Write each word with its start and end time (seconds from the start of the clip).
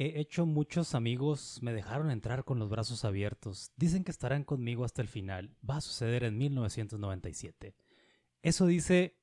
He 0.00 0.20
hecho 0.20 0.46
muchos 0.46 0.94
amigos, 0.94 1.58
me 1.60 1.72
dejaron 1.72 2.12
entrar 2.12 2.44
con 2.44 2.60
los 2.60 2.70
brazos 2.70 3.04
abiertos. 3.04 3.72
Dicen 3.76 4.04
que 4.04 4.12
estarán 4.12 4.44
conmigo 4.44 4.84
hasta 4.84 5.02
el 5.02 5.08
final. 5.08 5.56
Va 5.68 5.78
a 5.78 5.80
suceder 5.80 6.22
en 6.22 6.38
1997. 6.38 7.74
Eso 8.40 8.66
dice 8.68 9.18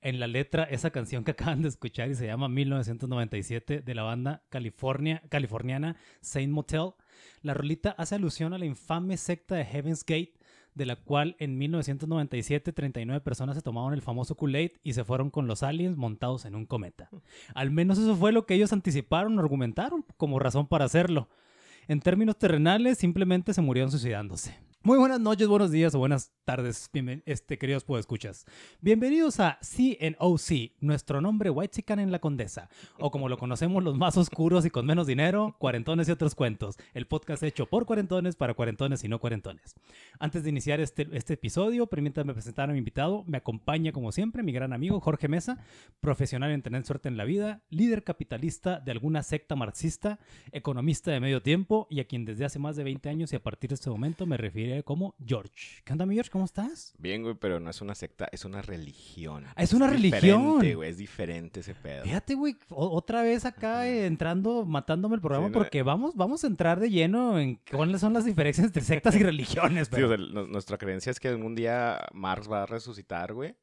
en 0.00 0.20
la 0.20 0.28
letra 0.28 0.62
esa 0.62 0.90
canción 0.90 1.24
que 1.24 1.30
acaban 1.32 1.62
de 1.62 1.68
escuchar 1.68 2.12
y 2.12 2.14
se 2.14 2.26
llama 2.26 2.48
1997 2.48 3.80
de 3.80 3.94
la 3.96 4.04
banda 4.04 4.44
California, 4.50 5.20
californiana 5.30 5.96
Saint 6.20 6.52
Motel. 6.52 6.92
La 7.42 7.52
rolita 7.52 7.90
hace 7.98 8.14
alusión 8.14 8.52
a 8.52 8.58
la 8.58 8.66
infame 8.66 9.16
secta 9.16 9.56
de 9.56 9.64
Heaven's 9.64 10.04
Gate, 10.04 10.34
de 10.74 10.86
la 10.86 10.96
cual 10.96 11.36
en 11.38 11.58
1997 11.58 12.72
39 12.72 13.20
personas 13.20 13.56
se 13.56 13.62
tomaron 13.62 13.92
el 13.92 14.02
famoso 14.02 14.36
Kool-Aid 14.36 14.72
y 14.82 14.92
se 14.92 15.04
fueron 15.04 15.30
con 15.30 15.46
los 15.46 15.62
aliens 15.62 15.96
montados 15.96 16.44
en 16.44 16.54
un 16.54 16.66
cometa. 16.66 17.10
Al 17.54 17.70
menos 17.70 17.98
eso 17.98 18.16
fue 18.16 18.32
lo 18.32 18.46
que 18.46 18.54
ellos 18.54 18.72
anticiparon 18.72 19.38
argumentaron 19.38 20.04
como 20.16 20.38
razón 20.38 20.66
para 20.66 20.84
hacerlo. 20.84 21.28
En 21.88 22.00
términos 22.00 22.38
terrenales, 22.38 22.98
simplemente 22.98 23.52
se 23.52 23.62
murieron 23.62 23.90
suicidándose. 23.90 24.56
Muy 24.82 24.96
buenas 24.96 25.20
noches, 25.20 25.46
buenos 25.46 25.70
días 25.70 25.94
o 25.94 25.98
buenas 25.98 26.32
tardes, 26.46 26.88
bienven- 26.90 27.22
este, 27.26 27.58
queridos 27.58 27.84
escuchas. 27.98 28.46
Bienvenidos 28.80 29.38
a 29.38 29.58
CNOC, 29.60 30.72
nuestro 30.80 31.20
nombre 31.20 31.50
White 31.50 31.84
en 31.86 32.10
la 32.10 32.18
Condesa, 32.18 32.70
o 32.98 33.10
como 33.10 33.28
lo 33.28 33.36
conocemos 33.36 33.84
los 33.84 33.98
más 33.98 34.16
oscuros 34.16 34.64
y 34.64 34.70
con 34.70 34.86
menos 34.86 35.06
dinero, 35.06 35.54
Cuarentones 35.58 36.08
y 36.08 36.12
otros 36.12 36.34
cuentos, 36.34 36.78
el 36.94 37.06
podcast 37.06 37.42
hecho 37.42 37.66
por 37.66 37.84
cuarentones 37.84 38.36
para 38.36 38.54
cuarentones 38.54 39.04
y 39.04 39.08
no 39.08 39.18
cuarentones. 39.18 39.74
Antes 40.18 40.44
de 40.44 40.48
iniciar 40.48 40.80
este, 40.80 41.06
este 41.12 41.34
episodio, 41.34 41.86
permítanme 41.86 42.32
presentar 42.32 42.70
a 42.70 42.72
mi 42.72 42.78
invitado. 42.78 43.22
Me 43.26 43.36
acompaña, 43.36 43.92
como 43.92 44.12
siempre, 44.12 44.42
mi 44.42 44.52
gran 44.52 44.72
amigo 44.72 44.98
Jorge 45.00 45.28
Mesa, 45.28 45.62
profesional 46.00 46.52
en 46.52 46.62
tener 46.62 46.86
suerte 46.86 47.10
en 47.10 47.18
la 47.18 47.24
vida, 47.24 47.62
líder 47.68 48.02
capitalista 48.02 48.80
de 48.80 48.92
alguna 48.92 49.22
secta 49.22 49.56
marxista, 49.56 50.18
economista 50.52 51.10
de 51.10 51.20
medio 51.20 51.42
tiempo 51.42 51.86
y 51.90 52.00
a 52.00 52.06
quien 52.06 52.24
desde 52.24 52.46
hace 52.46 52.58
más 52.58 52.76
de 52.76 52.84
20 52.84 53.10
años 53.10 53.30
y 53.34 53.36
a 53.36 53.42
partir 53.42 53.68
de 53.68 53.74
este 53.74 53.90
momento 53.90 54.24
me 54.24 54.38
refiere 54.70 54.84
como 54.84 55.14
George. 55.24 55.82
¿Qué 55.84 55.92
onda, 55.92 56.06
mi 56.06 56.14
George? 56.14 56.30
¿Cómo 56.30 56.44
estás? 56.44 56.92
Bien, 56.98 57.22
güey, 57.22 57.34
pero 57.34 57.58
no 57.60 57.70
es 57.70 57.80
una 57.80 57.94
secta, 57.94 58.28
es 58.30 58.44
una 58.44 58.62
religión. 58.62 59.46
Ah, 59.56 59.62
es 59.62 59.72
una 59.72 59.88
religión. 59.88 60.20
diferente, 60.60 60.74
güey, 60.76 60.90
es 60.90 60.96
diferente 60.98 61.60
ese 61.60 61.74
pedo. 61.74 62.04
Fíjate, 62.04 62.34
güey, 62.34 62.56
otra 62.68 63.22
vez 63.22 63.44
acá 63.44 63.88
eh, 63.88 64.06
entrando, 64.06 64.64
matándome 64.64 65.16
el 65.16 65.20
programa 65.20 65.48
Sí, 65.48 65.52
no, 65.52 65.58
porque 65.58 65.82
vamos, 65.82 66.14
vamos 66.14 66.44
a 66.44 66.46
entrar 66.46 66.78
de 66.78 66.90
lleno 66.90 67.38
en 67.38 67.60
cuáles 67.70 68.00
son 68.00 68.12
las 68.12 68.24
diferencias 68.24 68.66
entre 68.66 68.82
sectas 68.82 69.14
y 69.16 69.18
religiones. 69.22 69.88
Sí, 69.88 69.92
pero- 69.94 70.06
o 70.06 70.16
sea, 70.16 70.18
no- 70.18 70.46
nuestra 70.46 70.78
creencia 70.78 71.10
es 71.10 71.18
que 71.18 71.28
algún 71.28 71.54
día 71.54 72.00
Marx 72.12 72.50
va 72.50 72.62
a 72.62 72.66
resucitar, 72.66 73.32
güey. 73.32 73.56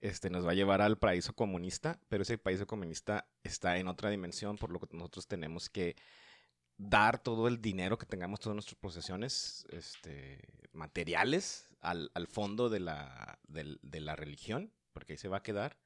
Este, 0.00 0.28
nos 0.28 0.46
va 0.46 0.50
a 0.50 0.54
llevar 0.54 0.82
al 0.82 0.98
paraíso 0.98 1.32
comunista, 1.34 1.98
pero 2.10 2.24
ese 2.24 2.36
paraíso 2.36 2.66
comunista 2.66 3.26
está 3.42 3.78
en 3.78 3.88
otra 3.88 4.10
dimensión, 4.10 4.58
por 4.58 4.70
lo 4.70 4.78
que 4.78 4.94
nosotros 4.94 5.26
tenemos 5.26 5.70
que 5.70 5.96
dar 6.76 7.22
todo 7.22 7.48
el 7.48 7.60
dinero 7.60 7.98
que 7.98 8.06
tengamos, 8.06 8.40
todas 8.40 8.54
nuestras 8.54 8.76
posesiones 8.76 9.66
este, 9.70 10.40
materiales 10.72 11.68
al, 11.80 12.10
al 12.14 12.26
fondo 12.26 12.68
de 12.68 12.80
la, 12.80 13.38
de 13.48 14.00
la 14.00 14.16
religión, 14.16 14.72
porque 14.92 15.14
ahí 15.14 15.18
se 15.18 15.28
va 15.28 15.38
a 15.38 15.42
quedar, 15.42 15.78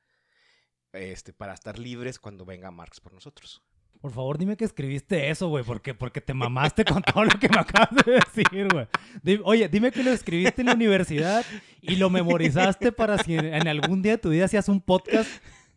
este, 0.92 1.32
para 1.32 1.54
estar 1.54 1.78
libres 1.78 2.18
cuando 2.18 2.44
venga 2.44 2.70
Marx 2.70 3.00
por 3.00 3.12
nosotros. 3.12 3.62
Por 4.00 4.12
favor, 4.12 4.38
dime 4.38 4.56
que 4.56 4.64
escribiste 4.64 5.28
eso, 5.28 5.48
güey, 5.48 5.64
porque, 5.64 5.92
porque 5.92 6.20
te 6.20 6.32
mamaste 6.32 6.84
con 6.84 7.02
todo 7.02 7.24
lo 7.24 7.38
que 7.38 7.48
me 7.48 7.58
acabas 7.58 7.90
de 8.06 8.12
decir, 8.12 8.68
güey. 8.72 9.40
Oye, 9.42 9.68
dime 9.68 9.90
que 9.90 10.04
lo 10.04 10.12
escribiste 10.12 10.62
en 10.62 10.66
la 10.66 10.74
universidad 10.74 11.44
y 11.80 11.96
lo 11.96 12.08
memorizaste 12.08 12.92
para 12.92 13.18
si 13.18 13.34
en, 13.34 13.46
en 13.46 13.66
algún 13.66 14.00
día 14.00 14.12
de 14.12 14.18
tu 14.18 14.30
vida 14.30 14.44
hacías 14.44 14.68
un 14.68 14.80
podcast, 14.80 15.28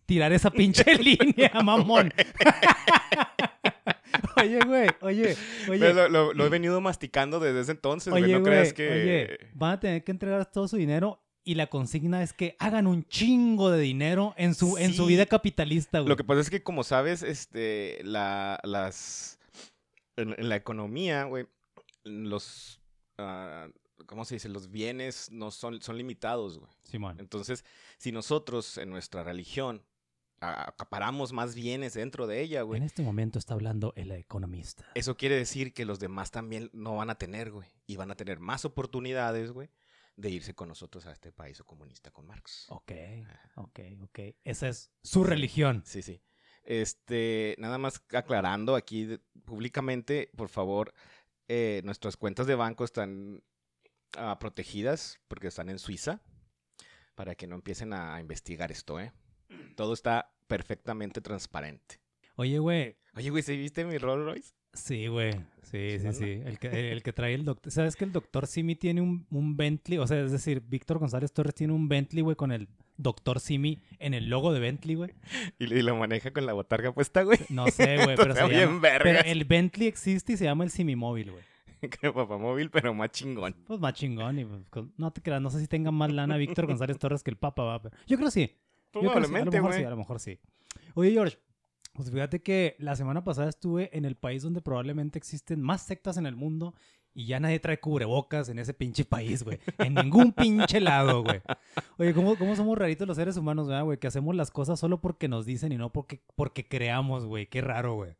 tirar 0.05 0.31
esa 0.33 0.51
pinche 0.51 0.95
línea, 1.00 1.51
mamón. 1.63 2.13
oye, 4.41 4.59
güey, 4.66 4.90
oye, 5.02 5.38
oye. 5.69 5.79
Pero 5.79 5.94
lo, 5.94 6.09
lo- 6.09 6.34
lo 6.34 6.46
he 6.46 6.50
venido 6.50 6.81
masticando 6.81 7.40
desde 7.40 7.62
ese 7.62 7.72
entonces, 7.72 8.12
güey. 8.12 8.24
Oye, 8.24 8.34
No 8.34 8.40
güey, 8.41 8.52
creas 8.52 8.74
que... 8.74 8.90
oye, 8.91 9.38
van 9.53 9.72
a 9.74 9.79
tener 9.79 10.03
que 10.03 10.12
entregar 10.12 10.52
todo 10.52 10.68
su 10.68 10.78
dinero 10.78 11.24
y 11.44 11.56
la 11.56 11.68
consigna 11.68 12.22
es 12.22 12.34
que 12.34 12.56
hagan 12.59 12.85
un 12.88 13.03
chingo 13.06 13.72
de 13.72 13.80
dinero 13.81 14.34
en 14.38 14.53
su, 14.53 14.78
en 14.78 14.94
su 14.94 15.06
vida 15.07 15.25
capitalista, 15.25 16.00
güey. 16.00 16.09
Lo 16.09 16.16
que 16.16 16.24
pasa 16.24 16.41
es 16.41 16.50
que, 16.50 16.62
como 16.63 16.84
sabes, 16.84 17.24
este, 17.24 18.00
la, 18.03 18.59
las... 18.63 19.40
En, 20.18 20.35
en 20.38 20.50
la 20.50 20.56
economía, 20.57 21.24
güey, 21.24 21.47
los... 22.03 22.80
ah, 23.18 23.68
¿Cómo 24.07 24.25
se 24.25 24.35
dice? 24.35 24.50
Los 24.50 24.69
bienes 24.72 25.31
no 25.31 25.51
son, 25.51 25.81
son 25.81 25.96
limitados, 25.97 26.57
güey. 26.59 26.72
Simón. 26.84 27.18
Entonces, 27.19 27.63
si 27.97 28.12
nosotros 28.12 28.78
en 28.78 28.90
nuestra 28.90 29.24
religión 29.24 29.84
acaparamos 30.41 31.34
más 31.34 31.53
bienes 31.56 31.94
dentro 31.94 32.25
de 32.28 32.41
ella, 32.41 32.63
güey, 32.63 32.79
En 32.79 32.84
este 32.84 33.03
momento 33.03 33.38
está 33.40 33.53
hablando 33.53 33.94
el 33.96 34.12
economista. 34.12 34.85
eso 34.96 35.16
quiere 35.16 35.35
decir 35.35 35.74
que 35.74 35.85
los 35.85 36.00
demás 36.00 36.31
también 36.31 36.69
no 36.74 36.96
van 36.96 37.09
a 37.09 37.16
tener, 37.16 37.52
güey. 37.52 37.69
Y 37.85 37.96
van 37.96 38.12
a 38.12 38.16
tener 38.16 38.40
más 38.40 38.66
oportunidades, 38.66 39.51
güey, 39.51 39.69
de 40.16 40.30
irse 40.30 40.53
con 40.53 40.68
nosotros 40.68 41.06
a 41.06 41.12
este 41.12 41.31
país 41.31 41.62
comunista 41.63 42.12
con 42.12 42.25
Marx. 42.25 42.66
Ok, 42.69 42.91
ok, 43.56 43.80
ok. 44.03 44.19
Esa 44.44 44.68
es 44.68 44.91
su 45.03 45.24
religión. 45.24 45.84
Sí, 45.85 46.01
sí. 46.01 46.22
Este, 46.63 47.56
nada 47.59 47.78
más 47.78 48.03
aclarando 48.12 48.75
aquí 48.75 49.19
públicamente, 49.46 50.31
por 50.35 50.50
favor, 50.50 50.94
eh, 51.47 51.81
nuestras 51.84 52.18
cuentas 52.18 52.47
de 52.47 52.56
banco 52.56 52.84
están 52.84 53.44
ah, 54.18 54.38
protegidas 54.40 55.19
porque 55.28 55.47
están 55.47 55.69
en 55.69 55.80
Suiza, 55.80 56.22
para 57.16 57.35
que 57.35 57.47
no 57.47 57.56
empiecen 57.56 57.94
a 57.94 58.19
investigar 58.19 58.72
esto, 58.72 59.00
¿eh? 59.00 59.12
Todo 59.75 59.93
está 59.93 60.31
perfectamente 60.47 61.21
transparente. 61.21 61.99
Oye, 62.35 62.59
güey. 62.59 62.95
Oye, 63.15 63.29
güey, 63.29 63.43
¿sí 63.43 63.57
viste 63.57 63.85
mi 63.85 63.97
Rolls 63.97 64.25
Royce? 64.25 64.53
Sí, 64.73 65.07
güey. 65.07 65.33
Sí, 65.63 65.99
sí, 65.99 65.99
¿Sí, 65.99 66.13
sí. 66.13 66.41
El 66.45 66.59
que, 66.59 66.67
el 66.91 67.03
que 67.03 67.13
trae 67.13 67.33
el 67.33 67.43
doctor. 67.45 67.71
¿Sabes 67.71 67.95
que 67.95 68.05
el 68.05 68.11
doctor 68.11 68.47
Simi 68.47 68.75
tiene 68.75 69.01
un, 69.01 69.25
un 69.29 69.57
Bentley? 69.57 69.97
O 69.97 70.07
sea, 70.07 70.21
es 70.21 70.31
decir, 70.31 70.61
Víctor 70.65 70.99
González 70.99 71.31
Torres 71.33 71.53
tiene 71.55 71.73
un 71.73 71.87
Bentley, 71.89 72.21
güey, 72.23 72.35
con 72.35 72.51
el 72.51 72.67
doctor 72.97 73.39
Simi 73.39 73.81
en 73.99 74.13
el 74.13 74.29
logo 74.29 74.53
de 74.53 74.59
Bentley, 74.59 74.95
güey. 74.95 75.11
Y, 75.59 75.65
y 75.73 75.81
lo 75.81 75.95
maneja 75.97 76.31
con 76.31 76.45
la 76.45 76.53
botarga 76.53 76.93
puesta, 76.93 77.23
güey. 77.23 77.39
No 77.49 77.67
sé, 77.67 77.95
güey, 78.03 78.15
pero 78.15 78.31
Está 78.33 78.45
se 78.47 78.49
bien 78.53 78.61
llama... 78.61 78.81
Pero 79.03 79.19
el 79.25 79.45
Bentley 79.45 79.88
existe 79.88 80.33
y 80.33 80.38
se 80.38 80.45
llama 80.45 80.63
el 80.63 80.71
Simi 80.71 80.95
Móvil, 80.95 81.31
güey. 81.31 81.43
Que 81.99 82.11
papamóvil, 82.13 82.69
pero 82.69 82.93
más 82.93 83.09
chingón. 83.11 83.55
Pues 83.65 83.79
más 83.79 83.93
chingón 83.93 84.38
y 84.39 84.45
pues, 84.45 84.85
no 84.97 85.11
te 85.11 85.21
creas, 85.21 85.41
no 85.41 85.49
sé 85.49 85.59
si 85.59 85.67
tenga 85.67 85.89
más 85.91 86.11
lana 86.13 86.38
Víctor 86.38 86.67
González 86.67 86.97
Torres 86.99 87.23
que 87.23 87.31
el 87.31 87.38
Papa, 87.38 87.63
va. 87.63 87.81
pero- 87.81 87.97
Yo 88.05 88.17
creo 88.17 88.29
sí. 88.29 88.41
Yo 88.41 88.41
creo 88.41 88.51
que 88.51 88.51
sí, 88.51 88.60
Probablemente, 88.91 89.40
a 89.40 89.46
lo 89.46 89.52
mejor 89.52 89.69
güey. 89.69 89.79
sí, 89.79 89.85
a 89.85 89.90
lo 89.90 89.97
mejor 89.97 90.19
sí. 90.19 90.40
Oye, 90.96 91.12
George, 91.12 91.38
pues 91.94 92.12
fíjate 92.12 92.41
que 92.41 92.75
la 92.79 92.96
semana 92.96 93.24
pasada 93.24 93.50
estuve 93.50 93.96
en 93.97 94.06
el 94.06 94.16
país 94.16 94.44
donde 94.44 94.62
probablemente 94.62 95.18
existen 95.18 95.62
más 95.62 95.81
sectas 95.81 96.18
en 96.18 96.25
el 96.25 96.36
mundo 96.36 96.74
y 97.13 97.25
ya 97.25 97.39
nadie 97.42 97.60
trae 97.60 97.80
cubrebocas 97.80 98.48
en 98.48 98.60
ese 98.60 98.74
pinche 98.74 99.04
país, 99.04 99.44
güey. 99.44 99.60
En 99.77 99.95
ningún 99.95 100.31
pinche 100.31 100.80
lado, 100.80 101.24
güey. 101.24 101.42
Oye, 101.98 102.13
¿cómo, 102.13 102.38
cómo 102.38 102.56
somos 102.56 102.77
raritos 102.77 103.07
los 103.07 103.18
seres 103.18 103.36
humanos, 103.36 103.68
¿verdad, 103.68 103.83
güey? 103.83 103.98
Que 103.98 104.07
hacemos 104.07 104.33
las 104.36 104.50
cosas 104.51 104.80
solo 104.80 105.01
porque 105.01 105.27
nos 105.27 105.45
dicen 105.45 105.74
y 105.74 105.77
no 105.77 105.92
porque, 105.92 106.21
porque 106.36 106.65
creamos, 106.65 107.25
güey. 107.25 107.48
Qué 107.48 107.60
raro, 107.60 107.95
güey. 107.95 108.15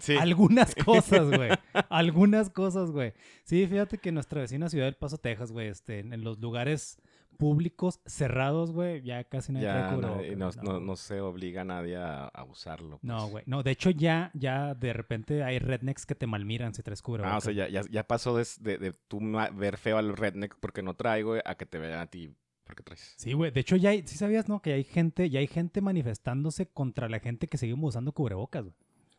Sí. 0.00 0.16
Algunas 0.16 0.74
cosas, 0.84 1.30
güey. 1.30 1.50
Algunas 1.90 2.48
cosas, 2.48 2.90
güey. 2.90 3.12
Sí, 3.44 3.66
fíjate 3.66 3.98
que 3.98 4.08
en 4.08 4.14
nuestra 4.14 4.40
vecina 4.40 4.70
ciudad 4.70 4.86
del 4.86 4.96
Paso, 4.96 5.18
Texas, 5.18 5.52
güey, 5.52 5.68
este, 5.68 6.00
en 6.00 6.24
los 6.24 6.38
lugares 6.40 6.98
públicos 7.36 8.00
cerrados, 8.06 8.72
güey, 8.72 9.02
ya 9.02 9.24
casi 9.24 9.52
nadie 9.52 9.66
trae 9.68 9.82
Ya 9.82 9.90
no, 9.92 10.00
no, 10.00 10.14
güey, 10.16 10.36
no- 10.36 10.80
no 10.80 10.96
se 10.96 11.20
obliga 11.20 11.62
a 11.62 11.64
nadie 11.64 11.96
a, 11.96 12.26
a 12.26 12.44
usarlo. 12.44 12.98
No, 13.02 13.18
pues. 13.18 13.30
güey. 13.30 13.44
No, 13.46 13.62
de 13.62 13.70
hecho 13.70 13.90
ya, 13.90 14.30
ya 14.34 14.74
de 14.74 14.92
repente 14.92 15.42
hay 15.44 15.58
rednecks 15.58 16.06
que 16.06 16.14
te 16.14 16.26
malmiran 16.26 16.74
si 16.74 16.82
traes 16.82 17.02
cubrebocas. 17.02 17.34
Ah, 17.34 17.38
o 17.38 17.40
sea, 17.40 17.52
ya, 17.52 17.68
ya, 17.68 17.82
ya 17.90 18.06
pasó 18.06 18.36
de, 18.36 18.46
de, 18.60 18.78
de 18.78 18.92
tú 18.92 19.20
ver 19.54 19.76
feo 19.76 19.98
al 19.98 20.16
redneck 20.16 20.56
porque 20.60 20.82
no 20.82 20.94
traigo 20.94 21.34
a 21.44 21.54
que 21.54 21.66
te 21.66 21.78
vean 21.78 22.00
a 22.00 22.06
ti 22.06 22.34
porque 22.64 22.82
traes. 22.82 23.14
Sí, 23.16 23.32
güey. 23.32 23.50
De 23.52 23.60
hecho 23.60 23.76
ya 23.76 23.90
hay, 23.90 24.02
sí 24.06 24.16
sabías, 24.18 24.48
¿no? 24.48 24.60
Que 24.60 24.72
hay 24.72 24.84
gente, 24.84 25.30
ya 25.30 25.38
hay 25.40 25.46
gente 25.46 25.80
manifestándose 25.80 26.66
contra 26.66 27.08
la 27.08 27.20
gente 27.20 27.46
que 27.46 27.58
seguimos 27.58 27.90
usando 27.90 28.12
cubrebocas, 28.12 28.64
güey. 28.64 28.74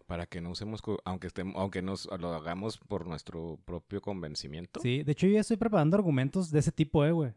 Para 0.06 0.26
que 0.26 0.40
no 0.40 0.52
usemos, 0.52 0.82
aunque 1.04 1.28
estemos, 1.28 1.56
aunque 1.58 1.82
nos 1.82 2.10
lo 2.20 2.34
hagamos 2.34 2.78
por 2.78 3.08
nuestro 3.08 3.60
propio 3.66 4.02
convencimiento. 4.02 4.80
Sí, 4.80 5.04
de 5.04 5.12
hecho 5.12 5.28
yo 5.28 5.34
ya 5.34 5.42
estoy 5.42 5.58
preparando 5.58 5.98
argumentos 5.98 6.50
de 6.50 6.60
ese 6.60 6.72
tipo, 6.72 7.04
eh, 7.06 7.12
güey. 7.12 7.34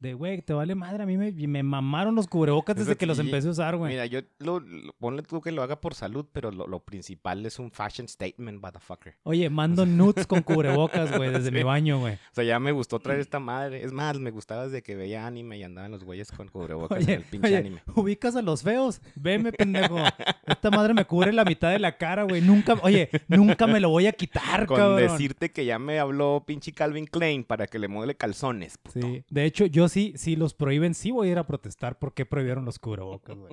De, 0.00 0.14
güey, 0.14 0.40
te 0.40 0.54
vale 0.54 0.74
madre, 0.74 1.02
a 1.02 1.06
mí 1.06 1.18
me, 1.18 1.30
me 1.30 1.62
mamaron 1.62 2.14
los 2.14 2.26
cubrebocas 2.26 2.74
desde 2.74 2.96
que 2.96 3.04
los 3.04 3.18
empecé 3.18 3.48
a 3.48 3.50
usar, 3.50 3.76
güey. 3.76 3.92
Mira, 3.92 4.06
yo 4.06 4.20
lo, 4.38 4.58
lo- 4.58 4.94
ponle 4.94 5.22
tú 5.22 5.42
que 5.42 5.52
lo 5.52 5.62
haga 5.62 5.78
por 5.78 5.92
salud, 5.94 6.24
pero 6.32 6.50
lo, 6.50 6.66
lo 6.66 6.80
principal 6.80 7.44
es 7.44 7.58
un 7.58 7.70
fashion 7.70 8.08
statement, 8.08 8.62
motherfucker. 8.62 9.16
Oye, 9.24 9.50
mando 9.50 9.84
nudes 9.84 10.26
con 10.26 10.40
cubrebocas, 10.42 11.14
güey, 11.18 11.30
desde 11.30 11.50
mi 11.50 11.62
baño, 11.64 11.98
güey. 12.00 12.14
O 12.14 12.18
sea, 12.34 12.44
ya 12.44 12.58
me 12.58 12.72
gustó 12.72 12.98
traer 12.98 13.20
esta 13.20 13.40
madre. 13.40 13.84
Es 13.84 13.92
más, 13.92 14.18
me 14.18 14.30
gustaba 14.30 14.64
desde 14.64 14.82
que 14.82 14.96
veía 14.96 15.26
anime 15.26 15.58
y 15.58 15.64
andaban 15.64 15.90
los 15.90 16.02
güeyes 16.02 16.32
con 16.32 16.48
cubrebocas 16.48 17.02
en 17.06 17.10
el 17.10 17.22
pinche 17.24 17.48
oye, 17.48 17.56
anime. 17.58 17.82
ubicas 17.94 18.36
a 18.36 18.40
los 18.42 18.62
feos. 18.62 19.02
Veme, 19.16 19.52
pendejo. 19.60 19.98
Esta 20.46 20.70
madre 20.70 20.94
me 20.94 21.04
cubre 21.04 21.30
la 21.34 21.44
mitad 21.44 21.70
de 21.72 21.78
la 21.78 21.98
cara, 21.98 22.22
güey. 22.22 22.40
Nunca, 22.40 22.78
oye, 22.82 23.10
nunca 23.28 23.66
me 23.66 23.80
lo 23.80 23.90
voy 23.90 24.06
a 24.06 24.12
quitar, 24.12 24.64
Con 24.64 24.78
cabrón. 24.78 24.96
decirte 25.10 25.50
que 25.52 25.66
ya 25.66 25.78
me 25.78 25.98
habló 25.98 26.42
pinche 26.46 26.72
Calvin 26.72 27.04
Klein 27.04 27.44
para 27.44 27.66
que 27.66 27.78
le 27.78 27.88
modele 27.88 28.14
calzones. 28.16 28.78
puto. 28.78 29.00
Sí, 29.06 29.24
de 29.28 29.44
hecho, 29.44 29.66
yo 29.66 29.89
sí, 29.90 30.14
si 30.16 30.36
los 30.36 30.54
prohíben, 30.54 30.94
sí 30.94 31.10
voy 31.10 31.28
a 31.28 31.32
ir 31.32 31.38
a 31.38 31.46
protestar 31.46 31.98
porque 31.98 32.24
prohibieron 32.26 32.64
los 32.64 32.78
cubrebocas, 32.78 33.36
güey. 33.36 33.52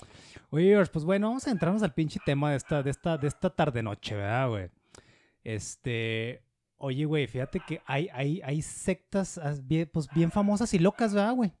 Oye, 0.50 0.66
George, 0.68 0.90
pues 0.92 1.04
bueno, 1.04 1.28
vamos 1.28 1.46
a 1.46 1.50
entrarnos 1.50 1.82
al 1.82 1.92
pinche 1.94 2.20
tema 2.24 2.50
de 2.52 2.56
esta, 2.56 2.82
de 2.82 2.90
esta, 2.90 3.18
de 3.18 3.28
esta 3.28 3.50
tarde-noche, 3.50 4.14
¿verdad, 4.14 4.48
güey? 4.48 4.70
Este. 5.44 6.42
Oye, 6.80 7.04
güey, 7.06 7.26
fíjate 7.26 7.60
que 7.60 7.82
hay, 7.86 8.08
hay, 8.12 8.40
hay 8.44 8.62
sectas 8.62 9.36
as- 9.36 9.66
bien, 9.66 9.90
pues, 9.92 10.08
bien 10.14 10.30
famosas 10.30 10.72
y 10.74 10.78
locas, 10.78 11.12
¿verdad, 11.12 11.34
güey? 11.34 11.52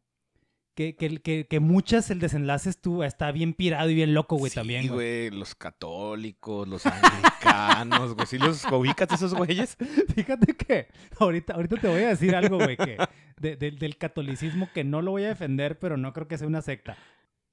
Que, 0.76 0.94
que, 0.94 1.18
que, 1.20 1.44
que 1.48 1.58
muchas 1.58 2.08
el 2.10 2.20
desenlace 2.20 2.70
estuvo, 2.70 3.02
está 3.02 3.32
bien 3.32 3.52
pirado 3.52 3.90
y 3.90 3.96
bien 3.96 4.14
loco, 4.14 4.36
güey, 4.36 4.50
Sí, 4.50 4.54
también, 4.54 4.86
güey. 4.86 5.28
güey. 5.28 5.38
Los 5.40 5.56
católicos, 5.56 6.68
los 6.68 6.86
anglicanos, 6.86 8.14
güey. 8.14 8.26
¿Sí 8.28 8.38
los 8.38 8.64
ubicas 8.70 9.10
esos 9.12 9.34
güeyes? 9.34 9.76
Fíjate 10.14 10.54
que 10.54 10.86
ahorita, 11.18 11.54
ahorita 11.54 11.78
te 11.78 11.88
voy 11.88 12.02
a 12.02 12.08
decir 12.10 12.36
algo, 12.36 12.58
güey, 12.58 12.76
que 12.76 12.96
de- 13.40 13.56
del- 13.56 13.78
del 13.78 13.96
catolicismo 13.96 14.68
que 14.72 14.84
no 14.84 15.02
lo 15.02 15.10
voy 15.12 15.24
a 15.24 15.28
defender, 15.28 15.78
pero 15.78 15.96
no 15.96 16.12
creo 16.12 16.28
que 16.28 16.38
sea 16.38 16.46
una 16.46 16.62
secta. 16.62 16.96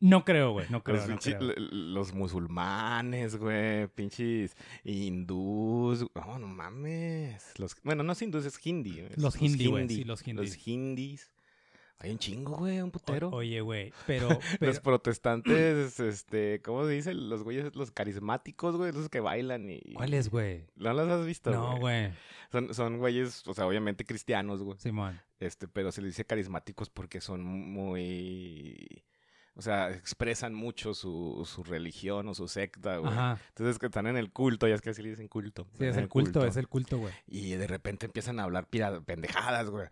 No 0.01 0.25
creo, 0.25 0.51
güey, 0.51 0.67
no 0.69 0.83
creo, 0.83 0.97
Los, 0.97 1.07
no 1.09 1.17
creo. 1.17 1.53
los 1.71 2.13
musulmanes, 2.13 3.37
güey. 3.37 3.87
Pinches 3.87 4.55
hindús. 4.83 6.05
No, 6.13 6.37
no 6.37 6.47
mames. 6.47 7.53
Los, 7.57 7.75
bueno, 7.83 8.03
no 8.03 8.11
es 8.13 8.21
hindús, 8.21 8.45
es 8.45 8.65
hindi. 8.67 9.03
Los 9.15 9.41
hindi, 9.41 9.67
güey, 9.67 9.87
sí, 9.87 10.03
los 10.03 10.27
hindis. 10.27 10.49
Los 10.57 10.67
hindis. 10.67 11.31
Hay 11.99 12.11
un 12.11 12.19
chingo, 12.19 12.57
güey, 12.57 12.81
un 12.81 12.91
putero. 12.91 13.29
O- 13.29 13.37
oye, 13.37 13.61
güey, 13.61 13.93
pero, 14.07 14.27
Los 14.29 14.41
pero 14.59 14.81
protestantes, 14.81 15.99
este, 15.99 16.61
¿cómo 16.61 16.85
se 16.85 16.91
dice? 16.91 17.13
Los 17.13 17.43
güeyes, 17.43 17.75
los 17.75 17.91
carismáticos, 17.91 18.75
güey, 18.75 18.91
los 18.91 19.09
que 19.09 19.21
bailan 19.21 19.69
y... 19.69 19.79
¿cuáles, 19.93 20.29
güey? 20.29 20.65
¿No 20.75 20.93
los 20.93 21.07
has 21.09 21.25
visto, 21.25 21.51
No, 21.51 21.77
güey, 21.79 22.11
Son, 22.51 22.73
son 22.73 22.97
güeyes, 22.97 23.47
o 23.47 23.53
sea, 23.53 23.65
obviamente 23.65 24.05
cristianos, 24.05 24.61
güey. 24.61 24.77
Simón. 24.79 25.19
Este, 25.39 25.67
pero 25.67 25.91
se 25.91 26.01
les 26.01 26.11
dice 26.11 26.25
carismáticos 26.25 26.89
porque 26.89 27.21
son 27.21 27.43
muy... 27.43 29.03
O 29.57 29.61
sea, 29.61 29.89
expresan 29.91 30.53
mucho 30.53 30.93
su, 30.93 31.47
su 31.49 31.63
religión 31.63 32.27
o 32.27 32.33
su 32.33 32.49
secta, 32.49 32.97
güey. 32.97 33.13
Ajá. 33.13 33.39
Entonces 33.49 33.79
que 33.79 33.85
están 33.85 34.05
en 34.05 34.17
el 34.17 34.29
culto, 34.31 34.67
ya 34.67 34.75
es 34.75 34.81
que 34.81 34.89
así 34.89 35.01
le 35.01 35.11
dicen 35.11 35.29
culto. 35.29 35.65
Sí, 35.77 35.85
es 35.85 35.95
el 35.95 36.09
culto, 36.09 36.45
es 36.45 36.57
el 36.57 36.67
culto, 36.67 36.97
güey. 36.97 37.13
Y 37.25 37.51
de 37.51 37.65
repente 37.65 38.05
empiezan 38.05 38.39
a 38.41 38.43
hablar 38.43 38.67
pira- 38.67 38.99
pendejadas, 39.01 39.69
güey. 39.69 39.87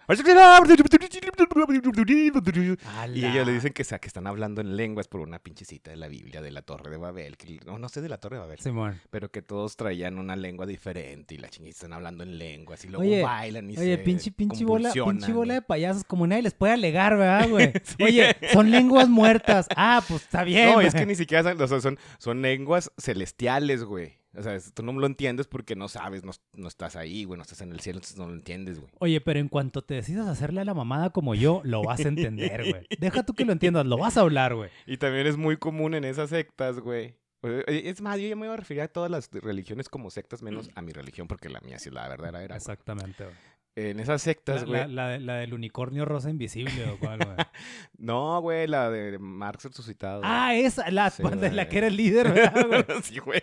Y 3.15 3.25
ellos 3.25 3.47
le 3.47 3.53
dicen 3.53 3.71
que, 3.71 3.85
sea, 3.85 3.99
que 3.99 4.07
están 4.07 4.27
hablando 4.27 4.59
en 4.59 4.75
lenguas 4.75 5.07
por 5.07 5.21
una 5.21 5.39
pinchecita 5.39 5.91
de 5.91 5.97
la 5.97 6.09
Biblia 6.09 6.41
de 6.41 6.51
la 6.51 6.61
Torre 6.61 6.89
de 6.91 6.97
Babel. 6.97 7.37
Que, 7.37 7.59
no, 7.65 7.79
no 7.79 7.87
sé 7.87 8.01
de 8.01 8.09
la 8.09 8.17
Torre 8.17 8.35
de 8.35 8.41
Babel. 8.41 8.59
Simón. 8.59 8.99
Pero 9.11 9.31
que 9.31 9.41
todos 9.41 9.77
traían 9.77 10.17
una 10.19 10.35
lengua 10.35 10.65
diferente 10.65 11.35
y 11.35 11.37
la 11.37 11.47
chingada 11.47 11.71
están 11.71 11.93
hablando 11.93 12.23
en 12.25 12.37
lenguas 12.37 12.83
y 12.83 12.89
luego 12.89 13.03
Oye, 13.05 13.21
bailan 13.23 13.71
y 13.71 13.77
Oye, 13.77 13.95
se 13.95 14.03
pinche, 14.03 14.31
pinche 14.31 14.65
bola, 14.65 14.91
pinche 14.91 15.31
bola 15.31 15.53
de 15.53 15.61
payasos, 15.61 16.03
como 16.03 16.27
nadie 16.27 16.41
les 16.43 16.53
puede 16.53 16.73
alegar, 16.73 17.17
¿verdad, 17.17 17.47
güey? 17.49 17.71
Sí. 17.83 18.03
Oye, 18.03 18.35
son 18.51 18.69
lenguas 18.69 19.07
muertas. 19.07 19.52
Ah, 19.75 20.03
pues 20.07 20.23
está 20.23 20.43
bien. 20.43 20.69
No, 20.69 20.73
güey. 20.75 20.87
es 20.87 20.93
que 20.93 21.05
ni 21.05 21.15
siquiera 21.15 21.43
son, 21.43 21.61
o 21.61 21.67
sea, 21.67 21.81
son, 21.81 21.99
son 22.17 22.41
lenguas 22.41 22.91
celestiales, 22.97 23.83
güey. 23.83 24.23
O 24.35 24.41
sea, 24.41 24.57
tú 24.73 24.81
no 24.81 24.93
lo 24.93 25.05
entiendes 25.05 25.45
porque 25.45 25.75
no 25.75 25.87
sabes, 25.87 26.23
no, 26.23 26.31
no 26.53 26.67
estás 26.67 26.95
ahí, 26.95 27.23
güey, 27.23 27.37
no 27.37 27.43
estás 27.43 27.61
en 27.61 27.71
el 27.71 27.79
cielo, 27.81 27.97
entonces 27.97 28.17
no 28.17 28.27
lo 28.27 28.33
entiendes, 28.33 28.79
güey. 28.79 28.91
Oye, 28.99 29.21
pero 29.21 29.39
en 29.39 29.47
cuanto 29.47 29.83
te 29.83 29.93
decidas 29.93 30.27
hacerle 30.27 30.61
a 30.61 30.65
la 30.65 30.73
mamada 30.73 31.11
como 31.11 31.35
yo, 31.35 31.61
lo 31.63 31.83
vas 31.83 31.99
a 32.03 32.07
entender, 32.07 32.63
güey. 32.67 32.87
Deja 32.99 33.23
tú 33.23 33.33
que 33.33 33.45
lo 33.45 33.51
entiendas, 33.51 33.85
lo 33.85 33.97
vas 33.97 34.17
a 34.17 34.21
hablar, 34.21 34.55
güey. 34.55 34.71
Y 34.87 34.97
también 34.97 35.27
es 35.27 35.37
muy 35.37 35.57
común 35.57 35.93
en 35.93 36.03
esas 36.03 36.31
sectas, 36.31 36.79
güey. 36.79 37.15
Eh, 37.43 37.83
Es 37.85 38.01
más, 38.01 38.19
yo 38.19 38.27
ya 38.27 38.35
me 38.35 38.45
iba 38.45 38.53
a 38.53 38.57
referir 38.57 38.81
a 38.81 38.87
todas 38.87 39.11
las 39.11 39.29
religiones 39.31 39.89
como 39.89 40.09
sectas, 40.09 40.41
menos 40.41 40.69
a 40.75 40.81
mi 40.81 40.91
religión, 40.91 41.27
porque 41.27 41.49
la 41.49 41.59
mía 41.61 41.77
sí 41.79 41.89
la 41.89 42.07
verdadera 42.07 42.43
era. 42.43 42.55
Exactamente, 42.55 43.25
güey. 43.25 43.35
En 43.75 43.99
esas 43.99 44.21
sectas, 44.21 44.65
güey. 44.65 44.81
la- 44.81 44.87
la 44.87 45.17
la 45.17 45.35
del 45.37 45.53
unicornio 45.55 46.05
rosa 46.05 46.29
invisible 46.29 46.89
o 46.91 46.99
cuál, 46.99 47.19
güey. 47.25 47.35
No, 47.97 48.39
güey, 48.39 48.67
la 48.67 48.89
de 48.91 49.17
Marx 49.17 49.63
resucitado. 49.65 50.21
Ah, 50.23 50.53
esa, 50.55 50.89
la, 50.91 51.09
Sí, 51.09 51.23
de 51.23 51.51
la 51.51 51.67
que 51.67 51.79
era 51.79 51.87
el 51.87 51.97
líder, 51.97 52.31
¿verdad, 52.31 52.67
güey? 52.67 52.85
sí, 53.03 53.17
güey. 53.19 53.41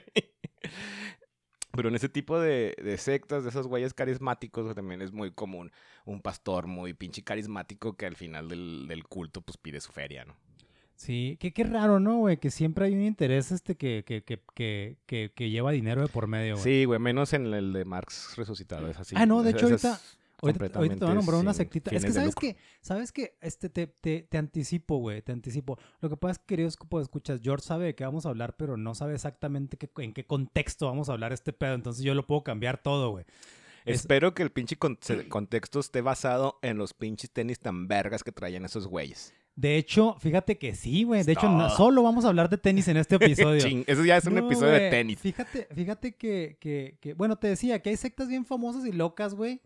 Pero 1.72 1.88
en 1.88 1.94
ese 1.94 2.08
tipo 2.08 2.38
de, 2.40 2.74
de 2.82 2.98
sectas, 2.98 3.44
de 3.44 3.50
esos 3.50 3.66
güeyes 3.66 3.94
carismáticos, 3.94 4.74
también 4.74 5.02
es 5.02 5.12
muy 5.12 5.30
común 5.32 5.70
un 6.04 6.20
pastor 6.20 6.66
muy 6.66 6.94
pinche 6.94 7.22
carismático 7.22 7.96
que 7.96 8.06
al 8.06 8.16
final 8.16 8.48
del, 8.48 8.86
del 8.88 9.04
culto, 9.04 9.40
pues 9.40 9.56
pide 9.56 9.80
su 9.80 9.92
feria, 9.92 10.24
¿no? 10.24 10.36
Sí, 11.00 11.38
qué, 11.40 11.50
qué 11.54 11.64
raro, 11.64 11.98
¿no, 11.98 12.18
güey? 12.18 12.36
Que 12.36 12.50
siempre 12.50 12.84
hay 12.84 12.92
un 12.94 13.00
interés 13.00 13.52
este 13.52 13.74
que, 13.74 14.04
que, 14.06 14.22
que, 14.22 14.38
que, 14.54 14.98
que, 15.06 15.32
que 15.34 15.48
lleva 15.48 15.70
dinero 15.72 16.02
de 16.02 16.08
por 16.08 16.26
medio, 16.26 16.56
güey. 16.56 16.62
Sí, 16.62 16.84
güey, 16.84 17.00
menos 17.00 17.32
en 17.32 17.46
el 17.54 17.72
de 17.72 17.86
Marx 17.86 18.34
resucitado, 18.36 18.86
es 18.86 18.98
así. 18.98 19.14
Ah, 19.16 19.24
no, 19.24 19.42
de 19.42 19.52
hecho, 19.52 19.66
es 19.68 19.82
ahorita- 19.82 20.00
Ahorita, 20.42 20.64
ahorita 20.78 20.94
te 20.96 21.04
voy 21.04 21.10
a 21.12 21.14
nombrar 21.14 21.38
una 21.40 21.52
sectita. 21.54 21.90
Es 21.90 22.02
que, 22.04 22.12
¿sabes 22.12 22.34
qué? 22.34 22.56
¿Sabes 22.82 23.12
qué? 23.12 23.36
Este, 23.42 23.68
te, 23.70 23.86
te, 23.86 24.22
te 24.22 24.38
anticipo, 24.38 24.96
güey, 24.96 25.20
te 25.22 25.32
anticipo. 25.32 25.78
Lo 26.00 26.08
que 26.10 26.16
pasa 26.18 26.32
es 26.32 26.38
que, 26.38 26.44
queridos 26.46 26.78
pues, 26.88 27.02
escuchas, 27.04 27.40
George 27.42 27.64
sabe 27.66 27.84
de 27.86 27.94
qué 27.94 28.04
vamos 28.04 28.24
a 28.26 28.30
hablar, 28.30 28.56
pero 28.58 28.76
no 28.78 28.94
sabe 28.94 29.14
exactamente 29.14 29.76
qué, 29.78 29.90
en 30.02 30.12
qué 30.14 30.26
contexto 30.26 30.86
vamos 30.86 31.08
a 31.08 31.12
hablar 31.12 31.32
este 31.34 31.52
pedo. 31.54 31.74
Entonces 31.74 32.02
yo 32.04 32.14
lo 32.14 32.26
puedo 32.26 32.42
cambiar 32.42 32.82
todo, 32.82 33.10
güey. 33.10 33.24
Es- 33.86 34.00
Espero 34.00 34.32
que 34.34 34.42
el 34.42 34.50
pinche 34.50 34.76
contexto 34.78 35.80
esté 35.80 36.00
basado 36.02 36.58
en 36.62 36.76
los 36.78 36.92
pinches 36.94 37.30
tenis 37.30 37.60
tan 37.60 37.86
vergas 37.88 38.22
que 38.22 38.32
traían 38.32 38.64
esos 38.66 38.86
güeyes. 38.86 39.34
De 39.60 39.76
hecho, 39.76 40.16
fíjate 40.20 40.56
que 40.56 40.74
sí, 40.74 41.04
güey. 41.04 41.22
De 41.22 41.32
hecho, 41.32 41.48
no- 41.50 41.68
solo 41.68 42.02
vamos 42.02 42.24
a 42.24 42.28
hablar 42.28 42.48
de 42.48 42.56
tenis 42.56 42.88
en 42.88 42.96
este 42.96 43.16
episodio. 43.20 43.60
Ching, 43.60 43.84
eso 43.86 44.02
ya 44.04 44.16
es 44.16 44.24
un 44.24 44.34
No, 44.36 44.46
episodio 44.46 44.72
de 44.72 44.88
tenis. 44.90 45.18
Fíjate, 45.18 45.68
fíjate 45.74 46.12
que, 46.14 46.56
que, 46.58 46.96
que- 47.00 47.12
bueno, 47.12 47.36
te 47.36 47.48
decía 47.48 47.78
que 47.82 47.90
hay 47.90 47.96
sectas 47.98 48.28
bien 48.28 48.46
famosas 48.46 48.86
y 48.86 48.92
locas, 48.92 49.34
güey. 49.34 49.60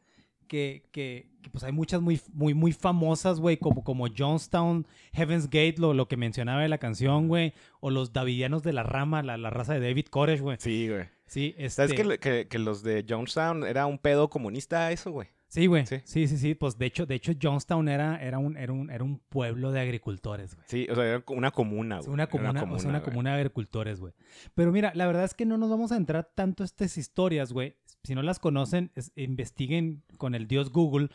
Que, 0.49 0.83
que, 0.93 1.29
que, 1.43 1.49
pues 1.51 1.63
hay 1.65 1.73
muchas 1.73 2.01
muy, 2.03 2.21
muy, 2.33 2.53
muy 2.55 2.73
famosas, 2.73 3.39
güey, 3.41 3.57
como, 3.57 3.83
como 3.83 4.07
Jonestown, 4.15 4.87
Heaven's 5.13 5.47
Gate, 5.47 5.77
lo, 5.79 5.95
lo 5.95 6.07
que 6.07 6.17
mencionaba 6.19 6.61
de 6.63 6.69
la 6.69 6.79
canción, 6.79 7.29
güey. 7.29 7.55
O 7.81 7.91
los 7.91 8.13
Davidianos 8.13 8.63
de 8.65 8.73
la 8.73 8.83
Rama, 8.83 9.23
la, 9.23 9.37
la 9.39 9.51
raza 9.51 9.75
de 9.75 9.81
David 9.81 10.07
Koresh, 10.11 10.41
güey. 10.41 10.57
Sí, 10.61 10.89
güey. 10.89 11.05
Sí, 11.27 11.55
este... 11.57 11.71
¿Sabes 11.87 11.95
que, 11.95 12.19
que- 12.19 12.47
que 12.49 12.59
los 12.59 12.83
de 12.83 13.07
Jonestown 13.09 13.65
era 13.65 13.87
un 13.87 13.99
pedo 13.99 14.29
comunista 14.29 14.91
eso, 14.93 15.13
güey? 15.13 15.29
Sí, 15.55 15.67
güey. 15.67 15.87
Sí. 15.87 15.97
Sí. 16.05 16.27
sí, 16.27 16.37
sí, 16.37 16.55
Pues 16.55 16.77
de 16.79 16.87
hecho, 16.87 17.07
de 17.07 17.15
hecho, 17.15 17.33
Jonestown 17.41 17.89
era, 17.89 18.21
era, 18.21 18.39
un, 18.39 18.57
era, 18.57 18.73
un, 18.73 18.91
era 18.91 19.05
un 19.05 19.21
pueblo 19.21 19.71
de 19.71 19.81
agricultores, 19.81 20.55
güey. 20.57 20.67
Sí, 20.69 20.87
o 20.91 20.95
sea, 20.97 21.05
era 21.05 21.25
una 21.29 21.51
comuna, 21.53 21.99
güey. 21.99 22.11
una 22.11 22.23
Era 22.25 22.31
comuna, 22.31 22.63
o 22.73 22.79
sea, 22.81 22.89
una 22.91 22.99
güey. 22.99 23.11
comuna 23.11 23.31
de 23.31 23.37
agricultores, 23.37 24.01
güey. 24.01 24.13
Pero 24.55 24.73
mira, 24.73 24.91
la 24.95 25.07
verdad 25.07 25.25
es 25.25 25.35
que 25.35 25.47
no 25.47 25.57
nos 25.57 25.71
vamos 25.71 25.93
a 25.93 25.97
entrar 25.97 26.29
tanto 26.35 26.65
a 26.65 26.67
estas 26.67 26.99
historias, 26.99 27.53
güey. 27.53 27.77
Si 28.03 28.15
no 28.17 28.23
las 28.23 28.39
conocen, 28.41 28.91
es- 28.97 29.13
investiguen 29.15 30.03
con 30.19 30.35
el 30.35 30.47
dios 30.49 30.71
Google, 30.73 31.09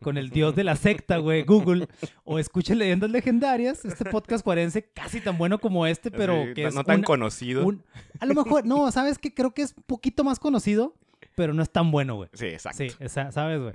con 0.00 0.16
el 0.16 0.30
dios 0.30 0.54
de 0.54 0.64
la 0.64 0.76
secta, 0.76 1.18
güey, 1.18 1.42
Google, 1.46 1.88
o 2.24 2.38
escuchen 2.38 2.78
leyendas 2.78 3.10
legendarias, 3.10 3.84
este 3.84 4.04
podcast 4.08 4.44
cuarense 4.44 4.84
casi 4.94 5.20
tan 5.20 5.36
bueno 5.36 5.58
como 5.58 5.84
este, 5.86 6.10
pero 6.10 6.44
Sí, 6.44 6.54
que 6.54 6.62
ta- 6.62 6.68
es 6.68 6.74
no 6.74 6.84
tan 6.84 6.98
una- 7.00 7.06
conocido. 7.06 7.66
un- 7.66 7.82
a 8.20 8.24
lo 8.26 8.34
mejor, 8.34 8.64
no, 8.64 8.90
sabes 8.92 9.18
que 9.18 9.34
creo 9.34 9.52
que 9.52 9.62
es 9.62 9.74
un 9.76 9.82
poquito 9.82 10.22
más 10.24 10.38
conocido, 10.38 10.94
pero 11.34 11.52
no 11.54 11.62
es 11.62 11.70
tan 11.70 11.90
bueno, 11.90 12.16
güey. 12.16 12.28
Sí, 12.32 12.46
exacto. 12.46 12.78
Sí, 12.84 12.90
esa- 12.98 13.32
sabes, 13.32 13.60
güey. 13.60 13.74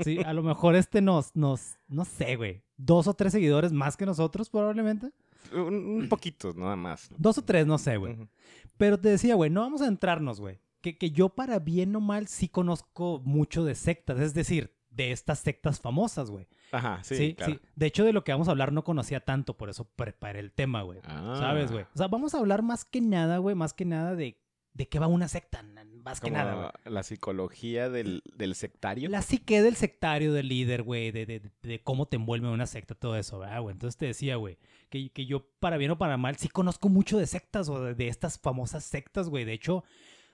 Sí, 0.00 0.18
a 0.24 0.32
lo 0.32 0.42
mejor 0.42 0.74
este 0.76 1.00
nos, 1.00 1.34
nos, 1.34 1.76
no 1.88 2.04
sé, 2.04 2.36
güey, 2.36 2.62
dos 2.76 3.06
o 3.06 3.14
tres 3.14 3.32
seguidores 3.32 3.72
más 3.72 3.96
que 3.96 4.06
nosotros, 4.06 4.50
probablemente. 4.50 5.10
Un, 5.52 5.74
un 6.02 6.08
poquito, 6.08 6.52
nada 6.54 6.76
más. 6.76 7.08
Dos 7.16 7.38
o 7.38 7.42
tres, 7.42 7.66
no 7.66 7.78
sé, 7.78 7.96
güey. 7.96 8.16
Pero 8.76 8.98
te 8.98 9.08
decía, 9.08 9.34
güey, 9.34 9.50
no 9.50 9.60
vamos 9.62 9.80
a 9.82 9.86
entrarnos, 9.86 10.40
güey. 10.40 10.60
Que, 10.80 10.96
que 10.96 11.10
yo 11.10 11.30
para 11.30 11.58
bien 11.58 11.94
o 11.96 12.00
mal 12.00 12.28
sí 12.28 12.48
conozco 12.48 13.20
mucho 13.24 13.64
de 13.64 13.74
sectas, 13.74 14.20
es 14.20 14.34
decir, 14.34 14.74
de 14.90 15.10
estas 15.12 15.38
sectas 15.40 15.80
famosas, 15.80 16.30
güey. 16.30 16.46
Ajá, 16.70 17.00
sí, 17.02 17.14
Sí, 17.16 17.26
sí, 17.28 17.34
claro. 17.34 17.60
De 17.76 17.86
hecho, 17.86 18.04
de 18.04 18.12
lo 18.12 18.24
que 18.24 18.32
vamos 18.32 18.48
a 18.48 18.50
hablar 18.52 18.72
no 18.72 18.84
conocía 18.84 19.20
tanto, 19.20 19.56
por 19.56 19.70
eso 19.70 19.84
preparé 19.96 20.40
el 20.40 20.52
tema, 20.52 20.82
güey. 20.82 21.00
Ah. 21.04 21.36
¿Sabes, 21.38 21.72
güey? 21.72 21.84
O 21.84 21.96
sea, 21.96 22.08
vamos 22.08 22.34
a 22.34 22.38
hablar 22.38 22.62
más 22.62 22.84
que 22.84 23.00
nada, 23.00 23.38
güey, 23.38 23.54
más 23.56 23.72
que 23.74 23.84
nada 23.84 24.14
de, 24.14 24.40
de 24.74 24.88
qué 24.88 24.98
va 24.98 25.06
una 25.06 25.28
secta, 25.28 25.62
más 26.08 26.20
que 26.20 26.30
nada, 26.30 26.54
güey. 26.54 26.94
la 26.94 27.02
psicología 27.02 27.90
del, 27.90 28.22
del 28.34 28.54
sectario. 28.54 29.08
La 29.08 29.22
psique 29.22 29.62
del 29.62 29.76
sectario, 29.76 30.32
del 30.32 30.48
líder, 30.48 30.82
güey, 30.82 31.10
de, 31.10 31.26
de, 31.26 31.42
de 31.62 31.82
cómo 31.82 32.06
te 32.06 32.16
envuelve 32.16 32.48
una 32.48 32.66
secta, 32.66 32.94
todo 32.94 33.16
eso, 33.16 33.38
¿verdad, 33.38 33.60
güey? 33.60 33.74
Entonces 33.74 33.96
te 33.98 34.06
decía, 34.06 34.36
güey, 34.36 34.58
que, 34.88 35.10
que 35.10 35.26
yo, 35.26 35.46
para 35.60 35.76
bien 35.76 35.90
o 35.90 35.98
para 35.98 36.16
mal, 36.16 36.36
sí 36.36 36.48
conozco 36.48 36.88
mucho 36.88 37.18
de 37.18 37.26
sectas 37.26 37.68
o 37.68 37.82
de, 37.82 37.94
de 37.94 38.08
estas 38.08 38.38
famosas 38.38 38.84
sectas, 38.84 39.28
güey. 39.28 39.44
De 39.44 39.52
hecho, 39.52 39.84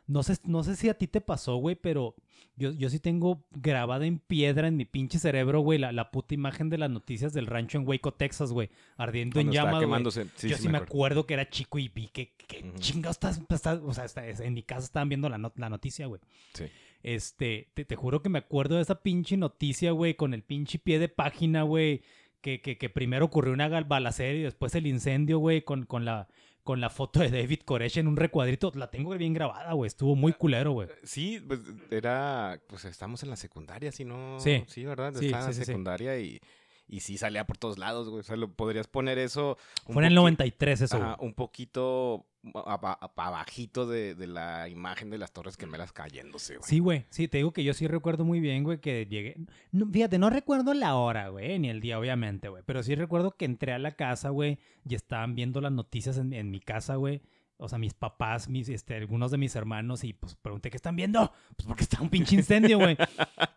no 0.06 0.22
sé, 0.22 0.36
no 0.44 0.62
sé 0.62 0.76
si 0.76 0.88
a 0.88 0.94
ti 0.98 1.06
te 1.06 1.20
pasó, 1.20 1.56
güey, 1.56 1.76
pero 1.76 2.14
yo, 2.56 2.72
yo 2.72 2.88
sí 2.90 3.00
tengo 3.00 3.44
grabada 3.52 4.06
en 4.06 4.18
piedra 4.18 4.68
en 4.68 4.76
mi 4.76 4.84
pinche 4.84 5.18
cerebro, 5.18 5.60
güey, 5.60 5.78
la, 5.78 5.92
la 5.92 6.10
puta 6.10 6.34
imagen 6.34 6.68
de 6.70 6.78
las 6.78 6.90
noticias 6.90 7.32
del 7.32 7.46
rancho 7.46 7.78
en 7.78 7.88
Waco, 7.88 8.12
Texas, 8.12 8.52
güey, 8.52 8.70
ardiendo 8.96 9.34
Cuando 9.34 9.50
en 9.52 9.54
llamas, 9.54 9.72
güey. 9.74 9.82
quemándose. 9.84 10.26
Sí, 10.36 10.48
yo 10.48 10.56
sí, 10.56 10.64
me 10.68 10.76
acuerdo. 10.78 10.84
acuerdo 10.84 11.26
que 11.26 11.34
era 11.34 11.48
chico 11.48 11.78
y 11.78 11.88
vi 11.88 12.08
que, 12.08 12.32
que 12.46 12.72
chingados 12.78 13.16
estás, 13.16 13.40
estás- 13.48 13.80
o 13.82 13.92
sea, 13.94 14.04
está- 14.04 14.26
en 14.26 14.54
mi 14.54 14.62
casa 14.62 14.84
estaban 14.84 15.08
viendo 15.08 15.28
la, 15.28 15.38
not- 15.38 15.58
la 15.58 15.68
noticia, 15.70 16.06
güey. 16.06 16.20
Sí. 16.52 16.64
Este, 17.02 17.68
te, 17.74 17.84
te 17.84 17.96
juro 17.96 18.22
que 18.22 18.28
me 18.28 18.38
acuerdo 18.38 18.76
de 18.76 18.82
esa 18.82 19.02
pinche 19.02 19.36
noticia, 19.36 19.90
güey, 19.92 20.14
con 20.14 20.32
el 20.34 20.42
pinche 20.42 20.78
pie 20.78 20.98
de 20.98 21.08
página, 21.08 21.62
güey. 21.62 22.02
Que, 22.40 22.60
que, 22.60 22.76
que 22.76 22.90
primero 22.90 23.24
ocurrió 23.24 23.54
una 23.54 23.68
balacera 23.68 24.34
y 24.38 24.42
después 24.42 24.74
el 24.74 24.86
incendio, 24.86 25.38
güey, 25.38 25.62
con, 25.62 25.86
con, 25.86 26.04
la, 26.04 26.28
con 26.64 26.80
la 26.80 26.90
foto 26.90 27.20
de 27.20 27.30
David 27.30 27.60
Koresh 27.64 27.98
en 27.98 28.08
un 28.08 28.16
recuadrito. 28.16 28.72
La 28.74 28.90
tengo 28.90 29.16
bien 29.16 29.34
grabada, 29.34 29.72
güey. 29.74 29.86
Estuvo 29.86 30.16
muy 30.16 30.32
culero, 30.32 30.72
güey. 30.72 30.88
Sí, 31.04 31.40
pues 31.46 31.60
era, 31.90 32.60
pues 32.66 32.84
estamos 32.86 33.22
en 33.22 33.30
la 33.30 33.36
secundaria, 33.36 33.92
si 33.92 34.04
no. 34.04 34.40
Sí. 34.40 34.64
Sí, 34.66 34.84
¿verdad? 34.84 35.12
Sí, 35.16 35.26
Estaba 35.26 35.46
en 35.46 35.52
sí, 35.52 35.60
la 35.60 35.64
sí. 35.64 35.70
secundaria 35.70 36.18
y, 36.18 36.40
Y 36.86 37.00
sí 37.00 37.16
salía 37.16 37.46
por 37.46 37.56
todos 37.56 37.78
lados, 37.78 38.08
güey. 38.10 38.20
O 38.20 38.22
sea, 38.22 38.36
lo 38.36 38.52
podrías 38.52 38.86
poner 38.86 39.18
eso. 39.18 39.56
Fue 39.86 40.02
en 40.04 40.08
el 40.08 40.12
poqui- 40.12 40.16
93 40.16 40.80
eso, 40.82 40.96
Ajá, 40.96 41.16
un 41.20 41.32
poquito 41.34 42.26
aba- 42.54 42.98
abajito 43.16 43.86
de, 43.86 44.14
de 44.14 44.26
la 44.26 44.68
imagen 44.68 45.08
de 45.08 45.16
las 45.16 45.32
Torres 45.32 45.56
Gemelas 45.56 45.92
cayéndose, 45.94 46.56
güey. 46.58 46.68
Sí, 46.68 46.78
güey. 46.80 47.06
Sí, 47.08 47.26
te 47.26 47.38
digo 47.38 47.52
que 47.54 47.64
yo 47.64 47.72
sí 47.72 47.86
recuerdo 47.86 48.24
muy 48.26 48.38
bien, 48.40 48.64
güey, 48.64 48.80
que 48.80 49.06
llegué. 49.06 49.36
No, 49.72 49.86
fíjate, 49.90 50.18
no 50.18 50.28
recuerdo 50.28 50.74
la 50.74 50.94
hora, 50.96 51.28
güey, 51.28 51.58
ni 51.58 51.70
el 51.70 51.80
día, 51.80 51.98
obviamente, 51.98 52.48
güey. 52.50 52.62
Pero 52.66 52.82
sí 52.82 52.94
recuerdo 52.94 53.30
que 53.36 53.46
entré 53.46 53.72
a 53.72 53.78
la 53.78 53.92
casa, 53.92 54.28
güey, 54.28 54.58
y 54.86 54.94
estaban 54.94 55.34
viendo 55.34 55.62
las 55.62 55.72
noticias 55.72 56.18
en, 56.18 56.34
en 56.34 56.50
mi 56.50 56.60
casa, 56.60 56.96
güey. 56.96 57.22
O 57.56 57.68
sea, 57.68 57.78
mis 57.78 57.94
papás, 57.94 58.48
mis, 58.48 58.68
este, 58.68 58.96
algunos 58.96 59.30
de 59.30 59.38
mis 59.38 59.54
hermanos, 59.54 60.02
y 60.04 60.12
pues 60.12 60.34
pregunté, 60.34 60.70
¿qué 60.70 60.76
están 60.76 60.96
viendo? 60.96 61.32
Pues 61.56 61.66
porque 61.66 61.84
está 61.84 62.02
un 62.02 62.08
pinche 62.08 62.34
incendio, 62.34 62.78
güey. 62.78 62.96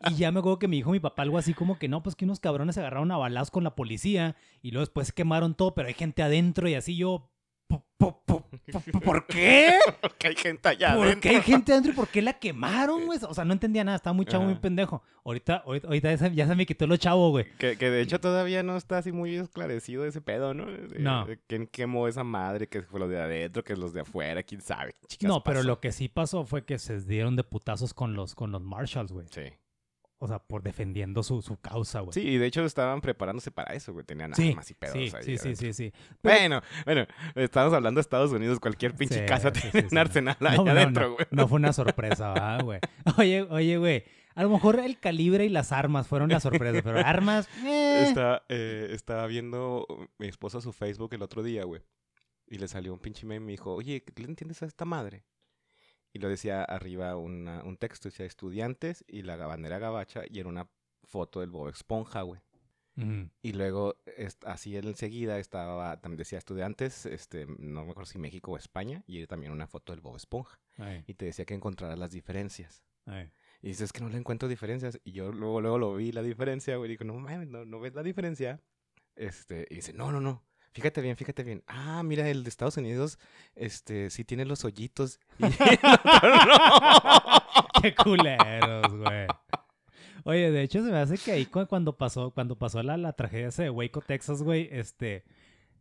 y 0.09 0.15
ya 0.15 0.31
me 0.31 0.39
acuerdo 0.39 0.59
que 0.59 0.67
me 0.67 0.75
dijo 0.75 0.91
mi 0.91 0.99
papá 0.99 1.23
algo 1.23 1.37
así 1.37 1.53
como 1.53 1.79
que 1.79 1.87
no, 1.87 2.03
pues 2.03 2.15
que 2.15 2.25
unos 2.25 2.39
cabrones 2.39 2.75
se 2.75 2.81
agarraron 2.81 3.11
a 3.11 3.17
balazos 3.17 3.51
con 3.51 3.63
la 3.63 3.75
policía 3.75 4.35
y 4.61 4.71
luego 4.71 4.85
después 4.85 5.11
quemaron 5.11 5.55
todo, 5.55 5.73
pero 5.73 5.87
hay 5.87 5.93
gente 5.93 6.21
adentro 6.23 6.67
y 6.69 6.75
así 6.75 6.95
yo. 6.95 7.31
"Po- 7.67 7.85
po- 7.97 8.23
po- 8.25 8.49
po- 8.71 8.99
¿Por 9.03 9.25
qué? 9.27 9.77
Porque 10.01 10.27
hay 10.27 10.35
gente 10.35 10.69
allá 10.69 10.93
¿Por 10.95 11.05
adentro. 11.07 11.21
qué 11.29 11.35
hay 11.37 11.41
gente 11.41 11.71
adentro 11.71 11.91
y 11.91 11.95
por 11.95 12.07
qué 12.09 12.21
la 12.21 12.33
quemaron, 12.33 13.05
güey? 13.05 13.19
O 13.27 13.33
sea, 13.33 13.45
no 13.45 13.53
entendía 13.53 13.83
nada, 13.83 13.95
estaba 13.97 14.13
muy 14.13 14.25
chavo, 14.25 14.43
muy 14.45 14.55
pendejo. 14.55 15.01
Ahorita, 15.25 15.63
ahorita, 15.65 15.87
ahorita 15.87 16.11
ya, 16.11 16.17
se, 16.17 16.35
ya 16.35 16.47
se 16.47 16.55
me 16.55 16.65
quitó 16.65 16.85
lo 16.87 16.95
chavo, 16.97 17.29
güey. 17.31 17.45
Que, 17.57 17.77
que 17.77 17.89
de 17.89 18.01
hecho 18.01 18.19
todavía 18.19 18.63
no 18.63 18.77
está 18.77 18.97
así 18.99 19.11
muy 19.11 19.35
esclarecido 19.35 20.05
ese 20.05 20.21
pedo, 20.21 20.53
¿no? 20.53 20.65
De- 20.65 20.99
No. 20.99 21.25
de 21.25 21.39
¿Quién 21.47 21.67
quemó 21.67 22.07
esa 22.07 22.23
madre? 22.23 22.67
Que 22.67 22.81
fue 22.83 22.99
los 22.99 23.09
de 23.09 23.19
adentro, 23.21 23.63
que 23.63 23.75
los 23.75 23.93
de 23.93 24.01
afuera, 24.01 24.43
quién 24.43 24.61
sabe. 24.61 24.93
¿Qué 25.01 25.07
chicas 25.07 25.27
No, 25.27 25.43
pero 25.43 25.59
pasó? 25.59 25.67
lo 25.67 25.79
que 25.79 25.91
sí 25.91 26.07
pasó 26.07 26.45
fue 26.45 26.65
que 26.65 26.77
se 26.79 26.99
dieron 27.01 27.35
de 27.35 27.43
putazos 27.43 27.93
con 27.93 28.13
los, 28.15 28.35
con 28.35 28.51
los 28.51 28.61
Marshalls, 28.61 29.11
güey. 29.11 29.27
Sí. 29.31 29.43
O 30.19 30.27
sea, 30.27 30.39
por 30.39 30.63
defendiendo 30.63 31.21
su, 31.21 31.43
su 31.43 31.57
causa, 31.57 31.99
güey. 31.99 32.11
Sí, 32.13 32.21
y 32.21 32.37
de 32.37 32.47
hecho 32.47 32.65
estaban 32.65 33.01
preparándose 33.01 33.51
para 33.51 33.75
eso, 33.75 33.93
güey. 33.93 34.03
Tenían 34.03 34.33
sí, 34.33 34.49
armas 34.49 34.71
y 34.71 34.73
pedos 34.73 34.93
sí, 34.93 34.99
ahí. 34.99 35.09
sí, 35.09 35.37
sí, 35.37 35.47
adentro. 35.47 35.55
sí, 35.55 35.73
sí. 35.73 35.93
Pero- 36.21 36.35
Bueno, 36.39 36.61
bueno, 36.85 37.07
estamos 37.35 37.71
hablando 37.73 37.99
de 37.99 38.01
Estados 38.01 38.31
Unidos. 38.31 38.59
Cualquier 38.59 38.95
pinche 38.95 39.19
Sí, 39.19 39.25
casa 39.27 39.51
tiene 39.51 39.87
un 39.91 39.97
arsenal 39.97 40.35
No, 40.39 40.47
allá 40.49 40.63
no, 40.63 40.71
adentro, 40.71 41.13
güey. 41.13 41.27
no 41.29 41.47
fue 41.47 41.57
una 41.57 41.71
sorpresa, 41.71 42.33
¿verdad, 42.33 42.63
güey. 42.63 42.79
Oye, 43.17 43.43
oye, 43.43 43.77
güey. 43.77 44.03
A 44.33 44.43
lo 44.43 44.49
mejor 44.49 44.79
el 44.79 44.99
calibre 44.99 45.45
y 45.45 45.49
las 45.49 45.71
armas 45.71 46.07
fueron 46.07 46.29
la 46.29 46.39
sorpresa, 46.39 46.81
pero 46.83 46.99
armas. 46.99 47.47
eh. 47.65 48.05
Estaba, 48.07 48.43
eh, 48.49 48.87
estaba 48.91 49.27
viendo 49.27 49.85
mi 50.17 50.27
esposa 50.27 50.61
su 50.61 50.73
Facebook 50.73 51.13
el 51.13 51.21
otro 51.21 51.43
día, 51.43 51.63
güey. 51.63 51.81
Y 52.47 52.57
le 52.57 52.67
salió 52.67 52.93
un 52.93 52.99
pinche 52.99 53.25
meme 53.27 53.43
y 53.43 53.45
me 53.45 53.51
dijo, 53.51 53.73
oye, 53.73 54.03
¿qué 54.03 54.21
le 54.23 54.29
entiendes 54.29 54.63
a 54.63 54.65
esta 54.65 54.85
madre? 54.85 55.25
Y 56.13 56.19
lo 56.19 56.29
decía 56.29 56.63
arriba 56.63 57.15
una- 57.17 57.63
un 57.63 57.77
texto, 57.77 58.09
decía 58.09 58.25
estudiantes 58.25 59.03
y 59.07 59.21
la 59.23 59.35
bandera 59.37 59.77
gabacha 59.79 60.23
y 60.29 60.39
era 60.39 60.49
una 60.49 60.69
foto 61.03 61.41
del 61.41 61.49
Bob 61.51 61.69
Esponja, 61.69 62.21
güey. 62.23 62.41
Ujú. 62.97 63.29
Y 63.43 63.53
luego, 63.53 63.95
así 64.45 64.75
enseguida 64.75 65.37
estaba, 65.37 65.99
también 66.01 66.17
decía 66.17 66.39
estudiantes, 66.39 67.05
este, 67.05 67.45
no 67.45 67.85
me 67.85 67.91
acuerdo 67.91 68.05
si 68.07 68.17
México 68.17 68.53
o 68.53 68.57
España, 68.57 69.03
y 69.05 69.19
era 69.19 69.27
también 69.27 69.51
una 69.51 69.67
foto 69.67 69.93
del 69.93 70.01
Bob 70.01 70.15
Esponja. 70.15 70.59
Ay, 70.77 71.03
Y 71.05 71.13
te 71.13 71.25
decía 71.25 71.45
que 71.45 71.53
encontraras 71.53 71.99
las 71.99 72.11
diferencias. 72.11 72.83
ay. 73.05 73.31
Y 73.61 73.69
dices 73.69 73.91
que 73.91 74.01
no 74.01 74.09
le 74.09 74.17
encuentro 74.17 74.47
diferencias. 74.47 74.99
Y 75.03 75.11
yo 75.13 75.31
luego, 75.31 75.61
luego 75.61 75.77
lo 75.79 75.95
vi 75.95 76.11
la 76.11 76.21
diferencia, 76.21 76.75
güey. 76.77 76.89
Y 76.89 76.93
digo, 76.93 77.05
no 77.05 77.15
mames, 77.15 77.47
no, 77.47 77.65
no 77.65 77.79
ves 77.79 77.95
la 77.95 78.03
diferencia. 78.03 78.61
Este, 79.15 79.65
y 79.69 79.75
dice, 79.75 79.93
no, 79.93 80.11
no, 80.11 80.21
no. 80.21 80.43
Fíjate 80.77 81.01
bien, 81.01 81.17
fíjate 81.17 81.41
bien. 81.41 81.63
Ah, 81.65 82.03
mira, 82.03 82.29
el 82.29 82.43
de 82.43 82.49
Estados 82.49 82.77
Unidos, 82.77 83.17
este, 83.55 84.11
sí 84.11 84.23
tiene 84.23 84.45
los 84.45 84.63
hoyitos. 84.63 85.19
Qué 87.81 87.95
culeros, 87.95 88.95
güey. 88.95 89.25
Oye, 90.23 90.51
de 90.51 90.61
hecho 90.61 90.85
se 90.85 90.91
me 90.91 90.99
hace 90.99 91.17
que 91.17 91.31
ahí 91.31 91.47
cu- 91.47 91.65
cuando 91.65 91.97
pasó, 91.97 92.29
cuando 92.29 92.55
pasó 92.59 92.83
la, 92.83 92.95
la 92.95 93.13
tragedia 93.13 93.47
esa 93.47 93.63
de 93.63 93.71
Waco, 93.71 94.01
Texas, 94.01 94.43
güey, 94.43 94.69
este, 94.71 95.23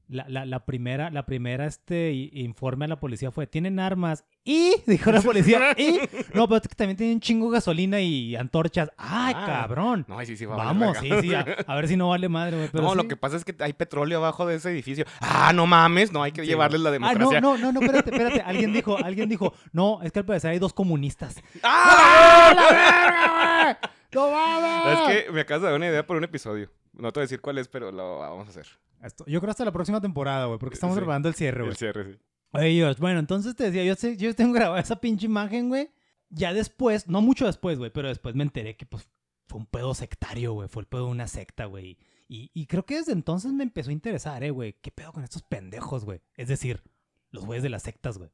la, 0.08 0.24
la, 0.28 0.44
la 0.46 0.64
primera, 0.64 1.10
la 1.10 1.26
primera, 1.26 1.66
este, 1.66 2.12
informe 2.12 2.84
a 2.84 2.88
la 2.88 3.00
policía 3.00 3.30
fue, 3.30 3.46
tienen 3.46 3.80
armas, 3.80 4.24
y, 4.44 4.74
dijo 4.86 5.10
la 5.10 5.20
policía, 5.20 5.72
y, 5.76 5.98
no, 6.34 6.46
pero 6.46 6.56
es 6.62 6.68
que 6.68 6.74
también 6.74 6.96
tienen 6.96 7.20
chingo 7.20 7.50
de 7.50 7.56
gasolina 7.56 8.00
y 8.00 8.36
antorchas. 8.36 8.90
¡Ay, 8.96 9.34
Ah, 9.36 9.66
sí 9.68 10.04
No, 10.08 10.24
sí, 10.24 10.36
sí, 10.36 10.44
va 10.46 10.54
a 10.54 10.58
Vamos, 10.58 10.98
sí, 10.98 11.08
verga. 11.08 11.22
sí, 11.22 11.34
a, 11.34 11.72
a 11.72 11.74
ver 11.76 11.88
si 11.88 11.96
no 11.96 12.08
vale 12.10 12.28
madre, 12.28 12.56
güey. 12.56 12.70
no, 12.72 12.94
lo 12.94 13.02
sí. 13.02 13.08
que 13.08 13.16
pasa 13.16 13.36
es 13.36 13.44
que 13.44 13.54
hay 13.60 13.72
petróleo 13.72 14.18
abajo 14.18 14.46
de 14.46 14.56
ese 14.56 14.70
edificio. 14.70 15.04
Ah, 15.20 15.52
no 15.52 15.66
mames, 15.66 16.12
no 16.12 16.22
hay 16.22 16.32
que 16.32 16.42
Sí, 16.42 16.48
llevarles 16.48 16.80
la 16.80 16.90
güey. 16.90 17.00
Ah, 17.02 17.08
democracia. 17.14 17.40
no, 17.40 17.56
no, 17.58 17.72
no, 17.72 17.72
no, 17.72 17.80
espérate, 17.80 18.10
espérate. 18.10 18.40
Alguien 18.42 18.72
dijo, 18.72 18.96
alguien 18.98 19.28
dijo, 19.28 19.52
no, 19.72 20.00
es 20.02 20.12
que 20.12 20.20
al 20.20 20.24
parecer 20.24 20.52
hay 20.52 20.58
dos 20.58 20.72
comunistas. 20.72 21.42
¡Ah! 21.62 22.52
la 22.54 22.68
verga, 22.68 23.78
güey! 23.82 23.90
¡No 24.12 24.30
mames! 24.30 24.98
Es 24.98 25.24
que 25.24 25.32
me 25.32 25.40
acabas 25.40 25.62
de 25.62 25.68
dar 25.68 25.76
una 25.76 25.86
idea 25.88 26.06
por 26.06 26.16
un 26.16 26.24
episodio. 26.24 26.70
No 26.92 27.12
te 27.12 27.20
voy 27.20 27.22
a 27.22 27.26
decir 27.26 27.40
cuál 27.40 27.58
es, 27.58 27.68
pero 27.68 27.92
lo 27.92 28.18
vamos 28.20 28.46
a 28.46 28.50
hacer. 28.50 28.66
Esto- 29.06 29.24
yo 29.26 29.40
creo 29.40 29.50
hasta 29.50 29.64
la 29.64 29.72
próxima 29.72 30.00
temporada, 30.00 30.46
güey, 30.46 30.58
porque 30.58 30.74
estamos 30.74 30.94
Sí. 30.94 31.00
preparando 31.00 31.28
el 31.28 31.34
cierre, 31.34 31.60
güey. 31.60 31.70
El 31.70 31.76
cierre, 31.76 32.12
sí. 32.14 32.18
Oye, 32.52 32.82
Josh, 32.82 32.98
bueno, 32.98 33.18
entonces 33.18 33.54
te 33.56 33.64
decía, 33.64 33.84
yo, 33.84 33.94
sé- 33.94 34.16
yo 34.16 34.34
tengo 34.34 34.52
grabada 34.70 34.80
esa 34.80 35.00
pinche 35.00 35.26
imagen, 35.26 35.68
güey. 35.68 35.90
Ya 36.28 36.52
después, 36.52 37.06
no 37.08 37.20
mucho 37.20 37.46
después, 37.46 37.78
güey, 37.78 37.90
pero 37.92 38.08
después 38.08 38.34
me 38.34 38.42
enteré 38.42 38.76
que, 38.76 38.86
pues, 38.86 39.08
fue 39.48 39.58
un 39.60 39.66
pedo 39.66 39.94
sectario, 39.94 40.52
güey. 40.54 40.68
Fue 40.68 40.82
el 40.82 40.86
pedo 40.88 41.04
de 41.06 41.10
una 41.12 41.28
secta, 41.28 41.66
güey. 41.66 41.98
Y, 42.28 42.50
y 42.52 42.66
creo 42.66 42.84
que 42.84 42.96
desde 42.96 43.12
entonces 43.12 43.52
me 43.52 43.62
empezó 43.62 43.90
a 43.90 43.92
interesar, 43.92 44.42
eh, 44.42 44.50
güey. 44.50 44.72
¿Qué 44.82 44.90
pedo 44.90 45.12
con 45.12 45.22
estos 45.22 45.42
pendejos, 45.44 46.04
güey? 46.04 46.20
Es 46.34 46.48
decir, 46.48 46.82
los 47.30 47.44
güeyes 47.46 47.62
de 47.62 47.68
las 47.68 47.84
sectas, 47.84 48.18
güey. 48.18 48.30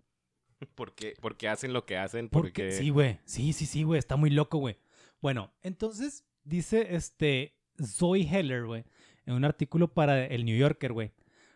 ¿Por 0.75 0.95
qué? 0.95 1.15
Porque 1.21 1.49
hacen 1.49 1.73
lo 1.75 1.85
que 1.85 1.99
hacen, 1.99 2.29
Porque, 2.31 2.49
porque... 2.49 2.73
sí, 2.73 2.89
güey. 2.91 3.19
Sí, 3.25 3.53
sí, 3.53 3.67
sí, 3.67 3.83
güey. 3.83 3.99
Está 3.99 4.17
muy 4.17 4.31
loco, 4.31 4.59
güey. 4.59 4.79
Bueno, 5.21 5.53
entonces 5.63 6.25
dice 6.45 6.95
este 6.95 7.59
Zoe 7.85 8.23
Heller, 8.23 8.65
güey, 8.67 8.85
en 9.27 9.35
un 9.35 9.45
artículo 9.45 9.89
para 9.89 10.25
el 10.27 10.45
New 10.45 10.57
Yorker, 10.57 10.93
güey. 10.93 11.11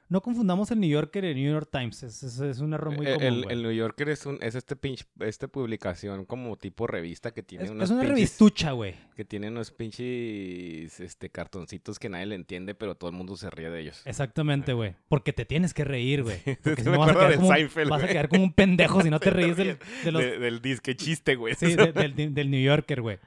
No 0.09 0.21
confundamos 0.21 0.71
el 0.71 0.79
New 0.79 0.89
Yorker 0.89 1.25
y 1.25 1.29
el 1.31 1.35
New 1.35 1.51
York 1.53 1.69
Times. 1.73 2.05
Es, 2.05 2.23
es- 2.23 2.39
es 2.39 2.61
un 2.61 2.73
error 2.75 2.95
muy 2.95 3.05
Eh, 3.09 3.15
común, 3.15 3.27
el, 3.27 3.51
el 3.51 3.63
New 3.65 3.73
Yorker 3.73 4.09
es, 4.11 4.25
un, 4.25 4.39
es 4.41 4.55
este 4.55 4.77
pinche, 4.77 5.05
esta 5.19 5.49
publicación 5.49 6.25
como 6.27 6.57
tipo 6.57 6.87
revista 6.87 7.33
que 7.35 7.43
tiene 7.43 7.65
Es, 7.65 7.71
unos 7.73 7.85
es 7.87 7.91
una 7.91 8.03
pinches- 8.05 8.09
revistucha, 8.11 8.71
güey. 8.71 8.95
que 9.17 9.25
tiene 9.25 9.49
unos 9.49 9.73
pinches 9.73 11.01
este, 11.01 11.31
cartoncitos 11.31 11.99
que 11.99 12.09
nadie 12.09 12.27
le 12.27 12.35
entiende, 12.37 12.77
pero 12.77 12.95
todo 12.95 13.11
el 13.11 13.17
mundo 13.17 13.37
se 13.37 13.51
ríe 13.51 13.69
de 13.69 13.81
ellos. 13.81 14.03
Exactamente, 14.05 14.73
güey. 14.75 14.95
Porque 15.09 15.33
te 15.33 15.45
tienes 15.45 15.75
que 15.75 15.85
reír, 15.85 16.23
güey. 16.23 16.39
Porque 16.63 16.85
si 16.85 16.89
no 16.89 16.99
vas 17.01 17.11
a, 17.11 17.15
quedar 17.15 17.35
como, 17.37 17.49
un- 17.49 17.55
Seinfeld, 17.55 17.91
vas 17.91 18.03
a 18.05 18.07
quedar 18.09 18.29
como 18.29 18.45
un 18.45 18.53
pendejo 18.53 19.03
si 19.03 19.11
no 19.11 19.19
te 19.21 19.25
Se 19.25 19.31
ríes 19.33 19.57
del, 19.57 19.67
ríen 19.67 19.79
de 20.05 20.13
los... 20.13 20.23
De- 20.23 20.39
del 20.39 20.63
disque 20.63 20.95
chiste, 20.95 21.35
güey. 21.35 21.55
Sí, 21.57 21.75
de- 21.75 21.93
del, 21.93 22.15
del- 22.15 22.33
del 22.35 22.51
New 22.51 22.63
Yorker, 22.63 23.01
güey. 23.03 23.19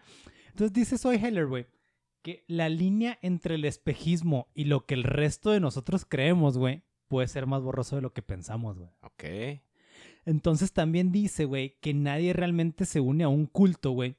Entonces 0.48 0.72
dice 0.74 0.98
Soy 0.98 1.17
Heller, 1.17 1.46
güey, 1.48 1.65
que 2.22 2.44
la 2.48 2.70
línea 2.70 3.18
entre 3.22 3.56
el 3.56 3.66
espejismo 3.66 4.48
y 4.54 4.66
lo 4.66 4.86
que 4.86 4.94
el 4.94 5.04
resto 5.04 5.52
de 5.52 5.60
nosotros 5.60 6.06
creemos, 6.06 6.58
güey, 6.58 6.84
puede 7.08 7.28
ser 7.28 7.46
más 7.48 7.62
borroso 7.62 7.96
de 7.96 8.02
lo 8.02 8.14
que 8.14 8.22
pensamos, 8.22 8.78
güey. 8.78 8.90
Ok. 9.02 9.62
Entonces 10.26 10.74
también 10.74 11.12
dice, 11.12 11.46
güey, 11.46 11.78
que 11.82 11.94
nadie 11.94 12.34
realmente 12.34 12.86
se 12.86 13.00
une 13.00 13.24
a 13.24 13.30
un 13.30 13.46
culto, 13.46 13.92
güey. 13.92 14.16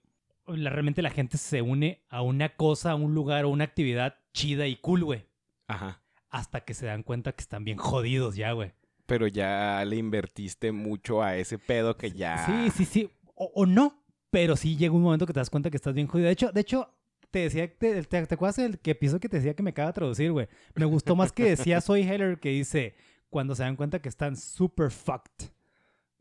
La- 0.47 0.71
realmente 0.71 1.03
la 1.03 1.11
gente 1.11 1.39
se 1.39 1.63
une 1.63 2.03
a 2.09 2.23
una 2.23 2.57
cosa, 2.57 2.93
a 2.93 2.95
un 2.97 3.15
lugar 3.15 3.45
o 3.45 3.51
una 3.51 3.65
actividad 3.65 4.17
chida 4.33 4.67
y 4.67 4.77
cool, 4.77 5.05
güey. 5.05 5.27
Ajá. 5.69 6.03
Hasta 6.31 6.63
que 6.63 6.75
se 6.75 6.87
dan 6.87 7.03
cuenta 7.03 7.33
que 7.33 7.43
están 7.43 7.65
bien 7.65 7.79
jodidos 7.79 8.35
ya, 8.37 8.53
güey. 8.53 8.73
Pero 9.07 9.27
ya 9.27 9.85
le 9.85 9.97
invertiste 9.97 10.73
mucho 10.73 11.23
a 11.23 11.37
ese 11.37 11.59
pedo 11.59 11.97
que 11.97 12.13
ya... 12.13 12.47
Sí, 12.47 12.71
sí, 12.71 12.85
sí. 12.85 13.11
O, 13.35 13.51
o 13.55 13.67
no, 13.67 14.03
pero 14.31 14.57
sí 14.57 14.77
llega 14.77 14.95
un 14.95 15.03
momento 15.03 15.27
que 15.27 15.33
te 15.33 15.41
das 15.41 15.51
cuenta 15.51 15.71
que 15.71 15.77
estás 15.77 15.95
bien 15.95 16.07
jodido. 16.07 16.27
De 16.27 16.33
hecho, 16.33 16.53
de 16.53 16.61
hecho, 16.61 16.93
te 17.31 17.41
decía, 17.41 17.73
te, 17.73 18.03
te, 18.03 18.27
¿te 18.27 18.35
acuerdas 18.35 18.57
del 18.57 18.79
que 18.79 18.93
episodio 18.93 19.21
que 19.21 19.29
te 19.29 19.37
decía 19.37 19.55
que 19.55 19.63
me 19.63 19.71
acaba 19.71 19.89
de 19.89 19.95
traducir, 19.95 20.33
güey? 20.33 20.49
Me 20.75 20.85
gustó 20.85 21.17
más 21.17 21.33
que 21.33 21.45
decía 21.45 21.81
Soy 21.81 22.03
Heller 22.03 22.39
que 22.41 22.51
dice 22.51 22.95
cuando 23.29 23.55
se 23.55 23.63
dan 23.63 23.77
cuenta 23.77 24.01
que 24.01 24.09
están 24.09 24.37
super 24.37 24.91
fucked. 24.91 25.49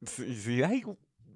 Sí, 0.06 0.36
sí, 0.36 0.64
ay, 0.64 0.84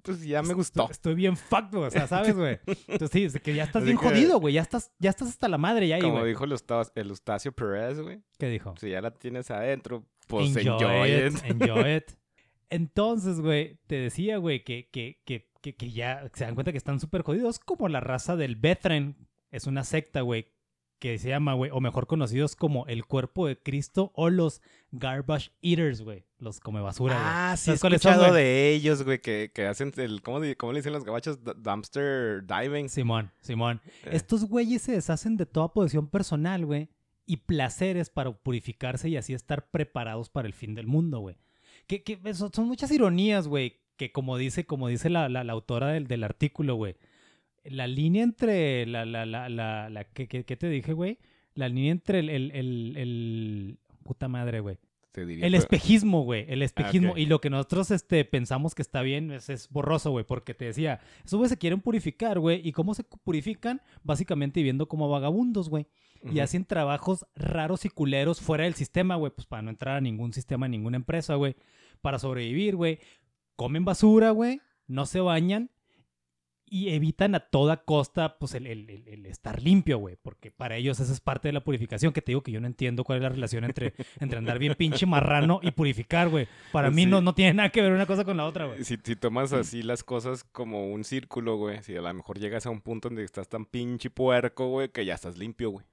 pues 0.02 0.22
ya 0.22 0.42
me 0.42 0.54
gustó. 0.54 0.88
Estoy, 0.90 1.14
bien 1.14 1.36
fucked, 1.36 1.72
güey. 1.72 1.86
O 1.86 1.90
sea, 1.90 2.06
¿sabes, 2.06 2.36
güey? 2.36 2.60
Entonces 2.66 3.10
sí, 3.10 3.24
es 3.24 3.40
que 3.40 3.54
ya 3.54 3.64
estás 3.64 3.82
Así 3.82 3.86
bien 3.86 3.98
que- 3.98 4.08
jodido, 4.08 4.38
güey. 4.38 4.54
Ya 4.54 4.62
estás, 4.62 4.92
ya 4.98 5.10
estás 5.10 5.28
hasta 5.28 5.48
la 5.48 5.58
madre 5.58 5.88
ya 5.88 5.96
ahí, 5.96 6.02
Como 6.02 6.24
dijo 6.24 6.44
el 6.44 6.52
Eustacio, 6.52 6.92
el 6.94 7.08
Eustacio 7.08 7.52
Perez, 7.52 8.00
güey. 8.00 8.20
¿Qué 8.38 8.48
dijo? 8.48 8.74
Si 8.78 8.90
ya 8.90 9.00
la 9.00 9.10
tienes 9.12 9.50
adentro, 9.50 10.06
pues 10.28 10.56
enjoy, 10.56 10.84
enjoy, 10.84 11.10
it, 11.10 11.34
it. 11.34 11.44
enjoy 11.50 11.96
it. 11.96 12.04
Entonces, 12.70 13.40
güey, 13.40 13.78
te 13.86 13.96
decía, 13.96 14.38
güey, 14.38 14.64
que, 14.64 14.88
que, 14.90 15.20
que, 15.24 15.48
que, 15.60 15.90
ya 15.90 16.28
se 16.34 16.44
dan 16.44 16.54
cuenta 16.54 16.72
que 16.72 16.78
están 16.78 17.00
súper 17.00 17.22
jodidos, 17.22 17.58
como 17.58 17.88
la 17.88 18.00
raza 18.00 18.36
del 18.36 18.56
Bethlen. 18.56 19.16
Es 19.54 19.66
una 19.66 19.84
secta, 19.84 20.20
güey, 20.22 20.46
que 20.98 21.18
se 21.18 21.28
llama, 21.28 21.54
güey, 21.54 21.70
o 21.72 21.80
mejor 21.80 22.06
conocidos 22.06 22.56
como 22.56 22.86
el 22.86 23.04
cuerpo 23.04 23.46
de 23.46 23.58
Cristo 23.58 24.10
o 24.14 24.30
los 24.30 24.62
Garbage 24.90 25.50
Eaters, 25.60 26.00
güey. 26.02 26.24
Los 26.38 26.60
come 26.60 26.80
basura, 26.80 27.14
güey. 27.14 27.26
Ah, 27.28 27.54
sí, 27.56 27.62
he 27.62 27.64
¿Sabes 27.76 27.80
cuáles 27.80 28.02
son, 28.02 28.12
escuchado 28.12 28.32
güey? 28.32 28.42
de 28.44 28.70
ellos, 28.72 29.02
güey, 29.02 29.20
que, 29.20 29.50
que 29.54 29.66
hacen 29.66 29.92
el... 29.96 30.22
¿cómo, 30.22 30.40
cómo 30.56 30.72
le 30.72 30.78
dicen 30.78 30.92
los 30.92 31.04
gabachos? 31.04 31.38
Dumpster 31.42 32.44
diving. 32.46 32.88
Simón, 32.88 33.30
Simón. 33.40 33.80
Eh. 34.04 34.10
Estos 34.12 34.44
güeyes 34.46 34.82
se 34.82 34.92
deshacen 34.92 35.36
de 35.36 35.46
toda 35.46 35.72
posesión 35.72 36.08
personal, 36.08 36.64
güey, 36.64 36.88
y 37.26 37.38
placeres 37.38 38.10
para 38.10 38.32
purificarse 38.32 39.08
y 39.08 39.16
así 39.16 39.34
estar 39.34 39.70
preparados 39.70 40.30
para 40.30 40.46
el 40.46 40.54
fin 40.54 40.74
del 40.74 40.86
mundo, 40.86 41.18
güey. 41.20 41.36
Que, 41.86 42.02
que 42.02 42.18
son 42.34 42.50
muchas 42.66 42.90
ironías, 42.90 43.46
güey, 43.48 43.80
que 43.96 44.10
como 44.12 44.36
dice, 44.38 44.64
como 44.66 44.88
dice 44.88 45.10
la, 45.10 45.28
la- 45.28 45.44
la 45.44 45.52
autora 45.52 45.88
del, 45.88 46.06
del 46.06 46.24
artículo, 46.24 46.76
güey, 46.76 46.96
la 47.64 47.86
línea 47.86 48.22
entre 48.22 48.86
la, 48.86 49.04
la, 49.04 49.24
la, 49.26 49.48
la, 49.48 49.88
la- 49.90 50.04
¿qué, 50.04 50.28
qué- 50.28 50.44
qué 50.44 50.56
te 50.56 50.68
dije, 50.68 50.92
güey? 50.92 51.18
La 51.54 51.68
línea 51.68 51.92
entre 51.92 52.18
el, 52.20 52.30
el, 52.30 52.50
el, 52.52 52.94
el- 52.96 53.78
puta 54.02 54.28
madre, 54.28 54.60
güey. 54.60 54.76
Te 55.12 55.24
diría, 55.24 55.46
El 55.46 55.54
espejismo, 55.54 56.22
güey. 56.24 56.44
El 56.48 56.60
espejismo. 56.62 57.12
ok. 57.12 57.18
Y 57.18 57.26
lo 57.26 57.40
que 57.40 57.48
nosotros 57.48 57.92
este, 57.92 58.24
pensamos 58.24 58.74
que 58.74 58.82
está 58.82 59.00
bien 59.02 59.30
es, 59.30 59.48
es 59.48 59.68
borroso, 59.70 60.10
güey. 60.10 60.24
Porque 60.24 60.54
te 60.54 60.64
decía, 60.64 61.00
esos 61.24 61.38
güey 61.38 61.48
se 61.48 61.56
quieren 61.56 61.80
purificar, 61.80 62.40
güey. 62.40 62.60
¿Y 62.66 62.72
cómo 62.72 62.94
se 62.94 63.04
purifican? 63.04 63.80
Básicamente 64.02 64.58
viviendo 64.58 64.88
como 64.88 65.08
vagabundos, 65.08 65.68
güey. 65.70 65.86
Y 66.32 66.40
hacen 66.40 66.64
trabajos 66.64 67.26
raros 67.36 67.84
y 67.84 67.90
culeros 67.90 68.40
fuera 68.40 68.64
del 68.64 68.74
sistema, 68.74 69.14
güey. 69.14 69.30
Pues 69.32 69.46
para 69.46 69.62
no 69.62 69.70
entrar 69.70 69.96
a 69.96 70.00
ningún 70.00 70.32
sistema, 70.32 70.66
a 70.66 70.68
ninguna 70.68 70.96
empresa, 70.96 71.36
güey. 71.36 71.54
Para 72.00 72.18
sobrevivir, 72.18 72.74
güey. 72.74 72.98
Comen 73.56 73.84
basura, 73.84 74.30
güey. 74.32 74.60
No 74.88 75.06
se 75.06 75.20
bañan. 75.20 75.70
Y 76.66 76.88
evitan 76.90 77.34
a 77.34 77.40
toda 77.40 77.84
costa, 77.84 78.38
pues, 78.38 78.54
el, 78.54 78.66
el- 78.66 79.26
estar 79.26 79.62
limpio, 79.62 79.98
güey. 79.98 80.16
Porque 80.20 80.50
para 80.50 80.76
ellos 80.76 80.98
esa 80.98 81.12
es 81.12 81.20
parte 81.20 81.48
de 81.48 81.52
la 81.52 81.62
purificación. 81.62 82.12
Que 82.12 82.22
te 82.22 82.32
digo 82.32 82.42
que 82.42 82.52
yo 82.52 82.60
no 82.60 82.66
entiendo 82.66 83.04
cuál 83.04 83.18
es 83.18 83.22
la 83.22 83.28
relación 83.28 83.64
entre, 83.64 83.94
entre 84.20 84.38
andar 84.38 84.58
bien 84.58 84.74
pinche 84.74 85.06
marrano 85.06 85.60
y 85.62 85.70
purificar, 85.72 86.28
güey. 86.28 86.48
Para 86.72 86.90
mí 86.90 87.04
Sí. 87.04 87.10
no, 87.10 87.20
no 87.20 87.34
tiene 87.34 87.54
nada 87.54 87.68
que 87.68 87.82
ver 87.82 87.92
una 87.92 88.06
cosa 88.06 88.24
con 88.24 88.36
la 88.36 88.46
otra, 88.46 88.66
güey. 88.66 88.82
Si, 88.84 88.96
si 89.02 89.14
tomas 89.16 89.52
así 89.52 89.82
las 89.82 90.02
cosas 90.04 90.42
como 90.44 90.90
un 90.92 91.04
círculo, 91.04 91.56
güey, 91.56 91.82
si 91.82 91.94
a 91.96 92.00
lo 92.02 92.14
mejor 92.14 92.38
llegas 92.38 92.66
a 92.66 92.70
un 92.70 92.80
punto 92.80 93.08
donde 93.08 93.24
estás 93.24 93.48
tan 93.48 93.66
pinche 93.66 94.10
puerco, 94.10 94.68
güey, 94.68 94.88
que 94.88 95.04
ya 95.04 95.14
estás 95.14 95.36
limpio, 95.38 95.70
güey. 95.70 95.86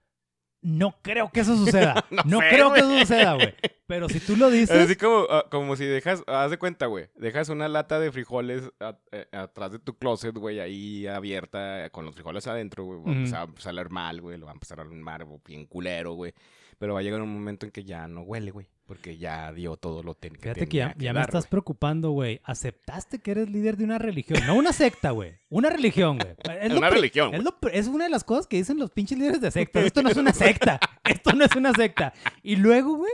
No 0.62 0.96
creo 1.02 1.32
que 1.32 1.40
eso 1.42 1.56
suceda. 1.58 2.06
No 2.12 2.24
no 2.26 2.40
sé, 2.40 2.50
creo 2.50 2.74
que 2.74 2.80
eso 2.82 3.00
suceda, 3.00 3.34
güey. 3.36 3.54
Pero 3.88 4.08
si 4.10 4.20
tú 4.20 4.36
lo 4.38 4.50
dices... 4.50 4.78
Así 4.78 4.96
como, 4.96 5.26
ah, 5.30 5.46
como 5.50 5.76
si 5.76 5.86
dejas, 5.86 6.24
haz 6.28 6.52
de 6.52 6.58
cuenta, 6.58 6.86
güey, 6.86 7.08
dejas 7.16 7.50
una 7.50 7.68
lata 7.68 8.00
de 8.00 8.12
frijoles 8.12 8.70
a- 8.80 8.98
eh, 9.12 9.26
atrás 9.32 9.72
de 9.72 9.80
tu 9.80 9.98
closet, 9.98 10.34
güey, 10.36 10.60
ahí 10.60 11.08
abierta, 11.08 11.90
con 11.90 12.06
los 12.06 12.14
frijoles 12.16 12.48
adentro, 12.48 12.86
güey, 12.86 13.00
va 13.00 13.04
a 13.04 13.12
Ujú. 13.12 13.18
empezar 13.20 13.50
a 13.50 13.62
salir 13.62 13.90
mal, 13.90 14.22
güey, 14.22 14.38
lo 14.38 14.46
va 14.46 14.52
a 14.52 14.56
empezar 14.56 14.80
a 14.80 14.84
armar 14.84 15.26
bien 15.46 15.66
culero, 15.66 16.14
güey. 16.14 16.34
Pero 16.78 16.94
va 16.94 17.00
a 17.02 17.04
llegar 17.04 17.22
un 17.22 17.34
momento 17.34 17.66
en 17.66 17.72
que 17.72 17.84
ya 17.84 18.08
no 18.08 18.22
huele, 18.22 18.52
güey, 18.52 18.68
porque 18.92 19.16
ya 19.18 19.54
dio 19.54 19.78
todo 19.78 20.04
lo 20.04 20.16
ten- 20.16 20.34
que 20.34 20.42
Fíjate 20.54 20.68
que 20.68 20.76
ya, 20.76 21.14
me 21.14 21.22
estás 21.22 21.48
preocupando, 21.48 22.12
güey. 22.12 22.42
Aceptaste 22.44 23.20
que 23.20 23.32
eres 23.32 23.50
líder 23.50 23.78
de 23.78 23.86
una 23.86 23.98
religión, 23.98 24.46
no 24.46 24.54
una 24.56 24.74
secta, 24.74 25.12
güey. 25.12 25.36
Una 25.48 25.70
religión, 25.70 26.18
güey. 26.18 26.36
Es 26.62 26.74
Una 26.74 26.90
religión, 26.90 27.34
Es, 27.34 27.42
es 27.72 27.88
una 27.88 28.04
de 28.04 28.10
las 28.10 28.26
cosas 28.26 28.48
que 28.48 28.58
dicen 28.58 28.78
los 28.78 28.92
pinches 28.92 29.18
líderes 29.18 29.40
de 29.40 29.50
sectas. 29.50 29.86
Esto 29.86 30.02
no 30.04 30.10
es 30.10 30.18
una 30.18 30.34
secta. 30.34 30.78
Esto 31.06 31.32
no 31.32 31.46
es 31.46 31.56
una 31.56 31.72
secta. 31.72 32.12
Y 32.44 32.58
luego, 32.58 32.98
güey, 32.98 33.14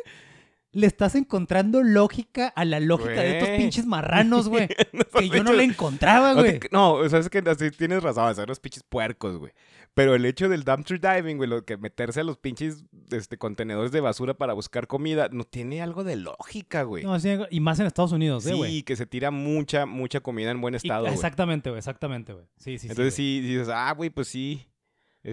le 0.71 0.85
estás 0.87 1.15
encontrando 1.15 1.81
lógica 1.81 2.47
a 2.49 2.65
la 2.65 2.79
lógica 2.79 3.21
de 3.21 3.37
estos 3.39 3.49
pinches 3.57 3.85
marranos, 3.85 4.49
güey. 4.49 4.67
que 5.17 5.29
yo 5.29 5.43
no 5.43 5.53
le 5.53 5.63
encontraba, 5.63 6.33
No, 6.33 6.41
güey. 6.41 6.59
te- 6.59 6.69
No, 6.71 6.93
o 6.93 7.09
sea, 7.09 7.19
es 7.19 7.29
que 7.29 7.39
así 7.39 7.71
tienes 7.71 8.03
razón, 8.03 8.35
son 8.35 8.45
los 8.47 8.59
pinches 8.59 8.83
puercos, 8.83 9.37
güey. 9.37 9.51
Pero 9.93 10.13
el 10.13 10.25
hecho 10.25 10.47
del 10.47 10.63
dumpster 10.63 10.99
diving, 10.99 11.37
güey, 11.37 11.49
lo 11.49 11.65
que 11.65 11.75
meterse 11.77 12.19
a 12.19 12.23
los 12.23 12.37
pinches 12.37 12.83
este, 13.09 13.37
contenedores 13.39 13.91
de 13.91 13.99
basura 13.99 14.35
para 14.35 14.53
buscar 14.53 14.85
comida, 14.85 15.29
no 15.31 15.43
tiene 15.43 15.81
algo 15.81 16.03
de 16.03 16.17
lógica, 16.17 16.83
güey. 16.83 17.03
No, 17.03 17.19
sí, 17.19 17.29
y 17.49 17.59
más 17.61 17.79
en 17.79 17.87
Estados 17.87 18.11
Unidos, 18.11 18.45
¿eh, 18.45 18.49
sí, 18.51 18.55
güey. 18.55 18.83
que 18.83 18.95
se 18.95 19.07
tira 19.07 19.31
mucha, 19.31 19.87
mucha 19.87 20.19
comida 20.19 20.51
en 20.51 20.61
buen 20.61 20.75
estado, 20.75 21.07
exactamente, 21.07 21.71
güey. 21.71 21.79
Exactamente, 21.79 22.33
güey. 22.33 22.45
Sí, 22.57 22.77
sí, 22.77 22.87
Entonces 22.89 23.15
sí. 23.15 23.39
sí, 23.41 23.47
dices, 23.47 23.69
ah, 23.73 23.91
güey, 23.97 24.11
pues 24.11 24.27
sí. 24.27 24.67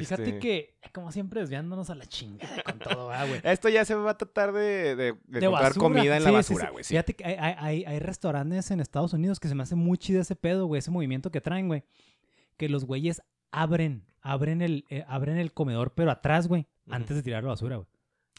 Fíjate 0.00 0.22
este, 0.24 0.38
que, 0.38 0.74
como 0.92 1.12
siempre, 1.12 1.40
desviándonos 1.40 1.90
a 1.90 1.94
la 1.94 2.06
chingada 2.06 2.62
con 2.62 2.78
todo, 2.78 3.06
güey. 3.06 3.40
Esto 3.44 3.68
ya 3.68 3.84
se 3.84 3.94
va 3.94 4.10
a 4.12 4.16
tratar 4.18 4.52
de, 4.52 4.96
de, 4.96 5.14
de 5.26 5.72
comida 5.76 6.16
en 6.16 6.24
la 6.24 6.30
Sí, 6.30 6.34
basura, 6.34 6.66
sí. 6.66 6.72
güey. 6.72 6.84
Sí, 6.84 6.88
Fíjate 6.94 7.14
que 7.14 7.24
hay, 7.24 7.54
hay- 7.58 7.84
hay- 7.84 7.98
restaurantes 7.98 8.70
en 8.70 8.80
Estados 8.80 9.12
Unidos 9.12 9.40
que 9.40 9.48
se 9.48 9.54
me 9.54 9.62
hace 9.62 9.74
muy 9.74 9.98
chido 9.98 10.20
ese 10.20 10.36
pedo, 10.36 10.66
güey, 10.66 10.78
ese 10.78 10.90
movimiento 10.90 11.30
que 11.30 11.40
traen, 11.40 11.68
güey. 11.68 11.84
Que 12.56 12.68
los 12.68 12.84
güeyes 12.84 13.22
abren, 13.50 14.04
abren 14.20 14.62
el, 14.62 14.84
eh, 14.88 15.04
abren 15.08 15.38
el 15.38 15.52
comedor, 15.52 15.92
pero 15.94 16.10
atrás, 16.10 16.46
güey, 16.48 16.66
antes 16.90 17.16
de 17.16 17.22
tirar 17.22 17.42
la 17.42 17.50
basura, 17.50 17.76
güey. 17.76 17.88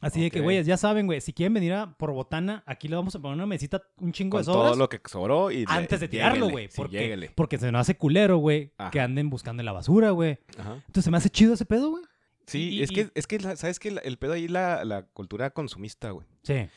Así 0.06 0.22
de 0.22 0.32
que, 0.32 0.40
Ok. 0.40 0.44
güeyes, 0.44 0.66
ya 0.68 0.78
saben, 0.78 1.06
güey, 1.08 1.20
si 1.22 1.34
quieren 1.34 1.54
venir 1.54 1.74
a 1.74 1.98
por 1.98 2.12
botana, 2.12 2.64
aquí 2.66 2.88
le 2.88 2.96
vamos 2.96 3.16
a 3.16 3.20
poner 3.20 3.36
una 3.36 3.46
mesita, 3.46 3.82
un 3.98 4.12
chingo 4.12 4.32
Con 4.38 4.42
de 4.42 4.46
sobras. 4.46 4.72
todo 4.72 4.76
lo 4.80 4.88
que 4.90 5.00
sobró 5.06 5.52
y... 5.52 5.66
Antes 5.68 6.00
de 6.00 6.08
tirarlo, 6.08 6.50
güey. 6.50 6.70
porque, 6.76 7.32
porque 7.36 7.58
se 7.58 7.72
nos 7.72 7.82
hace 7.82 7.98
culero, 7.98 8.38
güey, 8.38 8.72
que 8.92 9.00
anden 9.00 9.30
buscando 9.30 9.62
en 9.62 9.66
la 9.66 9.72
basura, 9.72 10.12
güey. 10.12 10.38
Entonces 10.58 11.04
se 11.06 11.12
me 11.12 11.18
hace 11.18 11.30
chido 11.30 11.54
ese 11.56 11.66
pedo, 11.66 11.90
güey. 11.90 12.04
Sí, 12.48 12.70
Y- 12.76 12.84
es 12.84 12.92
y- 12.92 12.94
que, 12.96 13.10
es 13.16 13.26
que 13.26 13.40
¿sabes? 13.40 13.84
La- 13.86 14.02
El 14.02 14.18
pedo 14.20 14.34
ahí, 14.34 14.48
la, 14.48 14.86
la 14.86 15.02
cultura 15.08 15.50
consumista, 15.50 16.12
güey. 16.12 16.28
Sí. 16.44 16.68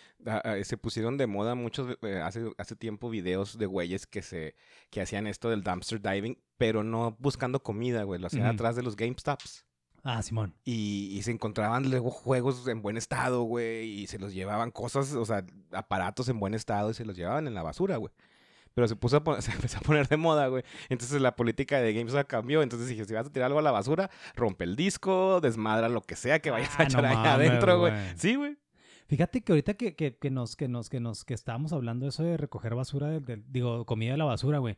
Se 0.65 0.77
pusieron 0.79 1.19
de 1.19 1.27
moda 1.27 1.55
muchos 1.55 1.97
eh, 2.03 2.21
hace, 2.25 2.51
hace 2.57 2.75
tiempo 2.77 3.11
videos 3.11 3.59
de 3.59 3.67
güeyes 3.67 4.07
que 4.07 4.23
se 4.23 4.55
que 4.91 5.01
hacían 5.03 5.27
esto 5.27 5.51
del 5.51 5.63
dumpster 5.63 6.01
diving, 6.01 6.39
pero 6.57 6.83
no 6.83 7.17
buscando 7.21 7.63
comida, 7.63 8.03
güey, 8.05 8.19
lo 8.21 8.27
hacían 8.29 8.47
atrás 8.47 8.75
de 8.77 8.83
los 8.83 8.97
GameStops. 8.97 9.67
Ah, 10.05 10.23
Simón. 10.23 10.55
Y, 10.65 11.09
y 11.13 11.23
se 11.23 11.31
encontraban 11.33 11.91
luego 11.91 12.11
juegos 12.11 12.67
en 12.69 12.81
buen 12.83 12.97
estado, 12.97 13.43
güey, 13.43 13.89
y 14.01 14.07
se 14.07 14.19
los 14.19 14.33
llevaban 14.33 14.71
cosas, 14.71 15.13
o 15.15 15.25
sea, 15.25 15.45
aparatos 15.73 16.29
en 16.29 16.39
buen 16.41 16.55
estado 16.55 16.91
y 16.91 16.95
se 16.95 17.05
los 17.05 17.17
llevaban 17.17 17.47
en 17.47 17.55
la 17.55 17.63
basura, 17.63 17.97
güey. 17.97 18.13
Pero 18.75 18.87
se 18.87 18.95
puso 18.97 19.17
a 19.27 19.41
se 19.43 19.51
empezó 19.53 19.79
a 19.79 19.81
poner 19.81 20.07
de 20.09 20.17
moda, 20.17 20.47
güey. 20.47 20.63
Entonces 20.89 21.21
la 21.21 21.35
política 21.35 21.81
de 21.81 21.93
GameStop 21.93 22.27
cambió. 22.29 22.63
Entonces 22.63 22.89
dije, 22.89 23.05
si 23.05 23.13
vas 23.15 23.27
a 23.27 23.31
tirar 23.33 23.47
algo 23.47 23.59
a 23.59 23.63
la 23.63 23.73
basura, 23.73 24.09
rompe 24.37 24.65
el 24.65 24.77
disco, 24.77 25.41
desmadra 25.41 25.89
lo 25.89 26.01
que 26.03 26.15
sea 26.17 26.39
que 26.41 26.51
vayas 26.53 26.71
Ah, 26.79 26.83
a 26.83 26.85
echar 26.85 27.03
no 27.03 27.09
ahí 27.09 27.17
mames, 27.17 27.49
adentro, 27.51 27.79
güey. 27.81 27.93
Sí, 28.17 28.37
güey. 28.37 28.57
Fíjate 29.09 29.41
que 29.41 29.53
ahorita 29.53 29.75
que, 29.75 29.97
que, 29.97 30.17
que 30.17 30.31
nos, 30.31 30.55
que 30.55 30.69
nos, 30.69 30.89
que 30.91 31.01
nos, 31.01 31.25
que 31.25 31.35
estábamos 31.35 31.73
hablando 31.73 32.05
de 32.05 32.11
eso 32.11 32.23
de 32.23 32.37
recoger 32.37 32.75
basura, 32.75 33.09
del- 33.09 33.43
digo, 33.51 33.85
comida 33.87 34.13
de 34.13 34.19
la 34.19 34.27
basura, 34.27 34.59
güey. 34.59 34.77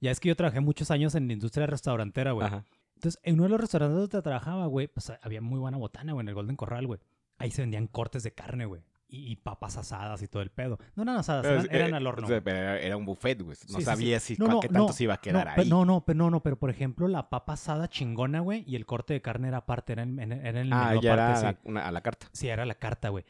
Ya 0.00 0.10
es 0.10 0.20
que 0.20 0.28
yo 0.28 0.36
trabajé 0.36 0.60
muchos 0.60 0.90
años 0.90 1.14
en 1.14 1.26
la 1.26 1.32
industria 1.32 1.66
restaurantera, 1.66 2.32
güey. 2.32 2.46
Ajá. 2.46 2.64
Entonces, 3.00 3.18
en 3.24 3.36
uno 3.36 3.44
de 3.44 3.48
los 3.48 3.60
restaurantes 3.62 3.96
donde 3.96 4.20
trabajaba, 4.22 4.66
güey, 4.66 4.86
pues 4.88 5.10
había 5.22 5.40
muy 5.40 5.58
buena 5.58 5.78
botana, 5.78 6.12
güey, 6.12 6.22
en 6.22 6.28
el 6.28 6.34
Golden 6.34 6.56
Corral, 6.56 6.86
güey. 6.86 7.00
Ahí 7.38 7.50
se 7.50 7.62
vendían 7.62 7.86
cortes 7.86 8.22
de 8.22 8.32
carne, 8.34 8.66
güey. 8.66 8.82
Y, 9.08 9.32
y 9.32 9.36
papas 9.36 9.78
asadas 9.78 10.20
y 10.22 10.28
todo 10.28 10.42
el 10.42 10.50
pedo. 10.50 10.78
No 10.94 11.02
eran 11.04 11.16
asadas, 11.16 11.46
eran, 11.46 11.66
eran 11.74 11.90
eh, 11.94 11.96
al 11.96 12.06
horno. 12.06 12.28
era, 12.28 12.96
un 12.98 13.06
buffet, 13.06 13.40
güey. 13.42 13.56
No 13.56 13.56
Sí, 13.56 13.66
sí, 13.68 13.74
sí. 13.78 13.82
sabía 13.84 14.20
si 14.20 14.36
No, 14.38 14.60
qué 14.60 14.68
tanto 14.68 14.86
no, 14.88 14.92
se 14.92 15.04
iba 15.04 15.14
a 15.14 15.16
quedar 15.20 15.46
no, 15.56 15.62
ahí. 15.62 15.68
no, 15.70 15.84
no, 15.86 16.04
pero 16.04 16.18
no, 16.18 16.30
no, 16.30 16.42
pero 16.42 16.58
por 16.58 16.68
ejemplo, 16.68 17.08
la 17.08 17.30
papa 17.30 17.54
asada 17.54 17.88
chingona, 17.88 18.40
güey, 18.40 18.62
y 18.68 18.76
el 18.76 18.84
corte 18.84 19.14
de 19.14 19.22
carne 19.22 19.48
era 19.48 19.56
aparte, 19.56 19.94
era 19.94 20.02
en, 20.02 20.20
en- 20.20 20.32
el 20.32 20.72
ah, 20.72 20.90
menú 20.90 21.00
ya 21.00 21.12
era 21.14 21.38
a 21.38 21.42
la, 21.42 21.58
una- 21.64 21.88
a 21.88 21.90
la 21.90 22.02
carta. 22.02 22.28
Sí, 22.32 22.48
era 22.48 22.64
la 22.66 22.74
carta, 22.74 23.08
güey. 23.08 23.24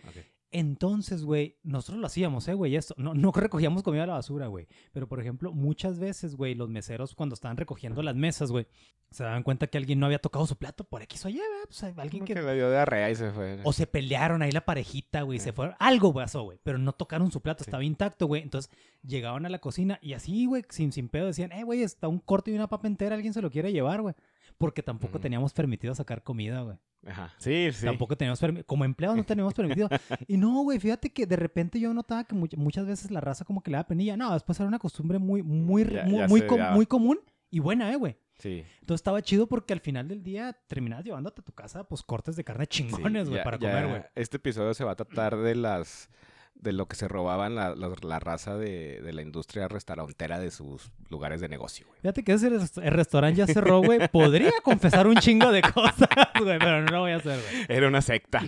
Entonces, 0.53 1.25
güey, 1.25 1.59
nosotros 1.63 1.99
lo 2.01 2.07
hacíamos, 2.07 2.49
¿eh, 2.49 2.55
güey? 2.55 2.75
Esto. 2.75 2.95
No, 2.99 3.15
no 3.15 3.31
recogíamos 3.31 3.83
comida 3.85 4.03
a 4.03 4.07
la 4.07 4.15
basura, 4.15 4.49
güey. 4.49 4.67
Pero, 4.93 5.07
por 5.09 5.21
ejemplo, 5.21 5.53
muchas 5.53 5.99
veces, 6.01 6.35
güey, 6.35 6.55
los 6.55 6.69
meseros 6.69 7.15
cuando 7.15 7.35
estaban 7.35 7.57
recogiendo 7.57 8.03
las 8.03 8.17
mesas, 8.17 8.51
güey, 8.51 8.67
se 9.11 9.23
daban 9.23 9.45
cuenta 9.45 9.69
que 9.69 9.79
alguien 9.79 10.01
no 10.01 10.07
había 10.07 10.19
tocado 10.19 10.47
su 10.47 10.57
plato 10.57 10.83
por 10.85 11.03
X 11.03 11.25
o 11.25 11.29
Y, 11.29 11.35
¿verdad? 11.35 11.49
Pues 11.67 11.83
alguien 11.85 12.11
Como 12.11 12.25
que... 12.25 12.35
que 12.35 12.43
le 12.43 12.55
dio 12.55 12.69
diarrea 12.71 13.11
y 13.11 13.15
se 13.15 13.31
fue. 13.31 13.61
O 13.63 13.73
se 13.73 13.87
pelearon 13.87 14.43
ahí 14.43 14.51
la 14.51 14.65
parejita, 14.65 15.23
güey, 15.23 15.39
se 15.39 15.53
fueron. 15.53 15.77
Algo 15.79 16.13
pasó, 16.13 16.43
güey. 16.43 16.59
Pero 16.65 16.79
no 16.79 16.93
tocaron 16.93 17.31
su 17.31 17.41
plato, 17.41 17.63
Sí. 17.63 17.69
estaba 17.71 17.85
intacto, 17.85 18.27
güey. 18.27 18.43
Entonces 18.43 18.71
llegaban 19.03 19.47
a 19.47 19.49
la 19.51 19.61
cocina 19.61 19.99
y 20.03 20.15
así, 20.15 20.47
güey, 20.47 20.65
sin, 20.69 20.91
sin 20.93 21.09
pedo 21.09 21.27
decían, 21.27 21.53
eh, 21.53 21.63
güey, 21.63 21.83
está 21.83 22.09
un 22.09 22.19
corte 22.19 22.51
y 22.51 22.55
una 22.55 22.69
papa 22.69 22.89
entera, 22.89 23.15
alguien 23.15 23.33
se 23.35 23.41
lo 23.43 23.51
quiere 23.51 23.73
llevar, 23.73 24.03
güey. 24.03 24.15
Porque 24.61 24.83
tampoco 24.83 25.18
teníamos 25.18 25.55
permitido 25.55 25.94
sacar 25.94 26.23
comida, 26.23 26.61
güey. 26.61 26.77
Ajá. 27.07 27.33
Sí, 27.38 27.70
sí. 27.73 27.87
Tampoco 27.87 28.14
teníamos 28.14 28.38
permitido. 28.38 28.66
Como 28.66 28.85
empleados 28.85 29.16
no 29.16 29.25
teníamos 29.25 29.55
permitido. 29.55 29.88
y 30.29 30.37
no, 30.37 30.61
güey, 30.62 30.79
fíjate 30.79 31.11
que 31.11 31.25
de 31.27 31.35
repente 31.37 31.81
yo 31.81 31.94
notaba 31.94 32.25
que 32.25 32.35
much- 32.37 32.57
muchas 32.59 32.85
veces 32.87 33.11
la 33.11 33.23
raza 33.23 33.46
como 33.46 33.62
que 33.62 33.70
le 33.70 33.79
da 33.79 33.85
penilla. 33.87 34.18
No, 34.18 34.35
después 34.35 34.61
era 34.61 34.68
una 34.68 34.79
costumbre 34.79 35.18
muy, 35.18 35.42
muy, 35.42 35.85
Ya- 35.85 36.05
muy, 36.05 36.18
ya 36.18 36.29
muy, 36.29 36.42
com- 36.42 36.61
muy 36.75 36.85
común 36.85 37.18
y 37.51 37.59
buena, 37.61 37.90
eh, 37.90 37.96
güey. 37.96 38.18
Sí. 38.38 38.64
Entonces 38.81 39.01
estaba 39.01 39.23
chido 39.23 39.46
porque 39.46 39.73
al 39.73 39.81
final 39.81 40.09
del 40.09 40.23
día 40.23 40.55
terminabas 40.66 41.07
llevándote 41.07 41.40
a 41.40 41.44
tu 41.44 41.53
casa, 41.53 41.85
pues, 41.85 42.03
cortes 42.03 42.37
de 42.37 42.44
carne 42.44 42.66
chingones, 42.66 43.31
güey, 43.31 43.42
para 43.42 43.59
ya 43.59 43.70
comer, 43.73 43.88
güey. 43.88 44.03
Este 44.14 44.37
episodio 44.37 44.75
se 44.75 44.85
va 44.85 44.92
a 44.92 44.96
tratar 44.96 45.37
de 45.38 45.55
las 45.55 46.11
de 46.55 46.73
lo 46.73 46.87
que 46.89 46.97
se 46.97 47.09
robaban 47.09 47.55
la, 47.55 47.75
la- 47.75 47.91
la 48.03 48.19
raza 48.21 48.57
de, 48.59 49.01
de 49.01 49.13
la 49.15 49.23
industria 49.23 49.67
restaurantera 49.69 50.39
de 50.39 50.51
sus 50.51 50.93
lugares 51.09 51.41
de 51.41 51.49
negocio, 51.49 51.87
güey. 51.89 52.01
Fíjate 52.03 52.23
que 52.23 52.33
ese 52.33 52.49
el 52.49 52.93
restaurante 52.93 53.39
ya 53.39 53.47
cerró, 53.47 53.81
güey. 53.83 54.09
Podría 54.09 54.53
confesar 54.63 55.07
un 55.07 55.17
chingo 55.17 55.51
de 55.53 55.63
cosas, 55.63 56.09
güey, 56.39 56.59
pero 56.59 56.83
no 56.83 56.91
lo 56.91 57.01
voy 57.01 57.13
a 57.13 57.17
hacer, 57.17 57.41
güey. 57.41 57.65
Era 57.69 57.89
una 57.89 58.03
secta. 58.03 58.43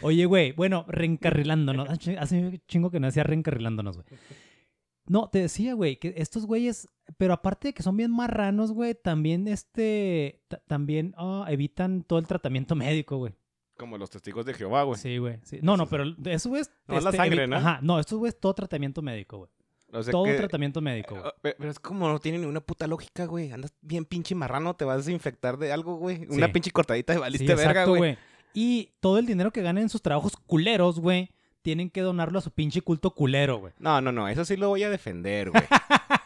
Oye, 0.00 0.24
güey, 0.26 0.52
bueno, 0.52 0.86
reencarrilándonos. 0.88 1.88
Hace 2.18 2.38
un 2.38 2.62
chingo 2.68 2.90
que 2.90 3.00
no 3.00 3.06
decía 3.08 3.24
reencarrilándonos, 3.24 3.96
güey. 3.96 4.06
No, 5.06 5.28
te 5.30 5.38
decía, 5.40 5.72
güey, 5.74 5.96
que 5.96 6.14
estos 6.18 6.44
güeyes, 6.46 6.86
pero 7.16 7.32
aparte 7.32 7.68
de 7.68 7.74
que 7.74 7.82
son 7.82 7.96
bien 7.96 8.10
marranos, 8.10 8.72
güey, 8.72 8.94
también 8.94 9.48
este, 9.48 10.42
ta- 10.48 10.60
también 10.66 11.14
ah, 11.16 11.46
evitan 11.48 12.02
todo 12.02 12.18
el 12.18 12.26
tratamiento 12.26 12.74
médico, 12.74 13.16
güey. 13.16 13.32
Como 13.78 13.96
los 13.96 14.10
testigos 14.10 14.44
de 14.44 14.52
Jehová, 14.54 14.82
güey. 14.82 14.98
Sí, 15.00 15.18
güey. 15.18 15.38
sí. 15.44 15.60
No, 15.62 15.76
no, 15.76 15.86
pero 15.86 16.04
eso 16.24 16.54
es... 16.56 16.70
No, 16.86 16.98
es 16.98 17.04
la 17.04 17.12
sangre, 17.12 17.46
¿no? 17.46 17.56
Ajá, 17.56 17.78
no, 17.82 17.98
estos 18.00 18.18
güeyes 18.18 18.38
todo 18.38 18.52
tratamiento 18.54 19.00
médico, 19.02 19.38
güey. 19.38 19.50
O 19.90 20.02
sea 20.02 20.10
Todo 20.10 20.24
que- 20.24 20.34
tratamiento 20.34 20.80
médico, 20.82 21.14
güey. 21.14 21.26
Ah, 21.26 21.34
pe- 21.40 21.54
Pero 21.56 21.70
es 21.70 21.78
como 21.78 22.08
no 22.08 22.18
tiene 22.18 22.36
ninguna 22.38 22.60
puta 22.60 22.86
lógica, 22.86 23.24
güey. 23.24 23.52
Andas 23.52 23.72
bien 23.80 24.04
pinche 24.04 24.34
marrano, 24.34 24.74
te 24.76 24.84
vas 24.84 24.94
a 24.94 24.98
desinfectar 24.98 25.56
de 25.56 25.72
algo, 25.72 25.96
güey. 25.96 26.26
Una 26.28 26.46
Sí. 26.48 26.52
pinche 26.52 26.70
cortadita 26.72 27.14
de 27.14 27.18
valiste 27.20 27.46
Sí, 27.46 27.54
verga, 27.54 27.70
exacto, 27.70 27.94
güey. 27.96 28.18
Y 28.52 28.90
todo 29.00 29.18
el 29.18 29.24
dinero 29.26 29.50
que 29.52 29.62
ganen 29.62 29.84
en 29.84 29.88
sus 29.88 30.02
trabajos 30.02 30.32
culeros, 30.46 31.00
güey, 31.00 31.30
tienen 31.62 31.88
que 31.88 32.00
donarlo 32.02 32.38
a 32.38 32.42
su 32.42 32.50
pinche 32.50 32.82
culto 32.82 33.12
culero, 33.12 33.58
güey. 33.60 33.72
No, 33.78 34.00
no, 34.00 34.12
no, 34.12 34.28
eso 34.28 34.44
sí 34.44 34.56
lo 34.56 34.68
voy 34.68 34.82
a 34.82 34.90
defender, 34.90 35.50
güey. 35.50 35.62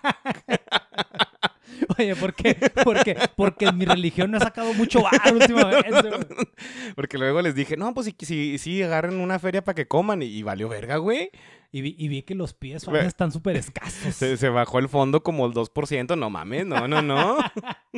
Oye, 1.98 2.14
¿por 2.16 2.34
qué? 2.34 2.54
Porque, 2.84 3.16
porque 3.36 3.72
mi 3.72 3.84
religión 3.84 4.30
no 4.30 4.36
ha 4.38 4.40
sacado 4.40 4.72
mucho 4.74 5.02
bar 5.02 5.12
últimamente. 5.32 5.90
güey. 6.08 6.46
Porque 6.96 7.18
luego 7.18 7.40
les 7.42 7.54
dije, 7.54 7.76
no, 7.76 7.92
pues 7.94 8.06
si, 8.06 8.14
si, 8.26 8.58
si 8.58 8.82
agarren 8.82 9.18
una 9.20 9.38
feria 9.38 9.64
para 9.64 9.74
que 9.74 9.88
coman 9.88 10.22
y, 10.22 10.26
y 10.26 10.42
valió 10.42 10.68
verga, 10.68 10.96
güey. 10.98 11.30
Y 11.74 11.80
vi, 11.80 11.94
y 11.98 12.08
vi 12.08 12.22
que 12.22 12.34
los 12.34 12.52
pies 12.52 12.86
están 13.06 13.32
súper 13.32 13.56
escasos. 13.56 14.14
Se, 14.14 14.36
se 14.36 14.48
bajó 14.50 14.78
el 14.78 14.88
fondo 14.90 15.22
como 15.22 15.46
el 15.46 15.52
2%, 15.52 16.18
no 16.18 16.28
mames, 16.28 16.66
no, 16.66 16.86
no, 16.86 17.00
no. 17.00 17.38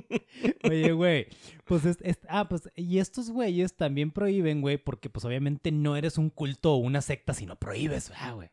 Oye, 0.62 0.92
güey, 0.92 1.26
pues 1.64 1.84
es, 1.84 1.98
es- 2.02 2.20
ah, 2.28 2.48
pues 2.48 2.70
y 2.76 2.98
estos 2.98 3.30
güeyes 3.30 3.76
también 3.76 4.10
prohíben, 4.12 4.60
güey, 4.60 4.76
porque 4.78 5.10
pues 5.10 5.24
obviamente 5.24 5.72
no 5.72 5.96
eres 5.96 6.18
un 6.18 6.30
culto 6.30 6.74
o 6.74 6.76
una 6.76 7.00
secta, 7.00 7.34
sino 7.34 7.56
prohíbes, 7.56 8.12
ah, 8.20 8.32
güey. 8.32 8.48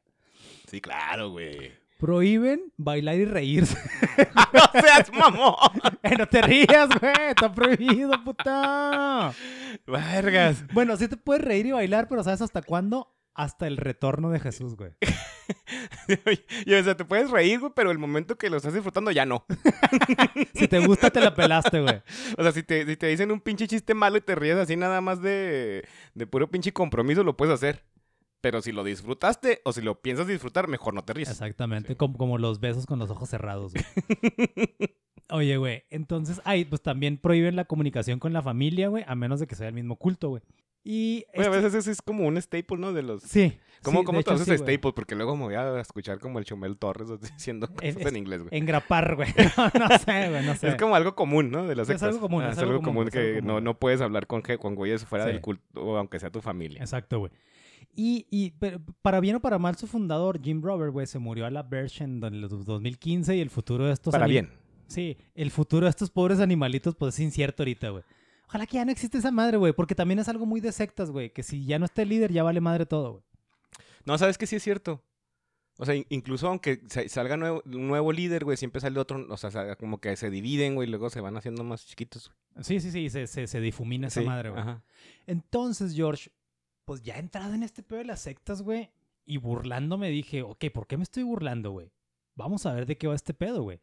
Sí, 0.67 0.81
claro, 0.81 1.29
güey. 1.29 1.71
Prohíben 2.01 2.73
bailar 2.77 3.13
y 3.17 3.25
reírse. 3.25 3.77
no 4.53 4.81
seas 4.81 5.13
mamón. 5.13 5.55
Eh, 6.03 6.15
no 6.17 6.27
te 6.27 6.41
rías, 6.41 6.89
güey, 6.99 7.13
está 7.29 7.53
prohibido, 7.53 8.11
puta. 8.23 9.31
Vergas. 9.85 10.65
Bueno, 10.73 10.97
sí 10.97 11.07
te 11.07 11.15
puedes 11.15 11.43
reír 11.43 11.67
y 11.67 11.71
bailar, 11.71 12.07
pero 12.09 12.23
¿sabes 12.23 12.41
hasta 12.41 12.63
cuándo? 12.63 13.15
Hasta 13.35 13.67
el 13.67 13.77
retorno 13.77 14.31
de 14.31 14.39
Jesús, 14.39 14.75
güey. 14.75 14.93
Y, 16.65 16.73
o 16.73 16.83
sea, 16.83 16.95
te 16.95 17.05
puedes 17.05 17.29
reír, 17.29 17.59
güey, 17.59 17.71
pero 17.75 17.91
el 17.91 17.97
momento 17.97 18.37
que 18.37 18.49
lo 18.49 18.57
estás 18.57 18.73
disfrutando 18.73 19.11
ya 19.11 19.25
no. 19.25 19.45
Si 20.53 20.67
te 20.67 20.79
gusta, 20.79 21.09
te 21.09 21.21
la 21.21 21.33
pelaste, 21.35 21.81
güey. 21.81 22.01
O 22.37 22.43
sea, 22.43 22.51
si 22.51 22.63
te, 22.63 22.85
si 22.85 22.97
te 22.97 23.07
dicen 23.07 23.31
un 23.31 23.41
pinche 23.41 23.67
chiste 23.67 23.93
malo 23.93 24.17
y 24.17 24.21
te 24.21 24.35
ríes 24.35 24.57
así 24.57 24.75
nada 24.75 25.01
más 25.01 25.21
de, 25.21 25.87
de 26.13 26.27
puro 26.27 26.49
pinche 26.49 26.73
compromiso, 26.73 27.23
lo 27.23 27.37
puedes 27.37 27.53
hacer. 27.53 27.83
Pero 28.41 28.61
si 28.61 28.71
lo 28.71 28.83
disfrutaste 28.83 29.61
o 29.65 29.71
si 29.71 29.81
lo 29.81 30.01
piensas 30.01 30.27
disfrutar, 30.27 30.67
mejor 30.67 30.93
no 30.93 31.03
te 31.03 31.13
ríes. 31.13 31.29
Exactamente, 31.29 31.95
como, 31.95 32.17
como 32.17 32.37
los 32.37 32.59
besos 32.59 32.85
con 32.87 32.97
los 32.99 33.09
ojos 33.11 33.29
cerrados, 33.29 33.73
güey. 33.73 33.85
Oye, 35.29 35.55
güey, 35.57 35.83
entonces, 35.89 36.41
ay, 36.43 36.65
pues 36.65 36.81
también 36.81 37.17
prohíben 37.17 37.55
la 37.55 37.65
comunicación 37.65 38.19
con 38.19 38.33
la 38.33 38.41
familia, 38.41 38.89
güey, 38.89 39.03
a 39.07 39.15
menos 39.15 39.39
de 39.39 39.47
que 39.47 39.55
sea 39.55 39.67
el 39.67 39.73
mismo 39.73 39.95
culto, 39.95 40.29
güey. 40.29 40.41
Y... 40.83 41.23
Güey, 41.35 41.47
a 41.47 41.51
esto- 41.51 41.51
veces 41.63 41.73
eso 41.75 41.91
es 41.91 42.01
como 42.01 42.25
un 42.27 42.41
staple, 42.41 42.77
¿no? 42.77 42.91
De 42.91 43.03
los... 43.03 43.21
Sí. 43.23 43.57
¿Cómo, 43.83 43.99
sí, 43.99 44.05
cómo 44.05 44.23
te 44.23 44.31
haces 44.33 44.45
sí, 44.45 44.51
güey. 44.57 44.75
staple? 44.75 44.91
Porque 44.93 45.15
luego 45.15 45.35
me 45.37 45.43
voy 45.45 45.53
a 45.55 45.79
escuchar 45.79 46.19
como 46.19 46.37
el 46.39 46.45
Chumel 46.45 46.77
Torres 46.77 47.07
diciendo 47.21 47.67
Es- 47.81 47.93
cosas 47.95 48.11
en 48.11 48.17
inglés, 48.17 48.41
güey. 48.43 48.57
Engrapar, 48.57 49.15
güey. 49.15 49.29
No, 49.57 49.87
no 49.87 49.97
sé, 49.99 50.29
güey, 50.29 50.45
no 50.45 50.55
sé. 50.55 50.69
Es 50.69 50.75
como 50.75 50.95
algo 50.95 51.15
común, 51.15 51.51
¿no? 51.51 51.65
De 51.67 51.75
las 51.75 51.87
Es 51.89 52.01
algo 52.03 52.19
común, 52.19 52.43
Ah, 52.43 52.47
es 52.47 52.53
es 52.53 52.57
algo 52.59 52.71
algo 52.71 52.81
común, 52.83 52.95
común 53.05 53.07
es 53.09 53.15
algo 53.15 53.27
que 53.35 53.39
común. 53.41 53.53
no, 53.55 53.61
no 53.61 53.77
puedes 53.79 54.01
hablar 54.01 54.25
con, 54.27 54.41
con 54.41 54.75
güeyes 54.75 55.05
fuera 55.05 55.25
Sí. 55.25 55.31
del 55.33 55.41
culto, 55.41 55.97
aunque 55.97 56.19
sea 56.19 56.31
tu 56.31 56.41
familia. 56.41 56.81
Exacto, 56.81 57.19
güey. 57.19 57.31
Y, 57.95 58.51
para 59.01 59.19
bien 59.19 59.35
o 59.35 59.39
para 59.41 59.59
mal, 59.59 59.75
su 59.75 59.85
fundador, 59.87 60.41
Jim 60.41 60.61
Robert, 60.61 60.91
güey, 60.91 61.05
se 61.07 61.19
murió 61.19 61.45
a 61.45 61.51
la 61.51 61.63
version 61.63 62.23
en 62.23 62.33
el 62.35 62.47
2015 62.49 63.35
y 63.35 63.41
el 63.41 63.49
futuro 63.49 63.85
de 63.85 63.93
estos... 63.93 64.11
Para 64.11 64.27
bien. 64.27 64.49
Sí, 64.87 65.17
el 65.35 65.51
futuro 65.51 65.85
de 65.85 65.89
estos 65.89 66.09
pobres 66.09 66.39
animalitos, 66.39 66.95
pues 66.95 67.13
es 67.15 67.19
incierto 67.21 67.63
ahorita, 67.63 67.89
güey. 67.89 68.03
Ojalá 68.47 68.65
que 68.65 68.75
ya 68.75 68.85
no 68.85 68.91
existe 68.91 69.17
esa 69.17 69.31
madre, 69.31 69.57
güey, 69.57 69.71
porque 69.73 69.95
también 69.95 70.19
es 70.19 70.27
algo 70.27 70.45
muy 70.45 70.59
de 70.59 70.71
sectas, 70.71 71.09
güey, 71.11 71.31
que 71.31 71.43
si 71.43 71.65
ya 71.65 71.79
no 71.79 71.85
está 71.85 72.01
el 72.01 72.09
líder, 72.09 72.31
ya 72.33 72.43
vale 72.43 72.59
madre 72.59 72.85
todo, 72.85 73.11
güey. 73.11 73.23
No, 74.05 74.17
¿sabes 74.17 74.37
que 74.37 74.47
sí 74.47 74.55
es 74.57 74.63
cierto? 74.63 75.01
O 75.77 75.85
sea, 75.85 75.95
in- 75.95 76.05
incluso 76.09 76.47
aunque 76.49 76.81
sa- 76.87 77.07
salga 77.07 77.37
nuevo- 77.37 77.61
un 77.65 77.87
nuevo 77.87 78.11
líder, 78.11 78.43
güey, 78.43 78.57
siempre 78.57 78.81
sale 78.81 78.99
otro, 78.99 79.25
o 79.29 79.37
sea, 79.37 79.75
como 79.77 79.99
que 80.01 80.15
se 80.17 80.29
dividen, 80.29 80.75
güey, 80.75 80.87
y 80.87 80.91
luego 80.91 81.09
se 81.09 81.21
van 81.21 81.37
haciendo 81.37 81.63
más 81.63 81.85
chiquitos. 81.87 82.29
güey. 82.55 82.63
Sí, 82.65 82.79
sí, 82.81 82.91
sí, 82.91 83.09
se, 83.09 83.27
se, 83.27 83.47
se 83.47 83.61
difumina 83.61 84.07
esa 84.07 84.19
Sí, 84.21 84.25
madre, 84.27 84.49
güey. 84.49 84.61
Ajá. 84.61 84.83
Entonces, 85.27 85.95
George, 85.95 86.29
pues 86.91 87.03
ya 87.03 87.17
entrado 87.19 87.53
en 87.53 87.63
este 87.63 87.83
pedo 87.83 87.99
de 87.99 88.05
las 88.05 88.19
sectas, 88.19 88.61
güey, 88.63 88.89
y 89.25 89.37
burlándome 89.37 90.09
dije, 90.09 90.41
ok, 90.41 90.65
¿por 90.73 90.87
qué 90.87 90.97
me 90.97 91.03
estoy 91.03 91.23
burlando, 91.23 91.71
güey? 91.71 91.89
Vamos 92.35 92.65
a 92.65 92.73
ver 92.73 92.85
de 92.85 92.97
qué 92.97 93.07
va 93.07 93.15
este 93.15 93.33
pedo, 93.33 93.63
güey. 93.63 93.79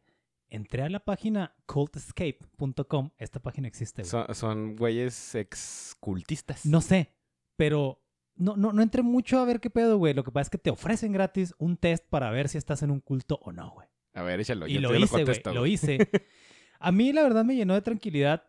Entré 0.47 0.83
a 0.83 0.89
la 0.89 0.99
página 0.99 1.55
cultescape.com. 1.65 3.09
Esta 3.17 3.39
página 3.39 3.67
existe, 3.67 4.03
güey. 4.03 4.11
Son, 4.11 4.35
son 4.35 4.75
güeyes 4.75 5.33
excultistas. 5.33 6.67
No 6.67 6.81
sé, 6.81 7.15
pero 7.55 7.99
no, 8.35 8.55
no, 8.55 8.73
no 8.73 8.83
entré 8.83 9.01
mucho 9.01 9.39
a 9.39 9.45
ver 9.45 9.59
qué 9.59 9.71
pedo, 9.71 9.97
güey. 9.97 10.13
Lo 10.13 10.23
que 10.23 10.29
pasa 10.29 10.43
es 10.43 10.49
que 10.51 10.59
te 10.59 10.69
ofrecen 10.69 11.11
gratis 11.11 11.55
un 11.57 11.77
test 11.77 12.05
para 12.09 12.29
ver 12.29 12.47
si 12.47 12.59
estás 12.59 12.83
en 12.83 12.91
un 12.91 12.99
culto 12.99 13.39
o 13.41 13.51
no, 13.51 13.71
güey. 13.71 13.87
A 14.13 14.21
ver, 14.21 14.39
échalo. 14.39 14.67
Y 14.67 14.73
yo 14.73 14.81
lo 14.81 14.89
te 14.91 14.99
hice, 14.99 15.07
güey. 15.07 15.25
contesto, 15.25 15.51
Lo 15.55 15.65
hice. 15.65 15.97
A 16.79 16.91
mí, 16.91 17.11
la 17.11 17.23
verdad, 17.23 17.43
me 17.43 17.55
llenó 17.55 17.73
de 17.73 17.81
tranquilidad 17.81 18.45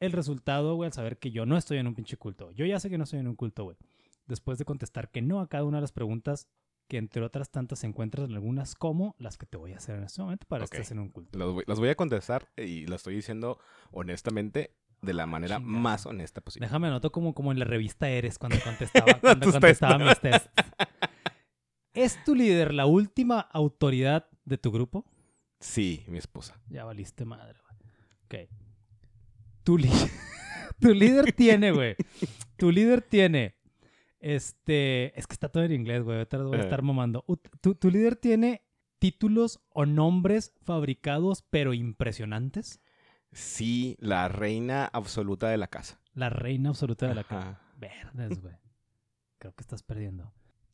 el 0.00 0.12
resultado, 0.12 0.74
güey, 0.76 0.86
al 0.86 0.94
saber 0.94 1.18
que 1.18 1.30
yo 1.30 1.44
no 1.44 1.58
estoy 1.58 1.76
en 1.76 1.86
un 1.86 1.94
pinche 1.94 2.16
culto. 2.16 2.50
Yo 2.52 2.64
ya 2.64 2.80
sé 2.80 2.88
que 2.88 2.96
no 2.96 3.04
estoy 3.04 3.20
en 3.20 3.28
un 3.28 3.36
culto, 3.36 3.64
güey. 3.64 3.76
Después 4.30 4.58
de 4.58 4.64
contestar 4.64 5.10
que 5.10 5.20
no 5.22 5.40
a 5.40 5.48
cada 5.48 5.64
una 5.64 5.78
de 5.78 5.82
las 5.82 5.92
preguntas, 5.92 6.46
que 6.88 6.96
entre 6.98 7.22
otras 7.22 7.50
tantas 7.50 7.80
se 7.80 7.86
encuentran 7.86 8.30
en 8.30 8.34
algunas 8.36 8.74
como 8.74 9.14
las 9.18 9.36
que 9.38 9.46
te 9.46 9.56
voy 9.56 9.72
a 9.72 9.76
hacer 9.76 9.96
en 9.96 10.04
este 10.04 10.22
momento 10.22 10.46
para 10.48 10.64
Ok. 10.64 10.70
que 10.70 10.76
estés 10.78 10.92
en 10.92 11.00
un 11.00 11.08
culto. 11.10 11.38
Los 11.38 11.78
voy, 11.78 11.88
a 11.88 11.94
contestar 11.94 12.48
y 12.56 12.86
lo 12.86 12.96
estoy 12.96 13.14
diciendo 13.16 13.58
honestamente, 13.92 14.74
de 15.02 15.14
la 15.14 15.26
manera 15.26 15.56
Chingada. 15.56 15.78
más 15.80 16.06
honesta 16.06 16.40
posible. 16.40 16.66
Déjame 16.66 16.88
anoto 16.88 17.10
como, 17.12 17.32
como 17.34 17.52
en 17.52 17.58
la 17.58 17.64
revista 17.64 18.08
Eres 18.08 18.38
cuando 18.38 18.58
contestaba, 18.64 19.14
cuando 19.20 19.50
contestaba 19.50 19.98
tests. 19.98 20.22
mis 20.24 20.32
tests. 20.32 20.50
¿Es 21.94 22.22
tu 22.24 22.34
líder 22.34 22.72
la 22.72 22.86
última 22.86 23.40
autoridad 23.40 24.28
de 24.44 24.58
tu 24.58 24.70
grupo? 24.70 25.04
Sí, 25.58 26.04
mi 26.06 26.18
esposa. 26.18 26.60
Ya 26.68 26.84
valiste 26.84 27.24
madre, 27.24 27.58
güey. 28.28 28.44
Ok. 28.46 28.50
Tu, 29.64 29.76
li- 29.78 29.90
tu 30.80 30.94
líder 30.94 31.32
tiene, 31.32 31.72
güey. 31.72 31.96
Tu 32.56 32.70
líder 32.70 33.02
tiene. 33.02 33.56
Este. 34.20 35.18
Es 35.18 35.26
que 35.26 35.32
está 35.34 35.48
todo 35.48 35.64
en 35.64 35.72
inglés, 35.72 36.02
güey. 36.02 36.18
Ahorita 36.18 36.38
voy 36.38 36.56
a 36.56 36.60
Eh. 36.60 36.64
estar 36.64 36.82
mamando. 36.82 37.24
Tu, 37.60 37.74
tu 37.74 37.90
líder 37.90 38.16
tiene 38.16 38.62
títulos 38.98 39.60
o 39.70 39.86
nombres 39.86 40.52
fabricados, 40.62 41.42
pero 41.50 41.72
impresionantes. 41.74 42.80
Sí, 43.32 43.96
la 44.00 44.28
reina 44.28 44.84
absoluta 44.92 45.48
de 45.48 45.56
la 45.56 45.68
casa. 45.68 46.00
La 46.14 46.28
reina 46.30 46.68
absoluta 46.70 47.08
de 47.08 47.14
la 47.14 47.24
casa. 47.24 47.60
Verdes, 47.78 48.40
güey. 48.42 48.54
Creo 49.38 49.54
que 49.54 49.62
estás 49.62 49.82
perdiendo. 49.82 50.32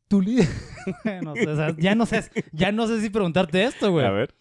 Tu 0.09 0.21
líder. 0.23 0.47
no 1.23 1.35
sé, 1.35 1.49
o 1.49 1.57
sea, 1.57 1.75
ya, 1.79 1.95
no 1.95 2.07
sé, 2.07 2.23
ya 2.53 2.73
no 2.73 2.87
sé 2.87 3.01
si 3.01 3.11
preguntarte 3.11 3.63
esto, 3.65 3.91
güey. 3.93 4.07
A 4.07 4.11
ver. 4.11 4.35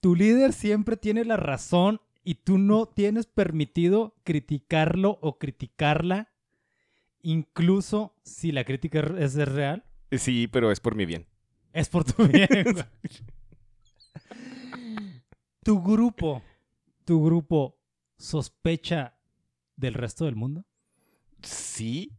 Tu 0.00 0.14
líder 0.14 0.52
siempre 0.52 0.96
tiene 0.96 1.24
la 1.24 1.36
razón 1.36 2.00
y 2.22 2.36
tú 2.36 2.58
no 2.58 2.86
tienes 2.86 3.26
permitido 3.26 4.14
criticarlo 4.24 5.18
o 5.22 5.38
criticarla, 5.38 6.29
incluso 7.22 8.14
si 8.22 8.52
la 8.52 8.64
crítica 8.64 9.00
es 9.18 9.34
real. 9.34 9.84
Sí, 10.12 10.48
pero 10.48 10.70
es 10.72 10.80
por 10.80 10.94
mi 10.94 11.06
bien. 11.06 11.26
Es 11.72 11.88
por 11.88 12.04
tu 12.04 12.26
bien. 12.26 12.48
tu 15.62 15.82
grupo, 15.82 16.42
tu 17.04 17.24
grupo 17.24 17.78
sospecha 18.18 19.16
del 19.76 19.94
resto 19.94 20.24
del 20.24 20.36
mundo. 20.36 20.64
Sí. 21.42 22.12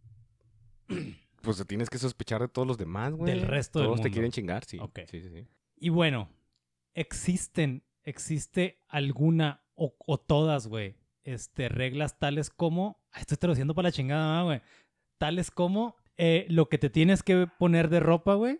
Pues 1.41 1.65
tienes 1.65 1.89
que 1.89 1.97
sospechar 1.97 2.39
de 2.39 2.47
todos 2.49 2.67
los 2.67 2.77
demás, 2.77 3.13
güey. 3.15 3.33
Del 3.33 3.47
resto 3.47 3.79
del 3.79 3.87
Todos 3.87 4.01
te 4.01 4.03
mundo. 4.09 4.13
quieren 4.13 4.31
chingar, 4.31 4.63
sí. 4.63 4.77
Ok. 4.77 4.99
Sí, 5.09 5.21
sí, 5.21 5.29
sí. 5.31 5.47
Y 5.75 5.89
bueno, 5.89 6.29
existen, 6.93 7.83
existe 8.03 8.77
alguna 8.87 9.63
o, 9.73 9.95
o 10.05 10.19
todas, 10.19 10.67
güey, 10.67 10.97
este, 11.23 11.67
reglas 11.67 12.19
tales 12.19 12.51
como, 12.51 13.01
ah, 13.11 13.21
estoy 13.21 13.37
traduciendo 13.37 13.73
para 13.73 13.87
la 13.87 13.91
chingada, 13.91 14.39
¿no, 14.39 14.45
güey, 14.45 14.61
tales 15.21 15.51
como 15.51 15.95
eh, 16.17 16.47
lo 16.49 16.67
que 16.67 16.79
te 16.79 16.89
tienes 16.89 17.21
que 17.21 17.45
poner 17.59 17.89
de 17.89 17.99
ropa, 17.99 18.33
güey, 18.33 18.59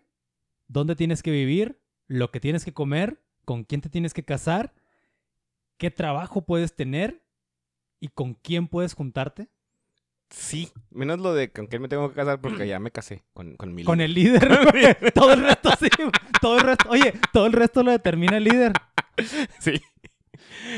dónde 0.68 0.94
tienes 0.94 1.20
que 1.24 1.32
vivir, 1.32 1.80
lo 2.06 2.30
que 2.30 2.38
tienes 2.38 2.64
que 2.64 2.72
comer, 2.72 3.20
con 3.44 3.64
quién 3.64 3.80
te 3.80 3.88
tienes 3.88 4.14
que 4.14 4.24
casar, 4.24 4.72
qué 5.76 5.90
trabajo 5.90 6.42
puedes 6.42 6.76
tener 6.76 7.24
y 7.98 8.10
con 8.10 8.34
quién 8.34 8.68
puedes 8.68 8.94
juntarte. 8.94 9.48
Sí, 10.30 10.70
menos 10.90 11.18
lo 11.18 11.34
de 11.34 11.50
con 11.50 11.66
quién 11.66 11.82
me 11.82 11.88
tengo 11.88 12.08
que 12.08 12.14
casar 12.14 12.40
porque 12.40 12.68
ya 12.68 12.78
me 12.78 12.92
casé 12.92 13.24
con, 13.32 13.56
con 13.56 13.74
mi 13.74 13.82
Con 13.82 13.98
líder. 13.98 14.08
el 14.08 14.14
líder, 14.14 14.70
güey. 15.00 15.12
Todo 15.12 15.32
el 15.32 15.40
resto 15.42 15.70
sí, 15.80 15.88
todo 16.40 16.58
el 16.58 16.62
resto, 16.62 16.90
oye, 16.90 17.12
todo 17.32 17.46
el 17.46 17.52
resto 17.54 17.82
lo 17.82 17.90
determina 17.90 18.36
el 18.36 18.44
líder. 18.44 18.72
Sí. 19.58 19.82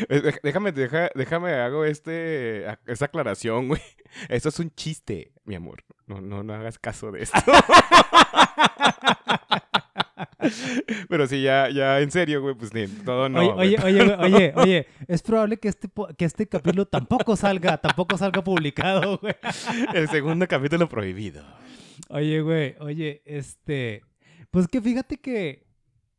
Eh, 0.09 0.33
Déjame, 0.42 0.72
deja- 0.72 1.11
déjame, 1.14 1.53
hago 1.55 1.85
este, 1.85 2.64
esta 2.87 3.05
aclaración, 3.07 3.68
güey. 3.68 3.81
Esto 4.29 4.48
es 4.48 4.59
un 4.59 4.70
chiste, 4.74 5.33
mi 5.44 5.55
amor. 5.55 5.85
No, 6.07 6.20
no, 6.20 6.42
no 6.42 6.55
hagas 6.55 6.79
caso 6.79 7.11
de 7.12 7.22
esto. 7.22 7.38
Pero 11.09 11.27
sí, 11.27 11.42
ya, 11.42 11.68
ya 11.70 12.00
en 12.00 12.11
serio, 12.11 12.40
güey, 12.42 12.55
pues 12.55 12.72
ni- 12.74 12.87
todo 12.87 13.29
no. 13.29 13.40
Oye, 13.40 13.53
güey. 13.53 13.74
oye, 13.77 13.79
oye, 13.85 14.05
güey, 14.16 14.35
oye, 14.35 14.53
oye, 14.57 14.87
es 15.09 15.22
probable 15.22 15.57
que 15.59 15.68
este, 15.68 15.88
que 16.16 16.24
este 16.24 16.46
capítulo 16.48 16.87
tampoco 16.87 17.37
salga, 17.37 17.79
tampoco 17.79 18.16
salga 18.18 18.42
publicado, 18.44 19.18
güey. 19.22 19.35
El 19.94 20.09
segundo 20.09 20.46
capítulo 20.46 20.88
prohibido. 20.88 21.44
Oye, 22.09 22.40
güey, 22.40 22.77
oye, 22.81 23.22
este, 23.24 24.03
pues 24.50 24.68
que 24.68 24.81
fíjate 24.81 25.18
que, 25.18 25.66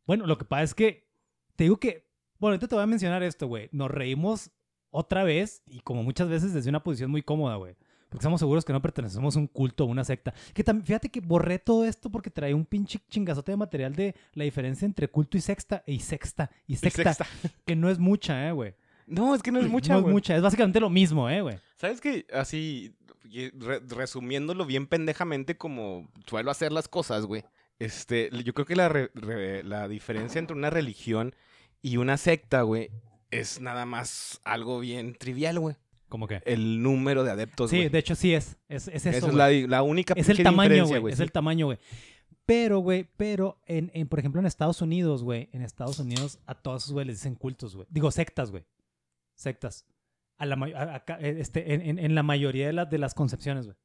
bueno, 0.08 0.26
lo 0.26 0.38
que 0.38 0.46
pasa 0.46 0.64
es 0.64 0.74
que, 0.74 1.08
te 1.56 1.66
digo 1.66 1.78
que, 1.78 2.05
bueno, 2.46 2.54
ahorita 2.54 2.68
te 2.68 2.76
voy 2.76 2.84
a 2.84 2.88
mencionar 2.88 3.22
esto, 3.24 3.48
güey, 3.48 3.70
nos 3.72 3.92
reímos 3.92 4.52
otra 4.90 5.24
vez 5.24 5.62
y 5.68 5.80
como 5.82 6.04
muchas 6.04 6.30
veces 6.30 6.54
desde 6.54 6.70
una 6.70 6.82
posición 6.84 7.12
muy 7.12 7.22
cómoda, 7.22 7.56
güey. 7.58 7.76
Porque 8.10 8.22
estamos 8.22 8.40
seguros 8.40 8.64
que 8.64 8.72
no 8.72 8.82
pertenecemos 8.82 9.36
a 9.36 9.40
un 9.40 9.48
culto 9.48 9.84
o 9.84 9.88
una 9.88 10.06
secta. 10.06 10.34
Que 10.54 10.64
también, 10.64 10.86
fíjate 10.86 11.10
que 11.10 11.20
borré 11.20 11.60
todo 11.60 11.84
esto 11.86 12.10
porque 12.10 12.30
trae 12.30 12.54
un 12.54 12.64
pinche 12.66 13.00
chingazote 13.10 13.52
de 13.52 13.58
material 13.58 13.94
de 13.96 14.16
la 14.34 14.44
diferencia 14.46 14.86
entre 14.86 15.10
culto 15.10 15.38
y 15.38 15.42
sexta 15.42 15.84
y 15.86 16.00
sexta 16.00 16.50
y 16.68 16.76
sexta. 16.78 17.26
Que 17.66 17.76
no 17.76 17.90
es 17.90 18.00
mucha, 18.00 18.48
eh, 18.48 18.52
güey. 18.54 18.76
No, 19.08 19.36
es 19.36 19.42
que 19.44 19.52
no 19.52 19.60
es 19.60 19.68
mucha, 19.68 19.94
No 19.94 20.00
es 20.00 20.04
güey. 20.04 20.14
mucha. 20.14 20.36
Es 20.36 20.42
básicamente 20.42 20.80
lo 20.80 20.90
mismo, 20.90 21.30
eh, 21.30 21.42
güey. 21.42 21.58
¿Sabes 21.78 22.00
qué? 22.00 22.26
Así, 22.32 22.96
re- 23.60 23.82
resumiéndolo 23.90 24.66
bien 24.66 24.88
pendejamente 24.88 25.58
como 25.58 26.08
suelo 26.26 26.52
hacer 26.52 26.72
las 26.72 26.88
cosas, 26.88 27.26
güey. 27.26 27.44
Este, 27.80 28.30
yo 28.46 28.54
creo 28.54 28.66
que 28.66 28.76
la, 28.78 28.88
re- 28.88 29.12
la 29.64 29.88
diferencia 29.90 30.40
entre 30.40 30.56
una 30.56 30.70
religión 30.70 31.36
y 31.88 31.98
una 31.98 32.18
secta, 32.18 32.62
güey, 32.64 32.90
es 33.32 33.60
nada 33.62 33.86
más 33.86 34.40
algo 34.44 34.80
bien 34.80 35.16
trivial, 35.16 35.60
güey. 35.60 35.76
¿Cómo 36.10 36.28
que? 36.28 36.42
El 36.46 36.82
número 36.82 37.24
de 37.24 37.32
adeptos, 37.32 37.70
Sí, 37.72 37.78
güey. 37.78 37.90
de 37.90 37.98
hecho 38.00 38.16
sí 38.16 38.34
es. 38.34 38.58
Es, 38.70 38.88
es 38.88 39.06
eso, 39.06 39.18
Esa 39.18 39.28
es 39.28 39.34
la, 39.34 39.50
la 39.50 39.84
única 39.84 40.14
Es 40.16 40.30
el 40.30 40.42
tamaño, 40.44 40.86
güey. 40.88 41.12
Es 41.12 41.18
sí. 41.18 41.24
el 41.24 41.32
tamaño, 41.32 41.66
güey. 41.66 41.78
Pero, 42.46 42.80
güey, 42.80 43.08
pero, 43.18 43.60
en, 43.66 43.90
en, 43.96 44.08
por 44.08 44.20
ejemplo, 44.20 44.40
en 44.40 44.46
Estados 44.46 44.82
Unidos, 44.82 45.24
güey, 45.24 45.50
en 45.52 45.64
Estados 45.64 45.98
Unidos 46.00 46.40
a 46.46 46.54
todos 46.54 46.84
esos 46.84 46.94
güey 46.94 47.06
les 47.06 47.18
dicen 47.18 47.34
cultos, 47.36 47.76
güey. 47.76 47.88
Digo, 47.90 48.12
sectas, 48.12 48.52
güey. 48.52 48.64
Sectas. 49.34 49.86
A 50.38 50.46
la, 50.46 50.56
a- 50.76 50.96
acá, 50.96 51.18
eh, 51.20 51.38
este, 51.40 51.74
en, 51.74 51.82
en- 51.82 52.00
en 52.00 52.14
la 52.16 52.22
mayoría 52.24 52.68
de, 52.68 52.74
las 52.74 52.90
de 52.90 52.98
las 53.00 53.14
concepciones, 53.16 53.66
güey. 53.66 53.78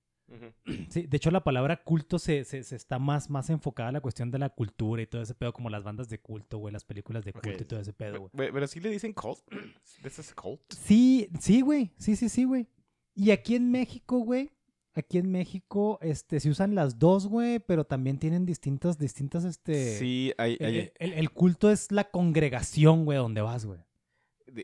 Sí, 0.91 1.03
de 1.07 1.17
hecho 1.17 1.31
la 1.31 1.43
palabra 1.45 1.83
culto 1.83 2.19
se, 2.19 2.45
se, 2.45 2.63
se 2.65 2.77
está 2.77 2.99
más, 2.99 3.31
más 3.31 3.51
enfocada 3.51 3.89
a 3.89 3.93
la 3.93 4.01
cuestión 4.01 4.31
de 4.31 4.39
la 4.39 4.49
cultura 4.51 5.03
y 5.03 5.07
todo 5.07 5.23
ese 5.23 5.35
pedo, 5.35 5.53
como 5.53 5.71
las 5.71 5.83
bandas 5.85 6.09
de 6.09 6.19
culto, 6.21 6.59
güey, 6.59 6.73
las 6.73 6.85
películas 6.85 7.25
de 7.25 7.33
culto 7.33 7.63
y 7.63 7.67
todo 7.67 7.81
ese 7.81 7.93
pedo, 7.93 8.19
güey. 8.19 8.31
Pero, 8.37 8.53
pero 8.55 8.67
sí 8.67 8.81
le 8.81 8.91
dicen 8.91 9.13
cult. 9.13 9.39
This 10.03 10.19
is 10.19 10.35
cult. 10.35 10.61
Sí, 10.73 11.29
sí, 11.41 11.61
güey. 11.61 11.91
Sí, 11.97 12.17
sí, 12.17 12.29
sí, 12.29 12.45
güey. 12.45 12.67
Y 13.15 13.31
aquí 13.33 13.55
en 13.57 13.71
México, 13.71 14.19
güey. 14.19 14.51
Aquí 14.93 15.19
en 15.19 15.31
México, 15.31 15.99
este, 16.03 16.41
se 16.41 16.51
usan 16.51 16.75
las 16.75 16.99
dos, 16.99 17.29
güey, 17.29 17.61
pero 17.61 17.85
también 17.85 18.19
tienen 18.19 18.45
distintas, 18.45 18.99
distintas, 18.99 19.45
este... 19.45 19.97
Sí, 19.97 20.33
hay, 20.37 20.57
el, 20.59 20.67
hay- 20.67 20.93
el- 20.99 21.13
el 21.13 21.31
culto 21.31 21.71
es 21.71 21.93
la 21.93 22.11
congregación, 22.11 23.05
güey, 23.05 23.17
donde 23.19 23.41
vas, 23.41 23.65
güey. 23.67 23.79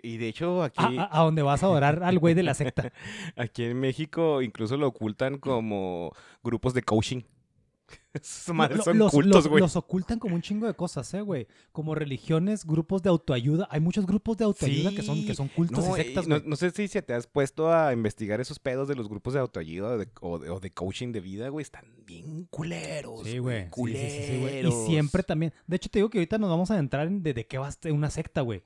Y 0.02 0.16
de 0.18 0.28
hecho 0.28 0.62
aquí, 0.62 0.98
A, 0.98 1.02
a- 1.04 1.20
a 1.20 1.24
donde 1.24 1.42
vas 1.42 1.62
a 1.62 1.66
adorar 1.66 2.02
al 2.02 2.18
güey 2.18 2.34
de 2.34 2.42
la 2.42 2.54
secta. 2.54 2.92
aquí 3.36 3.64
en 3.64 3.78
México 3.80 4.42
incluso 4.42 4.76
lo 4.76 4.88
ocultan 4.88 5.38
como 5.38 6.12
grupos 6.42 6.74
de 6.74 6.82
coaching. 6.82 7.22
Esas 8.14 8.54
madres 8.54 8.82
son 8.82 8.98
los, 8.98 9.12
cultos, 9.12 9.46
güey. 9.46 9.60
los 9.60 9.76
ocultan 9.76 10.18
como 10.18 10.34
un 10.34 10.42
chingo 10.42 10.66
de 10.66 10.74
cosas, 10.74 11.12
eh, 11.14 11.20
güey. 11.20 11.46
Como 11.72 11.94
religiones, 11.94 12.64
grupos 12.64 13.02
de 13.02 13.10
autoayuda. 13.10 13.68
Hay 13.70 13.80
muchos 13.80 14.06
grupos 14.06 14.36
de 14.38 14.44
autoayuda 14.44 14.90
que, 14.90 15.02
son, 15.02 15.24
que 15.26 15.34
son 15.34 15.48
cultos 15.48 15.84
No, 15.86 15.96
y 15.96 16.00
y 16.00 16.04
sectas, 16.04 16.26
no, 16.26 16.36
güey. 16.40 16.48
no 16.48 16.56
sé 16.56 16.70
si 16.70 16.88
se 16.88 17.02
te 17.02 17.12
has 17.12 17.26
puesto 17.26 17.72
a 17.72 17.92
investigar 17.92 18.40
esos 18.40 18.58
pedos 18.58 18.88
de 18.88 18.94
los 18.96 19.08
grupos 19.08 19.34
de 19.34 19.40
autoayuda 19.40 19.90
o 19.90 19.98
de, 19.98 20.08
o 20.20 20.38
de- 20.38 20.50
o 20.50 20.60
de 20.60 20.70
coaching 20.72 21.12
de 21.12 21.20
vida, 21.20 21.48
güey. 21.50 21.62
Están 21.62 21.84
bien 22.06 22.46
culeros. 22.50 23.22
Sí, 23.24 23.38
güey. 23.38 23.64
Sí, 23.64 23.70
sí, 23.74 24.10
sí, 24.10 24.22
sí, 24.32 24.38
güey. 24.40 24.62
Culeros. 24.62 24.74
Y 24.74 24.86
siempre 24.86 25.22
también. 25.22 25.52
De 25.66 25.76
hecho, 25.76 25.88
te 25.90 25.98
digo 25.98 26.08
que 26.10 26.18
ahorita 26.18 26.38
nos 26.38 26.48
vamos 26.50 26.70
a 26.70 26.74
adentrar 26.74 27.06
en 27.08 27.22
de, 27.22 27.34
de 27.34 27.46
qué 27.46 27.58
va 27.58 27.70
una 27.90 28.10
secta, 28.10 28.40
güey. 28.40 28.62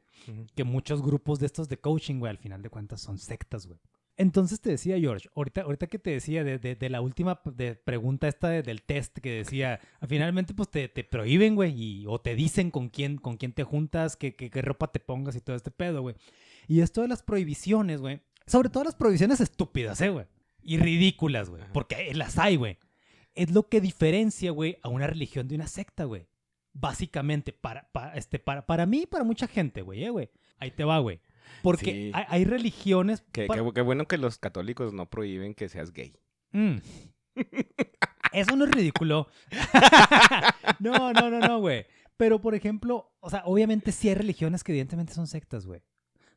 Que 0.54 0.64
muchos 0.64 1.02
grupos 1.02 1.40
de 1.40 1.46
estos 1.46 1.68
de 1.68 1.78
coaching, 1.78 2.20
güey, 2.20 2.30
al 2.30 2.38
final 2.38 2.62
de 2.62 2.70
cuentas 2.70 3.00
son 3.00 3.18
sectas, 3.18 3.66
güey. 3.66 3.78
Entonces 4.20 4.60
te 4.60 4.68
decía, 4.70 4.98
George, 4.98 5.28
ahorita, 5.34 5.62
ahorita 5.62 5.86
que 5.86 5.98
te 5.98 6.10
decía 6.10 6.44
de, 6.44 6.58
de- 6.58 6.74
de 6.74 6.90
la 6.90 7.00
última 7.00 7.40
de 7.44 7.74
pregunta 7.74 8.28
esta 8.28 8.48
de- 8.50 8.62
del 8.62 8.82
test 8.82 9.16
que 9.18 9.30
decía, 9.36 9.80
"Ah, 9.98 10.06
finalmente 10.06 10.52
pues 10.52 10.68
te, 10.68 10.88
te 10.88 11.04
prohíben, 11.04 11.54
güey, 11.54 11.72
y- 11.74 12.04
o 12.06 12.20
te 12.20 12.34
dicen 12.34 12.70
con 12.70 12.90
quién, 12.90 13.16
con 13.16 13.38
quién 13.38 13.52
te 13.52 13.64
juntas, 13.64 14.16
qué, 14.16 14.34
qué, 14.36 14.50
qué 14.50 14.60
ropa 14.60 14.92
te 14.92 15.00
pongas 15.00 15.36
y 15.36 15.40
todo 15.40 15.56
este 15.56 15.70
pedo, 15.70 16.02
güey. 16.02 16.16
Y 16.68 16.80
esto 16.82 17.00
de 17.00 17.08
las 17.08 17.22
prohibiciones, 17.22 18.02
güey, 18.02 18.20
sobre 18.46 18.68
todo 18.68 18.84
las 18.84 18.94
prohibiciones 18.94 19.40
estúpidas, 19.40 19.98
eh, 20.02 20.10
güey, 20.10 20.26
y 20.62 20.76
ridículas, 20.76 21.48
güey, 21.48 21.62
porque 21.72 22.12
las 22.14 22.38
hay, 22.38 22.56
güey. 22.56 22.76
Es 23.34 23.50
lo 23.52 23.68
que 23.68 23.80
diferencia, 23.80 24.50
güey, 24.50 24.76
a 24.82 24.90
una 24.90 25.06
religión 25.06 25.48
de 25.48 25.54
una 25.54 25.66
secta, 25.66 26.04
güey. 26.04 26.26
Básicamente, 26.72 27.52
para, 27.52 27.90
para, 27.92 28.14
este, 28.16 28.38
para, 28.38 28.66
para 28.66 28.86
mí 28.86 29.02
y 29.02 29.06
para 29.06 29.24
mucha 29.24 29.46
gente, 29.46 29.82
güey, 29.82 30.04
eh, 30.04 30.10
güey. 30.10 30.28
Ahí 30.58 30.70
te 30.70 30.84
va, 30.84 30.98
güey. 30.98 31.20
Porque 31.62 31.84
Sí. 31.92 32.10
hay, 32.14 32.24
hay 32.28 32.44
religiones... 32.44 33.22
Qué, 33.32 33.46
qué- 33.48 33.70
qué 33.74 33.80
bueno 33.82 34.06
que 34.06 34.18
los 34.18 34.38
católicos 34.38 34.92
no 34.92 35.08
prohíben 35.10 35.54
que 35.54 35.68
seas 35.68 35.92
gay. 35.92 36.16
Mm. 36.52 36.76
Eso 38.32 38.56
no 38.56 38.64
es 38.64 38.70
ridículo. 38.70 39.28
no, 40.78 41.12
no, 41.12 41.30
no, 41.30 41.38
no, 41.40 41.58
güey. 41.60 41.86
Pero, 42.16 42.40
por 42.40 42.54
ejemplo, 42.54 43.12
o 43.20 43.30
sea, 43.30 43.42
obviamente 43.44 43.92
sí 43.92 44.08
hay 44.08 44.14
religiones 44.14 44.62
que 44.62 44.72
evidentemente 44.72 45.12
son 45.14 45.26
sectas, 45.26 45.66
güey. 45.66 45.82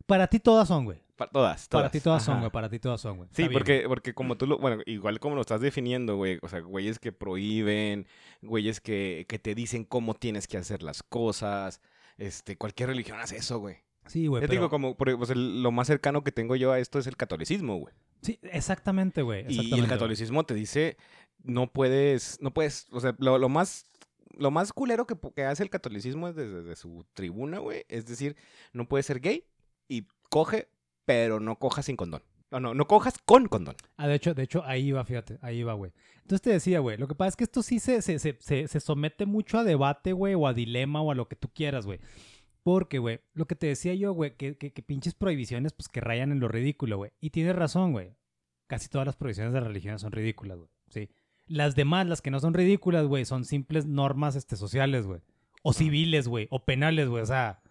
Para 0.06 0.28
ti 0.28 0.39
todas 0.39 0.67
son, 0.67 0.86
güey. 0.86 0.99
Pa- 1.15 1.30
todas, 1.30 1.69
todas. 1.69 1.84
Para 1.84 1.91
ti 1.91 1.99
todas 2.02 2.23
son, 2.23 2.39
güey. 2.39 2.52
Para 2.52 2.69
ti 2.69 2.80
todas 2.80 2.99
son, 2.99 3.17
güey. 3.17 3.30
Sí, 3.32 3.43
bien, 3.43 3.54
porque, 3.54 3.86
porque 3.88 4.13
como 4.13 4.36
tú 4.38 4.47
lo, 4.47 4.58
bueno, 4.58 4.82
igual 4.86 5.19
como 5.19 5.36
lo 5.36 5.41
estás 5.41 5.62
definiendo, 5.62 6.15
güey, 6.17 6.39
o 6.41 6.49
sea, 6.49 6.60
güeyes 6.60 6.99
que 6.99 7.12
prohíben, 7.12 8.08
güeyes 8.41 8.82
que, 8.82 9.26
que 9.30 9.39
te 9.39 9.56
dicen 9.56 9.86
cómo 9.86 10.13
tienes 10.13 10.47
que 10.47 10.58
hacer 10.58 10.84
las 10.84 11.04
cosas, 11.04 11.80
este, 12.17 12.58
cualquier 12.58 12.89
religión 12.89 13.19
hace 13.19 13.38
eso, 13.38 13.60
güey. 13.60 13.78
Sí, 14.08 14.28
güey. 14.28 14.42
Te 14.42 14.48
pero- 14.48 14.60
digo, 14.62 14.70
como, 14.70 14.96
por- 14.96 15.18
pues, 15.18 15.30
el- 15.30 15.63
lo 15.63 15.72
más 15.72 15.88
cercano 15.88 16.24
que 16.24 16.32
tengo 16.32 16.56
yo 16.56 16.72
a 16.72 16.80
esto 16.80 17.00
es 17.00 17.08
el 17.08 17.16
catolicismo, 17.18 17.78
güey. 17.78 17.94
Sí, 18.22 18.39
exactamente, 18.44 19.22
güey. 19.22 19.46
Y 19.50 19.74
el 19.80 19.88
catolicismo 19.88 20.44
te 20.46 20.54
dice, 20.54 20.98
no 21.44 21.68
puedes, 21.68 22.38
no 22.42 22.54
puedes, 22.54 22.88
o 22.92 23.00
sea, 23.00 23.16
lo, 23.20 23.38
lo 23.38 23.50
más, 23.50 23.86
lo 24.38 24.50
más 24.52 24.74
culero 24.74 25.06
que, 25.08 25.16
que 25.36 25.44
hace 25.46 25.63
el 25.63 25.70
catolicismo 25.70 26.28
es 26.28 26.36
desde, 26.36 26.62
desde 26.63 26.76
su 26.76 27.06
tribuna, 27.13 27.60
güey, 27.60 27.86
es 27.89 28.06
decir, 28.06 28.36
no 28.72 28.88
puedes 28.88 29.06
ser 29.06 29.20
gay 29.20 29.46
y 29.88 30.08
coge, 30.30 30.70
pero 31.06 31.39
no 31.39 31.58
cojas 31.58 31.86
sin 31.86 31.96
condón. 31.98 32.24
No, 32.50 32.60
no, 32.60 32.74
no 32.76 32.86
cojas 32.88 33.16
con 33.26 33.48
condón. 33.48 33.76
Ah, 33.98 34.08
de 34.08 34.13
hecho, 34.16 34.34
de 34.36 34.44
hecho, 34.44 34.63
ahí 34.63 34.92
va, 34.92 35.04
fíjate, 35.04 35.39
ahí 35.42 35.63
va, 35.63 35.74
güey. 35.74 35.92
Entonces 36.22 36.42
te 36.42 36.52
decía, 36.52 36.80
güey, 36.80 36.98
lo 36.98 37.08
que 37.08 37.16
pasa 37.16 37.30
es 37.30 37.36
que 37.36 37.44
esto 37.46 37.63
sí 37.63 37.80
se, 37.80 38.02
se, 38.04 38.20
se, 38.20 38.38
se, 38.39 38.68
se 38.68 38.80
somete 38.80 39.26
mucho 39.26 39.58
a 39.58 39.63
debate, 39.63 40.13
güey, 40.13 40.36
o 40.36 40.46
a 40.48 40.54
dilema, 40.54 41.02
o 41.02 41.12
a 41.12 41.16
lo 41.16 41.28
que 41.28 41.36
tú 41.36 41.50
quieras, 41.50 41.86
güey. 41.88 42.00
Porque, 42.63 42.97
güey, 42.97 43.19
lo 43.34 43.45
que 43.45 43.56
te 43.56 43.67
decía 43.67 43.93
yo, 43.93 44.13
güey, 44.13 44.36
que, 44.36 44.58
que, 44.58 44.71
que 44.71 44.82
pinches 44.82 45.13
prohibiciones, 45.13 45.73
pues 45.73 45.89
que 45.89 45.99
rayan 45.99 46.32
en 46.32 46.39
lo 46.39 46.47
ridículo, 46.47 46.97
güey. 46.97 47.12
Y 47.19 47.30
tienes 47.32 47.56
razón, 47.56 47.91
güey. 47.91 48.15
Casi 48.67 48.88
todas 48.88 49.06
las 49.06 49.17
prohibiciones 49.17 49.54
de 49.54 49.60
la 49.60 49.67
religión 49.67 49.99
son 49.99 50.13
ridículas, 50.13 50.58
güey. 50.58 50.69
Sí. 50.89 51.10
Las 51.45 51.76
demás, 51.76 52.08
las 52.08 52.21
que 52.21 52.32
no 52.32 52.39
son 52.39 52.54
ridículas, 52.54 53.06
güey, 53.06 53.26
son 53.26 53.43
simples 53.43 53.86
normas 53.86 54.38
este, 54.38 54.56
sociales, 54.56 55.06
güey. 55.06 55.21
O 55.62 55.73
civiles, 55.73 56.28
güey. 56.28 56.47
O 56.52 56.63
penales, 56.63 57.10
güey. 57.10 57.21
O 57.21 57.26
sea, 57.26 57.62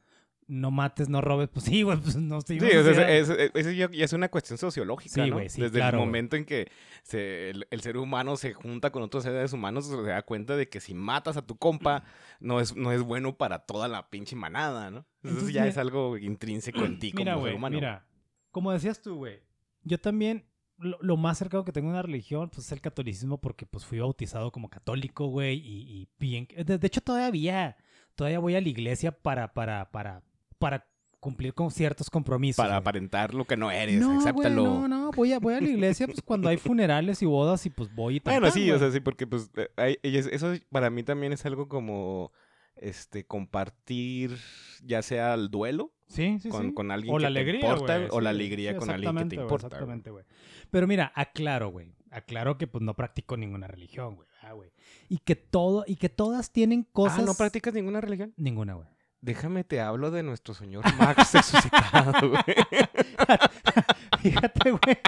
no 0.49 0.71
mates, 0.71 1.09
no 1.09 1.21
robes. 1.21 1.49
Pues 1.49 1.65
sí, 1.65 1.83
güey, 1.83 1.99
pues 1.99 2.17
no 2.17 2.41
Sí, 2.41 2.55
estoy 2.57 2.71
sea, 2.95 3.11
es- 3.17 3.29
es- 3.29 3.77
ya, 3.77 3.91
ya 3.91 4.05
es 4.05 4.13
una 4.13 4.29
cuestión 4.29 4.59
sociológica, 4.59 5.15
Sí, 5.25 5.31
¿no? 5.31 5.37
güey, 5.37 5.49
sí, 5.49 5.61
Desde 5.63 5.79
claro, 5.79 5.99
el 5.99 6.05
momento 6.05 6.37
en 6.37 6.45
que 6.45 6.71
se- 7.03 7.51
el, 7.51 7.67
el 7.71 7.81
ser 7.81 7.97
humano 7.97 8.37
se 8.37 8.53
junta 8.53 8.91
con 8.93 9.03
otros 9.03 9.23
seres 9.25 9.53
humanos, 9.53 9.87
se 9.87 10.03
da 10.03 10.23
cuenta 10.23 10.57
de 10.57 10.69
que 10.69 10.81
si 10.81 10.95
matas 10.95 11.37
a 11.37 11.43
tu 11.47 11.57
compa, 11.57 12.05
no 12.41 12.61
es, 12.61 12.77
no 12.77 12.93
es 12.93 13.03
bueno 13.03 13.37
para 13.37 13.61
toda 13.61 13.89
la 13.89 14.11
pinche 14.11 14.37
manada, 14.37 14.91
¿no? 14.91 14.99
Entonces, 14.99 15.31
Entonces, 15.31 15.55
ya 15.55 15.67
es 15.67 15.79
algo 15.79 16.19
intrínseco 16.19 16.85
en 16.85 16.99
ti 16.99 17.13
Mira, 17.17 17.35
como 17.35 17.47
ser 17.47 17.55
humano. 17.57 17.75
mira. 17.77 18.07
Como 18.51 18.73
decías 18.73 19.01
tú, 19.01 19.17
güey. 19.17 19.41
Yo 19.85 19.99
también, 19.99 20.45
lo, 20.79 20.99
lo 21.01 21.17
más 21.17 21.39
cercano 21.39 21.65
que 21.65 21.73
tengo 21.73 21.89
a 21.89 21.93
una 21.93 22.03
religión, 22.03 22.51
pues 22.51 22.67
es 22.67 22.73
el 22.73 22.81
catolicismo, 22.81 23.41
porque 23.41 23.65
pues 23.67 23.85
fui 23.85 24.01
bautizado 24.01 24.51
como 24.53 24.69
católico, 24.69 25.27
güey, 25.27 25.57
y, 25.59 25.83
y 26.03 26.09
bien... 26.19 26.47
De, 26.67 26.77
de 26.79 26.87
hecho, 26.87 27.01
todavía, 27.01 27.77
todavía 28.15 28.41
voy 28.41 28.57
a 28.57 28.61
la 28.61 28.69
iglesia 28.69 29.13
para, 29.13 29.55
para, 29.55 29.91
para, 29.91 30.23
para 30.63 30.87
cumplir 31.21 31.55
con 31.55 31.71
ciertos 31.71 32.09
compromisos. 32.11 32.57
Para 32.57 32.71
güey. 32.75 32.81
aparentar 32.81 33.35
lo 33.35 33.45
que 33.45 33.57
no 33.57 33.71
eres, 33.71 34.01
no, 34.01 34.07
güey, 34.15 34.19
acéptalo. 34.19 34.65
no, 34.65 34.89
no, 34.89 35.11
voy 35.13 35.33
a, 35.33 35.39
voy 35.39 35.55
a 35.55 35.61
la 35.61 35.69
iglesia 35.69 36.07
pues 36.07 36.23
cuando 36.23 36.49
hay 36.49 36.57
funerales 36.57 37.23
y 37.23 37.27
bodas 37.27 37.65
y 37.67 37.71
pues 37.71 37.95
voy 37.95 38.17
y 38.17 38.21
tal. 38.21 38.41
Bueno, 38.41 38.53
sí, 38.53 38.61
güey. 38.61 38.73
o 38.73 38.79
sea, 38.79 38.91
sí, 38.91 39.01
porque 39.01 39.27
pues 39.27 39.51
eh, 39.57 39.69
hay- 39.77 39.99
eso 40.03 40.53
para 40.71 40.91
mí 40.91 41.03
también 41.03 41.33
es 41.33 41.45
algo 41.47 41.69
como 41.69 42.33
este 42.77 43.25
compartir 43.27 44.37
ya 44.83 45.03
sea 45.03 45.35
el 45.35 45.51
duelo 45.51 45.93
Sí, 46.09 46.39
sí, 46.41 46.49
con, 46.49 46.69
sí. 46.69 46.75
con 46.75 46.91
alguien 46.91 47.15
o 47.15 47.19
que 47.19 47.23
la 47.23 47.29
te 47.29 47.41
alegría, 47.41 47.61
importa 47.61 47.97
güey, 47.99 48.09
o 48.11 48.21
la 48.21 48.31
alegría 48.31 48.77
con 48.77 48.91
alguien 48.91 49.17
que 49.17 49.25
te 49.25 49.37
importa. 49.37 49.67
Exactamente, 49.69 50.11
güey. 50.11 50.25
Pero 50.71 50.87
mira, 50.87 51.11
aclaro, 51.15 51.71
güey. 51.71 51.95
Aclaro 52.11 52.59
que 52.59 52.67
pues 52.67 52.83
no 52.83 52.95
practico 52.95 53.37
ninguna 53.37 53.67
religión, 53.67 54.17
güey. 54.17 54.29
Ah, 54.43 54.53
güey. 54.53 54.71
Y 55.09 55.19
que 55.19 55.37
todo, 55.37 55.85
y 55.87 55.97
que 55.97 56.09
todas 56.09 56.53
tienen 56.53 56.83
cosas. 56.83 57.21
Ah, 57.21 57.23
¿no 57.23 57.35
practicas 57.35 57.73
ninguna 57.73 58.01
religión? 58.03 58.35
Ninguna, 58.37 58.75
güey. 58.75 58.89
Déjame 59.23 59.63
te 59.65 59.81
hablo 59.81 60.11
de 60.11 60.23
nuestro 60.25 60.53
señor 60.53 60.85
Max 60.99 61.33
resucitado, 61.33 62.29
güey. 62.31 62.43
Fíjate, 64.21 64.71
güey. 64.73 64.99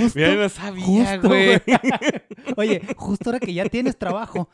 Justo, 0.00 0.18
Mira, 0.18 0.34
no 0.34 0.48
sabía, 0.48 0.84
justo, 0.84 1.28
güey. 1.28 1.60
Oye, 2.56 2.82
justo 2.96 3.28
ahora 3.30 3.40
que 3.40 3.52
ya 3.52 3.66
tienes 3.68 3.98
trabajo. 3.98 4.48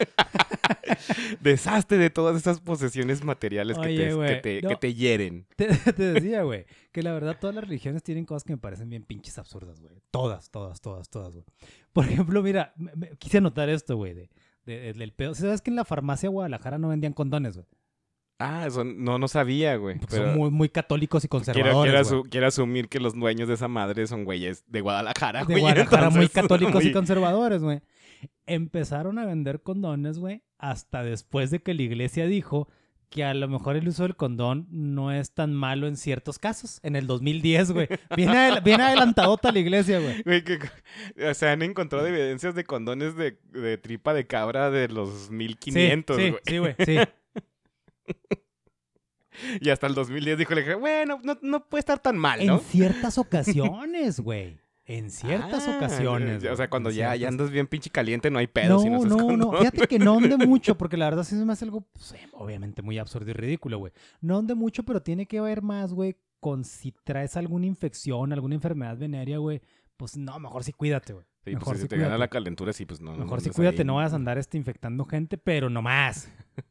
Deshazte 1.41 1.99
de 1.99 2.11
todas 2.11 2.37
esas 2.37 2.61
posesiones 2.61 3.23
materiales 3.25 3.79
que, 3.79 3.87
te, 3.89 3.97
que, 3.97 4.15
güey, 4.15 4.43
te, 4.43 4.63
no. 4.63 4.69
que 4.71 4.77
te 4.77 4.95
hieren. 4.95 5.47
Te, 5.57 5.67
te 5.93 6.13
decía, 6.15 6.43
güey, 6.43 6.67
que 6.91 7.03
la 7.03 7.13
verdad 7.13 7.37
todas 7.41 7.55
las 7.55 7.65
religiones 7.65 8.03
tienen 8.03 8.25
cosas 8.25 8.45
que 8.45 8.53
me 8.55 8.59
parecen 8.59 8.89
bien 8.91 9.05
pinches 9.05 9.39
absurdas, 9.39 9.81
güey. 9.81 9.95
Todas, 10.11 10.51
todas, 10.51 10.81
todas, 10.81 11.09
todas, 11.09 11.35
güey. 11.35 11.45
Por 11.93 12.07
ejemplo, 12.07 12.43
mira, 12.43 12.73
me- 12.77 12.93
me- 12.97 13.11
quise 13.19 13.39
anotar 13.39 13.69
esto, 13.69 13.97
güey, 13.97 14.15
de, 14.15 14.31
de- 14.67 14.93
del 14.95 15.13
pedo. 15.13 15.35
¿Sabes 15.35 15.61
que 15.63 15.71
en 15.71 15.77
la 15.77 15.85
farmacia 15.85 16.29
de 16.29 16.33
Guadalajara 16.33 16.79
no 16.79 16.89
vendían 16.89 17.13
condones, 17.13 17.55
güey? 17.57 17.67
Ah, 18.39 18.65
eso 18.67 18.83
no, 18.85 19.19
no 19.19 19.29
sabía, 19.29 19.77
güey. 19.77 19.99
Porque 19.99 20.17
pero 20.17 20.29
son 20.31 20.39
muy, 20.39 20.51
muy 20.51 20.69
católicos 20.69 21.25
y 21.25 21.29
conservadores. 21.29 21.93
quiero, 21.93 22.09
güey. 22.09 22.23
asu- 22.23 22.29
quiero 22.31 22.47
asumir 22.49 22.89
que 22.89 22.99
los 23.01 23.15
dueños 23.15 23.47
de 23.49 23.55
esa 23.55 23.69
madre 23.69 24.07
son 24.07 24.25
güeyes 24.25 24.65
de 24.67 24.81
Guadalajara, 24.81 25.41
de 25.41 25.45
güey. 25.47 25.61
Guadalajara 25.61 26.11
muy 26.11 26.29
católicos 26.29 26.85
y 26.85 26.93
conservadores, 26.93 27.63
güey. 27.63 27.81
Empezaron 28.47 29.19
a 29.19 29.25
vender 29.27 29.63
condones, 29.63 30.19
güey, 30.19 30.43
hasta 30.59 31.03
después 31.03 31.51
de 31.51 31.61
que 31.63 31.75
la 31.75 31.83
iglesia 31.83 32.27
dijo 32.27 32.69
que 33.09 33.23
a 33.25 33.33
lo 33.33 33.47
mejor 33.49 33.77
el 33.77 33.87
uso 33.87 34.03
del 34.03 34.17
condón 34.17 34.67
no 34.71 35.13
es 35.13 35.33
tan 35.33 35.55
malo 35.55 35.87
en 35.87 35.97
ciertos 35.97 36.41
casos. 36.41 36.81
En 36.83 36.97
el 36.97 37.07
2010, 37.07 37.71
güey. 37.71 37.89
Bien, 38.17 38.31
adel- 38.31 38.63
bien 38.65 38.81
adelantadota 38.81 39.53
la 39.53 39.61
iglesia, 39.61 40.01
güey. 40.01 40.23
Güey, 40.25 40.43
que, 40.43 40.59
o 41.25 41.35
sea, 41.35 41.53
han 41.53 41.63
encontrado 41.63 42.05
evidencias 42.09 42.57
de 42.57 42.65
condones 42.65 43.15
de, 43.17 43.39
de 43.53 43.79
tripa 43.79 44.13
de 44.13 44.27
cabra 44.27 44.71
de 44.71 44.89
los 44.89 45.31
1500, 45.31 46.17
sí, 46.17 46.31
güey. 46.31 46.41
sí, 46.45 46.59
güey, 46.59 46.75
sí. 46.85 46.97
Y 49.61 49.71
hasta 49.71 49.89
el 49.89 49.95
2010 49.95 50.39
dijo, 50.39 50.55
le 50.55 50.61
dije, 50.63 50.75
bueno, 50.77 51.19
no, 51.25 51.37
no 51.43 51.69
puede 51.69 51.81
estar 51.81 51.99
tan 51.99 52.17
mal, 52.17 52.41
En 52.41 52.47
¿no? 52.47 52.59
ciertas 52.61 53.19
ocasiones, 53.19 54.21
güey. 54.21 54.59
En 54.87 55.11
ciertas 55.11 55.67
Ah, 55.67 55.77
ocasiones. 55.77 56.45
O 56.45 56.55
sea, 56.57 56.71
cuando 56.71 56.91
en 56.91 56.97
ya, 56.97 57.17
ya 57.17 57.29
andas 57.29 57.51
bien 57.51 57.67
pinche 57.67 57.91
caliente, 57.91 58.31
no 58.31 58.39
hay 58.39 58.47
pedo 58.47 58.79
si 58.79 58.87
no 58.89 58.93
No, 58.93 58.99
usas 59.01 59.11
no, 59.11 59.17
no. 59.17 59.27
condón. 59.27 59.59
Fíjate 59.59 59.89
que 59.89 59.99
no 59.99 60.15
onde 60.17 60.37
mucho, 60.47 60.77
porque 60.79 60.97
la 60.97 61.07
verdad 61.07 61.25
sí 61.25 61.37
se 61.37 61.45
me 61.45 61.53
hace 61.53 61.65
algo, 61.65 61.81
pues, 61.81 62.13
eh, 62.13 62.29
obviamente, 62.33 62.83
muy 62.83 62.99
absurdo 62.99 63.31
y 63.31 63.33
ridículo, 63.33 63.79
güey. 63.79 63.93
No 64.21 64.39
onde 64.39 64.55
mucho, 64.55 64.85
pero 64.85 65.03
tiene 65.03 65.27
que 65.27 65.41
ver 65.41 65.63
más, 65.63 65.93
güey, 65.93 66.17
con 66.39 66.65
si 66.65 66.93
traes 67.03 67.37
alguna 67.37 67.67
infección, 67.67 68.33
alguna 68.33 68.55
enfermedad 68.55 68.97
venérea, 68.99 69.39
güey. 69.39 69.63
Pues 69.97 70.17
no, 70.17 70.39
mejor 70.39 70.63
sí 70.63 70.73
cuídate, 70.73 71.13
güey. 71.15 71.27
Sí, 71.45 71.51
pues, 71.53 71.57
mejor 71.57 71.77
si 71.77 71.83
sí 71.83 71.89
te 71.89 71.99
gana 71.99 72.17
la 72.17 72.29
calentura, 72.29 72.73
sí, 72.73 72.87
pues 72.87 73.01
no. 73.03 73.13
no 73.13 73.19
Mejor 73.25 73.41
sí 73.41 73.47
andes 73.49 73.57
cuídate, 73.57 73.79
ahí. 73.83 73.85
no 73.85 73.97
vayas 73.97 74.13
a 74.15 74.17
andar 74.17 74.39
este, 74.39 74.57
infectando 74.57 75.05
gente, 75.05 75.37
pero 75.37 75.69
no 75.69 75.83
más. 75.83 76.29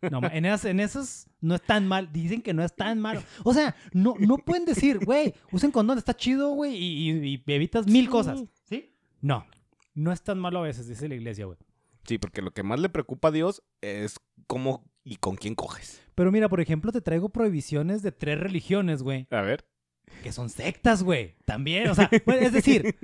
No 0.10 0.22
en, 0.32 0.46
esas, 0.46 0.66
en 0.66 0.80
esas 0.80 1.30
no 1.42 1.56
es 1.56 1.62
tan 1.62 1.88
mal. 1.88 2.12
Dicen 2.12 2.42
que 2.42 2.54
no 2.54 2.64
es 2.64 2.76
tan 2.76 3.00
malo. 3.00 3.22
O 3.44 3.54
sea, 3.54 3.76
no, 3.92 4.16
no 4.18 4.38
pueden 4.38 4.66
decir, 4.66 5.04
güey, 5.06 5.34
usen 5.52 5.72
condón, 5.72 5.98
está 5.98 6.16
chido, 6.16 6.52
güey, 6.54 6.76
y, 6.76 7.12
y- 7.12 7.44
y 7.48 7.54
evitas 7.54 7.86
mil 7.86 8.06
Sí. 8.06 8.12
cosas. 8.12 8.44
¿Sí? 8.64 8.96
No. 9.22 9.46
No 9.94 10.12
es 10.12 10.24
tan 10.24 10.40
malo 10.40 10.60
a 10.60 10.64
veces, 10.64 10.88
dice 10.88 11.08
la 11.08 11.16
iglesia, 11.16 11.46
güey. 11.46 11.58
Sí, 12.06 12.18
porque 12.18 12.42
lo 12.42 12.52
que 12.52 12.64
más 12.64 12.80
le 12.80 12.90
preocupa 12.90 13.28
a 13.28 13.32
Dios 13.32 13.62
es 13.82 14.16
cómo 14.48 14.90
y 15.04 15.18
con 15.18 15.36
quién 15.36 15.54
coges. 15.54 16.02
Pero 16.16 16.32
mira, 16.32 16.50
por 16.50 16.62
ejemplo, 16.62 16.92
te 16.92 17.02
traigo 17.02 17.30
prohibiciones 17.30 18.02
de 18.02 18.12
tres 18.12 18.40
religiones, 18.40 19.04
güey, 19.04 19.28
A 19.30 19.42
ver. 19.42 19.66
que 20.24 20.32
son 20.32 20.50
sectas, 20.50 21.04
güey. 21.04 21.36
También, 21.46 21.90
o 21.90 21.96
sea, 21.96 22.10
bueno, 22.26 22.42
es 22.42 22.54
decir, 22.54 22.96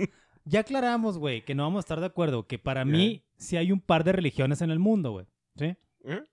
ya 0.50 0.62
aclaramos, 0.62 1.18
güey, 1.18 1.44
que 1.46 1.56
no 1.56 1.64
vamos 1.64 1.80
a 1.80 1.82
estar 1.82 2.00
de 2.00 2.06
acuerdo, 2.08 2.48
que 2.48 2.58
para 2.60 2.84
mí 2.86 3.24
sí 3.38 3.56
hay 3.58 3.72
un 3.72 3.80
par 3.80 4.04
de 4.04 4.12
religiones 4.12 4.62
en 4.62 4.72
el 4.72 4.80
mundo, 4.80 5.12
güey. 5.12 5.26
¿Sí? 5.56 5.76
¿Eh? 6.06 6.24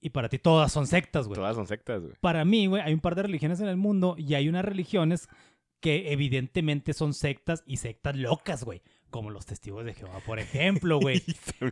Y 0.00 0.10
para 0.10 0.28
ti 0.28 0.38
todas 0.38 0.72
son 0.72 0.86
sectas, 0.86 1.26
güey. 1.26 1.36
Todas 1.36 1.56
son 1.56 1.66
sectas, 1.66 2.02
güey. 2.02 2.14
Para 2.20 2.44
mí, 2.44 2.66
güey, 2.66 2.82
hay 2.82 2.94
un 2.94 3.00
par 3.00 3.14
de 3.14 3.22
religiones 3.22 3.60
en 3.60 3.68
el 3.68 3.76
mundo 3.76 4.14
y 4.18 4.34
hay 4.34 4.48
unas 4.48 4.64
religiones 4.64 5.28
que 5.80 6.12
evidentemente 6.12 6.92
son 6.94 7.12
sectas 7.14 7.62
y 7.66 7.76
sectas 7.78 8.16
locas, 8.16 8.64
güey. 8.64 8.82
Como 9.10 9.30
los 9.30 9.46
testigos 9.46 9.84
de 9.84 9.94
Jehová, 9.94 10.20
por 10.26 10.38
ejemplo, 10.38 10.98
güey. 11.00 11.22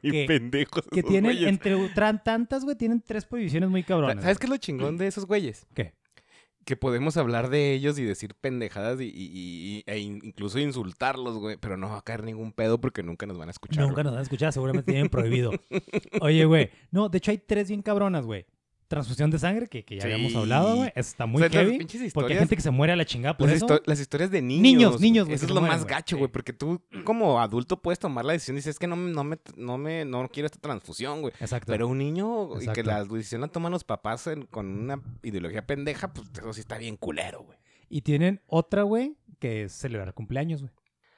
Que- 0.03 0.25
pendejos 0.27 0.87
que 0.91 1.03
tienen, 1.03 1.33
güeyes. 1.33 1.49
entre 1.49 1.77
tantas, 2.25 2.65
güey, 2.65 2.77
tienen 2.77 3.01
tres 3.01 3.25
prohibiciones 3.25 3.71
muy 3.71 3.83
cabronas. 3.83 4.23
¿Sabes 4.23 4.39
qué 4.39 4.47
es 4.47 4.51
lo 4.51 4.57
chingón 4.57 4.97
de 4.97 5.07
esos 5.07 5.27
güeyes? 5.27 5.67
¿Qué? 5.75 5.95
Que 6.65 6.77
podemos 6.77 7.17
hablar 7.17 7.51
de 7.51 7.73
ellos 7.75 7.99
y 7.99 8.05
decir 8.05 8.35
pendejadas 8.41 9.01
y, 9.01 9.05
y- 9.05 9.11
y- 9.35 9.83
e 9.87 9.99
in- 9.99 10.21
incluso 10.25 10.59
insultarlos, 10.59 11.37
güey. 11.39 11.57
Pero 11.59 11.77
no 11.77 11.89
va 11.91 11.99
a 11.99 12.03
caer 12.03 12.25
ningún 12.25 12.53
pedo 12.53 12.81
porque 12.81 13.03
nunca 13.03 13.27
nos 13.27 13.37
van 13.39 13.49
a 13.49 13.51
escuchar. 13.51 13.83
Nunca 13.83 13.95
güey. 13.97 14.05
nos 14.05 14.13
van 14.15 14.21
a 14.21 14.23
escuchar, 14.23 14.53
seguramente 14.53 14.91
tienen 14.93 15.09
prohibido. 15.11 15.53
Oye, 16.21 16.45
güey. 16.45 16.71
No, 16.91 17.09
de 17.09 17.19
hecho 17.19 17.31
hay 17.31 17.39
tres 17.39 17.69
bien 17.69 17.83
cabronas, 17.83 18.25
güey. 18.25 18.47
Transfusión 18.89 19.31
de 19.31 19.39
sangre, 19.39 19.67
que, 19.67 19.85
que 19.85 19.97
ya 19.99 20.05
habíamos 20.05 20.35
hablado, 20.37 20.77
güey. 20.77 20.93
Está 20.95 21.27
muy 21.27 21.43
O 21.43 21.49
sea, 21.49 21.61
heavy. 21.63 21.87
Porque 22.13 22.35
hay 22.35 22.39
gente 22.39 22.55
que 22.55 22.63
se 22.63 22.71
muere 22.71 22.93
a 22.93 22.97
la 22.97 23.05
chingada 23.05 23.37
por 23.37 23.49
Las, 23.49 23.57
eso. 23.57 23.81
las 23.87 23.99
historias 23.99 24.31
de 24.31 24.43
niños. 24.43 24.63
Niños, 24.63 25.01
niños, 25.01 25.25
güey, 25.27 25.35
Eso 25.37 25.47
es 25.47 25.51
lo 25.51 25.61
mueren, 25.61 25.77
más 25.79 25.85
güey. 25.85 25.95
gacho, 25.95 26.19
güey. 26.19 26.31
Porque 26.31 26.53
tú, 26.53 26.83
como 27.05 27.41
adulto, 27.41 27.81
puedes 27.81 27.99
tomar 27.99 28.25
la 28.25 28.35
decisión 28.35 28.57
y 28.57 28.59
dices, 28.59 28.71
es 28.75 28.79
que 28.79 28.87
no, 28.87 28.95
no, 28.97 29.25
me, 29.25 29.39
no, 29.57 29.79
me, 29.79 30.05
no 30.05 30.29
quiero 30.29 30.47
esta 30.47 30.59
transfusión, 30.61 31.23
güey. 31.23 31.33
Exacto. 31.41 31.73
Pero 31.73 31.89
un 31.89 31.99
niño 31.99 32.61
y 32.61 32.67
que 32.69 32.83
la 32.83 33.03
decisión 33.05 33.41
la 33.41 33.49
toman 33.49 33.73
los 33.73 33.85
papás 33.85 34.27
en- 34.27 34.47
con 34.47 34.67
una 34.67 35.01
ideología 35.23 35.67
pendeja, 35.67 36.13
pues 36.13 36.29
eso 36.37 36.53
sí 36.53 36.61
está 36.61 36.77
bien 36.79 36.97
culero, 36.97 37.43
güey. 37.43 37.59
Y 37.89 38.03
tienen 38.03 38.43
otra, 38.47 38.83
güey, 38.83 39.17
que 39.39 39.65
es 39.65 39.73
celebrar 39.73 40.13
cumpleaños, 40.15 40.61
güey. 40.63 40.73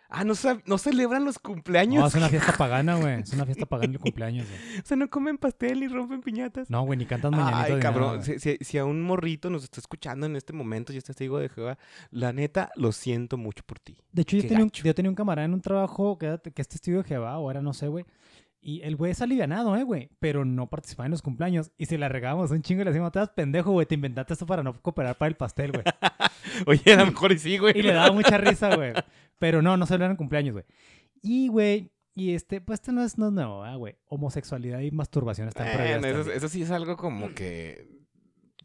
Ah, 0.09 0.25
¿no, 0.25 0.35
no 0.67 0.79
celebran 0.79 1.25
los 1.25 1.39
cumpleaños. 1.39 2.01
No, 2.01 2.07
es 2.07 2.15
una 2.15 2.29
fiesta 2.29 2.53
pagana, 2.59 2.97
güey. 2.97 3.21
Es 3.23 3.33
una 3.33 3.45
fiesta 3.45 3.67
pagana 3.67 3.93
el 3.95 3.99
cumpleaños, 3.99 4.47
güey. 4.49 4.79
O 4.79 4.83
sea, 4.85 4.97
no 4.97 5.11
comen 5.11 5.37
pastel 5.39 5.81
ni 5.81 5.89
rompen 5.89 6.21
piñatas. 6.23 6.71
No, 6.71 6.83
güey, 6.83 6.99
ni 6.99 7.07
cantas 7.07 7.31
mañanitas. 7.33 7.65
Ay, 7.65 7.71
nada, 7.71 7.81
cabrón. 7.83 8.23
si, 8.23 8.39
si- 8.39 8.59
si 8.61 8.79
a 8.79 8.85
un 8.85 9.03
morrito 9.03 9.51
nos 9.51 9.65
está 9.65 9.81
escuchando 9.81 10.27
en 10.27 10.37
este 10.37 10.53
momento 10.53 10.93
y 10.93 10.97
este 10.99 11.09
testigo 11.09 11.39
de 11.39 11.49
Jehová, 11.49 11.79
la 12.11 12.33
neta, 12.33 12.71
lo 12.77 12.93
siento 12.93 13.37
mucho 13.37 13.63
por 13.67 13.79
ti. 13.81 13.97
De 14.13 14.23
hecho, 14.23 14.37
yo 14.37 14.43
tenía, 14.47 14.59
un, 14.63 14.69
gacho. 14.69 14.85
yo 14.85 14.95
tenía 14.95 15.11
un 15.11 15.17
camarada 15.17 15.45
en 15.47 15.55
un 15.55 15.61
trabajo 15.61 16.19
que, 16.19 16.39
que 16.55 16.63
es 16.63 16.69
testigo 16.69 17.03
de 17.03 17.09
Jehová, 17.09 17.39
o 17.39 17.51
era 17.51 17.61
no 17.61 17.73
sé, 17.73 17.89
güey. 17.89 18.05
Y 18.61 18.81
el 18.83 18.97
güey 18.97 19.13
es 19.13 19.21
alivianado, 19.23 19.77
eh, 19.77 19.85
güey. 19.85 20.09
Pero 20.19 20.45
no 20.45 20.67
participaba 20.69 21.07
en 21.07 21.13
los 21.13 21.23
cumpleaños. 21.23 21.71
Y 21.79 21.87
se 21.87 21.99
la 21.99 22.09
regábamos 22.09 22.51
un 22.51 22.63
chingo 22.63 22.83
y 22.83 22.85
le 22.85 22.91
decimos, 22.91 23.13
te 23.13 23.21
das 23.21 23.29
pendejo, 23.31 23.71
güey. 23.71 23.87
Te 23.87 23.95
inventaste 23.95 24.33
esto 24.33 24.45
para 24.45 24.65
no 24.65 24.81
cooperar 24.83 25.17
para 25.17 25.29
el 25.29 25.37
pastel, 25.37 25.71
güey. 25.71 25.85
Oye, 26.67 26.93
a 26.93 26.97
lo 26.97 27.07
mejor 27.07 27.31
y 27.31 27.39
sí, 27.39 27.59
güey. 27.59 27.79
Y 27.79 27.83
le 27.83 27.93
daba 27.93 28.11
mucha 28.13 28.39
risa, 28.39 28.75
güey. 28.75 28.93
Pero 29.39 29.63
no, 29.63 29.77
no 29.77 29.87
celebran 29.87 30.17
cumpleaños, 30.17 30.55
güey. 30.55 30.65
Y, 31.23 31.49
güey, 31.49 31.93
y 32.15 32.35
este, 32.35 32.61
pues 32.61 32.81
esto 32.81 32.93
no 32.93 33.03
es, 33.03 33.19
no 33.19 33.27
es 33.27 33.33
nuevo, 33.33 33.65
güey. 33.79 33.97
Homosexualidad 34.07 34.81
y 34.81 34.91
masturbación 34.91 35.49
están. 35.49 35.69
Bueno, 35.77 36.07
eso, 36.07 36.49
sí 36.49 36.63
es 36.63 36.71
algo 36.71 36.97
como 36.97 37.35
que, 37.35 37.89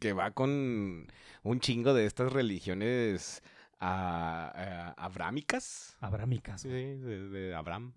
que 0.00 0.12
va 0.12 0.30
con 0.30 1.06
un 1.42 1.60
chingo 1.60 1.92
de 1.92 2.06
estas 2.06 2.32
religiones 2.32 3.42
ah, 3.80 4.52
ah, 4.54 4.94
abrámicas. 4.96 5.96
Abrámicas, 6.00 6.62
Sí, 6.62 6.68
güey. 6.68 6.98
de, 6.98 7.28
de 7.28 7.54
Abraham. 7.54 7.92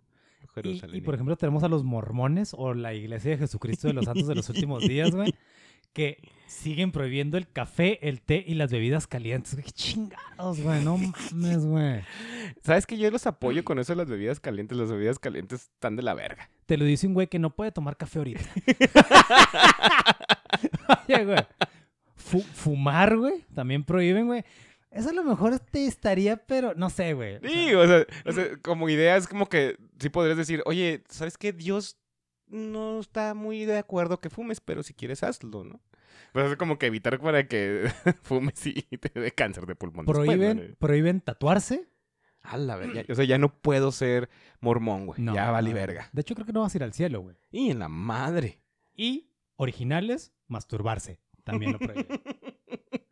Y, 0.94 1.02
por 1.02 1.16
ejemplo, 1.16 1.36
tenemos 1.36 1.64
a 1.64 1.68
los 1.68 1.84
mormones 1.84 2.54
o 2.58 2.74
la 2.74 2.94
Iglesia 2.94 3.32
de 3.32 3.38
Jesucristo 3.38 3.88
de 3.88 3.94
los 3.94 4.06
Santos 4.06 4.28
de 4.28 4.36
los 4.36 4.50
Últimos 4.50 4.88
Días, 4.88 5.12
güey, 5.12 5.34
que 5.96 6.18
siguen 6.46 6.92
prohibiendo 6.92 7.38
el 7.38 7.48
café, 7.52 8.08
el 8.08 8.22
té 8.22 8.44
y 8.46 8.54
las 8.56 8.72
bebidas 8.72 9.08
calientes. 9.08 9.56
Qué 9.56 9.72
chingados, 9.72 10.60
güey, 10.62 10.84
no 10.84 10.98
mames, 10.98 11.66
güey. 11.66 12.02
¿Sabes 12.64 12.86
que 12.86 12.98
yo 12.98 13.10
los 13.10 13.26
apoyo 13.26 13.64
con 13.64 13.80
eso 13.80 13.94
de 13.94 13.98
las 13.98 14.08
bebidas 14.10 14.40
calientes? 14.40 14.78
Las 14.78 14.92
bebidas 14.92 15.20
calientes 15.20 15.64
están 15.74 15.96
de 15.96 16.04
la 16.04 16.14
verga. 16.14 16.50
Te 16.66 16.78
lo 16.78 16.86
dice 16.86 17.08
un 17.08 17.14
güey 17.14 17.28
que 17.28 17.40
no 17.40 17.50
puede 17.50 17.72
tomar 17.72 17.98
café 17.98 18.20
ahorita. 18.20 18.42
Oye, 21.08 21.26
güey. 21.26 21.38
Fu- 22.16 22.42
fumar, 22.42 23.18
güey, 23.18 23.46
también 23.54 23.84
prohíben, 23.84 24.28
güey. 24.28 24.44
Eso 24.92 25.10
a 25.10 25.14
lo 25.14 25.24
mejor 25.24 25.60
te 25.60 25.86
estaría, 25.86 26.38
pero 26.38 26.74
no 26.76 26.90
sé, 26.90 27.14
güey. 27.14 27.40
Sí, 27.44 27.74
o 27.74 27.86
sea, 27.86 28.06
o 28.26 28.32
sea, 28.32 28.58
como 28.62 28.90
idea 28.90 29.18
es 29.18 29.28
como 29.28 29.48
que 29.48 29.78
sí 30.00 30.10
podrías 30.10 30.38
decir, 30.38 30.64
oye, 30.66 31.04
¿sabes 31.10 31.38
qué? 31.38 31.52
Dios 31.54 31.98
no 32.48 33.00
está 33.00 33.34
muy 33.34 33.66
de 33.66 33.78
acuerdo 33.78 34.20
que 34.20 34.30
fumes, 34.30 34.62
pero 34.62 34.84
si 34.84 34.94
quieres 34.94 35.24
hazlo, 35.24 35.64
¿no? 35.64 35.82
Pues 36.32 36.52
es 36.52 36.58
como 36.58 36.78
que 36.78 36.88
evitar 36.88 37.20
para 37.20 37.48
que 37.48 37.90
fumes 38.24 38.66
y 38.68 38.82
te 38.84 39.20
dé 39.20 39.32
cáncer 39.32 39.66
de 39.66 39.76
pulmón. 39.76 40.06
después, 40.06 40.28
prohíben, 40.28 40.70
¿no? 40.70 40.76
prohíben 40.76 41.22
tatuarse. 41.22 41.88
A 42.42 42.58
la 42.58 42.76
verga. 42.76 43.04
O 43.10 43.16
sea, 43.16 43.26
ya 43.26 43.40
no 43.40 43.50
puedo 43.50 43.92
ser 43.92 44.30
mormón, 44.60 45.08
güey. 45.08 45.20
No, 45.20 45.34
ya 45.34 45.50
vale 45.50 45.70
no. 45.72 45.76
verga. 45.76 46.10
De 46.14 46.22
hecho, 46.22 46.36
creo 46.36 46.46
que 46.46 46.54
no 46.54 46.62
vas 46.62 46.76
a 46.76 46.78
ir 46.78 46.84
al 46.84 46.94
cielo, 46.94 47.22
güey. 47.22 47.36
Y 47.52 47.72
en 47.72 47.80
la 47.80 47.90
madre. 47.90 48.62
Y 48.94 49.32
originales, 49.56 50.32
masturbarse. 50.48 51.20
También 51.44 51.72
lo 51.74 51.80
prohíben. 51.80 52.06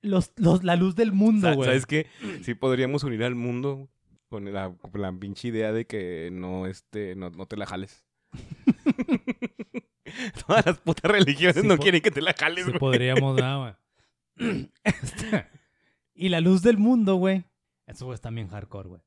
Los, 0.00 0.32
los, 0.36 0.62
la 0.62 0.76
luz 0.76 0.94
del 0.94 1.10
mundo, 1.10 1.52
güey. 1.56 1.66
¿Sabes 1.66 1.84
qué? 1.84 2.06
Sí 2.42 2.54
podríamos 2.54 3.02
unir 3.02 3.24
al 3.24 3.34
mundo 3.34 3.88
con 4.28 4.50
la, 4.52 4.72
con 4.72 5.02
la 5.02 5.12
pinche 5.12 5.48
idea 5.48 5.72
de 5.72 5.86
que 5.86 6.30
no, 6.32 6.66
este, 6.66 7.16
no, 7.16 7.30
no 7.30 7.46
te 7.46 7.56
la 7.56 7.66
jales. 7.66 8.06
Todas 10.46 10.66
las 10.66 10.78
putas 10.78 11.10
religiones 11.10 11.62
Sí 11.62 11.66
no 11.66 11.78
quieren 11.78 12.00
que 12.00 12.10
te 12.10 12.20
la 12.20 12.34
jales, 12.38 12.64
Sí 12.64 12.70
güey. 12.70 12.80
podríamos, 12.80 13.40
¿no, 13.40 13.60
güey? 13.60 13.74
Este, 14.84 15.46
y 16.14 16.28
la 16.28 16.40
luz 16.40 16.62
del 16.62 16.78
mundo, 16.78 17.16
güey. 17.16 17.44
Eso 17.86 18.04
güey 18.04 18.14
está 18.14 18.30
bien 18.30 18.48
hardcore, 18.48 18.88
güey. 18.88 19.02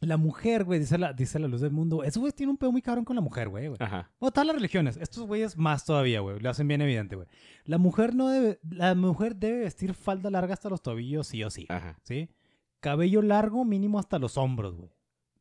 La 0.00 0.16
mujer, 0.16 0.64
güey, 0.64 0.80
dice 0.80 0.98
la, 0.98 1.12
dice 1.12 1.38
la 1.38 1.46
luz 1.46 1.60
del 1.60 1.70
mundo. 1.70 2.02
Eso, 2.02 2.20
güey, 2.20 2.32
tiene 2.32 2.50
un 2.50 2.56
pedo 2.56 2.72
muy 2.72 2.82
cabrón 2.82 3.04
con 3.04 3.14
la 3.14 3.22
mujer, 3.22 3.48
güey. 3.48 3.68
güey. 3.68 3.78
Ajá. 3.80 4.10
Bueno, 4.18 4.32
todas 4.32 4.46
las 4.46 4.56
religiones. 4.56 4.96
Estos 4.96 5.26
güeyes 5.26 5.56
más 5.56 5.84
todavía, 5.84 6.20
güey. 6.20 6.40
Lo 6.40 6.50
hacen 6.50 6.66
bien 6.66 6.80
evidente, 6.80 7.14
güey. 7.14 7.28
La 7.64 7.78
mujer 7.78 8.14
no 8.14 8.28
debe... 8.28 8.58
La 8.68 8.94
mujer 8.96 9.36
debe 9.36 9.60
vestir 9.60 9.94
falda 9.94 10.28
larga 10.30 10.54
hasta 10.54 10.68
los 10.68 10.82
tobillos, 10.82 11.28
sí 11.28 11.44
o 11.44 11.50
sí. 11.50 11.66
Ajá. 11.68 11.98
¿Sí? 12.02 12.30
Cabello 12.80 13.22
largo 13.22 13.64
mínimo 13.64 14.00
hasta 14.00 14.18
los 14.18 14.36
hombros, 14.38 14.76
güey. 14.76 14.90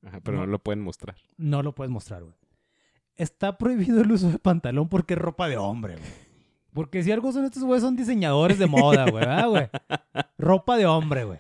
Ajá, 0.04 0.20
pero 0.22 0.38
no. 0.38 0.46
No. 0.46 0.52
lo 0.52 0.60
pueden 0.60 0.82
mostrar. 0.82 1.16
No 1.38 1.64
lo 1.64 1.74
puedes 1.74 1.92
mostrar, 1.92 2.24
güey. 2.24 2.36
Está 3.22 3.58
prohibido 3.58 4.02
el 4.02 4.12
uso 4.12 4.30
de 4.32 4.40
pantalón 4.40 4.90
porque 4.90 5.14
es 5.14 5.20
ropa 5.20 5.48
de 5.48 5.58
hombre, 5.58 5.96
güey. 5.96 6.10
Porque 6.74 7.04
si 7.04 7.12
algo 7.12 7.32
son 7.32 7.46
estos 7.46 7.64
güeyes, 7.64 7.84
son 7.84 7.96
diseñadores 7.96 8.58
de 8.58 8.66
moda, 8.68 9.04
güey, 9.10 9.26
¿verdad, 9.26 9.50
güey? 9.50 9.70
Ropa 10.38 10.78
de 10.78 10.86
hombre, 10.86 11.26
güey. 11.26 11.40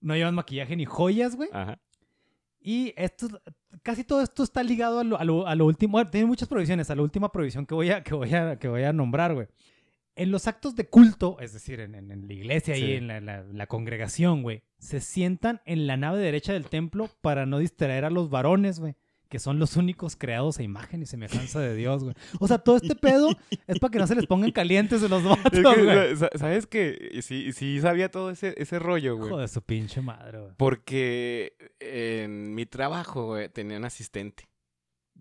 No 0.00 0.14
llevan 0.14 0.34
maquillaje 0.34 0.76
ni 0.76 0.84
joyas, 0.84 1.36
güey. 1.36 1.48
Ajá. 1.52 1.78
Y 2.60 2.92
esto, 2.96 3.28
casi 3.82 4.02
todo 4.04 4.22
esto 4.22 4.42
está 4.42 4.62
ligado 4.62 4.98
a 5.00 5.04
lo, 5.04 5.18
a 5.18 5.24
lo- 5.24 5.46
a 5.46 5.54
lo 5.54 5.66
último. 5.66 6.04
Tiene 6.08 6.26
muchas 6.26 6.48
prohibiciones. 6.48 6.90
A 6.90 6.94
la 6.96 7.02
última 7.02 7.30
prohibición 7.30 7.66
que 7.66 7.74
voy 7.74 7.90
a, 7.90 8.02
que 8.02 8.14
voy 8.14 8.32
a, 8.34 8.58
que 8.58 8.68
voy 8.68 8.82
a 8.82 8.92
nombrar, 8.92 9.34
güey. 9.34 9.46
en 10.18 10.30
los 10.30 10.46
actos 10.48 10.74
de 10.74 10.88
culto, 10.88 11.36
es 11.40 11.52
decir, 11.52 11.78
en, 11.80 11.94
en- 11.94 12.10
en 12.10 12.26
la 12.26 12.32
iglesia 12.32 12.74
Sí. 12.74 12.84
y 12.84 12.92
en 12.94 13.06
la, 13.06 13.20
la- 13.20 13.42
la 13.42 13.66
congregación, 13.66 14.42
güey, 14.42 14.62
se 14.78 15.00
sientan 15.00 15.60
en 15.66 15.86
la 15.86 15.98
nave 15.98 16.18
derecha 16.18 16.54
del 16.54 16.68
templo 16.70 17.10
para 17.20 17.44
no 17.44 17.58
distraer 17.58 18.06
a 18.06 18.10
los 18.10 18.30
varones, 18.30 18.80
güey, 18.80 18.94
que 19.28 19.38
son 19.38 19.58
los 19.58 19.76
únicos 19.76 20.14
creados 20.16 20.58
a 20.58 20.62
imagen 20.62 21.02
y 21.02 21.06
semejanza 21.06 21.58
de 21.60 21.74
Dios, 21.74 22.04
güey. 22.04 22.14
O 22.38 22.46
sea, 22.46 22.58
todo 22.58 22.76
este 22.76 22.94
pedo 22.94 23.28
es 23.66 23.78
para 23.80 23.90
que 23.90 23.98
no 23.98 24.06
se 24.06 24.14
les 24.14 24.26
pongan 24.26 24.52
calientes 24.52 25.00
de 25.00 25.08
los 25.08 25.24
vatos, 25.24 25.52
Es 25.52 25.60
que, 25.64 25.82
güey. 25.84 26.16
sa- 26.16 26.30
¿Sabes 26.36 26.66
que 26.66 27.18
Sí, 27.22 27.52
sí 27.52 27.80
sabía 27.80 28.10
todo 28.10 28.30
ese, 28.30 28.54
ese 28.56 28.78
rollo, 28.78 29.16
güey. 29.16 29.28
Hijo 29.28 29.38
de 29.38 29.48
su 29.48 29.62
pinche 29.62 30.00
madre, 30.00 30.38
güey. 30.40 30.52
Porque 30.56 31.54
en 31.80 32.54
mi 32.54 32.66
trabajo, 32.66 33.26
güey, 33.26 33.48
tenía 33.48 33.78
un 33.78 33.84
asistente. 33.84 34.48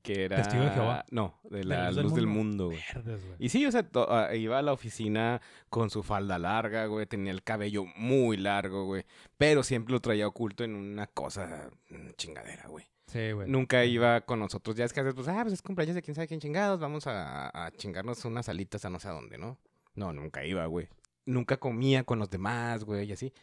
Que 0.03 0.25
era... 0.25 0.35
¿Testigo 0.37 0.63
de 0.65 0.69
Jehová? 0.69 1.03
No, 1.09 1.39
de 1.45 1.57
¿De 1.59 1.63
la 1.63 1.89
luz, 1.91 2.13
del, 2.13 2.27
mundo, 2.27 2.65
güey. 2.67 2.79
Verdes, 2.93 3.25
güey. 3.25 3.37
Y 3.39 3.49
sí, 3.49 3.65
o 3.65 3.71
sea, 3.71 3.89
ah, 4.07 4.35
iba 4.35 4.59
a 4.59 4.61
la 4.61 4.71
oficina 4.71 5.41
con 5.69 5.89
su 5.89 6.03
falda 6.03 6.37
larga, 6.37 6.85
güey. 6.85 7.07
Tenía 7.07 7.31
el 7.31 7.41
cabello 7.41 7.85
muy 7.95 8.37
largo, 8.37 8.85
güey. 8.85 9.03
Pero 9.39 9.63
siempre 9.63 9.93
lo 9.93 10.01
traía 10.01 10.27
oculto 10.27 10.63
en 10.63 10.75
una 10.75 11.07
cosa 11.07 11.71
mm, 11.89 12.09
chingadera, 12.17 12.67
güey. 12.67 12.85
Sí, 13.07 13.31
güey. 13.31 13.49
Nunca 13.49 13.85
iba 13.85 14.21
con 14.21 14.39
nosotros. 14.39 14.75
Ya 14.75 14.85
es 14.85 14.91
que 14.93 14.99
a 14.99 15.03
veces, 15.03 15.15
pues, 15.15 15.27
ah, 15.27 15.39
pues 15.43 15.53
es 15.53 15.61
cumpleaños 15.61 15.95
de 15.95 16.01
quién 16.01 16.15
sabe 16.15 16.27
quién 16.27 16.39
chingados. 16.39 16.79
Vamos 16.79 17.05
a, 17.07 17.65
a 17.65 17.71
chingarnos 17.71 18.25
unas 18.25 18.49
alitas 18.49 18.83
a 18.85 18.89
no 18.89 18.99
sé 18.99 19.07
a 19.07 19.11
dónde, 19.11 19.37
¿no? 19.37 19.57
No, 19.93 20.11
nunca 20.11 20.43
iba, 20.45 20.65
güey. 20.65 20.87
Nunca 21.25 21.57
comía 21.57 22.03
con 22.03 22.19
los 22.19 22.29
demás, 22.29 22.83
güey, 22.83 23.07
y 23.07 23.11
así. 23.13 23.33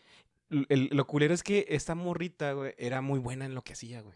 El- 0.68 0.88
lo 0.92 1.06
culero 1.06 1.32
es 1.32 1.42
que 1.42 1.64
esta 1.70 1.94
morrita, 1.94 2.52
güey, 2.52 2.74
era 2.76 3.00
muy 3.00 3.18
buena 3.18 3.46
en 3.46 3.54
lo 3.54 3.62
que 3.62 3.72
hacía, 3.72 4.02
güey. 4.02 4.14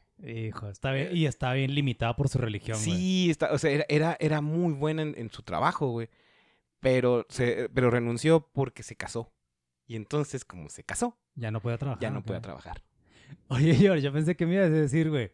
Hijo, 0.49 0.69
está 0.69 0.93
bien. 0.93 1.09
Y 1.17 1.27
está 1.27 1.53
bien 1.53 1.75
limitada 1.75 2.15
por 2.17 2.29
su 2.29 2.39
religión, 2.39 2.77
güey. 2.79 2.91
Sí, 2.97 3.31
está, 3.31 3.53
o 3.53 3.59
sea, 3.59 3.71
era, 3.71 3.87
era, 3.89 4.17
era 4.21 4.41
muy 4.41 4.73
buena 4.75 5.03
en, 5.03 5.15
en 5.17 5.31
su 5.31 5.43
trabajo, 5.43 5.89
güey. 5.89 6.09
Pero, 6.81 7.25
se, 7.29 7.69
pero 7.71 7.91
renunció 7.91 8.49
porque 8.53 8.83
se 8.83 8.97
casó. 8.97 9.33
Y 9.87 9.97
entonces, 9.97 10.45
como 10.45 10.69
se 10.69 10.85
casó, 10.85 11.17
Ya 11.37 11.51
no 11.51 11.61
puede 11.61 11.79
trabajar. 11.79 12.03
ya 12.03 12.11
no 12.11 12.19
ok. 12.21 12.27
puede 12.27 12.41
trabajar. 12.41 12.83
Oye, 13.49 13.75
George, 13.75 14.03
yo 14.03 14.13
pensé 14.13 14.37
que 14.37 14.47
me 14.47 14.55
ibas 14.55 14.67
a 14.67 14.71
decir, 14.71 15.11
güey. 15.11 15.31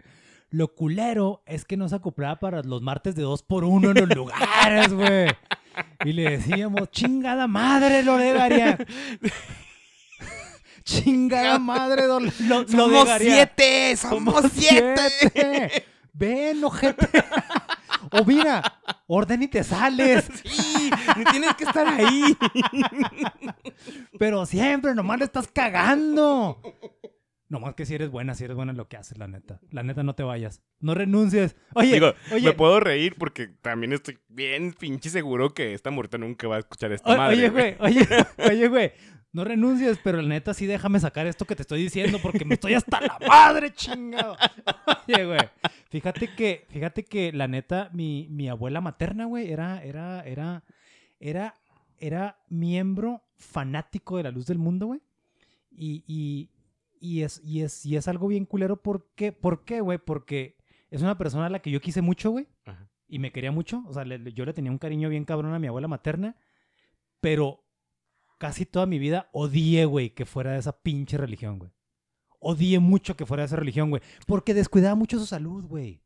Lo 0.51 0.75
culero 0.75 1.43
es 1.47 1.65
que 1.65 1.79
no 1.79 1.89
se 1.89 1.95
acoplaba 1.97 2.39
para 2.39 2.63
los 2.63 2.83
martes 2.83 3.15
de 3.15 3.23
dos 3.23 3.43
por 3.43 3.65
uno 3.65 3.91
en 3.93 4.07
los 4.07 4.09
lugares, 4.17 4.93
güey. 4.93 5.29
Y 6.05 6.13
le 6.13 6.31
decíamos, 6.37 6.91
chingada 6.91 7.47
madre, 7.47 8.03
Loregaria. 8.03 8.77
chingada 10.85 11.59
madre, 11.59 12.07
Lo- 12.07 12.21
Lo- 12.21 12.63
Loregaria. 12.65 13.35
siete! 13.35 13.97
¡Somos 13.97 14.45
siete! 14.53 15.85
Ven, 16.13 16.63
ojete. 16.63 17.09
O 18.11 18.25
mira, 18.25 18.63
orden 19.07 19.45
y 19.45 19.49
te 19.49 19.65
sales. 19.65 20.27
¡Sí! 20.45 20.91
¡Ni 21.17 21.25
tienes 21.25 21.55
que 21.55 21.65
estar 21.65 21.87
ahí! 21.89 22.37
Pero 24.19 24.45
siempre, 24.45 24.95
nomás 24.95 25.19
le 25.21 25.25
estás 25.25 25.49
cagando. 25.49 26.61
Nomás 27.53 27.75
que 27.75 27.85
si 27.85 27.95
eres 27.95 28.09
buena, 28.11 28.35
si 28.35 28.45
eres 28.45 28.57
buena 28.57 28.71
en 28.73 28.79
lo 28.79 28.89
que 28.89 28.97
haces, 28.97 29.19
la 29.19 29.29
neta. 29.29 29.61
La 29.73 29.83
neta, 29.83 30.03
no 30.03 30.15
te 30.15 30.23
vayas. 30.23 30.63
No 30.81 30.95
renuncies. 30.95 31.55
Oye, 31.75 31.93
Digo, 31.93 32.15
oye, 32.33 32.47
me 32.47 32.53
puedo 32.55 32.81
reír 32.81 33.15
porque 33.19 33.47
también 33.47 33.93
estoy 33.93 34.19
bien 34.31 34.73
pinche 34.73 35.11
seguro 35.11 35.53
que 35.53 35.75
esta 35.75 35.91
muerta 35.91 36.17
nunca 36.17 36.49
va 36.49 36.57
a 36.57 36.61
escuchar 36.61 36.93
esta 36.93 37.13
o- 37.13 37.17
madre. 37.19 37.37
oye, 37.37 37.49
güey, 37.51 37.77
oye, 37.81 38.07
oye, 38.51 38.69
güey. 38.69 38.93
No 39.35 39.45
renuncies, 39.45 39.99
pero 40.03 40.23
la 40.23 40.29
neta 40.29 40.55
sí 40.55 40.65
déjame 40.65 40.99
sacar 40.99 41.27
esto 41.27 41.45
que 41.45 41.55
te 41.55 41.61
estoy 41.63 41.83
diciendo 41.83 42.19
porque 42.23 42.47
me 42.47 42.55
estoy 42.55 42.73
hasta 42.73 43.01
la 43.03 43.19
madre, 43.29 43.71
chingado. 43.75 44.35
Oye, 45.07 45.27
güey. 45.27 45.41
Fíjate 45.91 46.35
que, 46.35 46.65
fíjate 46.71 47.05
que 47.05 47.33
la 47.33 47.49
neta, 47.49 47.91
mi, 47.93 48.29
mi 48.31 48.49
abuela 48.49 48.81
materna, 48.81 49.27
güey, 49.27 49.51
era, 49.53 49.83
era, 49.85 50.23
era, 50.23 50.65
era, 51.21 51.59
era 51.99 52.39
miembro 52.49 53.23
fanático 53.37 54.17
de 54.17 54.23
la 54.23 54.31
luz 54.31 54.47
del 54.47 54.57
mundo, 54.59 54.87
güey. 54.87 55.01
Y, 55.71 56.03
y, 56.07 56.49
y 57.03 57.23
es, 57.23 57.41
y 57.45 57.63
es, 57.63 57.85
y 57.85 57.97
es 57.97 58.07
algo 58.09 58.29
bien 58.29 58.47
culero. 58.47 58.81
¿Por 58.81 59.11
qué? 59.15 59.33
¿Por 59.33 59.65
qué, 59.65 59.81
güey? 59.81 59.99
Porque 59.99 60.57
es 60.91 61.03
una 61.03 61.19
persona 61.19 61.47
a 61.47 61.51
la 61.51 61.61
que 61.61 61.71
yo 61.71 61.81
quise 61.81 62.01
mucho, 62.03 62.31
güey. 62.31 62.47
Y 63.09 63.19
me 63.19 63.33
quería 63.33 63.53
mucho. 63.53 63.83
O 63.87 63.93
sea, 63.93 64.05
le- 64.05 64.19
le- 64.19 64.33
yo 64.33 64.45
le 64.47 64.53
tenía 64.55 64.71
un 64.71 64.79
cariño 64.79 65.09
bien 65.11 65.25
cabrón 65.25 65.53
a 65.53 65.59
mi 65.59 65.67
abuela 65.67 65.89
materna. 65.89 66.37
Pero 67.21 67.65
casi 68.39 68.67
toda 68.67 68.87
mi 68.87 68.99
vida 68.99 69.29
odié, 69.33 69.85
güey, 69.85 70.11
que 70.11 70.25
fuera 70.27 70.53
de 70.53 70.59
esa 70.59 70.81
pinche 70.83 71.17
religión, 71.17 71.59
güey. 71.59 71.71
Odié 72.41 72.79
mucho 72.81 73.17
que 73.17 73.27
fuera 73.27 73.43
de 73.43 73.47
esa 73.47 73.57
religión, 73.57 73.91
güey. 73.91 74.03
Porque 74.27 74.55
descuidaba 74.55 74.95
mucho 74.95 75.19
su 75.19 75.27
salud, 75.27 75.65
güey. 75.65 76.03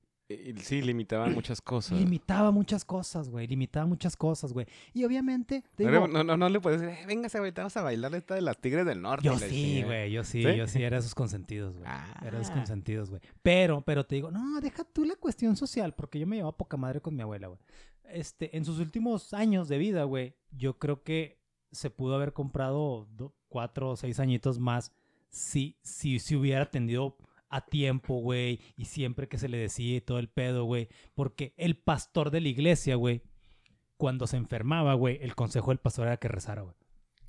Sí, 0.62 0.82
limitaban 0.82 1.34
muchas 1.34 1.60
cosas. 1.60 1.98
Limitaba 1.98 2.50
muchas 2.50 2.84
cosas, 2.84 3.28
güey. 3.28 3.46
Limitaba 3.46 3.86
muchas 3.86 4.16
cosas, 4.16 4.52
güey. 4.52 4.66
Y 4.92 5.04
obviamente, 5.04 5.62
te 5.76 5.84
No, 5.84 5.90
digo, 5.92 6.08
no, 6.08 6.24
no, 6.24 6.36
no 6.36 6.48
le 6.48 6.58
puedes 6.60 6.80
decir, 6.80 6.96
eh, 7.00 7.06
véngase, 7.06 7.38
güey, 7.38 7.52
te 7.52 7.60
vamos 7.60 7.76
a 7.76 7.82
bailar 7.82 8.12
esta 8.14 8.34
de 8.34 8.40
las 8.40 8.58
Tigres 8.60 8.84
del 8.86 9.00
Norte. 9.02 9.24
yo 9.24 9.38
sí, 9.38 9.48
chingada". 9.48 9.86
güey. 9.86 10.10
Yo 10.12 10.24
sí, 10.24 10.42
¿Sí? 10.42 10.56
yo 10.56 10.66
sí 10.66 10.82
era 10.82 10.98
esos 10.98 11.14
consentidos, 11.14 11.74
güey. 11.76 11.84
Ah. 11.88 12.20
Era 12.26 12.40
esos 12.40 12.50
consentidos, 12.52 13.10
güey. 13.10 13.22
Pero, 13.42 13.82
pero 13.82 14.04
te 14.04 14.16
digo, 14.16 14.30
no, 14.32 14.60
deja 14.60 14.82
tú 14.84 15.04
la 15.04 15.14
cuestión 15.14 15.56
social, 15.56 15.94
porque 15.94 16.18
yo 16.18 16.26
me 16.26 16.36
llevaba 16.36 16.56
poca 16.56 16.76
madre 16.76 17.00
con 17.00 17.14
mi 17.14 17.22
abuela, 17.22 17.46
güey. 17.46 17.60
Este, 18.10 18.56
en 18.56 18.64
sus 18.64 18.78
últimos 18.80 19.32
años 19.32 19.68
de 19.68 19.78
vida, 19.78 20.04
güey, 20.04 20.34
yo 20.50 20.78
creo 20.78 21.02
que 21.04 21.38
se 21.70 21.90
pudo 21.90 22.14
haber 22.16 22.32
comprado 22.32 23.06
do- 23.16 23.32
cuatro 23.48 23.90
o 23.90 23.96
seis 23.96 24.18
añitos 24.20 24.58
más 24.58 24.92
si, 25.28 25.76
si, 25.82 26.18
si 26.18 26.34
hubiera 26.36 26.62
atendido 26.62 27.16
a 27.48 27.64
tiempo, 27.66 28.16
güey, 28.20 28.60
y 28.76 28.86
siempre 28.86 29.28
que 29.28 29.38
se 29.38 29.48
le 29.48 29.58
decía 29.58 29.96
y 29.96 30.00
todo 30.00 30.18
el 30.18 30.28
pedo, 30.28 30.64
güey. 30.64 30.88
Porque 31.14 31.54
el 31.56 31.76
pastor 31.76 32.30
de 32.30 32.40
la 32.40 32.48
iglesia, 32.48 32.96
güey, 32.96 33.22
cuando 33.96 34.26
se 34.26 34.36
enfermaba, 34.36 34.94
güey, 34.94 35.18
el 35.22 35.34
consejo 35.34 35.70
del 35.70 35.78
pastor 35.78 36.06
era 36.08 36.16
que 36.18 36.28
rezara, 36.28 36.62
güey. 36.62 36.74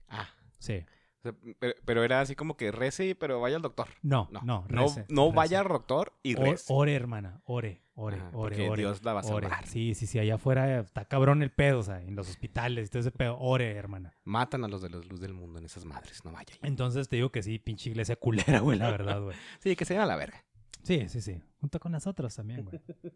Ah, 0.09 0.30
Sí. 0.59 0.84
o 1.20 1.22
sea, 1.22 1.34
pero, 1.59 1.74
pero 1.86 2.03
era 2.03 2.20
así 2.22 2.36
como 2.36 2.57
que 2.57 2.72
rece, 2.72 3.13
pero 3.15 3.39
vaya 3.39 3.55
al 3.57 3.61
doctor. 3.61 3.88
No, 4.01 4.28
No, 4.32 4.41
no, 4.41 4.65
no, 4.70 4.82
rece, 4.84 5.05
no 5.09 5.26
rece. 5.26 5.36
vaya 5.36 5.59
al 5.61 5.68
doctor 5.68 6.13
y 6.24 6.36
rece. 6.36 6.65
Ore, 6.74 6.93
hermana, 6.95 7.41
ore, 7.45 7.82
ore, 7.98 8.18
Ajá, 8.18 8.30
ore, 8.34 8.70
ore. 8.70 8.82
Dios 8.84 9.04
la 9.04 9.14
va 9.14 9.22
a 9.22 9.26
ore. 9.26 9.48
salvar. 9.50 9.68
Sí, 9.68 9.93
sí, 9.95 10.06
sí, 10.08 10.20
allá 10.20 10.36
afuera 10.36 10.80
está 10.80 11.06
cabrón 11.06 11.41
el 11.43 11.52
pedo, 11.52 11.80
o 11.80 11.84
sea, 11.84 12.02
en 12.02 12.16
los 12.16 12.30
hospitales 12.30 12.88
y 12.88 12.89
todo 12.89 13.02
ese 13.02 13.12
pedo. 13.12 13.38
Ore, 13.39 13.72
hermana. 13.76 14.14
Matan 14.24 14.64
a 14.64 14.68
los 14.68 14.82
de 14.82 14.89
la 14.89 14.98
luz 14.98 15.20
del 15.20 15.34
mundo 15.34 15.60
en 15.60 15.66
esas 15.66 15.84
madres, 15.84 16.24
no 16.24 16.32
vaya. 16.32 16.54
Entonces 16.62 17.10
te 17.10 17.18
digo 17.18 17.32
que 17.32 17.43
sí, 17.43 17.60
pinche 17.60 17.89
iglesia 17.89 18.16
culera, 18.16 18.60
güey, 18.62 18.78
la 18.78 18.89
verdad, 18.91 19.22
güey. 19.22 19.36
Sí, 19.60 19.76
que 19.76 19.84
se 19.86 19.93
vayan 19.95 20.06
a 20.06 20.14
la 20.14 20.16
verga. 20.16 20.45
Sí, 20.84 21.10
sí, 21.10 21.22
sí. 21.22 21.41
Junto 21.60 21.80
con 21.80 21.91
nosotros 21.91 22.34
también, 22.36 22.64
güey. 22.64 22.80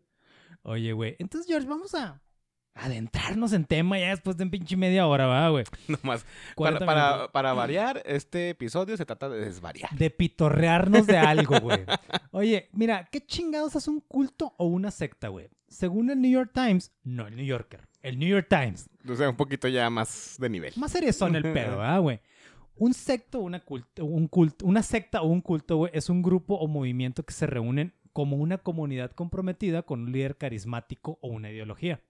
Oye, 0.64 0.92
güey. 0.94 1.16
Entonces, 1.20 1.48
George, 1.48 1.68
vamos 1.68 1.96
a 1.96 2.22
adentrarnos 2.74 3.54
en 3.54 3.66
tema 3.66 4.00
ya 4.00 4.10
después 4.10 4.38
de 4.38 4.44
un 4.44 4.50
pinche 4.50 4.78
media 4.78 5.08
hora, 5.08 5.28
¿va, 5.28 5.50
güey? 5.50 5.66
Nomás. 5.88 6.24
Para, 6.56 6.80
40 6.80 7.32
para, 7.32 7.54
variar, 7.54 8.02
este 8.06 8.50
episodio 8.50 8.98
se 8.98 9.06
trata 9.06 9.30
de 9.30 9.40
desvariar. 9.46 9.92
De 9.98 10.10
pitorrearnos 10.10 11.08
de 11.08 11.18
algo, 11.18 11.60
güey. 11.60 11.80
Oye, 12.32 12.70
mira, 12.74 13.08
¿qué 13.12 13.22
chingados 13.26 13.76
es 13.76 13.88
un 13.88 14.00
culto 14.02 14.54
o 14.58 14.66
una 14.66 14.92
secta, 14.92 15.28
güey? 15.28 15.50
Según 15.68 16.10
el 16.10 16.22
New 16.22 16.32
York 16.32 16.52
Times, 16.54 16.92
no 17.04 17.28
el 17.28 17.36
New 17.36 17.46
Yorker, 17.46 17.88
el 18.02 18.20
New 18.20 18.30
York 18.30 18.48
Times. 18.50 18.90
O 19.08 19.16
sea, 19.16 19.30
un 19.30 19.38
poquito 19.38 19.68
ya 19.68 19.90
más 19.90 20.36
de 20.40 20.50
nivel. 20.50 20.74
Más 20.76 20.94
son 21.16 21.36
el 21.36 21.44
pedo, 21.44 21.54
¿verdad, 21.78 22.02
güey? 22.02 22.20
Un 22.76 22.94
secto, 22.94 23.40
una 23.40 23.60
culto, 23.60 24.06
un 24.06 24.28
culto, 24.28 24.66
una 24.66 24.82
secta 24.82 25.22
o 25.22 25.28
un 25.28 25.42
culto, 25.42 25.78
güey, 25.78 25.92
es 25.94 26.10
un 26.10 26.22
grupo 26.22 26.56
o 26.56 26.68
movimiento 26.68 27.24
que 27.24 27.34
se 27.34 27.46
reúnen 27.46 27.94
como 28.12 28.38
una 28.38 28.58
comunidad 28.58 29.12
comprometida 29.12 29.84
con 29.84 30.02
un 30.02 30.12
líder 30.12 30.38
carismático 30.38 31.20
o 31.22 31.30
una 31.30 31.52
ideología. 31.52 32.02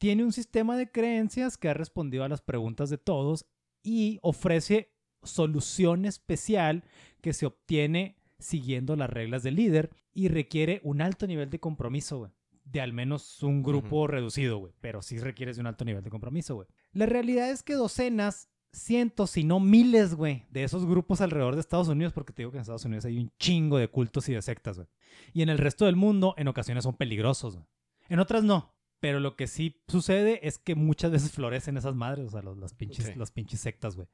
Tiene 0.00 0.24
un 0.24 0.32
sistema 0.32 0.78
de 0.78 0.90
creencias 0.90 1.58
que 1.58 1.68
ha 1.68 1.74
respondido 1.74 2.24
a 2.24 2.28
las 2.30 2.40
preguntas 2.40 2.88
de 2.88 2.96
todos 2.96 3.44
y 3.82 4.18
ofrece 4.22 4.94
solución 5.22 6.06
especial 6.06 6.84
que 7.20 7.34
se 7.34 7.44
obtiene 7.44 8.16
siguiendo 8.38 8.96
las 8.96 9.10
reglas 9.10 9.42
del 9.42 9.56
líder 9.56 9.90
y 10.14 10.28
requiere 10.28 10.80
un 10.84 11.02
alto 11.02 11.26
nivel 11.26 11.50
de 11.50 11.60
compromiso, 11.60 12.16
güey. 12.16 12.32
De 12.64 12.80
al 12.80 12.94
menos 12.94 13.42
un 13.42 13.62
grupo 13.62 14.06
reducido, 14.06 14.56
güey. 14.56 14.72
Pero 14.80 15.02
sí 15.02 15.18
requieres 15.18 15.56
de 15.56 15.60
un 15.60 15.66
alto 15.66 15.84
nivel 15.84 16.02
de 16.02 16.08
compromiso, 16.08 16.54
güey. 16.54 16.68
La 16.94 17.04
realidad 17.04 17.50
es 17.50 17.62
que 17.62 17.74
docenas, 17.74 18.48
cientos, 18.72 19.32
si 19.32 19.44
no 19.44 19.60
miles, 19.60 20.14
güey, 20.14 20.46
de 20.48 20.64
esos 20.64 20.86
grupos 20.86 21.20
alrededor 21.20 21.56
de 21.56 21.60
Estados 21.60 21.88
Unidos, 21.88 22.14
porque 22.14 22.32
te 22.32 22.40
digo 22.40 22.52
que 22.52 22.56
en 22.56 22.62
Estados 22.62 22.86
Unidos 22.86 23.04
hay 23.04 23.18
un 23.18 23.30
chingo 23.38 23.76
de 23.76 23.88
cultos 23.88 24.30
y 24.30 24.32
de 24.32 24.40
sectas, 24.40 24.76
güey. 24.76 24.88
Y 25.34 25.42
en 25.42 25.50
el 25.50 25.58
resto 25.58 25.84
del 25.84 25.96
mundo, 25.96 26.32
en 26.38 26.48
ocasiones 26.48 26.84
son 26.84 26.94
peligrosos, 26.94 27.56
güey. 27.56 27.66
En 28.08 28.18
otras 28.18 28.42
no. 28.44 28.79
Pero 29.00 29.18
lo 29.18 29.34
que 29.34 29.46
sí 29.46 29.82
sucede 29.88 30.46
es 30.46 30.58
que 30.58 30.74
muchas 30.74 31.10
veces 31.10 31.32
florecen 31.32 31.76
esas 31.76 31.94
madres, 31.94 32.26
o 32.28 32.30
sea, 32.30 32.42
los, 32.42 32.58
las, 32.58 32.74
pinches, 32.74 33.16
las 33.16 33.30
pinches 33.30 33.60
sectas, 33.60 33.96
güey. 33.96 34.08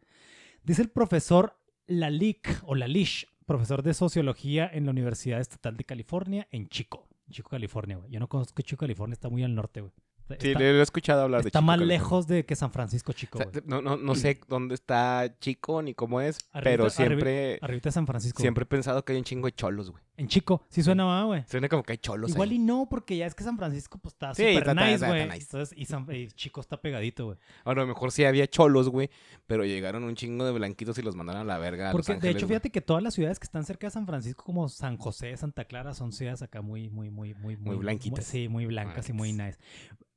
Dice 0.63 0.83
el 0.83 0.89
profesor 0.91 1.59
Lalik, 1.87 2.61
o 2.65 2.75
Lalish, 2.75 3.27
profesor 3.47 3.83
de 3.83 3.95
sociología 3.95 4.69
en 4.73 4.85
la 4.87 4.91
Universidad 4.93 5.41
Estatal 5.41 5.77
de 5.77 5.85
California, 5.85 6.49
en 6.51 6.69
Chico. 6.69 7.09
Chico, 7.31 7.51
California, 7.51 7.97
güey. 7.97 8.11
Yo 8.11 8.21
no 8.21 8.29
conozco 8.29 8.63
Chico, 8.63 8.81
California, 8.81 9.15
está 9.15 9.29
muy 9.29 9.43
al 9.43 9.55
norte, 9.55 9.81
güey. 9.81 9.93
Sí, 10.41 10.49
Está- 10.49 10.59
le 10.59 10.71
he 10.79 10.83
escuchado 10.83 11.23
hablar 11.23 11.43
de 11.43 11.49
Está 11.49 11.61
Chico, 11.61 11.67
más 11.67 11.75
California. 11.79 11.99
lejos 11.99 12.27
de 12.27 12.45
que 12.45 12.57
San 12.57 12.73
Francisco, 12.73 13.13
Chico, 13.13 13.39
O 13.39 13.43
sea, 13.43 13.51
güey. 13.51 13.63
no, 13.67 13.81
no, 13.83 13.97
no 13.97 14.15
sé 14.17 14.41
dónde 14.49 14.75
está 14.75 15.37
Chico 15.41 15.83
ni 15.83 15.95
cómo 15.95 16.21
es, 16.21 16.39
Arribita- 16.53 16.63
pero 16.63 16.91
siempre, 16.91 17.59
Arribita 17.63 17.89
de 17.91 17.93
San 17.93 18.07
Francisco. 18.07 18.41
siempre 18.41 18.63
he 18.65 18.67
pensado 18.67 19.05
que 19.05 19.13
hay 19.13 19.19
un 19.19 19.25
chingo 19.25 19.47
de 19.47 19.53
cholos, 19.53 19.91
güey. 19.91 20.03
En 20.19 20.29
chico, 20.29 20.65
sí 20.69 20.83
suena 20.83 21.05
más, 21.05 21.25
güey. 21.27 21.45
Suena 21.47 21.69
como 21.69 21.83
que 21.83 21.93
hay 21.93 21.99
cholos 21.99 22.31
Igual 22.31 22.49
ahí. 22.49 22.57
y 22.57 22.59
no, 22.59 22.87
porque 22.89 23.17
ya 23.19 23.27
es 23.27 23.35
que 23.35 23.45
San 23.45 23.57
Francisco 23.59 23.99
pues 23.99 24.15
está 24.15 24.35
Sí, 24.35 24.43
súper 24.55 24.75
nice, 24.75 25.07
güey. 25.07 25.21
está 25.23 25.35
nice. 25.35 25.47
Entonces, 25.47 25.79
y, 25.79 25.85
San, 25.85 26.07
y 26.11 26.29
Chico 26.29 26.61
está 26.61 26.81
pegadito, 26.81 27.27
güey. 27.27 27.39
A 27.65 27.73
lo 27.75 27.87
mejor 27.87 28.11
sí 28.13 28.25
había 28.25 28.47
cholos, 28.47 28.89
güey, 28.89 29.11
pero 29.47 29.65
llegaron 29.65 30.05
un 30.05 30.15
chingo 30.15 30.45
de 30.47 30.53
blanquitos 30.53 30.97
y 30.99 31.03
los 31.03 31.15
mandaron 31.17 31.43
a 31.43 31.45
la 31.45 31.59
verga 31.59 31.91
a 31.91 31.93
Los 31.93 32.07
Porque 32.07 32.21
de 32.21 32.31
hecho, 32.31 32.49
fíjate 32.49 32.71
que 32.71 32.81
todas 32.81 33.03
las 33.03 33.15
ciudades 33.15 33.39
que 33.39 33.45
están 33.45 33.65
cerca 33.65 33.87
de 33.89 33.91
San 33.91 34.07
Francisco, 34.07 34.43
como 34.45 34.69
San 34.69 34.97
José, 34.97 35.37
Santa 35.37 35.65
Clara, 35.67 35.93
son 35.93 36.13
ciudades 36.13 36.41
acá 36.43 36.63
muy, 36.63 36.89
muy, 36.89 37.11
muy, 37.11 37.35
muy, 37.35 37.57
Muy 37.57 37.77
blanquitas. 37.77 38.25
sí, 38.25 38.49
muy 38.49 38.65
blancas 38.67 39.09
y 39.11 39.13
muy 39.13 39.33
nice. 39.33 39.59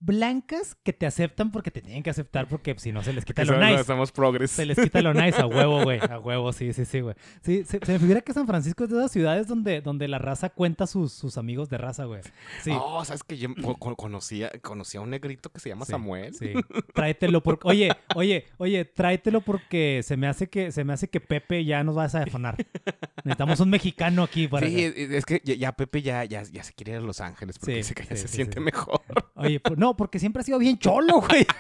Blancas 0.02 0.76
que 0.82 0.94
te 0.94 1.06
aceptan 1.06 1.52
porque 1.52 1.72
te 1.72 1.82
tienen 1.82 2.04
que 2.04 2.10
aceptar 2.10 2.48
porque 2.48 2.74
si 2.78 2.94
no 2.94 3.04
se 3.04 3.12
les 3.12 3.26
quita 3.26 3.44
Que 3.44 3.52
lo 3.52 3.60
nice. 3.60 3.84
Somos 3.84 4.14
progres. 4.14 4.50
Se 4.52 4.66
les 4.66 4.80
quita 4.80 5.02
lo 5.02 5.14
nice 5.14 5.42
a 5.42 5.46
huevo, 5.46 5.84
güey. 5.84 6.00
A 6.00 6.18
huevo, 6.24 6.54
sí, 6.54 6.72
sí, 6.72 6.86
sí, 6.86 7.02
güey. 7.02 7.16
Sí, 7.42 7.66
se, 7.66 7.80
se 7.86 7.92
me 7.92 8.00
figura 8.00 8.22
que 8.22 8.32
San 8.32 8.48
Francisco 8.48 8.86
es 8.86 8.90
de 8.92 8.96
esas 8.98 9.12
ciudades 9.12 9.46
donde, 9.48 9.82
donde 9.90 10.08
la 10.08 10.20
raza 10.20 10.50
cuenta 10.50 10.88
sus, 10.88 11.12
sus 11.12 11.38
amigos 11.38 11.70
de 11.70 11.78
raza, 11.78 12.06
güey. 12.06 12.22
Sí. 12.64 12.72
Oh, 12.74 13.04
¿sabes 13.06 13.24
que 13.24 13.38
Yo 13.38 13.54
co- 13.56 13.76
co- 13.76 13.96
conocía, 13.96 14.52
conocía 14.62 15.00
a 15.00 15.04
un 15.04 15.10
negrito 15.10 15.50
que 15.52 15.60
se 15.60 15.70
llama 15.70 15.86
Sí, 15.86 15.92
Samuel. 15.92 16.34
Sí. 16.34 16.54
Tráetelo 16.94 17.42
porque. 17.44 17.68
Oye, 17.68 17.92
oye, 18.16 18.46
oye, 18.58 18.86
tráetelo 18.86 19.42
porque 19.42 20.02
se 20.04 20.18
me 20.18 20.28
hace 20.28 20.48
que, 20.50 20.72
se 20.72 20.84
me 20.84 20.94
hace 20.94 21.10
que 21.10 21.20
Pepe 21.20 21.66
ya 21.66 21.84
nos 21.84 21.98
va 21.98 22.04
a 22.04 22.08
desafanar. 22.08 22.56
Necesitamos 23.24 23.60
un 23.60 23.70
mexicano 23.70 24.24
aquí 24.24 24.48
para. 24.48 24.68
Sí, 24.68 24.84
es 24.84 24.96
es 25.12 25.26
que 25.26 25.42
ya, 25.44 25.56
ya 25.56 25.72
Pepe 25.74 26.02
ya, 26.02 26.24
ya, 26.26 26.44
ya 26.44 26.64
se 26.64 26.74
quiere 26.74 26.94
ir 26.94 26.98
a 27.00 27.02
Los 27.02 27.22
Ángeles 27.22 27.58
porque 27.60 27.72
Sí, 27.74 27.78
dice 27.78 27.96
que 27.96 28.04
ya 28.06 28.16
se 28.16 28.28
siente 28.28 28.60
mejor. 28.60 29.02
Oye, 29.36 29.60
pues, 29.60 29.78
no, 29.78 29.96
porque 29.98 30.20
siempre 30.20 30.42
ha 30.42 30.44
sido 30.44 30.60
bien 30.60 30.78
cholo, 30.78 31.22
güey. 31.22 31.46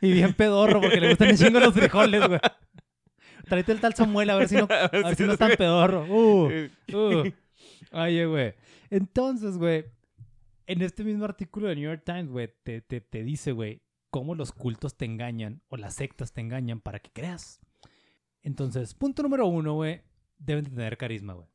y 0.00 0.12
bien 0.12 0.32
pedorro 0.34 0.80
porque 0.80 1.00
le 1.00 1.08
gustan 1.10 1.36
chingo 1.36 1.60
los 1.60 1.74
frijoles, 1.74 2.26
güey. 2.26 2.40
Tráete 3.50 3.72
el 3.72 3.80
tal 3.80 3.94
Samuel 3.94 4.30
a 4.30 4.36
ver 4.36 4.48
si 4.48 4.54
no, 4.54 4.68
a 4.70 4.86
ver 4.86 5.16
si 5.16 5.24
no 5.24 5.32
es 5.32 5.38
tan 5.38 5.56
pedorro. 5.56 6.06
Uh. 6.08 6.68
Uh. 6.94 7.32
Oye, 7.90 8.24
güey. 8.24 8.54
Entonces, 8.90 9.58
güey, 9.58 9.86
en 10.68 10.82
este 10.82 11.02
mismo 11.02 11.24
artículo 11.24 11.66
de 11.66 11.74
New 11.74 11.90
York 11.90 12.02
Times, 12.06 12.30
güey, 12.30 12.48
te, 12.62 12.80
te, 12.80 13.00
te 13.00 13.24
dice, 13.24 13.50
güey, 13.50 13.82
cómo 14.10 14.36
los 14.36 14.52
cultos 14.52 14.96
te 14.96 15.04
engañan 15.04 15.62
o 15.68 15.76
las 15.76 15.94
sectas 15.96 16.32
te 16.32 16.40
engañan 16.40 16.80
para 16.80 17.00
que 17.00 17.10
creas. 17.10 17.58
Entonces, 18.44 18.94
punto 18.94 19.24
número 19.24 19.48
uno, 19.48 19.74
güey, 19.74 20.02
deben 20.38 20.62
de 20.62 20.70
tener 20.70 20.96
carisma, 20.96 21.32
güey. 21.32 21.48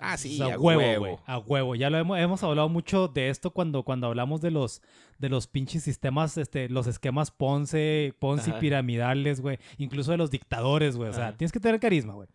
Ah, 0.00 0.16
sí, 0.16 0.40
O 0.40 0.46
sea, 0.46 0.54
a 0.56 0.58
huevo, 0.58 0.80
huevo. 0.80 1.20
A 1.26 1.38
huevo. 1.38 1.74
Ya 1.76 1.88
lo 1.88 1.98
hemos, 1.98 2.18
hemos 2.18 2.42
hablado 2.42 2.68
mucho 2.68 3.08
de 3.08 3.28
esto 3.30 3.52
cuando, 3.52 3.84
cuando 3.84 4.08
hablamos 4.08 4.40
de 4.40 4.50
los, 4.50 4.82
de 5.18 5.28
los 5.28 5.46
pinches 5.46 5.84
sistemas, 5.84 6.36
este, 6.36 6.68
los 6.68 6.86
esquemas 6.86 7.30
Ponce, 7.30 8.14
Ponzi 8.18 8.50
Ajá. 8.50 8.58
piramidales, 8.60 9.40
güey. 9.40 9.58
Incluso 9.78 10.10
de 10.10 10.16
los 10.16 10.30
dictadores, 10.30 10.96
güey. 10.96 11.10
O 11.10 11.12
sea, 11.12 11.28
Ajá. 11.28 11.36
tienes 11.36 11.52
que 11.52 11.60
tener 11.60 11.78
carisma, 11.78 12.14
güey. 12.14 12.28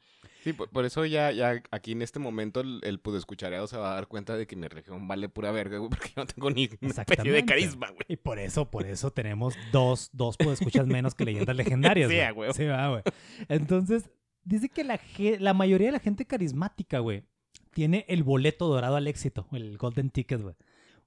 Sí, 0.44 0.54
por, 0.54 0.70
por 0.70 0.86
eso 0.86 1.06
ya, 1.06 1.32
ya 1.34 1.62
aquí 1.70 1.92
en 1.92 2.02
este 2.02 2.18
momento 2.18 2.62
el, 2.62 2.80
el 2.84 3.02
escuchareado 3.18 3.68
se 3.68 3.76
va 3.78 3.92
a 3.92 3.96
dar 3.96 4.08
cuenta 4.08 4.38
de 4.38 4.48
que 4.48 4.56
mi 4.56 4.68
región 4.70 5.06
vale 5.06 5.28
pura 5.28 5.52
verga, 5.52 5.80
güey, 5.80 5.90
porque 5.90 6.10
yo 6.16 6.22
no 6.22 6.26
tengo 6.26 6.50
ni 6.50 6.64
especie 6.64 7.32
de 7.32 7.46
carisma, 7.46 7.88
güey. 7.90 8.06
Y 8.08 8.16
por 8.16 8.40
eso, 8.40 8.70
por 8.72 8.86
eso 8.86 9.12
tenemos 9.12 9.56
dos, 9.74 10.10
dos 10.14 10.38
escuchas 10.40 10.88
menos 10.88 11.14
que 11.14 11.26
leyendas 11.26 11.56
legendarias. 11.56 12.10
Sí, 12.10 12.18
güey. 12.34 12.54
Sí, 12.54 12.66
va, 12.66 12.88
güey. 12.90 13.04
Entonces, 13.50 14.10
dice 14.46 14.70
que 14.70 14.86
la, 14.86 15.00
la 15.40 15.54
mayoría 15.54 15.88
de 15.88 15.94
la 15.94 16.00
gente 16.00 16.26
carismática, 16.26 17.00
güey, 17.00 17.26
tiene 17.72 18.06
el 18.08 18.24
boleto 18.24 18.68
dorado 18.68 18.96
al 18.96 19.08
éxito, 19.08 19.48
el 19.52 19.78
golden 19.78 20.10
ticket, 20.10 20.42
güey. 20.42 20.56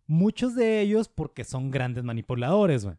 Muchos 0.07 0.55
de 0.55 0.81
ellos 0.81 1.09
porque 1.09 1.45
son 1.45 1.71
grandes 1.71 2.05
manipuladores, 2.05 2.85
güey. 2.85 2.97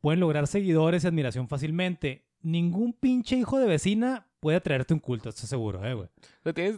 Pueden 0.00 0.20
lograr 0.20 0.46
seguidores 0.46 1.04
y 1.04 1.06
admiración 1.06 1.48
fácilmente. 1.48 2.26
Ningún 2.42 2.92
pinche 2.92 3.36
hijo 3.36 3.58
de 3.58 3.66
vecina 3.66 4.28
puede 4.40 4.60
traerte 4.60 4.94
un 4.94 5.00
culto, 5.00 5.30
estoy 5.30 5.48
seguro, 5.48 5.84
eh, 5.84 5.94
güey. 5.94 6.08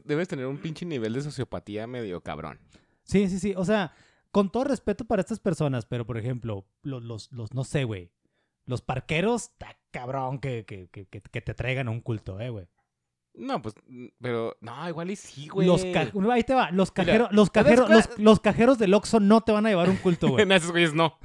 Debes 0.04 0.28
tener 0.28 0.46
un 0.46 0.58
pinche 0.58 0.86
nivel 0.86 1.12
de 1.12 1.22
sociopatía 1.22 1.86
medio 1.86 2.22
cabrón. 2.22 2.58
Sí, 3.02 3.28
sí, 3.28 3.38
sí. 3.38 3.54
O 3.56 3.64
sea, 3.64 3.92
con 4.30 4.50
todo 4.50 4.64
respeto 4.64 5.04
para 5.04 5.20
estas 5.20 5.40
personas, 5.40 5.84
pero 5.86 6.06
por 6.06 6.18
ejemplo, 6.18 6.66
los, 6.82 7.02
los, 7.02 7.32
los 7.32 7.52
no 7.54 7.64
sé, 7.64 7.84
güey. 7.84 8.10
Los 8.64 8.82
parqueros, 8.82 9.44
está 9.44 9.78
cabrón 9.90 10.38
que, 10.38 10.64
que, 10.64 10.88
que, 10.88 11.06
que, 11.06 11.20
que 11.22 11.40
te 11.40 11.54
traigan 11.54 11.88
a 11.88 11.90
un 11.90 12.00
culto, 12.00 12.40
eh, 12.40 12.50
güey. 12.50 12.66
No, 13.38 13.62
pues, 13.62 13.74
mm, 13.86 14.06
pero, 14.20 14.56
no, 14.60 14.88
igual 14.88 15.10
y 15.10 15.16
sí, 15.16 15.48
güey. 15.48 15.66
Los 15.66 15.84
ca- 15.84 16.10
ahí 16.32 16.42
te 16.44 16.54
va. 16.54 16.70
Los 16.70 16.90
cajeros, 16.90 17.28
los, 17.32 17.50
¿te 17.50 17.62
das 17.62 17.66
cajeros, 17.80 18.18
los, 18.18 18.40
cajeros 18.40 18.78
del 18.78 18.94
Oxxo 18.94 19.20
no 19.20 19.40
te 19.40 19.52
van 19.52 19.66
a 19.66 19.70
llevar 19.70 19.88
un 19.88 19.96
culto, 19.96 20.28
güey. 20.30 20.42
En 20.42 20.52
esos 20.52 20.70
güeyes 20.70 20.94
no. 20.94 21.18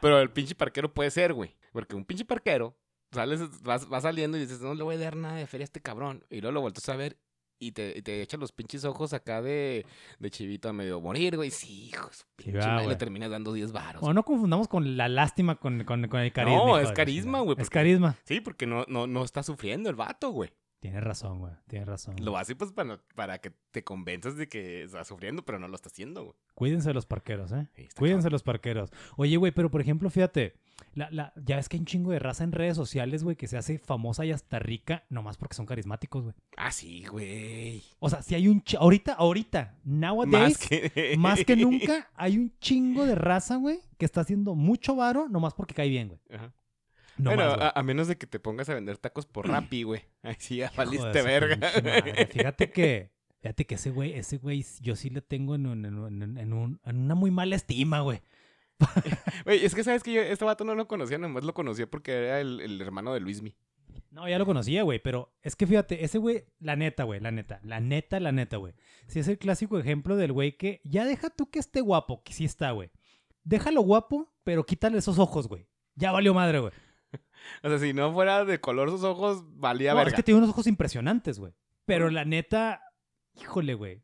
Pero 0.00 0.20
el 0.20 0.30
pinche 0.30 0.54
parquero 0.54 0.92
puede 0.92 1.10
ser, 1.10 1.32
güey. 1.34 1.54
Porque 1.72 1.94
un 1.94 2.04
pinche 2.04 2.24
parquero, 2.24 2.76
sales, 3.12 3.40
vas, 3.62 3.88
vas 3.88 4.02
saliendo 4.02 4.36
y 4.36 4.40
dices, 4.40 4.60
no 4.60 4.74
le 4.74 4.82
voy 4.82 4.96
a 4.96 4.98
dar 4.98 5.16
nada 5.16 5.36
de 5.36 5.46
feria 5.46 5.64
a 5.64 5.66
este 5.66 5.80
cabrón. 5.80 6.24
Y 6.30 6.40
luego 6.40 6.54
lo 6.54 6.60
vueltas 6.62 6.88
a 6.88 6.96
ver 6.96 7.18
y 7.60 7.72
te, 7.72 8.00
te 8.02 8.22
echa 8.22 8.36
los 8.36 8.52
pinches 8.52 8.84
ojos 8.84 9.12
acá 9.12 9.42
de, 9.42 9.84
de 10.18 10.30
chivito 10.30 10.68
a 10.68 10.72
medio 10.72 11.00
morir, 11.00 11.36
güey. 11.36 11.50
Sí, 11.50 11.88
hijo, 11.88 12.06
de 12.06 12.14
su 12.14 12.24
pinche 12.36 12.58
va, 12.58 12.66
madre, 12.74 12.88
le 12.88 12.96
terminas 12.96 13.30
dando 13.30 13.52
10 13.52 13.72
varos. 13.72 14.02
o 14.02 14.12
no 14.12 14.24
confundamos 14.24 14.68
con 14.68 14.96
la 14.96 15.08
lástima 15.08 15.56
con, 15.56 15.84
con, 15.84 16.06
con 16.08 16.20
el 16.20 16.32
carisma. 16.32 16.64
No, 16.64 16.78
es 16.78 16.92
carisma, 16.92 17.40
güey, 17.40 17.56
Es 17.58 17.68
carisma. 17.70 18.16
Sí, 18.24 18.40
porque 18.40 18.66
no, 18.66 18.84
no, 18.88 19.06
no 19.06 19.24
está 19.24 19.42
sufriendo 19.42 19.90
el 19.90 19.96
vato, 19.96 20.30
güey. 20.30 20.50
Tienes 20.80 21.02
razón, 21.02 21.40
güey. 21.40 21.52
Tienes 21.66 21.88
razón. 21.88 22.14
Lo 22.20 22.36
hace 22.38 22.54
pues 22.54 22.70
para, 22.70 23.00
para 23.16 23.38
que 23.40 23.52
te 23.72 23.82
convenzas 23.82 24.36
de 24.36 24.48
que 24.48 24.84
está 24.84 25.02
sufriendo, 25.04 25.44
pero 25.44 25.58
no 25.58 25.66
lo 25.66 25.74
está 25.74 25.88
haciendo, 25.88 26.22
güey. 26.22 26.34
Cuídense 26.54 26.88
de 26.90 26.94
los 26.94 27.04
parqueros, 27.04 27.50
¿eh? 27.50 27.66
Sí, 27.74 27.88
Cuídense 27.96 28.26
de 28.26 28.30
los 28.30 28.44
parqueros. 28.44 28.90
Oye, 29.16 29.36
güey, 29.36 29.50
pero 29.50 29.70
por 29.72 29.80
ejemplo, 29.80 30.08
fíjate, 30.08 30.54
la, 30.94 31.08
la, 31.10 31.32
ya 31.44 31.56
ves 31.56 31.68
que 31.68 31.76
hay 31.76 31.80
un 31.80 31.86
chingo 31.86 32.12
de 32.12 32.20
raza 32.20 32.44
en 32.44 32.52
redes 32.52 32.76
sociales, 32.76 33.24
güey, 33.24 33.34
que 33.34 33.48
se 33.48 33.56
hace 33.56 33.78
famosa 33.80 34.24
y 34.24 34.30
hasta 34.30 34.60
rica, 34.60 35.04
nomás 35.10 35.36
porque 35.36 35.56
son 35.56 35.66
carismáticos, 35.66 36.22
güey. 36.22 36.34
Ah, 36.56 36.70
sí, 36.70 37.04
güey. 37.06 37.82
O 37.98 38.08
sea, 38.08 38.22
si 38.22 38.36
hay 38.36 38.46
un... 38.46 38.62
ch- 38.62 38.76
Ahorita, 38.78 39.14
ahorita, 39.14 39.78
nowadays, 39.84 40.58
Más 40.60 40.68
que... 40.68 41.14
más 41.18 41.44
que 41.44 41.56
nunca, 41.56 42.08
hay 42.14 42.38
un 42.38 42.52
chingo 42.60 43.04
de 43.04 43.16
raza, 43.16 43.56
güey, 43.56 43.80
que 43.98 44.04
está 44.04 44.20
haciendo 44.20 44.54
mucho 44.54 44.94
varo 44.94 45.28
nomás 45.28 45.54
porque 45.54 45.74
cae 45.74 45.88
bien, 45.88 46.06
güey. 46.08 46.20
Ajá. 46.30 46.52
No 47.18 47.30
bueno, 47.34 47.50
más, 47.50 47.58
a, 47.60 47.78
a 47.78 47.82
menos 47.82 48.08
de 48.08 48.16
que 48.16 48.26
te 48.26 48.38
pongas 48.40 48.68
a 48.68 48.74
vender 48.74 48.96
tacos 48.98 49.26
por 49.26 49.48
Rappi, 49.48 49.82
güey. 49.82 50.02
Ahí 50.22 50.36
sí, 50.38 50.56
ya 50.56 50.72
valiste 50.76 51.22
verga. 51.22 51.68
Fíjate 52.30 52.70
que, 52.70 53.10
fíjate 53.40 53.66
que 53.66 53.74
ese 53.76 53.90
güey, 53.90 54.12
ese 54.14 54.38
güey, 54.38 54.64
yo 54.80 54.96
sí 54.96 55.10
le 55.10 55.20
tengo 55.22 55.54
en, 55.54 55.66
un- 55.66 55.84
en 55.84 55.98
un- 55.98 56.38
en 56.38 56.52
un- 56.52 56.80
en 56.84 56.96
una 56.98 57.14
muy 57.14 57.30
mala 57.30 57.56
estima, 57.56 58.00
güey. 58.00 58.20
Güey, 59.44 59.64
es 59.64 59.74
que 59.74 59.82
sabes 59.82 60.02
que 60.04 60.12
yo 60.12 60.20
este 60.22 60.44
vato 60.44 60.64
no 60.64 60.74
lo 60.76 60.86
conocía, 60.86 61.18
nomás 61.18 61.42
lo 61.44 61.52
conocía 61.54 61.88
porque 61.90 62.12
era 62.12 62.40
el, 62.40 62.60
el 62.60 62.80
hermano 62.80 63.12
de 63.12 63.20
Luismi. 63.20 63.56
No, 64.10 64.28
ya 64.28 64.38
lo 64.38 64.46
conocía, 64.46 64.82
güey, 64.84 65.00
pero 65.02 65.34
es 65.42 65.56
que 65.56 65.66
fíjate, 65.66 66.04
ese 66.04 66.18
güey, 66.18 66.44
la 66.60 66.76
neta, 66.76 67.02
güey, 67.04 67.18
la 67.20 67.30
neta, 67.32 67.60
la 67.64 67.80
neta, 67.80 68.20
la 68.20 68.30
neta, 68.32 68.56
güey. 68.56 68.74
Sí 69.08 69.18
es 69.18 69.28
el 69.28 69.38
clásico 69.38 69.78
ejemplo 69.78 70.16
del 70.16 70.32
güey 70.32 70.56
que 70.56 70.80
ya 70.84 71.04
deja 71.04 71.28
tú 71.30 71.50
que 71.50 71.58
esté 71.58 71.80
guapo, 71.80 72.22
que 72.22 72.32
sí 72.32 72.44
está, 72.44 72.70
güey. 72.70 72.90
Déjalo 73.42 73.80
guapo, 73.82 74.32
pero 74.44 74.64
quítale 74.64 74.98
esos 74.98 75.18
ojos, 75.18 75.48
güey. 75.48 75.66
Ya 75.94 76.12
valió 76.12 76.32
madre, 76.32 76.60
güey. 76.60 76.72
O 77.62 77.68
sea, 77.68 77.78
si 77.78 77.92
no 77.92 78.12
fuera 78.12 78.44
de 78.44 78.60
color 78.60 78.90
sus 78.90 79.02
ojos, 79.04 79.42
valía 79.56 79.92
No, 79.92 79.98
verga. 79.98 80.10
es 80.10 80.14
que 80.14 80.22
tiene 80.22 80.38
unos 80.38 80.50
ojos 80.50 80.66
impresionantes, 80.66 81.38
güey. 81.38 81.52
Pero 81.86 82.10
la 82.10 82.24
neta, 82.24 82.82
híjole, 83.40 83.74
güey. 83.74 84.02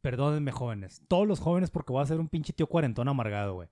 Perdónenme, 0.00 0.52
jóvenes. 0.52 1.02
Todos 1.08 1.26
los 1.26 1.40
jóvenes 1.40 1.70
porque 1.70 1.92
voy 1.92 2.02
a 2.02 2.06
ser 2.06 2.20
un 2.20 2.28
pinche 2.28 2.52
tío 2.52 2.66
cuarentón 2.66 3.08
amargado, 3.08 3.54
güey. 3.54 3.68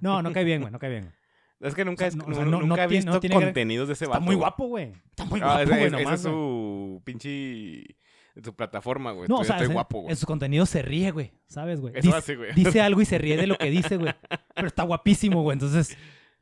No, 0.00 0.20
no 0.22 0.32
cae 0.32 0.44
bien, 0.44 0.60
güey, 0.60 0.72
no 0.72 0.78
cae 0.78 0.90
bien. 0.90 1.12
Es 1.60 1.74
que 1.74 1.84
nunca, 1.84 2.06
O 2.06 2.08
sea, 2.08 2.08
es- 2.08 2.16
no, 2.16 2.24
o 2.26 2.34
sea, 2.34 2.44
nu- 2.44 2.50
no- 2.50 2.62
nunca 2.62 2.84
he 2.84 2.88
visto 2.88 3.18
tiene 3.20 3.36
contenidos 3.36 3.88
de 3.88 3.94
ese 3.94 4.04
Está 4.04 4.16
vato. 4.18 4.24
muy 4.26 4.34
güey. 4.34 4.42
guapo, 4.42 4.66
güey. 4.66 4.92
Está 5.10 5.24
muy 5.24 5.40
Ah, 5.42 5.54
guapo, 5.64 5.68
güey, 5.70 5.84
esa 5.84 5.96
nomás, 5.98 6.14
es 6.14 6.20
su 6.22 7.02
pinche... 7.04 7.96
Su 8.44 8.54
plataforma, 8.54 9.12
güey. 9.12 9.28
No, 9.28 9.36
o 9.38 9.44
sea, 9.44 9.54
estoy 9.56 9.68
en- 9.68 9.72
guapo, 9.72 10.00
güey. 10.00 10.10
en 10.10 10.16
su 10.16 10.26
contenido 10.26 10.66
se 10.66 10.82
ríe, 10.82 11.10
güey. 11.12 11.32
¿Sabes, 11.46 11.80
güey? 11.80 11.94
Eso 11.96 12.02
Dice, 12.08 12.16
hace, 12.18 12.36
güey. 12.36 12.52
dice 12.52 12.82
algo 12.82 13.00
y 13.00 13.06
se 13.06 13.16
ríe 13.16 13.38
de 13.38 13.46
lo 13.46 13.56
que 13.56 13.70
dice, 13.70 13.96
güey. 13.96 14.12
Pero 14.54 14.66
está 14.66 14.82
guapísimo, 14.82 15.40
güey. 15.42 15.54
Entonces, 15.54 15.96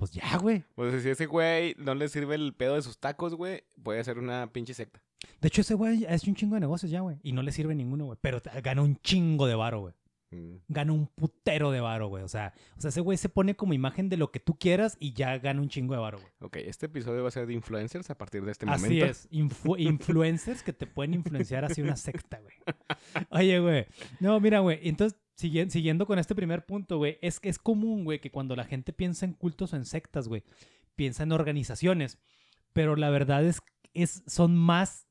pues 0.05 0.13
ya, 0.13 0.37
güey. 0.39 0.65
Pues 0.75 1.03
si 1.03 1.09
ese 1.11 1.27
güey 1.27 1.75
no 1.79 1.95
le 1.95 2.09
sirve 2.09 2.35
el 2.35 2.55
pedo 2.55 2.75
de 2.75 2.83
sus 2.83 2.99
tacos, 2.99 3.35
güey, 3.35 3.63
puede 3.83 4.03
ser 4.05 4.19
una 4.19 4.53
pinche 4.53 4.75
secta. 4.75 5.03
De 5.41 5.49
hecho, 5.49 5.63
ese 5.63 5.75
güey 5.75 6.05
ha 6.05 6.15
hecho 6.15 6.31
un 6.31 6.37
chingo 6.37 6.55
de 6.55 6.61
negocios 6.61 6.91
ya, 6.91 7.01
güey. 7.01 7.19
Y 7.23 7.33
no 7.33 7.43
le 7.43 7.53
sirve 7.53 7.75
ninguno, 7.75 8.05
güey. 8.07 8.19
Pero 8.21 8.41
gana 8.63 8.83
un 8.83 8.97
chingo 9.03 9.47
de 9.47 9.55
varo, 9.55 9.81
güey. 9.81 9.95
Mm. 10.31 10.57
Gana 10.69 10.93
un 10.93 11.07
putero 11.07 11.71
de 11.71 11.81
varo, 11.81 12.09
güey. 12.09 12.23
O 12.25 12.29
sea, 12.29 12.53
o 12.77 12.81
sea, 12.81 12.89
ese 12.91 13.01
güey 13.01 13.17
se 13.17 13.29
pone 13.29 13.55
como 13.57 13.73
imagen 13.73 14.09
de 14.09 14.17
lo 14.17 14.31
que 14.33 14.41
tú 14.41 14.59
quieras 14.59 14.97
y 15.01 15.13
ya 15.15 15.39
gana 15.39 15.61
un 15.61 15.69
chingo 15.69 15.95
de 15.95 16.01
varo, 16.01 16.19
güey. 16.19 16.31
Ok, 16.41 16.57
este 16.57 16.87
episodio 16.87 17.23
va 17.23 17.29
a 17.29 17.31
ser 17.31 17.47
de 17.47 17.55
influencers 17.55 18.11
a 18.11 18.19
partir 18.19 18.45
de 18.45 18.53
este 18.53 18.67
Así 18.69 18.83
momento. 18.85 19.07
es. 19.07 19.31
Infu- 19.31 19.79
influencers 19.79 20.63
que 20.63 20.73
te 20.73 20.87
pueden 20.87 21.15
influenciar 21.15 21.65
hacia 21.65 21.85
una 21.85 21.97
secta, 21.97 22.41
güey. 22.41 22.55
Oye, 23.31 23.61
güey. 23.61 23.87
No, 24.21 24.39
mira, 24.41 24.59
güey. 24.61 24.81
Entonces, 24.83 25.19
siguiendo, 25.37 25.73
siguiendo 25.73 26.07
con 26.07 26.19
este 26.19 26.35
primer 26.35 26.65
punto, 26.67 26.99
güey. 26.99 27.19
Es 27.23 27.41
que 27.41 27.49
es 27.49 27.59
común, 27.59 28.05
güey, 28.05 28.21
que 28.21 28.31
cuando 28.31 28.57
la 28.57 28.65
gente 28.65 28.93
piensa 28.93 29.25
en 29.27 29.33
cultos 29.35 29.73
o 29.73 29.77
en 29.77 29.85
sectas, 29.85 30.29
güey, 30.29 30.45
piensa 30.97 31.23
en 31.23 31.33
organizaciones. 31.33 32.19
Pero 32.73 32.97
la 32.97 33.11
verdad 33.11 33.45
es, 33.45 33.61
es 33.93 34.23
son 34.27 34.57
más, 34.57 35.07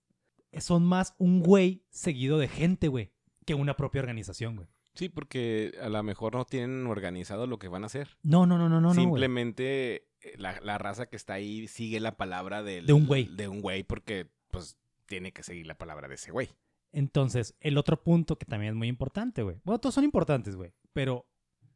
son 0.59 0.83
más 0.85 1.15
un 1.17 1.41
güey 1.41 1.85
seguido 1.89 2.37
de 2.37 2.47
gente, 2.47 2.87
güey, 2.87 3.11
que 3.45 3.53
una 3.55 3.75
propia 3.77 4.01
organización, 4.01 4.55
güey. 4.55 4.67
Sí, 4.95 5.09
porque 5.09 5.73
a 5.81 5.89
lo 5.89 6.03
mejor 6.03 6.35
no 6.35 6.45
tienen 6.45 6.85
organizado 6.85 7.47
lo 7.47 7.57
que 7.57 7.67
van 7.67 7.83
a 7.83 7.87
hacer. 7.87 8.17
No, 8.21 8.45
no, 8.45 8.57
no, 8.59 8.69
no, 8.69 8.79
no, 8.79 8.89
no. 8.89 8.93
Simplemente 8.93 10.07
eh, 10.21 10.35
la, 10.37 10.59
la 10.61 10.77
raza 10.77 11.07
que 11.07 11.15
está 11.15 11.33
ahí 11.33 11.67
sigue 11.67 11.99
la 11.99 12.15
palabra 12.15 12.61
del- 12.61 12.85
De 12.85 12.93
un 12.93 13.07
güey. 13.07 13.25
De 13.35 13.47
un 13.47 13.61
güey 13.61 13.83
porque, 13.83 14.29
pues, 14.51 14.77
tiene 15.07 15.31
que 15.33 15.41
seguir 15.41 15.65
la 15.65 15.77
palabra 15.79 16.07
de 16.07 16.15
ese 16.15 16.31
güey. 16.31 16.49
Entonces, 16.93 17.55
el 17.59 17.77
otro 17.77 18.01
punto 18.01 18.37
que 18.37 18.45
también 18.45 18.73
es 18.73 18.77
muy 18.77 18.87
importante, 18.87 19.43
güey. 19.43 19.57
Bueno, 19.65 19.79
todos 19.79 19.95
son 19.95 20.03
importantes, 20.05 20.55
güey. 20.55 20.71
Pero 20.93 21.25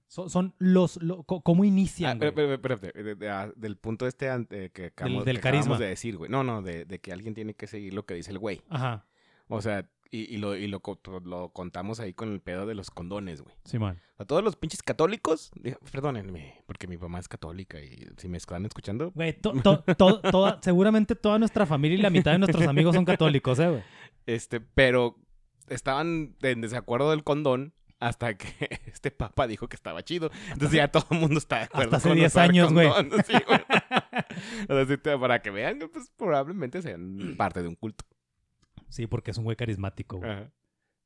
son, 0.08 0.30
son 0.30 0.54
los, 0.60 1.02
lo- 1.04 1.24
¿Cómo 1.24 1.64
Ah, 1.64 1.66
inician, 1.66 2.20
pero- 2.20 2.32
güey? 2.32 2.52
espérate, 2.54 2.94
de- 2.94 3.16
de- 3.16 3.30
ah, 3.30 3.52
del 3.56 3.76
punto 3.78 4.08
este 4.08 4.30
ante- 4.30 4.70
que 4.72 4.86
acabamos, 4.86 5.26
del 5.26 5.36
que 5.36 5.40
acabamos 5.50 5.66
carisma. 5.68 5.84
de 5.84 5.90
decir, 5.90 6.16
güey. 6.18 6.32
No, 6.32 6.44
no, 6.44 6.62
de, 6.62 6.86
de 6.86 7.00
que 7.02 7.12
alguien 7.12 7.34
tiene 7.34 7.56
que 7.56 7.68
seguir 7.68 7.94
lo 7.94 8.06
que 8.06 8.14
dice 8.14 8.32
el 8.32 8.40
güey. 8.40 8.62
Ajá, 8.70 9.06
O 9.50 9.62
sea, 9.62 9.90
y, 10.12 10.34
y 10.34 10.38
lo, 10.38 10.56
y 10.56 10.68
lo, 10.68 10.82
lo 11.26 11.50
contamos 11.50 12.00
ahí 12.00 12.14
con 12.14 12.32
el 12.32 12.40
pedo 12.40 12.66
de 12.66 12.76
los 12.76 12.90
condones, 12.92 13.42
güey. 13.42 13.56
Simón. 13.66 14.00
A 14.18 14.24
todos 14.26 14.42
los 14.44 14.56
pinches 14.56 14.82
católicos, 14.82 15.52
perdónenme, 15.92 16.64
porque 16.66 16.88
mi 16.88 16.98
mamá 16.98 17.20
es 17.20 17.28
católica 17.28 17.80
y 17.82 18.08
si 18.18 18.28
me 18.30 18.38
están 18.38 18.66
escuchando, 18.66 19.12
Güey, 19.14 19.34
to- 19.40 19.54
to- 19.62 19.84
to- 19.98 20.22
toda- 20.22 20.60
seguramente 20.62 21.16
toda 21.16 21.38
nuestra 21.40 21.66
familia 21.66 21.98
y 21.98 22.02
la 22.02 22.10
mitad 22.10 22.32
de 22.32 22.40
nuestros 22.40 22.66
amigos 22.68 22.96
son 22.96 23.04
católicos, 23.06 23.60
¿eh, 23.60 23.70
güey? 23.70 23.84
Este, 24.28 24.62
pero 24.62 25.18
estaban 25.68 26.36
en 26.42 26.62
desacuerdo 26.62 27.10
del 27.10 27.24
condón 27.24 27.74
hasta 28.00 28.38
que 28.38 28.48
este 28.86 29.10
papa 29.12 29.48
dijo 29.48 29.68
que 29.68 29.76
estaba 29.76 30.04
chido. 30.04 30.30
Entonces 30.52 30.78
ya 30.78 30.90
todo 30.90 31.08
el 31.12 31.20
mundo 31.20 31.40
está 31.40 31.58
de 31.58 31.64
acuerdo. 31.64 31.96
hasta 31.96 31.98
hace 31.98 32.10
con 32.10 32.18
10 32.18 32.32
usar 32.32 32.50
años, 32.50 32.72
güey. 32.74 32.88
sí, 33.26 33.34
para 35.20 35.42
que 35.42 35.50
vean 35.50 35.80
que 35.80 35.88
pues, 35.88 36.12
probablemente 36.16 36.82
sean 36.82 37.36
parte 37.38 37.62
de 37.62 37.70
un 37.70 37.76
culto. 37.76 38.06
Sí, 38.90 39.08
porque 39.08 39.32
es 39.32 39.38
un 39.38 39.44
güey 39.44 39.58
carismático, 39.58 40.18
güey. 40.18 40.50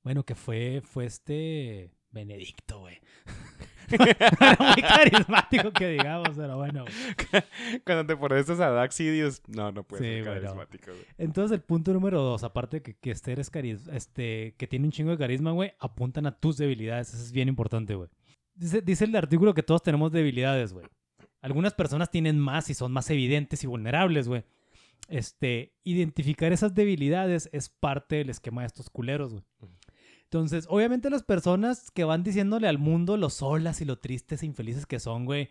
Bueno, 0.04 0.24
que 0.24 0.36
fue, 0.36 0.82
fue 0.84 1.06
este 1.06 1.92
Benedicto, 2.10 2.80
güey. 2.80 3.00
Era 3.94 4.58
muy 4.60 4.82
carismático 4.82 5.72
que 5.72 5.88
digamos, 5.90 6.30
pero 6.36 6.58
bueno. 6.58 6.86
Cuando 7.86 8.06
te 8.06 8.18
pones 8.18 8.50
a 8.50 8.70
Daxidius, 8.70 9.42
no, 9.48 9.72
no 9.72 9.84
puede 9.84 10.04
Sí, 10.04 10.24
ser 10.24 10.34
carismático, 10.34 10.92
güey. 10.92 11.06
Entonces, 11.18 11.56
el 11.56 11.62
punto 11.62 11.94
número 11.94 12.22
dos, 12.22 12.44
aparte 12.44 12.78
de 12.78 12.84
que, 12.84 12.96
que 12.96 13.12
este 13.12 13.32
eres 13.32 13.50
caris 13.50 13.88
este, 13.92 14.56
que 14.58 14.68
tiene 14.68 14.86
un 14.86 14.92
chingo 14.92 15.12
de 15.12 15.18
carisma, 15.18 15.52
güey, 15.52 15.74
apuntan 15.80 16.26
a 16.26 16.32
tus 16.32 16.58
debilidades. 16.58 17.14
Eso 17.14 17.24
es 17.24 17.32
bien 17.32 17.48
importante, 17.48 17.96
güey. 17.96 18.10
Dice, 18.56 18.82
dice 18.82 19.06
el 19.06 19.16
artículo 19.16 19.54
que 19.54 19.64
todos 19.64 19.82
tenemos 19.82 20.12
debilidades, 20.12 20.74
güey. 20.74 20.86
Algunas 21.42 21.74
personas 21.74 22.12
tienen 22.12 22.38
más 22.40 22.70
y 22.70 22.74
son 22.74 22.92
más 22.92 23.10
evidentes 23.10 23.64
y 23.64 23.68
vulnerables, 23.68 24.28
güey. 24.28 24.44
Este, 25.08 25.74
identificar 25.84 26.54
esas 26.54 26.74
debilidades 26.76 27.50
es 27.52 27.70
parte 27.70 28.18
del 28.18 28.30
esquema 28.30 28.62
de 28.62 28.68
estos 28.68 28.90
culeros, 28.90 29.32
güey. 29.34 29.44
Entonces, 30.32 30.66
obviamente 30.70 31.10
las 31.10 31.24
personas 31.24 31.92
que 31.92 32.06
van 32.06 32.24
diciéndole 32.24 32.70
al 32.70 32.78
mundo 32.78 33.18
lo 33.18 33.30
solas 33.30 33.82
y 33.82 33.86
lo 33.86 34.00
tristes 34.00 34.42
e 34.42 34.46
infelices 34.46 34.86
que 34.86 34.98
son, 34.98 35.26
güey, 35.26 35.50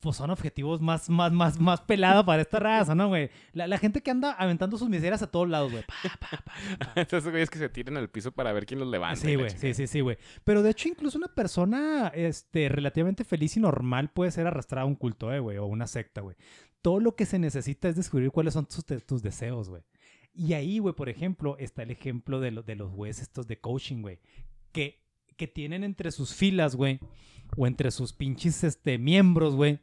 pues 0.00 0.16
son 0.16 0.30
objetivos 0.30 0.80
más, 0.80 1.10
más, 1.10 1.30
más, 1.30 1.60
más 1.60 1.82
pelada 1.82 2.24
para 2.24 2.40
esta 2.40 2.58
raza, 2.58 2.94
¿no, 2.94 3.08
güey? 3.08 3.28
La, 3.52 3.66
la 3.66 3.76
gente 3.76 4.02
que 4.02 4.10
anda 4.10 4.32
aventando 4.32 4.78
sus 4.78 4.88
miserias 4.88 5.20
a 5.20 5.30
todos 5.30 5.46
lados, 5.46 5.72
güey. 5.72 5.84
Pa, 5.84 5.94
pa, 6.18 6.42
pa, 6.42 6.42
pa. 6.42 7.00
Esos 7.02 7.28
güeyes 7.28 7.50
que 7.50 7.58
se 7.58 7.68
tiran 7.68 7.98
al 7.98 8.08
piso 8.08 8.32
para 8.32 8.50
ver 8.54 8.64
quién 8.64 8.80
los 8.80 8.88
levanta. 8.88 9.16
Sí, 9.16 9.34
güey, 9.34 9.50
sí, 9.50 9.74
sí, 9.74 9.86
sí, 9.86 10.00
güey. 10.00 10.16
Pero 10.42 10.62
de 10.62 10.70
hecho, 10.70 10.88
incluso 10.88 11.18
una 11.18 11.28
persona 11.28 12.10
este, 12.14 12.70
relativamente 12.70 13.24
feliz 13.24 13.58
y 13.58 13.60
normal 13.60 14.08
puede 14.08 14.30
ser 14.30 14.46
arrastrada 14.46 14.84
a 14.84 14.86
un 14.86 14.94
culto, 14.96 15.30
eh, 15.30 15.38
güey, 15.38 15.58
o 15.58 15.66
una 15.66 15.86
secta, 15.86 16.22
güey. 16.22 16.34
Todo 16.80 16.98
lo 16.98 17.14
que 17.14 17.26
se 17.26 17.38
necesita 17.38 17.90
es 17.90 17.96
descubrir 17.96 18.30
cuáles 18.30 18.54
son 18.54 18.64
tus, 18.64 18.86
tus 19.04 19.22
deseos, 19.22 19.68
güey. 19.68 19.82
Y 20.34 20.54
ahí, 20.54 20.78
güey, 20.78 20.94
por 20.94 21.08
ejemplo, 21.08 21.56
está 21.58 21.82
el 21.82 21.90
ejemplo 21.90 22.40
de, 22.40 22.50
lo- 22.52 22.62
de 22.62 22.74
los 22.76 22.90
güeyes 22.92 23.20
estos 23.20 23.46
de 23.46 23.60
coaching, 23.60 24.00
güey. 24.02 24.18
Que, 24.72 25.02
que 25.36 25.46
tienen 25.46 25.84
entre 25.84 26.10
sus 26.10 26.34
filas, 26.34 26.74
güey, 26.76 27.00
o 27.56 27.66
entre 27.66 27.90
sus 27.90 28.12
pinches 28.12 28.64
este, 28.64 28.96
miembros, 28.98 29.54
güey, 29.54 29.78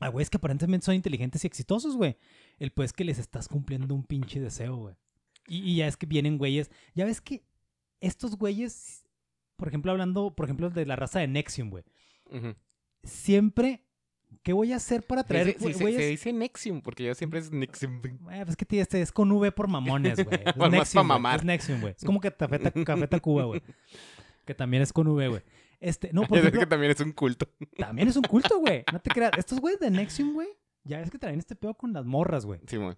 a 0.00 0.08
güeyes 0.08 0.30
que 0.30 0.38
aparentemente 0.38 0.86
son 0.86 0.94
inteligentes 0.94 1.44
y 1.44 1.46
exitosos, 1.46 1.96
güey. 1.96 2.16
El 2.58 2.70
pues 2.70 2.92
que 2.92 3.04
les 3.04 3.18
estás 3.18 3.48
cumpliendo 3.48 3.94
un 3.94 4.04
pinche 4.04 4.40
deseo, 4.40 4.76
güey. 4.76 4.94
Y, 5.46 5.58
y 5.70 5.76
ya 5.76 5.86
es 5.88 5.96
que 5.96 6.06
vienen 6.06 6.38
güeyes. 6.38 6.70
Ya 6.94 7.04
ves 7.04 7.20
que 7.20 7.44
estos 8.00 8.36
güeyes, 8.36 9.06
por 9.56 9.68
ejemplo, 9.68 9.92
hablando, 9.92 10.34
por 10.34 10.46
ejemplo, 10.46 10.70
de 10.70 10.86
la 10.86 10.96
raza 10.96 11.20
de 11.20 11.28
Nexium, 11.28 11.70
güey. 11.70 11.84
Siempre, 13.04 13.85
¿qué 14.42 14.52
voy 14.52 14.72
a 14.72 14.76
hacer 14.76 15.04
para 15.06 15.24
traer 15.24 15.56
Sí, 15.58 15.66
sí, 15.66 15.74
sí, 15.74 15.80
güeyes? 15.80 16.00
se 16.02 16.08
dice 16.08 16.32
Nexium, 16.32 16.80
porque 16.82 17.04
ya 17.04 17.14
siempre 17.14 17.40
es 17.40 17.50
Nexium. 17.50 18.00
Eh, 18.04 18.10
pues 18.20 18.48
es 18.50 18.56
que 18.56 18.64
tío, 18.64 18.82
este 18.82 19.00
es 19.02 19.12
con 19.12 19.30
V 19.32 19.52
por 19.52 19.68
mamones, 19.68 20.24
güey. 20.24 20.40
Es 20.46 20.56
Más 20.56 20.70
Nexium, 20.70 21.08
güey. 21.08 21.36
Es 21.36 21.44
Nexium, 21.44 21.80
güey. 21.80 21.94
Es 21.96 22.04
como 22.04 22.20
que 22.20 22.32
Café, 22.32 22.84
Café 22.84 23.08
Tacuba, 23.08 23.44
güey. 23.44 23.62
Que 24.44 24.54
también 24.54 24.82
es 24.82 24.92
con 24.92 25.08
V, 25.08 25.28
güey. 25.28 25.42
Este, 25.80 26.12
no, 26.12 26.22
por 26.22 26.38
Es 26.38 26.44
ejemplo, 26.44 26.60
que 26.60 26.66
también 26.66 26.92
es 26.92 27.00
un 27.00 27.12
culto. 27.12 27.48
también 27.76 28.08
es 28.08 28.16
un 28.16 28.22
culto, 28.22 28.58
güey. 28.60 28.84
No 28.92 29.00
te 29.00 29.10
creas. 29.10 29.32
Estos 29.36 29.60
güeyes 29.60 29.80
de 29.80 29.90
Nexium, 29.90 30.32
güey, 30.34 30.48
ya 30.84 30.98
ves 30.98 31.10
que 31.10 31.18
traen 31.18 31.38
este 31.38 31.56
pedo 31.56 31.74
con 31.74 31.92
las 31.92 32.04
morras, 32.06 32.46
güey. 32.46 32.60
Sí, 32.66 32.76
güey. 32.76 32.96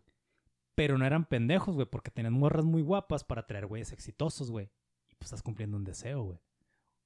Pero 0.75 0.97
no 0.99 1.05
eran 1.05 1.25
pendejos, 1.25 1.75
güey, 1.75 1.87
porque 1.91 2.11
tenían 2.11 2.35
morras 2.35 2.65
muy 2.65 2.83
guapas 2.83 3.25
para 3.25 3.47
traer 3.47 3.67
güeyes 3.67 3.93
exitosos, 3.93 4.51
güey. 4.51 4.71
Y 5.09 5.15
pues 5.17 5.27
estás 5.27 5.43
cumpliendo 5.43 5.77
un 5.77 5.85
deseo, 5.85 6.23
güey. 6.23 6.39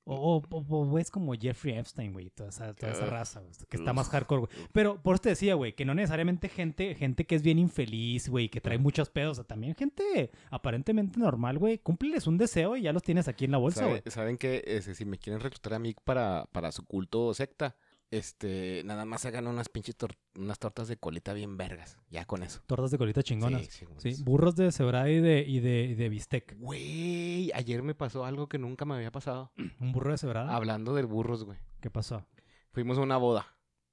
O, 0.04 0.14
o, 0.16 0.36
o- 0.50 0.64
o 0.68 0.86
güeyes 0.86 1.10
como 1.12 1.32
Jeffrey 1.34 1.74
Epstein, 1.78 2.12
güey, 2.12 2.30
toda 2.30 2.48
esa, 2.48 2.74
toda 2.74 2.90
esa 2.92 3.04
Ugh. 3.04 3.10
raza, 3.10 3.38
güey, 3.40 3.52
que 3.68 3.76
está 3.76 3.92
más 3.92 4.08
hardcore, 4.08 4.40
güey. 4.46 4.52
Pero 4.72 5.00
por 5.00 5.14
eso 5.14 5.22
te 5.22 5.28
decía, 5.28 5.54
güey, 5.54 5.74
que 5.74 5.84
no 5.84 5.94
necesariamente 5.94 6.48
gente, 6.48 6.94
gente 6.96 7.24
que 7.24 7.36
es 7.36 7.42
bien 7.42 7.58
infeliz, 7.60 8.28
güey, 8.28 8.48
que 8.48 8.60
trae 8.60 8.78
muchos 8.78 9.10
pedos, 9.10 9.32
o 9.32 9.42
sea, 9.42 9.44
también 9.44 9.76
gente 9.76 10.32
aparentemente 10.50 11.20
normal, 11.20 11.58
güey, 11.58 11.78
cúmpleles 11.78 12.26
un 12.26 12.36
deseo 12.36 12.76
y 12.76 12.82
ya 12.82 12.92
los 12.92 13.02
tienes 13.04 13.28
aquí 13.28 13.44
en 13.44 13.52
la 13.52 13.58
bolsa, 13.58 13.80
¿Sabe- 13.80 13.90
güey. 14.00 14.02
¿Saben 14.06 14.38
que 14.38 14.82
si 14.82 15.04
me 15.04 15.18
quieren 15.18 15.40
reclutar 15.40 15.74
a 15.74 15.78
mí 15.78 15.94
para, 16.04 16.46
para 16.52 16.72
su 16.72 16.84
culto 16.84 17.26
o 17.26 17.34
secta? 17.34 17.76
Este, 18.12 18.82
nada 18.84 19.06
más 19.06 19.24
hagan 19.24 19.46
unas 19.46 19.70
pinches 19.70 19.96
tor- 19.96 20.18
unas 20.36 20.58
tortas 20.58 20.86
de 20.86 20.98
colita 20.98 21.32
bien 21.32 21.56
vergas. 21.56 21.96
Ya 22.10 22.26
con 22.26 22.42
eso. 22.42 22.60
Tortas 22.66 22.90
de 22.90 22.98
colita 22.98 23.22
chingonas. 23.22 23.64
Sí, 23.64 23.86
sí, 23.98 24.14
Sí, 24.16 24.22
burros 24.22 24.54
de 24.54 24.70
cebrada 24.70 25.08
y 25.08 25.18
de, 25.20 25.40
y 25.48 25.60
de, 25.60 25.84
y 25.84 25.94
de 25.94 26.08
bistec. 26.10 26.54
Güey, 26.58 27.50
ayer 27.54 27.82
me 27.82 27.94
pasó 27.94 28.26
algo 28.26 28.48
que 28.50 28.58
nunca 28.58 28.84
me 28.84 28.94
había 28.96 29.10
pasado. 29.10 29.50
¿Un 29.80 29.92
burro 29.92 30.10
de 30.10 30.18
cebrada? 30.18 30.54
Hablando 30.54 30.94
de 30.94 31.04
burros, 31.04 31.44
güey. 31.44 31.58
¿Qué 31.80 31.88
pasó? 31.90 32.26
Fuimos 32.72 32.98
a 32.98 33.00
una 33.00 33.16
boda. 33.16 33.46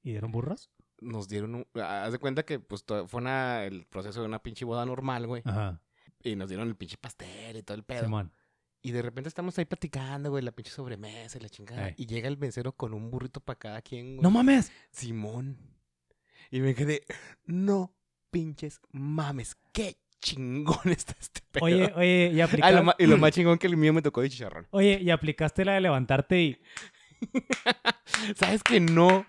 ¿Y 0.03 0.11
dieron 0.11 0.31
burros? 0.33 0.69
Nos 0.99 1.29
dieron 1.29 1.55
un... 1.55 1.67
Haz 1.81 2.11
de 2.11 2.19
cuenta 2.19 2.43
que 2.43 2.59
pues 2.59 2.83
fue 3.07 3.21
una, 3.21 3.63
el 3.63 3.85
proceso 3.85 4.19
de 4.19 4.27
una 4.27 4.43
pinche 4.43 4.65
boda 4.65 4.85
normal, 4.85 5.27
güey. 5.27 5.43
Ajá. 5.45 5.81
Y 6.21 6.35
nos 6.35 6.49
dieron 6.49 6.67
el 6.67 6.75
pinche 6.75 6.97
pastel 6.97 7.55
y 7.55 7.63
todo 7.63 7.77
el 7.77 7.83
pedo. 7.85 8.03
Simón. 8.03 8.33
Y 8.81 8.91
de 8.91 9.01
repente 9.01 9.27
estamos 9.27 9.57
ahí 9.57 9.65
platicando, 9.65 10.29
güey, 10.29 10.43
la 10.43 10.51
pinche 10.51 10.71
sobremesa 10.71 11.37
y 11.37 11.41
la 11.41 11.49
chingada. 11.49 11.93
Y 11.97 12.05
llega 12.05 12.27
el 12.27 12.37
mesero 12.37 12.71
con 12.71 12.93
un 12.93 13.11
burrito 13.11 13.41
para 13.41 13.59
cada 13.59 13.81
quien, 13.81 14.15
güey. 14.15 14.23
¡No 14.23 14.31
mames! 14.31 14.71
Simón. 14.91 15.57
Y 16.49 16.61
me 16.61 16.73
quedé, 16.73 17.03
no 17.45 17.93
pinches 18.31 18.79
mames, 18.91 19.57
qué 19.73 19.97
chingón 20.19 20.77
está 20.91 21.15
este 21.19 21.41
pedo. 21.51 21.65
Oye, 21.65 21.93
oye, 21.95 22.31
y 22.33 22.41
aplicaste... 22.41 23.03
y 23.03 23.07
lo 23.07 23.17
más 23.17 23.31
chingón 23.31 23.57
que 23.57 23.67
el 23.67 23.77
mío 23.77 23.93
me 23.93 24.01
tocó 24.01 24.21
de 24.21 24.29
chicharrón. 24.29 24.67
Oye, 24.71 24.99
y 25.01 25.09
aplicaste 25.09 25.65
la 25.65 25.73
de 25.73 25.81
levantarte 25.81 26.41
y... 26.41 26.61
¿Sabes 28.35 28.63
que 28.63 28.79
no? 28.79 29.25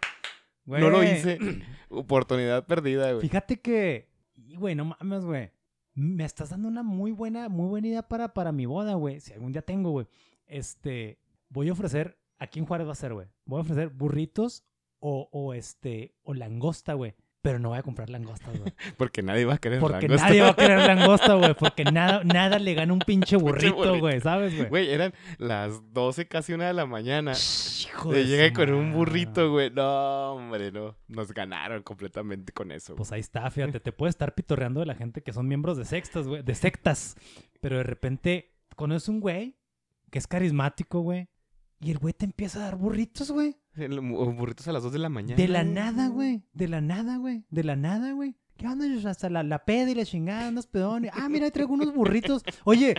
No 0.64 0.90
lo 0.90 1.02
hice. 1.02 1.38
Oportunidad 1.88 2.66
perdida, 2.66 3.12
güey. 3.12 3.22
Fíjate 3.22 3.60
que... 3.60 4.08
y, 4.36 4.54
Güey, 4.56 4.74
no 4.74 4.84
mames, 4.84 5.24
güey. 5.24 5.50
Me 6.00 6.24
estás 6.24 6.48
dando 6.48 6.66
una 6.66 6.82
muy 6.82 7.12
buena, 7.12 7.50
muy 7.50 7.68
buena 7.68 7.88
idea 7.88 8.08
para, 8.08 8.32
para 8.32 8.52
mi 8.52 8.64
boda, 8.64 8.94
güey. 8.94 9.20
Si 9.20 9.34
algún 9.34 9.52
día 9.52 9.60
tengo, 9.60 9.90
güey. 9.90 10.06
Este... 10.46 11.18
Voy 11.50 11.68
a 11.68 11.72
ofrecer... 11.72 12.18
Aquí 12.38 12.58
en 12.58 12.64
Juárez 12.64 12.88
va 12.88 12.92
a 12.92 12.94
ser, 12.94 13.12
güey. 13.12 13.26
Voy 13.44 13.58
a 13.58 13.60
ofrecer 13.60 13.90
burritos 13.90 14.64
o, 14.98 15.28
o 15.30 15.52
este... 15.52 16.14
O 16.22 16.32
langosta, 16.32 16.94
güey. 16.94 17.14
Pero 17.42 17.58
no 17.58 17.70
voy 17.70 17.78
a 17.78 17.82
comprar 17.82 18.10
langostas, 18.10 18.58
güey. 18.58 18.72
Porque 18.98 19.22
nadie 19.22 19.46
va 19.46 19.54
a 19.54 19.58
querer 19.58 19.80
Porque 19.80 20.08
langosta. 20.08 20.26
nadie 20.28 20.42
va 20.42 20.48
a 20.50 20.56
querer 20.56 20.78
langosta, 20.86 21.34
güey. 21.34 21.54
Porque 21.54 21.84
nada, 21.84 22.22
nada 22.22 22.58
le 22.58 22.74
gana 22.74 22.92
un 22.92 22.98
pinche 22.98 23.36
burrito, 23.36 23.98
güey. 23.98 24.20
¿Sabes, 24.20 24.54
güey? 24.54 24.68
Güey, 24.68 24.90
eran 24.90 25.14
las 25.38 25.80
12, 25.94 26.28
casi 26.28 26.52
una 26.52 26.66
de 26.66 26.74
la 26.74 26.84
mañana. 26.84 27.32
Hijo 27.32 28.12
Le 28.12 28.26
llegué 28.26 28.52
con 28.52 28.70
un 28.74 28.92
burrito, 28.92 29.50
güey. 29.50 29.70
No, 29.70 30.32
hombre, 30.34 30.70
no. 30.70 30.96
Nos 31.08 31.32
ganaron 31.32 31.82
completamente 31.82 32.52
con 32.52 32.72
eso. 32.72 32.92
güey. 32.92 32.98
Pues 32.98 33.12
ahí 33.12 33.20
está, 33.20 33.50
fíjate, 33.50 33.80
te 33.80 33.92
puede 33.92 34.10
estar 34.10 34.34
pitorreando 34.34 34.80
de 34.80 34.86
la 34.86 34.94
gente 34.94 35.22
que 35.22 35.32
son 35.32 35.48
miembros 35.48 35.78
de 35.78 35.86
sectas, 35.86 36.28
güey, 36.28 36.42
de 36.42 36.54
sectas, 36.54 37.16
pero 37.62 37.78
de 37.78 37.84
repente 37.84 38.52
conoces 38.76 39.08
un 39.08 39.20
güey 39.20 39.56
que 40.10 40.18
es 40.18 40.26
carismático, 40.26 41.00
güey, 41.00 41.28
y 41.80 41.90
el 41.90 41.98
güey 41.98 42.12
te 42.12 42.26
empieza 42.26 42.58
a 42.58 42.64
dar 42.64 42.76
burritos, 42.76 43.30
güey, 43.30 43.56
burritos 43.88 44.66
a 44.68 44.72
las 44.72 44.82
2 44.82 44.92
de 44.92 44.98
la 44.98 45.08
mañana. 45.08 45.36
de 45.36 45.48
la 45.48 45.64
nada, 45.64 46.08
güey, 46.08 46.42
de 46.52 46.68
la 46.68 46.80
nada, 46.80 47.16
güey, 47.16 47.44
de 47.50 47.64
la 47.64 47.76
nada, 47.76 48.12
güey. 48.12 48.36
¿Qué 48.56 48.66
onda? 48.66 48.86
Hasta 49.08 49.30
la, 49.30 49.42
la 49.42 49.64
peda 49.64 49.90
y 49.90 49.94
la 49.94 50.04
chingada, 50.04 50.48
andas 50.48 50.66
pedón. 50.66 51.06
Ah, 51.12 51.28
mira, 51.30 51.46
ahí 51.46 51.50
traigo 51.50 51.72
unos 51.72 51.94
burritos. 51.94 52.42
Oye, 52.64 52.94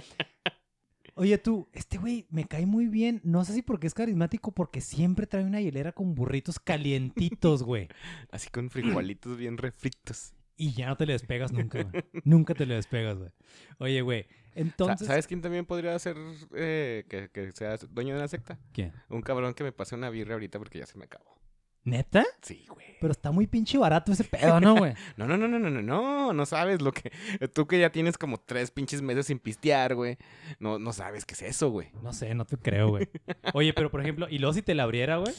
oye 1.14 1.38
tú, 1.38 1.70
este 1.74 2.00
güey 2.00 2.26
me 2.32 2.46
cae 2.46 2.66
muy 2.66 2.88
bien. 2.88 3.22
No 3.24 3.46
sé 3.46 3.54
si 3.54 3.62
porque 3.62 3.86
es 3.86 3.94
carismático, 3.94 4.54
porque 4.54 4.82
siempre 4.82 5.28
trae 5.28 5.46
una 5.46 5.62
hielera 5.62 5.92
con 5.92 6.16
burritos 6.16 6.60
calientitos, 6.60 7.62
güey. 7.64 7.90
Así 8.32 8.50
con 8.50 8.72
frijolitos 8.72 9.38
bien 9.38 9.58
refritos. 9.58 10.34
Y 10.58 10.74
ya 10.74 10.88
no 10.88 10.98
te 10.98 11.06
le 11.06 11.14
despegas 11.14 11.52
nunca, 11.52 11.84
güey. 11.84 12.04
nunca 12.24 12.56
te 12.56 12.66
le 12.66 12.76
despegas, 12.76 13.20
güey. 13.20 13.30
Oye, 13.78 14.02
güey. 14.02 14.26
Entonces. 14.56 15.08
¿Sabes 15.08 15.28
quién 15.28 15.42
también 15.42 15.66
podría 15.66 15.98
ser 16.00 16.18
eh, 16.54 17.06
que, 17.10 17.30
que 17.30 17.52
sea 17.52 17.78
dueño 17.90 18.14
de 18.14 18.20
una 18.20 18.28
secta? 18.28 18.58
¿Quién? 18.74 18.94
Un 19.10 19.22
cabrón 19.22 19.54
que 19.54 19.64
me 19.64 19.72
pase 19.72 19.96
una 19.96 20.10
birra 20.10 20.34
ahorita 20.34 20.60
porque 20.60 20.80
ya 20.80 20.86
se 20.86 20.98
me 20.98 21.06
acabó. 21.06 21.40
¿Neta? 21.84 22.24
Sí, 22.44 22.66
güey. 22.70 22.98
Pero 23.00 23.12
está 23.12 23.32
muy 23.32 23.48
pinche 23.48 23.78
barato 23.78 24.12
ese 24.12 24.24
pedo, 24.24 24.60
¿no, 24.60 24.76
güey? 24.76 24.94
No, 25.18 25.26
no, 25.26 25.36
no, 25.36 25.48
no, 25.48 25.58
no, 25.58 25.72
no, 25.72 25.82
no, 25.82 26.34
no 26.34 26.46
sabes 26.46 26.82
lo 26.82 26.92
que... 26.92 27.12
Tú 27.54 27.66
que 27.66 27.80
ya 27.80 27.92
tienes 27.92 28.20
como 28.20 28.40
tres 28.40 28.70
pinches 28.70 29.02
meses 29.02 29.26
sin 29.26 29.40
pistear, 29.40 29.96
güey. 29.96 30.18
No, 30.60 30.78
no 30.78 30.94
sabes 30.94 31.26
qué 31.26 31.34
es 31.34 31.42
eso, 31.42 31.72
güey. 31.72 31.90
No 32.04 32.14
sé, 32.14 32.36
no 32.36 32.46
te 32.46 32.58
creo, 32.58 32.90
güey. 32.90 33.10
Oye, 33.54 33.74
pero 33.74 33.90
por 33.90 34.02
ejemplo, 34.02 34.28
¿y 34.30 34.38
luego 34.38 34.54
si 34.54 34.62
te 34.62 34.76
la 34.76 34.84
abriera, 34.84 35.18
güey? 35.18 35.34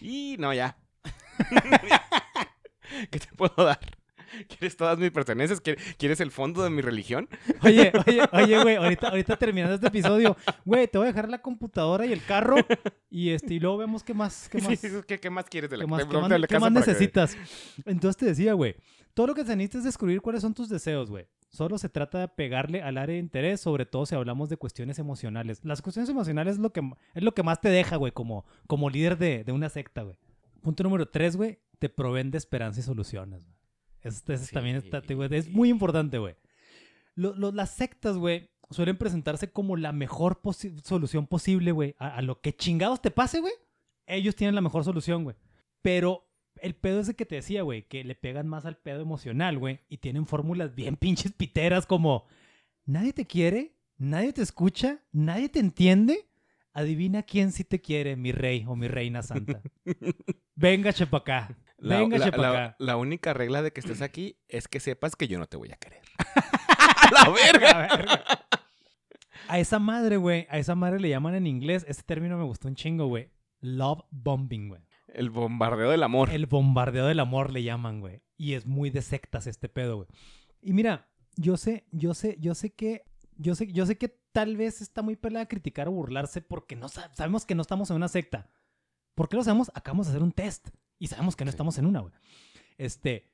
Y 0.00 0.36
no, 0.38 0.54
ya. 0.54 0.78
¿Qué 3.10 3.18
te 3.18 3.26
puedo 3.36 3.62
dar? 3.62 3.80
¿Quieres 4.48 4.76
todas 4.76 4.98
mis 4.98 5.10
pertenencias? 5.10 5.62
¿Qui- 5.62 5.76
¿Quieres 5.96 6.20
el 6.20 6.30
fondo 6.30 6.62
de 6.62 6.70
mi 6.70 6.80
religión? 6.82 7.28
Oye, 7.62 7.92
oye, 8.06 8.22
oye, 8.32 8.62
güey, 8.62 8.76
ahorita, 8.76 9.08
ahorita 9.08 9.36
terminando 9.36 9.74
este 9.74 9.88
episodio, 9.88 10.36
güey, 10.64 10.88
te 10.88 10.98
voy 10.98 11.06
a 11.06 11.10
dejar 11.12 11.28
la 11.28 11.40
computadora 11.42 12.06
y 12.06 12.12
el 12.12 12.24
carro 12.24 12.56
y 13.10 13.30
este, 13.30 13.54
y 13.54 13.60
luego 13.60 13.76
vemos 13.78 14.02
qué 14.02 14.14
más, 14.14 14.48
qué 14.48 14.58
más, 14.60 14.78
Sí, 14.78 14.88
¿qué, 15.06 15.18
qué 15.20 15.30
más 15.30 15.44
quieres 15.46 15.70
de 15.70 15.76
la, 15.76 15.84
qué 15.84 15.90
más, 15.90 15.98
de- 16.00 16.08
qué 16.08 16.14
de 16.16 16.20
más- 16.22 16.30
la 16.30 16.46
qué 16.46 16.54
casa 16.54 16.70
más 16.70 16.84
que- 16.84 16.90
necesitas. 16.90 17.36
Entonces 17.86 18.16
te 18.16 18.26
decía, 18.26 18.54
güey, 18.54 18.76
todo 19.14 19.26
lo 19.28 19.34
que 19.34 19.44
se 19.44 19.54
necesita 19.56 19.78
es 19.78 19.84
descubrir 19.84 20.20
cuáles 20.20 20.42
son 20.42 20.54
tus 20.54 20.68
deseos, 20.68 21.10
güey. 21.10 21.26
Solo 21.50 21.76
se 21.76 21.90
trata 21.90 22.18
de 22.18 22.28
pegarle 22.28 22.80
al 22.80 22.96
área 22.96 23.12
de 23.12 23.20
interés, 23.20 23.60
sobre 23.60 23.84
todo 23.84 24.06
si 24.06 24.14
hablamos 24.14 24.48
de 24.48 24.56
cuestiones 24.56 24.98
emocionales. 24.98 25.60
Las 25.64 25.82
cuestiones 25.82 26.08
emocionales 26.08 26.54
es 26.54 26.60
lo 26.60 26.72
que, 26.72 26.80
es 27.14 27.22
lo 27.22 27.34
que 27.34 27.42
más 27.42 27.60
te 27.60 27.68
deja, 27.68 27.96
güey, 27.96 28.10
como, 28.12 28.46
como 28.66 28.88
líder 28.88 29.18
de, 29.18 29.44
de 29.44 29.52
una 29.52 29.68
secta, 29.68 30.00
güey. 30.00 30.16
Punto 30.62 30.82
número 30.82 31.06
tres, 31.06 31.36
güey, 31.36 31.58
te 31.78 31.90
proveen 31.90 32.30
de 32.30 32.38
esperanza 32.38 32.80
y 32.80 32.82
soluciones, 32.84 33.44
güey. 33.44 33.54
Eso 34.02 34.36
Sí. 34.36 34.52
también 34.52 34.76
está, 34.76 35.00
güey, 35.14 35.28
es 35.34 35.48
muy 35.50 35.68
importante, 35.70 36.18
güey. 36.18 36.34
Las 37.14 37.70
sectas, 37.70 38.16
güey, 38.16 38.50
suelen 38.70 38.96
presentarse 38.96 39.50
como 39.50 39.76
la 39.76 39.92
mejor 39.92 40.40
posi- 40.42 40.80
solución 40.82 41.26
posible, 41.26 41.72
güey. 41.72 41.94
A, 41.98 42.16
a 42.16 42.22
lo 42.22 42.40
que 42.40 42.54
chingados 42.54 43.02
te 43.02 43.10
pase, 43.10 43.40
güey. 43.40 43.52
Ellos 44.06 44.34
tienen 44.34 44.54
la 44.54 44.60
mejor 44.60 44.84
solución, 44.84 45.24
güey. 45.24 45.36
Pero 45.82 46.28
el 46.60 46.74
pedo 46.74 47.00
es 47.00 47.06
de 47.06 47.14
que 47.14 47.26
te 47.26 47.36
decía, 47.36 47.62
güey, 47.62 47.86
que 47.86 48.02
le 48.04 48.14
pegan 48.14 48.48
más 48.48 48.64
al 48.66 48.76
pedo 48.78 49.02
emocional, 49.02 49.58
güey. 49.58 49.80
Y 49.88 49.98
tienen 49.98 50.26
fórmulas 50.26 50.74
bien 50.74 50.96
pinches 50.96 51.32
piteras 51.32 51.86
como... 51.86 52.26
Nadie 52.84 53.12
te 53.12 53.26
quiere, 53.26 53.76
nadie 53.96 54.32
te 54.32 54.42
escucha, 54.42 55.04
nadie 55.12 55.48
te 55.48 55.60
entiende. 55.60 56.28
Adivina 56.72 57.22
quién 57.22 57.52
sí 57.52 57.62
te 57.62 57.80
quiere, 57.80 58.16
mi 58.16 58.32
rey 58.32 58.64
o 58.66 58.74
mi 58.74 58.88
reina 58.88 59.22
santa. 59.22 59.62
Venga, 60.56 60.92
chepacá. 60.92 61.56
La, 61.82 61.98
Venga, 61.98 62.16
la- 62.18 62.30
la- 62.30 62.76
la 62.78 62.96
única 62.96 63.34
regla 63.34 63.60
de 63.60 63.72
que 63.72 63.80
estés 63.80 64.02
aquí 64.02 64.38
es 64.48 64.68
que 64.68 64.78
sepas 64.80 65.16
que 65.16 65.26
yo 65.28 65.38
no 65.38 65.46
te 65.46 65.56
voy 65.56 65.70
a 65.72 65.76
querer. 65.76 66.00
¡A 66.78 67.10
la 67.12 67.28
verga! 67.30 67.88
A 69.48 69.58
esa 69.58 69.78
madre, 69.78 70.16
güey, 70.16 70.46
a 70.50 70.58
esa 70.58 70.74
madre 70.74 71.00
le 71.00 71.08
llaman 71.08 71.34
en 71.34 71.46
inglés, 71.46 71.84
ese 71.88 72.02
término 72.04 72.38
me 72.38 72.44
gustó 72.44 72.68
un 72.68 72.74
chingo, 72.76 73.06
güey. 73.06 73.30
Love 73.60 74.04
bombing, 74.10 74.68
güey. 74.68 74.80
El 75.08 75.30
bombardeo 75.30 75.90
del 75.90 76.02
amor. 76.04 76.30
El 76.30 76.46
bombardeo 76.46 77.06
del 77.06 77.20
amor 77.20 77.52
le 77.52 77.62
llaman, 77.62 78.00
güey. 78.00 78.22
Y 78.36 78.54
es 78.54 78.64
muy 78.66 78.90
de 78.90 79.02
sectas 79.02 79.46
este 79.46 79.68
pedo, 79.68 79.96
güey. 79.96 80.08
Y 80.62 80.72
mira, 80.72 81.08
yo 81.36 81.56
sé, 81.56 81.84
yo 81.90 82.14
sé, 82.14 82.36
yo 82.40 82.54
sé 82.54 82.72
que, 82.72 83.02
yo 83.36 83.54
sé, 83.54 83.70
yo 83.72 83.84
sé 83.84 83.98
que 83.98 84.08
tal 84.32 84.56
vez 84.56 84.80
está 84.80 85.02
muy 85.02 85.16
pelada 85.16 85.46
criticar 85.46 85.88
o 85.88 85.92
burlarse 85.92 86.40
porque 86.40 86.76
no 86.76 86.88
sa- 86.88 87.12
sabemos 87.14 87.44
que 87.44 87.54
no 87.54 87.62
estamos 87.62 87.90
en 87.90 87.96
una 87.96 88.08
secta. 88.08 88.48
¿Por 89.14 89.28
qué 89.28 89.36
lo 89.36 89.42
sabemos? 89.44 89.70
Acabamos 89.74 90.06
de 90.06 90.12
hacer 90.12 90.22
un 90.22 90.32
test 90.32 90.68
y 91.02 91.08
sabemos 91.08 91.36
que 91.36 91.44
no 91.44 91.50
Sí. 91.50 91.54
estamos 91.54 91.78
en 91.78 91.86
una, 91.86 92.00
güey. 92.00 92.12
Este, 92.78 93.28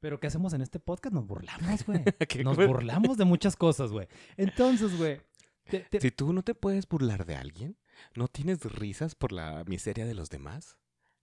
pero 0.00 0.18
¿qué 0.18 0.26
hacemos 0.26 0.52
en 0.52 0.62
este 0.62 0.80
podcast? 0.80 1.14
Nos 1.14 1.26
burlamos, 1.26 1.84
güey. 1.86 2.02
¿Qué 2.28 2.42
Nos 2.44 2.56
burlamos 2.56 3.16
de 3.16 3.24
muchas 3.24 3.56
cosas, 3.56 3.90
güey. 3.92 4.08
Entonces, 4.36 4.96
güey. 4.96 5.20
te- 5.64 5.80
te- 5.80 6.00
Si 6.00 6.10
tú 6.10 6.32
no 6.32 6.42
te 6.42 6.54
puedes 6.54 6.88
burlar 6.88 7.24
de 7.24 7.36
alguien, 7.36 7.76
no 8.16 8.26
tienes 8.28 8.64
risas 8.64 9.14
por 9.14 9.30
la 9.32 9.62
miseria 9.66 10.04
de 10.06 10.14
los 10.14 10.28
demás, 10.28 10.76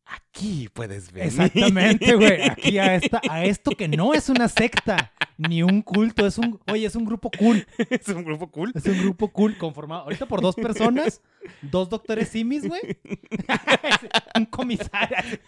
aquí 0.06 0.70
puedes 0.74 1.12
ver. 1.12 1.26
Exactamente, 1.28 2.16
güey. 2.16 2.41
Aquí 2.50 2.78
a, 2.80 2.95
esta, 2.95 3.22
a 3.30 3.43
esto 3.43 3.72
que 3.72 3.88
no 3.89 4.14
es 4.14 4.30
una 4.30 4.47
secta 4.47 5.12
ni 5.48 5.64
un 5.64 5.82
culto, 5.82 6.28
es 6.28 6.38
un, 6.38 6.60
oye, 6.70 6.86
es 6.86 6.96
un 6.96 7.06
grupo 7.06 7.32
cool. 7.32 7.66
es 7.90 8.10
un 8.10 8.26
grupo 8.26 8.52
cool. 8.52 8.74
Es 8.76 8.86
un 8.86 8.98
grupo 9.00 9.30
cool 9.30 9.58
conformado 9.58 10.04
ahorita 10.04 10.26
por 10.26 10.42
dos 10.42 10.56
personas, 10.56 11.22
dos 11.62 11.90
doctores 11.90 12.28
simis, 12.28 12.68
güey. 12.68 12.82
un 14.36 14.46
comisario. 14.46 15.18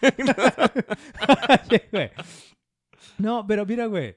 Oye, 1.68 1.88
güey. 1.92 2.10
No, 3.18 3.46
pero 3.46 3.66
mira, 3.66 3.84
güey. 3.84 4.16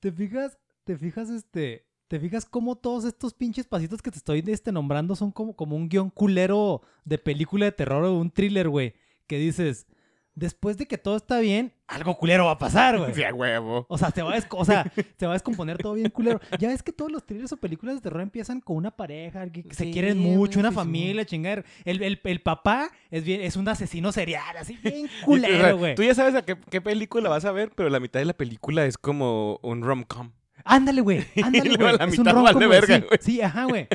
¿Te 0.00 0.10
fijas? 0.10 0.58
¿Te 0.84 0.96
fijas 0.96 1.28
este? 1.28 1.86
¿Te 2.08 2.18
fijas 2.18 2.46
cómo 2.46 2.76
todos 2.76 3.04
estos 3.04 3.34
pinches 3.34 3.66
pasitos 3.66 4.00
que 4.00 4.10
te 4.10 4.18
estoy 4.18 4.42
este, 4.46 4.72
nombrando 4.72 5.14
son 5.14 5.30
como, 5.30 5.54
como 5.54 5.76
un 5.76 5.90
guion 5.90 6.08
culero 6.08 6.80
de 7.04 7.18
película 7.18 7.66
de 7.66 7.72
terror 7.72 8.04
o 8.04 8.18
un 8.18 8.30
thriller, 8.30 8.70
güey? 8.70 8.94
Que 9.26 9.38
dices, 9.38 9.86
después 10.34 10.78
de 10.78 10.86
que 10.86 10.98
todo 10.98 11.16
está 11.16 11.40
bien, 11.40 11.72
algo 11.86 12.16
culero 12.16 12.46
va 12.46 12.52
a 12.52 12.58
pasar, 12.58 12.98
güey. 12.98 13.12
Sí, 13.14 13.22
a 13.22 13.34
huevo. 13.34 13.86
O 13.88 13.98
sea, 13.98 14.10
se 14.10 14.22
va, 14.22 14.34
a 14.34 14.40
o 14.50 14.64
sea, 14.64 14.90
se 15.18 15.26
va 15.26 15.32
a 15.32 15.34
descomponer 15.34 15.78
todo 15.78 15.94
bien 15.94 16.10
culero. 16.10 16.40
Ya 16.58 16.68
ves 16.68 16.82
que 16.82 16.92
todos 16.92 17.10
los 17.10 17.24
thrillers 17.24 17.52
o 17.52 17.56
películas 17.58 17.96
de 17.96 18.00
terror 18.00 18.22
empiezan 18.22 18.60
con 18.60 18.76
una 18.76 18.90
pareja 18.90 19.50
que, 19.50 19.64
que 19.64 19.74
se 19.74 19.90
quieren 19.90 20.18
mucho, 20.18 20.58
una 20.58 20.70
sí, 20.70 20.74
sí. 20.74 20.76
familia, 20.76 21.24
chingar. 21.24 21.64
El, 21.84 22.02
el, 22.02 22.20
el 22.22 22.40
papá 22.40 22.90
es, 23.10 23.24
bien, 23.24 23.42
es 23.42 23.56
un 23.56 23.68
asesino 23.68 24.12
serial, 24.12 24.56
así 24.56 24.78
bien 24.82 25.00
Y, 25.00 25.04
o 25.04 25.08
sea, 25.08 25.24
culero, 25.24 25.78
güey. 25.78 25.94
Tú 25.94 26.02
ya 26.02 26.14
sabes 26.14 26.34
a 26.34 26.42
qué, 26.42 26.56
qué 26.70 26.80
película 26.80 27.28
vas 27.28 27.44
a 27.44 27.52
ver, 27.52 27.72
pero 27.74 27.90
la 27.90 28.00
mitad 28.00 28.20
de 28.20 28.26
la 28.26 28.34
película 28.34 28.86
es 28.86 28.96
como 28.96 29.58
un 29.62 29.82
rom-com. 29.82 30.32
Ándale, 30.64 31.00
güey. 31.00 31.24
Ándale, 31.42 31.74
güey. 31.76 31.96
la 31.96 32.04
Es 32.04 32.18
un 32.18 32.24
mitad 32.24 32.32
rom-com, 32.32 32.54
vale 32.54 32.66
verga, 32.66 32.96
sí, 32.96 33.04
güey. 33.06 33.18
Sí, 33.20 33.40
ajá, 33.42 33.64
güey. 33.64 33.88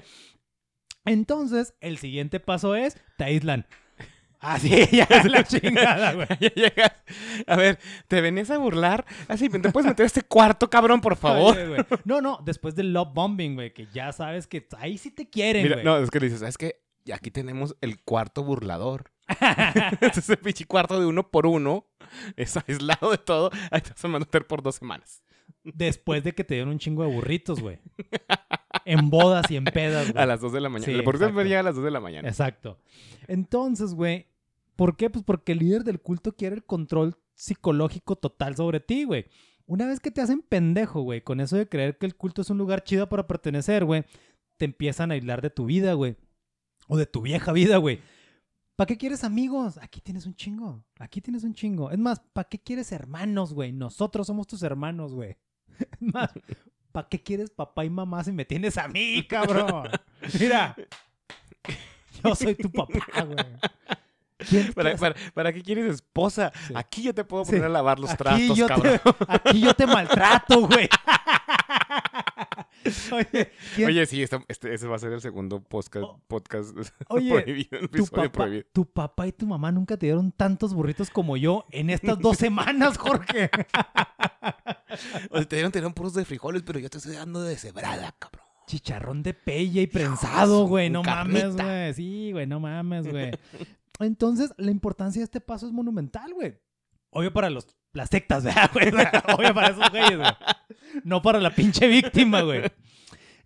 Entonces, 1.06 1.74
el 1.80 1.98
siguiente 1.98 2.40
paso 2.40 2.76
es, 2.76 2.98
te 3.18 3.24
aíslan. 3.24 3.66
Así, 4.48 4.70
ya 4.94 5.04
es 5.04 5.26
la 5.30 5.44
chingada, 5.44 6.14
güey. 6.14 6.28
Ya 6.40 6.54
llegas. 6.54 6.94
A 7.46 7.56
ver, 7.58 7.80
¿te 8.08 8.22
venís 8.22 8.50
a 8.50 8.58
burlar? 8.58 9.06
Así, 9.28 9.50
¿te 9.50 9.72
puedes 9.72 9.88
meter 9.88 10.06
a 10.06 10.08
este 10.08 10.22
cuarto, 10.22 10.70
cabrón, 10.70 11.02
por 11.02 11.18
favor? 11.18 11.58
No, 12.06 12.22
no, 12.22 12.40
después 12.46 12.74
del 12.74 12.94
love 12.94 13.14
bombing, 13.14 13.56
güey, 13.56 13.74
que 13.74 13.88
ya 13.94 14.14
sabes 14.14 14.48
que 14.48 14.66
ahí 14.80 14.98
sí 14.98 15.12
te 15.12 15.30
quieren, 15.30 15.64
Mira, 15.64 15.76
güey. 15.76 15.86
no, 15.86 15.98
es 15.98 16.10
que 16.10 16.22
le 16.22 16.28
dices, 16.28 16.40
¿sabes 16.40 16.58
qué? 16.58 16.82
Y 17.04 17.12
aquí 17.12 17.30
tenemos 17.30 17.76
el 17.82 18.02
cuarto 18.02 18.44
burlador. 18.44 19.12
Este 20.00 20.22
es 20.22 20.30
el 20.30 20.38
pinche 20.38 20.66
cuarto 20.66 20.98
de 20.98 21.06
uno 21.06 21.30
por 21.30 21.46
uno. 21.46 21.86
Es 22.38 22.56
aislado 22.56 23.12
de 23.12 23.18
todo. 23.18 23.52
Ahí 23.70 23.82
te 23.82 23.90
vas 23.90 24.06
a 24.06 24.08
meter 24.08 24.48
por 24.48 24.64
dos 24.64 24.76
semanas. 24.76 25.22
Después 25.64 26.24
de 26.24 26.34
que 26.34 26.46
te 26.46 26.54
dieron 26.54 26.72
un 26.72 26.80
chingo 26.80 27.04
de 27.04 27.14
burritos, 27.14 27.60
güey. 27.60 27.80
En 28.86 29.10
bodas 29.10 29.52
y 29.52 29.58
en 29.58 29.66
pedas, 29.66 30.12
güey. 30.12 30.24
A 30.24 30.26
las 30.26 30.40
dos 30.40 30.54
de 30.54 30.62
la 30.62 30.70
mañana. 30.70 30.94
Sí, 30.94 31.02
Por 31.02 31.16
eso 31.16 31.30
llega 31.44 31.60
a 31.60 31.64
las 31.64 31.76
dos 31.76 31.84
de 31.84 31.92
la 31.92 32.00
mañana. 32.00 32.28
Exacto. 32.28 32.80
Entonces, 33.28 33.94
güey, 33.94 34.28
¿por 34.78 34.96
qué? 34.96 35.10
Pues 35.10 35.26
porque 35.26 35.52
el 35.52 35.60
líder 35.60 35.84
del 35.84 36.00
culto 36.00 36.36
quiere 36.38 36.56
el 36.56 36.64
control 36.64 37.18
psicológico 37.36 38.16
total 38.16 38.56
sobre 38.56 38.80
ti, 38.80 39.04
güey. 39.04 39.26
Una 39.66 39.86
vez 39.86 40.00
que 40.00 40.12
te 40.12 40.22
hacen 40.22 40.42
pendejo, 40.42 41.02
güey, 41.02 41.22
con 41.22 41.42
eso 41.42 41.58
de 41.58 41.68
creer 41.68 41.98
que 41.98 42.06
el 42.06 42.16
culto 42.16 42.42
es 42.42 42.50
un 42.50 42.58
lugar 42.58 42.86
chido 42.86 43.10
para 43.10 43.28
pertenecer, 43.28 43.84
güey, 43.84 44.06
te 44.56 44.64
empiezan 44.64 45.12
a 45.12 45.16
aislar 45.16 45.42
de 45.42 45.50
tu 45.50 45.66
vida, 45.66 45.94
güey. 45.94 46.16
O 46.88 46.96
de 46.96 47.06
tu 47.06 47.22
vieja 47.22 47.52
vida, 47.52 47.76
güey. 47.78 48.00
¿Para 48.78 48.88
qué 48.88 48.98
quieres 48.98 49.24
amigos? 49.24 49.78
Aquí 49.82 50.00
tienes 50.00 50.26
un 50.26 50.36
chingo. 50.36 50.86
Aquí 51.00 51.20
tienes 51.20 51.44
un 51.44 51.54
chingo. 51.54 51.92
Es 51.92 51.98
más, 51.98 52.22
¿para 52.32 52.48
qué 52.48 52.60
quieres 52.60 52.92
hermanos, 52.92 53.54
güey? 53.54 53.74
Nosotros 53.74 54.28
somos 54.28 54.48
tus 54.48 54.64
hermanos, 54.64 55.14
güey. 55.14 55.36
Es 55.80 56.02
más, 56.02 56.32
¿para 56.92 57.10
qué 57.10 57.22
quieres 57.22 57.50
papá 57.50 57.84
y 57.84 57.90
mamá 57.90 58.24
si 58.24 58.32
me 58.32 58.46
tienes 58.46 58.78
a 58.78 58.88
mí, 58.88 59.26
cabrón? 59.28 59.90
Mira, 60.40 60.76
yo 62.24 62.36
soy 62.36 62.56
tu 62.56 62.72
papá, 62.72 63.24
güey. 63.24 63.46
¿Quién- 64.38 64.72
¿Para, 64.76 64.92
qué- 64.92 64.98
para, 64.98 65.16
para 65.34 65.54
qué 65.54 65.62
quieres 65.64 65.86
esposa? 65.96 66.52
Sí. 66.68 66.74
Aquí 66.76 67.02
yo 67.04 67.14
te 67.14 67.24
puedo 67.24 67.44
Sí. 67.46 67.52
poner 67.52 67.66
a 67.66 67.70
lavar 67.70 68.00
los 68.00 68.10
Aquí 68.12 68.18
trastos, 68.24 68.58
yo, 68.58 68.68
cabrón. 68.68 69.00
te, 69.04 69.12
aquí 69.50 69.62
yo 69.62 69.74
te 69.74 69.88
maltrato, 69.88 70.68
güey. 70.68 70.88
Oye, 73.12 73.52
¿quién- 73.76 73.88
Oye, 73.90 74.06
sí, 74.06 74.24
esta- 74.24 74.44
este, 74.48 74.74
ese 74.74 74.88
va 74.88 74.96
a 74.96 75.00
ser 75.00 75.12
el 75.12 75.20
segundo 75.22 75.60
podcast, 75.62 76.06
Oh. 76.08 76.22
podcast 76.28 76.76
Oye, 77.10 77.32
prohibido, 77.32 77.88
tu 77.90 78.06
papá, 78.08 78.32
prohibido. 78.32 78.64
tu 78.72 78.86
papá 78.86 79.28
y 79.28 79.32
tu 79.34 79.46
mamá 79.46 79.72
nunca 79.72 79.98
te 79.98 80.06
dieron 80.06 80.32
tantos 80.32 80.74
burritos 80.74 81.10
como 81.10 81.36
yo 81.36 81.66
en 81.72 81.90
estas 81.90 82.18
dos 82.20 82.38
semanas, 82.38 82.98
Jorge. 82.98 83.50
O 85.32 85.38
sea, 85.38 85.46
te 85.48 85.56
dieron, 85.58 85.72
te 85.72 85.80
dieron 85.80 85.94
puros 85.94 86.14
de 86.14 86.24
frijoles, 86.24 86.64
pero 86.64 86.80
yo 86.80 86.90
te 86.90 86.98
estoy 87.00 87.16
dando 87.16 87.42
de 87.42 87.58
cebrada, 87.58 88.14
cabrón. 88.18 88.46
Chicharrón 88.68 89.24
de 89.24 89.34
pella 89.34 89.82
y 89.82 89.88
prensado, 89.88 90.66
güey. 90.68 90.90
No 90.90 91.02
mames, 91.04 91.56
güey. 91.56 91.94
Sí, 91.94 92.32
güey, 92.32 92.48
no 92.48 92.60
mames, 92.60 93.08
güey. 93.08 93.32
Entonces, 94.00 94.54
la 94.58 94.72
importancia 94.72 95.20
de 95.20 95.26
este 95.26 95.42
paso 95.42 95.66
es 95.68 95.74
monumental, 95.74 96.34
güey. 96.34 96.58
Obvio 97.10 97.34
para 97.34 97.50
los, 97.50 97.68
las 97.94 98.10
sectas, 98.10 98.44
¿verdad, 98.46 98.70
güey? 98.74 98.90
Obvio 98.90 99.54
para 99.54 99.70
esos 99.70 99.90
güeyes, 99.90 100.18
güey. 100.18 100.32
No 101.04 101.22
para 101.22 101.40
la 101.40 101.54
pinche 101.54 101.88
víctima, 101.88 102.42
güey. 102.42 102.64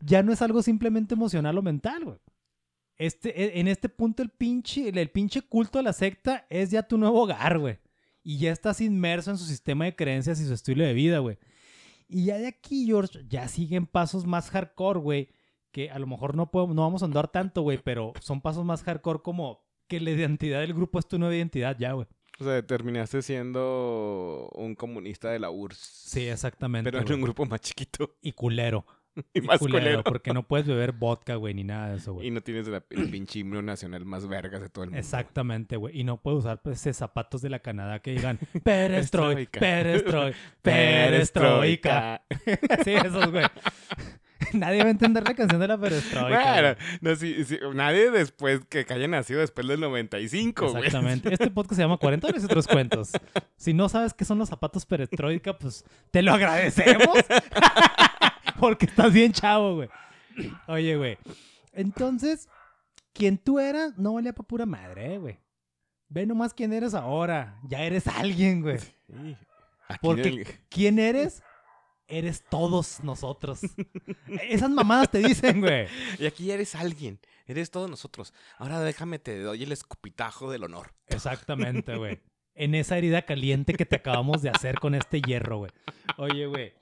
Ya 0.02 0.24
no 0.24 0.34
es 0.34 0.42
algo 0.42 0.62
simplemente 0.62 1.14
emocional 1.14 1.58
o 1.58 1.62
mental, 1.62 2.06
güey. 2.06 2.18
Este, 2.98 3.30
e- 3.42 3.60
en 3.60 3.68
este 3.68 3.90
punto, 3.90 4.22
el 4.22 4.30
pinche, 4.30 4.90
el, 4.90 5.10
pinche 5.10 5.42
culto 5.42 5.80
a 5.80 5.82
la 5.82 5.94
secta 5.94 6.46
es 6.50 6.72
ya 6.72 6.84
tu 6.84 6.98
nuevo 6.98 7.24
hogar, 7.24 7.58
güey. 7.60 7.80
Y 8.24 8.38
ya 8.38 8.52
estás 8.52 8.82
inmerso 8.82 9.32
en 9.32 9.38
su 9.38 9.46
sistema 9.46 9.86
de 9.86 9.96
creencias 9.96 10.40
y 10.40 10.46
su 10.46 10.54
estilo 10.54 10.84
de 10.84 10.94
vida, 10.94 11.20
güey. 11.20 11.40
Y 12.08 12.26
ya 12.26 12.38
de 12.38 12.48
aquí, 12.48 12.86
George, 12.86 13.26
ya 13.28 13.48
siguen 13.48 13.88
pasos 13.88 14.26
más 14.26 14.50
hardcore, 14.50 15.00
güey. 15.00 15.30
Que 15.72 15.90
a 15.90 15.98
lo 15.98 16.06
mejor 16.06 16.36
no, 16.36 16.52
podemos, 16.52 16.76
no 16.76 16.82
vamos 16.82 17.02
a 17.02 17.06
andar 17.06 17.30
tanto, 17.30 17.62
güey, 17.62 17.80
pero 17.82 18.14
son 18.20 18.42
pasos 18.42 18.66
más 18.66 18.84
hardcore 18.84 19.22
como 19.24 19.64
que 19.92 20.00
la 20.00 20.12
identidad 20.12 20.62
del 20.62 20.74
grupo 20.74 21.00
es 21.00 21.06
tu 21.08 21.20
nueva 21.20 21.36
identidad 21.36 21.76
ya, 21.78 21.92
güey. 21.92 22.08
O 22.40 22.44
sea, 22.44 22.66
terminaste 22.66 23.22
siendo 23.22 24.50
un 24.56 24.74
comunista 24.76 25.30
de 25.30 25.40
la 25.40 25.52
URSS. 25.52 25.78
Sí, 26.06 26.28
exactamente. 26.28 26.90
Pero 26.92 27.04
en 27.06 27.14
un 27.14 27.22
grupo 27.22 27.46
más 27.46 27.60
chiquito 27.62 28.16
Y 28.22 28.32
culero. 28.32 28.86
y 29.16 29.40
Y 29.40 29.42
más 29.42 29.60
culero. 29.60 30.04
Porque 30.04 30.34
no 30.34 30.48
puedes 30.48 30.66
beber 30.66 30.94
vodka, 30.94 31.36
güey, 31.36 31.54
ni 31.54 31.64
nada 31.66 31.90
de 31.90 31.98
eso, 31.98 32.14
güey. 32.14 32.28
Y 32.28 32.32
no 32.32 32.42
tienes 32.42 32.68
la- 32.70 32.84
el 32.90 33.10
pinche 33.12 33.40
himno 33.40 33.62
nacional 33.62 34.06
más 34.06 34.28
vergas 34.28 34.62
de 34.62 34.70
todo 34.70 34.86
el 34.86 34.90
mundo. 34.92 35.00
Exactamente, 35.00 35.76
güey. 35.76 36.00
Y 36.00 36.04
no 36.06 36.22
puedes 36.22 36.40
usar 36.40 36.62
pues, 36.62 36.80
esos 36.88 36.98
zapatos 36.98 37.42
de 37.42 37.50
la 37.50 37.60
Canadá 37.60 38.00
que 38.00 38.12
digan 38.12 38.40
Perestroika. 38.64 39.60
perestroika, 39.60 40.38
perestroika. 40.62 42.22
Sí, 42.86 42.92
esos, 42.92 43.30
güey. 43.32 43.46
Nadie 44.58 44.82
va 44.82 44.88
a 44.88 44.92
entender 44.92 45.24
la 45.24 45.34
canción 45.34 45.60
de 45.60 45.68
la 45.68 45.78
perestroika. 45.78 46.54
Bueno, 46.54 46.76
no, 47.02 47.16
sí, 47.16 47.46
nadie 47.74 48.12
después 48.12 48.62
que, 48.66 48.86
haya 48.90 49.08
nacido 49.08 49.40
después 49.40 49.68
del 49.68 49.80
95, 49.80 50.72
güey. 50.72 50.86
Exactamente. 50.86 51.34
Este 51.42 51.50
podcast 51.50 51.76
se 51.76 51.82
llama 51.82 51.98
40 51.98 52.28
horas 52.28 52.42
y 52.44 52.46
otros 52.46 52.68
cuentos. 52.68 53.12
Si 53.56 53.74
no 53.74 53.90
sabes 53.90 54.14
qué 54.14 54.26
son 54.26 54.38
los 54.38 54.50
zapatos 54.50 54.86
perestroika, 54.86 55.58
pues 55.58 55.86
te 56.12 56.22
lo 56.22 56.34
agradecemos. 56.34 57.18
Porque 58.60 58.86
estás 58.86 59.12
bien 59.12 59.32
chavo, 59.32 59.76
güey. 59.76 59.90
Oye, 60.68 60.98
güey. 60.98 61.18
Entonces, 61.74 62.48
quien 63.14 63.38
tú 63.38 63.60
eras 63.60 63.98
no 63.98 64.14
valía 64.14 64.34
para 64.34 64.48
pura 64.48 64.66
madre, 64.66 65.16
eh, 65.16 65.18
güey. 65.18 65.40
Ve 66.10 66.26
nomás 66.26 66.54
quién 66.54 66.74
eres 66.74 66.94
ahora. 66.94 67.60
Ya 67.64 67.80
eres 67.80 68.06
alguien, 68.08 68.62
güey. 68.62 68.80
Sí. 68.80 69.38
Porque 70.02 70.28
el- 70.28 70.48
quién 70.70 71.00
eres, 71.00 71.42
eres 72.12 72.44
todos 72.50 73.04
nosotros. 73.04 73.62
Esas 74.50 74.70
mamadas 74.70 75.10
te 75.10 75.20
dicen, 75.20 75.62
güey. 75.62 75.88
Y 76.20 76.26
aquí 76.26 76.52
eres 76.52 76.76
alguien. 76.76 77.20
Eres 77.48 77.72
todos 77.72 77.90
nosotros. 77.90 78.34
Ahora 78.58 78.80
déjame 78.80 79.18
te 79.20 79.40
doy 79.42 79.64
el 79.64 79.72
escupitajo 79.72 80.52
del 80.52 80.64
honor. 80.64 80.94
Exactamente, 81.08 81.96
güey. 81.96 82.20
En 82.54 82.76
esa 82.76 82.98
herida 82.98 83.24
caliente 83.24 83.74
que 83.74 83.86
te 83.86 83.96
acabamos 83.96 84.42
de 84.42 84.50
hacer 84.50 84.76
con 84.76 84.94
este 84.96 85.22
hierro, 85.22 85.58
güey. 85.60 85.72
Oye, 86.18 86.46
güey. 86.46 86.74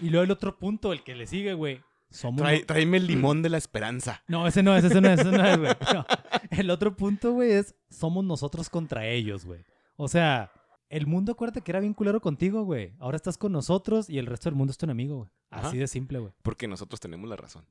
Y 0.00 0.10
luego 0.10 0.24
el 0.24 0.30
otro 0.30 0.58
punto, 0.58 0.92
el 0.92 1.02
que 1.04 1.14
le 1.14 1.26
sigue, 1.26 1.54
güey. 1.54 1.80
Somos. 2.10 2.42
Trae- 2.42 2.66
tráeme 2.66 2.96
el 2.96 3.06
limón 3.06 3.40
de 3.42 3.50
la 3.50 3.58
esperanza. 3.58 4.24
No, 4.26 4.46
ese 4.46 4.62
no 4.64 4.76
es, 4.76 4.82
ese 4.82 5.00
no 5.00 5.08
es, 5.10 5.20
ese 5.20 5.30
no 5.30 5.46
es, 5.46 5.58
güey. 5.58 5.72
No. 5.94 6.04
El 6.50 6.70
otro 6.70 6.96
punto, 6.96 7.32
güey, 7.32 7.52
es 7.52 7.76
somos 7.88 8.24
nosotros 8.24 8.68
contra 8.68 9.06
ellos, 9.06 9.44
güey. 9.44 9.64
O 9.96 10.08
sea, 10.08 10.50
el 10.90 11.06
mundo, 11.06 11.32
acuérdate 11.32 11.62
que 11.62 11.70
era 11.72 11.80
bien 11.80 11.94
culero 11.94 12.20
contigo, 12.20 12.64
güey. 12.64 12.92
Ahora 12.98 13.16
estás 13.16 13.38
con 13.38 13.52
nosotros 13.52 14.10
y 14.10 14.18
el 14.18 14.26
resto 14.26 14.50
del 14.50 14.56
mundo 14.56 14.72
es 14.72 14.78
tu 14.78 14.84
enemigo, 14.86 15.16
güey. 15.18 15.30
Así 15.50 15.78
de 15.78 15.86
simple, 15.86 16.18
güey. 16.18 16.32
Porque 16.42 16.66
nosotros 16.68 17.00
tenemos 17.00 17.30
la 17.30 17.36
razón. 17.36 17.64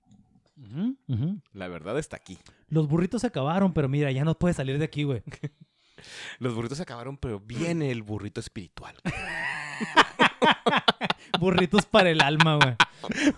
La 1.54 1.68
verdad 1.68 2.00
está 2.00 2.18
aquí. 2.18 2.38
Los 2.68 2.88
burritos 2.88 3.22
se 3.22 3.28
acabaron, 3.28 3.74
pero 3.74 3.88
mira, 3.88 4.12
ya 4.12 4.26
no 4.26 4.34
puedes 4.38 4.58
salir 4.58 4.78
de 4.80 4.86
aquí, 4.86 5.04
güey. 5.04 5.22
Los 6.40 6.56
burritos 6.56 6.78
se 6.78 6.84
acabaron, 6.84 7.18
pero 7.18 7.42
viene 7.42 7.92
el 7.92 8.04
burrito 8.04 8.40
espiritual. 8.40 8.96
Burritos 11.40 11.86
para 11.86 12.10
el 12.10 12.22
alma, 12.22 12.58
güey. 12.58 12.76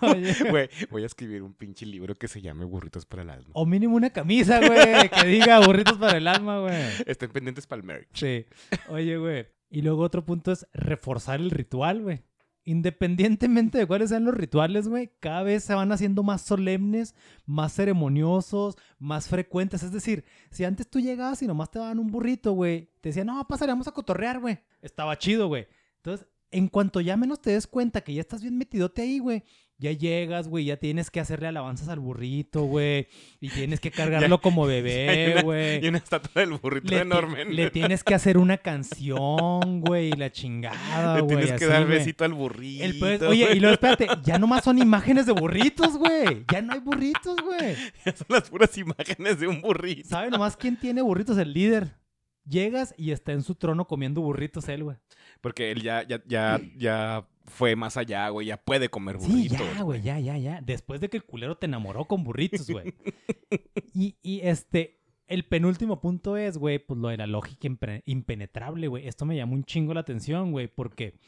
Oye, 0.00 0.34
Güey, 0.50 0.68
voy 0.90 1.02
a 1.04 1.06
escribir 1.06 1.42
un 1.42 1.54
pinche 1.54 1.86
libro 1.86 2.16
que 2.16 2.26
se 2.26 2.40
llame 2.40 2.64
Burritos 2.64 3.06
para 3.06 3.22
el 3.22 3.30
alma. 3.30 3.50
O 3.52 3.64
mínimo 3.66 3.94
una 3.96 4.10
camisa, 4.10 4.58
güey, 4.64 5.08
que 5.08 5.26
diga 5.26 5.64
burritos 5.64 5.98
para 5.98 6.18
el 6.18 6.26
alma, 6.26 6.58
güey. 6.60 6.74
Estén 7.06 7.30
pendientes 7.30 7.66
para 7.66 7.80
el 7.80 7.86
merch. 7.86 8.08
Sí. 8.14 8.44
Oye, 8.88 9.16
güey. 9.18 9.46
Y 9.72 9.80
luego 9.80 10.02
otro 10.02 10.22
punto 10.26 10.52
es 10.52 10.66
reforzar 10.74 11.40
el 11.40 11.50
ritual, 11.50 12.02
güey. 12.02 12.20
Independientemente 12.64 13.78
de 13.78 13.86
cuáles 13.86 14.10
sean 14.10 14.26
los 14.26 14.34
rituales, 14.34 14.86
güey, 14.86 15.10
cada 15.18 15.42
vez 15.42 15.64
se 15.64 15.74
van 15.74 15.90
haciendo 15.92 16.22
más 16.22 16.42
solemnes, 16.42 17.14
más 17.46 17.72
ceremoniosos, 17.72 18.76
más 18.98 19.28
frecuentes. 19.28 19.82
Es 19.82 19.90
decir, 19.90 20.24
si 20.50 20.64
antes 20.64 20.90
tú 20.90 21.00
llegabas 21.00 21.40
y 21.42 21.46
nomás 21.46 21.70
te 21.70 21.78
daban 21.78 21.98
un 21.98 22.08
burrito, 22.08 22.52
güey, 22.52 22.90
te 23.00 23.08
decían, 23.08 23.28
no, 23.28 23.48
pasaremos 23.48 23.88
a 23.88 23.92
cotorrear, 23.92 24.40
güey. 24.40 24.58
Estaba 24.82 25.16
chido, 25.16 25.48
güey. 25.48 25.66
Entonces, 25.96 26.28
en 26.50 26.68
cuanto 26.68 27.00
ya 27.00 27.16
menos 27.16 27.40
te 27.40 27.52
des 27.52 27.66
cuenta 27.66 28.02
que 28.02 28.12
ya 28.12 28.20
estás 28.20 28.42
bien 28.42 28.58
metidote 28.58 29.00
ahí, 29.00 29.20
güey, 29.20 29.42
ya 29.82 29.92
llegas, 29.92 30.48
güey, 30.48 30.64
ya 30.66 30.76
tienes 30.78 31.10
que 31.10 31.20
hacerle 31.20 31.48
alabanzas 31.48 31.88
al 31.88 31.98
burrito, 32.00 32.62
güey, 32.62 33.08
y 33.40 33.48
tienes 33.50 33.80
que 33.80 33.90
cargarlo 33.90 34.40
como 34.40 34.64
bebé, 34.66 35.42
güey. 35.42 35.84
Y 35.84 35.88
una 35.88 35.98
estatua 35.98 36.40
del 36.40 36.52
burrito 36.52 36.94
Le, 36.94 37.00
enorme. 37.00 37.44
le 37.44 37.70
tienes 37.70 38.04
que 38.04 38.14
hacer 38.14 38.38
una 38.38 38.56
canción, 38.58 39.80
güey, 39.80 40.12
la 40.12 40.30
chingada, 40.30 41.16
Le 41.16 41.22
güey. 41.22 41.36
tienes 41.36 41.58
que 41.58 41.64
así, 41.64 41.72
dar 41.72 41.84
güey. 41.86 41.98
besito 41.98 42.24
al 42.24 42.32
burrito. 42.32 42.84
El 42.84 43.24
Oye, 43.24 43.48
y 43.56 43.60
luego 43.60 43.74
espérate, 43.74 44.06
ya 44.24 44.38
nomás 44.38 44.64
son 44.64 44.78
imágenes 44.78 45.26
de 45.26 45.32
burritos, 45.32 45.96
güey. 45.96 46.44
Ya 46.50 46.62
no 46.62 46.72
hay 46.72 46.80
burritos, 46.80 47.36
güey. 47.42 47.74
Son 48.16 48.26
las 48.28 48.48
puras 48.48 48.76
imágenes 48.78 49.40
de 49.40 49.48
un 49.48 49.60
burrito. 49.60 50.08
¿Sabe 50.08 50.30
nomás 50.30 50.56
quién 50.56 50.78
tiene 50.78 51.02
burritos? 51.02 51.36
El 51.38 51.52
líder. 51.52 51.96
Llegas 52.44 52.94
y 52.96 53.12
está 53.12 53.32
en 53.32 53.42
su 53.42 53.54
trono 53.54 53.86
comiendo 53.86 54.20
burritos 54.20 54.68
él, 54.68 54.84
güey. 54.84 54.96
Porque 55.40 55.70
él 55.70 55.82
ya, 55.82 56.02
ya, 56.06 56.20
ya, 56.26 56.60
ya 56.76 57.26
fue 57.46 57.76
más 57.76 57.96
allá, 57.96 58.28
güey. 58.28 58.46
Ya 58.48 58.56
puede 58.56 58.88
comer 58.88 59.20
Sí, 59.20 59.28
burritos. 59.28 59.58
ya, 59.58 59.82
güey, 59.82 60.02
ya, 60.02 60.18
ya, 60.20 60.38
ya. 60.38 60.60
Después 60.62 61.00
de 61.00 61.08
que 61.08 61.16
el 61.18 61.24
culero 61.24 61.56
te 61.56 61.66
enamoró 61.66 62.06
con 62.06 62.24
burritos, 62.24 62.68
güey. 62.70 62.94
y, 63.94 64.16
y 64.22 64.40
este, 64.40 65.00
el 65.26 65.44
penúltimo 65.44 66.00
punto 66.00 66.36
es, 66.36 66.58
güey, 66.58 66.78
pues 66.78 66.98
lo 67.00 67.08
de 67.08 67.16
la 67.16 67.26
lógica 67.26 67.68
impenetrable, 68.04 68.88
güey. 68.88 69.06
Esto 69.06 69.24
me 69.24 69.36
llamó 69.36 69.54
un 69.54 69.64
chingo 69.64 69.94
la 69.94 70.00
atención, 70.00 70.52
güey, 70.52 70.68
porque, 70.68 71.18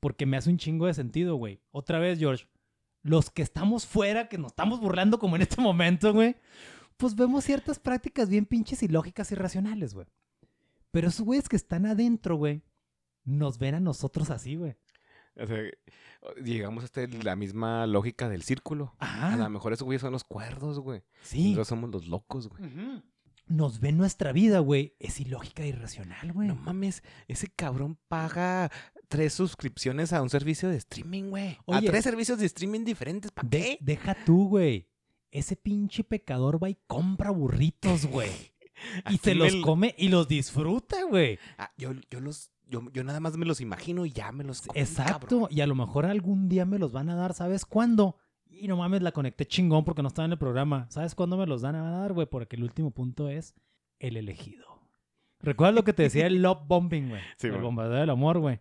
porque 0.00 0.26
me 0.26 0.36
hace 0.36 0.50
un 0.50 0.58
chingo 0.58 0.86
de 0.86 0.94
sentido, 0.94 1.36
güey. 1.36 1.60
Otra 1.70 1.98
vez, 1.98 2.18
George, 2.18 2.46
los 3.02 3.30
que 3.30 3.42
estamos 3.42 3.86
fuera, 3.86 4.28
que 4.28 4.38
nos 4.38 4.52
estamos 4.52 4.80
burlando 4.80 5.18
como 5.18 5.36
en 5.36 5.42
este 5.42 5.60
momento, 5.60 6.12
güey, 6.12 6.36
pues 6.96 7.14
vemos 7.14 7.44
ciertas 7.44 7.78
prácticas 7.78 8.28
bien 8.28 8.44
pinches 8.44 8.82
ilógicas 8.82 9.30
y 9.32 9.34
racionales, 9.36 9.94
güey. 9.94 10.06
Pero 10.90 11.08
esos 11.08 11.24
güeyes 11.24 11.48
que 11.48 11.56
están 11.56 11.86
adentro, 11.86 12.36
güey, 12.36 12.62
nos 13.24 13.58
ven 13.58 13.74
a 13.76 13.80
nosotros 13.80 14.30
así, 14.30 14.56
güey. 14.56 14.74
O 15.38 15.46
sea, 15.46 15.58
llegamos 16.42 16.82
a 16.82 16.86
este- 16.86 17.08
la 17.08 17.36
misma 17.36 17.86
lógica 17.86 18.28
del 18.28 18.42
círculo. 18.42 18.94
Ajá. 18.98 19.34
A 19.34 19.36
lo 19.36 19.48
mejor 19.50 19.72
esos 19.72 19.84
güeyes 19.84 20.02
son 20.02 20.12
los 20.12 20.24
cuerdos, 20.24 20.78
güey. 20.80 21.02
Sí. 21.22 21.42
Nosotros 21.50 21.68
somos 21.68 21.90
los 21.90 22.06
locos, 22.08 22.48
güey. 22.48 22.62
Nos 23.46 23.80
ven 23.80 23.96
nuestra 23.96 24.32
vida, 24.32 24.58
güey. 24.58 24.94
Es 24.98 25.20
ilógica 25.20 25.62
e 25.62 25.68
irracional, 25.68 26.32
güey. 26.32 26.48
No 26.48 26.54
mames, 26.56 27.02
ese 27.28 27.48
cabrón 27.48 27.96
paga 28.08 28.70
tres 29.08 29.32
suscripciones 29.32 30.12
a 30.12 30.20
un 30.20 30.28
servicio 30.28 30.68
de 30.68 30.76
streaming, 30.76 31.30
güey. 31.30 31.56
A 31.66 31.80
tres 31.80 32.04
servicios 32.04 32.38
de 32.38 32.46
streaming 32.46 32.84
diferentes. 32.84 33.30
¿Para 33.30 33.48
De- 33.48 33.58
qué? 33.58 33.78
deja 33.80 34.14
tú, 34.26 34.48
güey. 34.48 34.88
Ese 35.30 35.56
pinche 35.56 36.04
pecador 36.04 36.62
va 36.62 36.68
y 36.70 36.76
compra 36.86 37.30
burritos, 37.30 38.06
güey. 38.06 38.30
y 39.10 39.18
se 39.18 39.34
los 39.34 39.54
come 39.56 39.94
y 39.96 40.08
los 40.08 40.28
disfruta, 40.28 41.04
güey. 41.04 41.38
Ah, 41.56 41.72
yo, 41.78 41.92
yo 42.10 42.20
los, 42.20 42.50
yo, 42.68 42.82
yo 42.92 43.04
nada 43.04 43.20
más 43.20 43.36
me 43.36 43.46
los 43.46 43.60
imagino 43.60 44.04
y 44.06 44.12
ya 44.12 44.30
me 44.32 44.44
los 44.44 44.62
comí, 44.62 44.78
Exacto. 44.80 45.26
cabrón. 45.40 45.48
Y 45.50 45.60
a 45.60 45.66
lo 45.66 45.74
mejor 45.74 46.06
algún 46.06 46.48
día 46.48 46.64
me 46.64 46.78
los 46.78 46.92
van 46.92 47.08
a 47.08 47.14
dar, 47.16 47.34
¿sabes 47.34 47.64
cuándo? 47.64 48.16
Y 48.50 48.68
no 48.68 48.76
mames, 48.76 49.02
la 49.02 49.12
conecté 49.12 49.46
chingón 49.46 49.84
porque 49.84 50.02
no 50.02 50.08
estaba 50.08 50.26
en 50.26 50.32
el 50.32 50.38
programa. 50.38 50.86
¿Sabes 50.90 51.14
cuándo 51.14 51.36
me 51.36 51.46
los 51.46 51.62
van 51.62 51.76
a 51.76 51.90
dar, 51.90 52.12
güey? 52.12 52.26
Porque 52.26 52.56
el 52.56 52.64
último 52.64 52.90
punto 52.90 53.28
es 53.28 53.54
el 53.98 54.16
elegido. 54.16 54.66
¿Recuerdas 55.40 55.74
lo 55.76 55.84
que 55.84 55.92
te 55.92 56.02
decía 56.04 56.26
el 56.26 56.42
love 56.42 56.66
bombing, 56.66 57.10
güey? 57.10 57.22
Sí, 57.36 57.46
el 57.46 57.58
bombardeo 57.58 58.00
del 58.00 58.10
amor, 58.10 58.38
güey. 58.38 58.60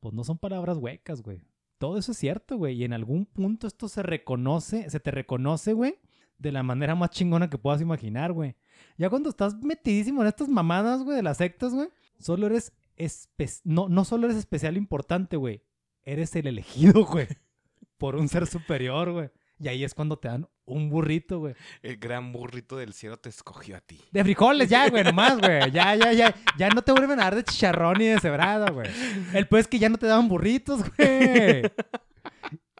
Pues 0.00 0.14
no 0.14 0.24
son 0.24 0.38
palabras 0.38 0.76
huecas, 0.78 1.22
güey. 1.22 1.40
Todo 1.78 1.98
eso 1.98 2.12
es 2.12 2.18
cierto, 2.18 2.56
güey. 2.56 2.74
Y 2.76 2.84
en 2.84 2.92
algún 2.92 3.26
punto 3.26 3.66
esto 3.66 3.88
se 3.88 4.02
reconoce, 4.02 4.90
se 4.90 4.98
te 4.98 5.10
reconoce, 5.12 5.72
güey, 5.72 5.98
de 6.38 6.50
la 6.52 6.62
manera 6.64 6.94
más 6.96 7.10
chingona 7.10 7.48
que 7.48 7.58
puedas 7.58 7.80
imaginar, 7.80 8.32
güey. 8.32 8.56
Ya 8.96 9.08
cuando 9.10 9.28
estás 9.30 9.54
metidísimo 9.62 10.22
en 10.22 10.28
estas 10.28 10.48
mamadas, 10.48 11.02
güey, 11.02 11.16
de 11.16 11.22
las 11.22 11.36
sectas, 11.36 11.72
güey, 11.72 11.88
solo 12.18 12.46
eres 12.46 12.72
no, 13.64 13.88
no 13.88 14.04
solo 14.04 14.26
eres 14.26 14.38
especial 14.38 14.76
importante, 14.76 15.36
güey. 15.36 15.62
Eres 16.02 16.34
el 16.36 16.46
elegido, 16.46 17.04
güey. 17.06 17.28
Por 17.96 18.16
un 18.16 18.28
ser 18.28 18.46
superior, 18.46 19.10
güey. 19.12 19.30
Y 19.60 19.68
ahí 19.68 19.82
es 19.82 19.92
cuando 19.92 20.18
te 20.18 20.28
dan 20.28 20.48
un 20.64 20.88
burrito, 20.88 21.40
güey. 21.40 21.54
El 21.82 21.96
gran 21.96 22.32
burrito 22.32 22.76
del 22.76 22.92
cielo 22.92 23.16
te 23.16 23.28
escogió 23.28 23.76
a 23.76 23.80
ti. 23.80 24.00
De 24.12 24.22
frijoles 24.22 24.68
ya, 24.68 24.88
güey, 24.88 25.02
nomás, 25.02 25.38
güey. 25.38 25.70
Ya, 25.72 25.96
ya, 25.96 26.12
ya. 26.12 26.34
Ya 26.56 26.68
no 26.68 26.82
te 26.82 26.92
vuelven 26.92 27.18
a 27.18 27.24
dar 27.24 27.34
de 27.34 27.42
chicharrón 27.42 27.98
ni 27.98 28.06
de 28.06 28.20
cebrada, 28.20 28.70
güey. 28.70 28.88
El 29.34 29.48
pues 29.48 29.62
es 29.62 29.68
que 29.68 29.78
ya 29.80 29.88
no 29.88 29.98
te 29.98 30.06
daban 30.06 30.28
burritos, 30.28 30.82
güey. 30.96 31.62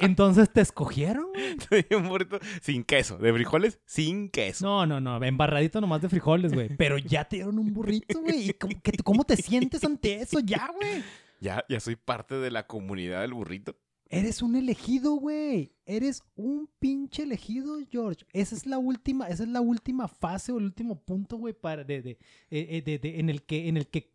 Entonces 0.00 0.50
te 0.52 0.60
escogieron, 0.60 1.26
güey. 1.70 1.84
un 2.02 2.08
burrito 2.08 2.38
sin 2.60 2.84
queso. 2.84 3.18
De 3.18 3.32
frijoles 3.32 3.80
sin 3.86 4.28
queso. 4.30 4.64
No, 4.66 4.86
no, 4.86 5.00
no. 5.00 5.22
Embarradito 5.24 5.80
nomás 5.80 6.02
de 6.02 6.08
frijoles, 6.08 6.52
güey. 6.52 6.76
Pero 6.76 6.98
ya 6.98 7.24
te 7.24 7.36
dieron 7.36 7.58
un 7.58 7.72
burrito, 7.72 8.20
güey. 8.20 8.50
¿Y 8.50 8.52
cómo, 8.54 8.80
que- 8.82 8.92
cómo 9.04 9.24
te 9.24 9.36
sientes 9.36 9.82
ante 9.84 10.20
eso 10.20 10.40
ya, 10.40 10.70
güey? 10.74 11.02
Ya, 11.40 11.64
ya 11.68 11.80
soy 11.80 11.96
parte 11.96 12.34
de 12.36 12.50
la 12.50 12.66
comunidad 12.66 13.20
del 13.22 13.34
burrito. 13.34 13.76
Eres 14.10 14.40
un 14.40 14.56
elegido, 14.56 15.12
güey. 15.16 15.74
Eres 15.84 16.22
un 16.34 16.70
pinche 16.78 17.24
elegido, 17.24 17.76
George. 17.90 18.24
Esa 18.32 18.54
es 18.56 18.64
la 18.66 18.78
última, 18.78 19.28
esa 19.28 19.42
es 19.42 19.48
la 19.50 19.60
última 19.60 20.08
fase 20.08 20.50
o 20.50 20.58
el 20.58 20.64
último 20.64 21.04
punto, 21.04 21.36
güey, 21.36 21.52
para 21.52 21.84
de, 21.84 22.00
de, 22.00 22.10
eh, 22.12 22.18
eh, 22.50 22.82
de- 22.84 22.98
de- 22.98 23.20
en 23.20 23.28
el 23.28 23.42
que, 23.42 23.68
en 23.68 23.76
el 23.76 23.86
que 23.86 24.10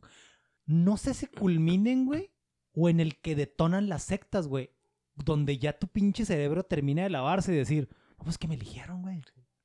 no 0.66 0.98
sé 0.98 1.14
si 1.14 1.28
culminen, 1.28 2.06
güey, 2.06 2.32
o 2.74 2.90
en 2.90 3.00
el 3.00 3.18
que 3.20 3.36
detonan 3.36 3.88
las 3.88 4.02
sectas, 4.04 4.48
güey, 4.48 4.72
donde 5.16 5.58
ya 5.58 5.78
tu 5.78 5.88
pinche 5.88 6.26
cerebro 6.26 6.64
termina 6.64 7.04
de 7.04 7.10
lavarse 7.10 7.54
y 7.54 7.58
decir, 7.58 7.88
no, 8.18 8.24
pues 8.26 8.38
que 8.38 8.48
me 8.48 8.56
eligieron, 8.56 9.02
güey. 9.02 9.22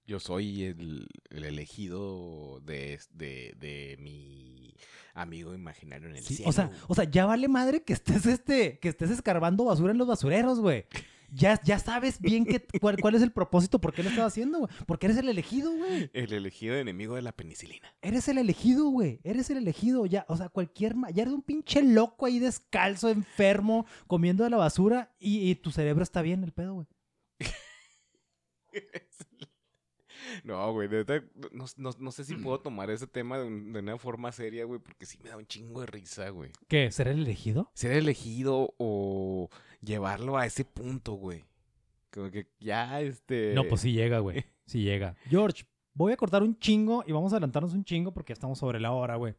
Yo 0.07 0.19
soy 0.21 0.65
el, 0.65 1.07
el 1.31 1.45
elegido 1.45 2.61
de, 2.61 2.99
de, 3.11 3.55
de 3.59 3.97
mi 4.01 4.75
amigo 5.13 5.55
imaginario 5.55 6.09
en 6.09 6.17
el 6.17 6.23
Sí, 6.23 6.37
cielo. 6.37 6.49
o 6.49 6.53
sea, 6.53 6.71
o 6.87 6.95
sea, 6.95 7.05
ya 7.05 7.27
vale 7.27 7.47
madre 7.49 7.83
que 7.83 7.93
estés 7.93 8.25
este, 8.25 8.79
que 8.79 8.89
estés 8.89 9.11
escarbando 9.11 9.65
basura 9.65 9.93
en 9.93 9.99
los 9.99 10.09
basureros, 10.09 10.61
güey. 10.61 10.87
Ya, 11.31 11.61
ya 11.63 11.79
sabes 11.79 12.21
bien 12.21 12.45
que, 12.47 12.65
cuál, 12.81 12.97
cuál 13.01 13.15
es 13.15 13.23
el 13.23 13.33
propósito, 13.33 13.81
por 13.81 13.93
qué 13.93 14.03
lo 14.03 14.09
estás 14.11 14.27
haciendo, 14.27 14.61
güey. 14.61 14.71
Porque 14.87 15.07
eres 15.07 15.19
el 15.19 15.29
elegido, 15.29 15.71
güey. 15.77 16.11
el 16.15 16.33
elegido 16.33 16.75
enemigo 16.77 17.15
de 17.17 17.23
la 17.23 17.33
penicilina. 17.33 17.87
Eres 18.01 18.29
el 18.29 18.39
elegido, 18.39 18.87
güey. 18.89 19.21
Eres 19.25 19.51
el 19.51 19.59
elegido. 19.59 20.07
Ya, 20.07 20.25
o 20.29 20.37
sea, 20.37 20.49
cualquier. 20.49 20.95
Ya 21.13 21.23
eres 21.23 21.35
un 21.35 21.43
pinche 21.43 21.83
loco 21.83 22.27
ahí 22.27 22.39
descalzo, 22.39 23.11
enfermo, 23.11 23.87
comiendo 24.07 24.45
de 24.45 24.51
la 24.51 24.57
basura 24.57 25.15
y, 25.19 25.51
y 25.51 25.55
tu 25.57 25.71
cerebro 25.71 26.03
está 26.03 26.23
bien, 26.23 26.43
el 26.45 26.53
pedo, 26.53 26.75
güey. 26.75 26.87
No, 30.45 30.73
güey, 30.73 30.89
de 30.89 31.05
verdad, 31.05 31.23
no, 31.53 31.65
no- 31.77 31.91
no 31.99 32.13
sé 32.13 32.25
si 32.25 32.35
puedo 32.37 32.61
tomar 32.61 32.91
ese 32.91 33.07
tema 33.07 33.39
de, 33.39 33.47
un- 33.47 33.73
de 33.73 33.79
una 33.81 33.99
forma 33.99 34.31
seria, 34.33 34.65
güey, 34.65 34.81
porque 34.81 35.07
sí 35.07 35.19
me 35.23 35.31
da 35.31 35.37
un 35.37 35.47
chingo 35.47 35.81
de 35.81 35.87
risa, 35.87 36.29
güey. 36.31 36.51
¿Qué? 36.69 36.91
¿Ser 36.91 37.09
el 37.09 37.21
elegido? 37.21 37.71
Ser 37.75 37.93
elegido 37.93 38.75
o 38.79 39.49
llevarlo 39.81 40.37
a 40.37 40.47
ese 40.47 40.65
punto, 40.65 41.13
güey. 41.15 41.45
Como 42.13 42.31
que 42.31 42.49
ya, 42.61 43.01
este... 43.01 43.53
No, 43.55 43.65
pues 43.65 43.81
sí 43.83 43.93
llega, 43.93 44.19
güey. 44.21 44.45
Sí 44.69 44.83
llega. 44.83 45.17
George, 45.31 45.65
voy 45.95 46.13
a 46.13 46.17
cortar 46.19 46.43
un 46.43 46.59
chingo 46.59 47.03
y 47.07 47.13
vamos 47.13 47.33
a 47.33 47.37
adelantarnos 47.37 47.73
un 47.73 47.85
chingo 47.85 48.13
porque 48.13 48.33
ya 48.33 48.35
estamos 48.35 48.59
sobre 48.59 48.79
la 48.81 48.93
hora, 48.93 49.17
güey. 49.17 49.35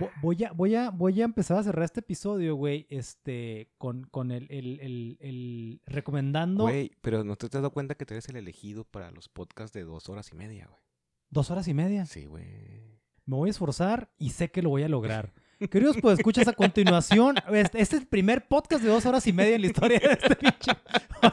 Vo- 0.00 0.10
Voy 0.22 0.42
a, 0.44 0.52
voy, 0.52 0.74
a, 0.74 0.88
voy 0.90 1.20
a 1.20 1.26
empezar 1.26 1.58
a 1.58 1.62
cerrar 1.62 1.84
este 1.84 2.00
episodio, 2.00 2.54
güey, 2.56 2.86
este, 2.88 3.70
con, 3.76 4.04
con 4.04 4.30
el, 4.30 4.46
el, 4.50 4.80
el, 4.80 5.18
el 5.20 5.82
recomendando 5.84 6.64
Güey, 6.64 6.90
pero 7.02 7.22
¿no 7.22 7.36
te 7.36 7.44
has 7.46 7.52
dado 7.52 7.70
cuenta 7.70 7.94
que 7.96 8.06
tú 8.06 8.14
eres 8.14 8.26
el 8.30 8.36
elegido 8.36 8.84
para 8.84 9.10
los 9.10 9.28
podcasts 9.28 9.74
de 9.74 9.84
dos 9.84 10.08
horas 10.08 10.30
y 10.32 10.36
media, 10.36 10.66
güey? 10.68 10.80
dos 11.28 11.50
horas 11.50 11.68
y 11.68 11.74
media. 11.74 12.06
Sí, 12.06 12.24
güey. 12.24 12.44
Me 13.26 13.36
voy 13.36 13.48
a 13.48 13.50
esforzar 13.50 14.10
y 14.16 14.30
sé 14.30 14.50
que 14.50 14.62
lo 14.62 14.70
voy 14.70 14.84
a 14.84 14.88
lograr. 14.88 15.34
Queridos, 15.70 15.96
pues 16.00 16.18
escuchas 16.18 16.48
a 16.48 16.52
continuación. 16.52 17.36
Este, 17.52 17.80
este 17.80 17.96
es 17.96 18.02
el 18.02 18.08
primer 18.08 18.46
podcast 18.48 18.82
de 18.82 18.90
dos 18.90 19.06
horas 19.06 19.26
y 19.26 19.32
media 19.32 19.54
en 19.54 19.60
la 19.62 19.66
historia 19.68 19.98
de 19.98 20.12
este 20.12 20.36
pinche. 20.36 20.72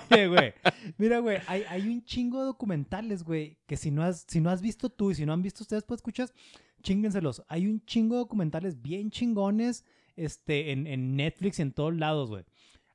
Oye, 0.09 0.28
güey. 0.28 0.53
Mira, 0.97 1.19
güey, 1.19 1.39
hay, 1.47 1.63
hay 1.67 1.88
un 1.88 2.03
chingo 2.05 2.39
de 2.39 2.45
documentales, 2.45 3.24
güey, 3.24 3.57
que 3.65 3.78
si 3.78 3.89
no, 3.91 4.03
has, 4.03 4.26
si 4.28 4.39
no 4.39 4.49
has 4.49 4.61
visto 4.61 4.89
tú 4.89 5.11
y 5.11 5.15
si 5.15 5.26
no 5.26 5.34
han 5.34 5.41
visto 5.41 5.63
ustedes, 5.63 5.84
pues 5.84 5.99
escuchas, 5.99 6.34
chinguenselos. 6.84 7.43
Hay 7.47 7.67
un 7.67 7.84
chingo 7.86 8.15
de 8.15 8.19
documentales 8.19 8.82
bien 8.82 9.09
chingones 9.09 9.86
este, 10.15 10.72
en, 10.72 10.88
en 10.88 11.15
Netflix 11.15 11.59
y 11.59 11.63
en 11.63 11.72
todos 11.72 11.95
lados, 11.95 12.30
güey. 12.30 12.43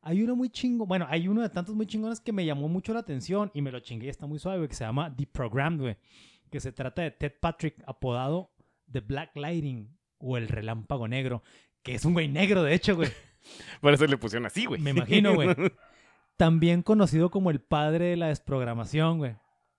Hay 0.03 0.23
uno 0.23 0.37
muy 0.37 0.51
chingo, 0.51 0.87
bueno, 0.87 1.07
hay 1.09 1.27
uno 1.27 1.43
de 1.43 1.49
tantos 1.49 1.75
muy 1.75 1.87
chingones 1.87 2.21
que 2.21 2.33
me 2.33 2.47
llamó 2.47 2.69
mucho 2.69 2.95
la 2.95 3.01
atención 3.01 3.51
y 3.55 3.63
me 3.63 3.73
lo 3.73 3.81
chingué, 3.81 4.09
está 4.09 4.27
muy 4.27 4.39
suave, 4.39 4.59
güey, 4.59 4.69
que 4.69 4.77
se 4.77 4.85
llama 4.85 5.15
The 5.15 5.27
Programmed, 5.27 5.81
güey. 5.81 5.97
Que 6.51 6.61
se 6.61 6.71
trata 6.71 7.03
de 7.03 7.11
Ted 7.11 7.33
Patrick, 7.41 7.83
apodado 7.87 8.53
The 8.93 9.01
Black 9.01 9.35
Lightning 9.35 9.96
o 10.19 10.37
el 10.37 10.49
Relámpago 10.49 11.09
Negro, 11.09 11.43
que 11.83 11.95
es 11.95 12.05
un 12.05 12.13
güey 12.15 12.29
negro, 12.29 12.63
de 12.63 12.75
hecho, 12.75 12.97
güey. 12.97 13.11
Por 13.81 13.95
eso 13.95 14.07
le 14.07 14.17
pusieron 14.17 14.47
así, 14.47 14.67
güey. 14.67 14.81
Me 14.81 14.91
imagino, 14.91 15.35
güey. 15.35 15.49
También 16.37 16.83
conocido 16.83 17.31
como 17.31 17.51
el 17.51 17.61
padre 17.61 18.07
de 18.07 18.17
la 18.17 18.29
desprogramación, 18.29 19.19
güey. 19.19 19.37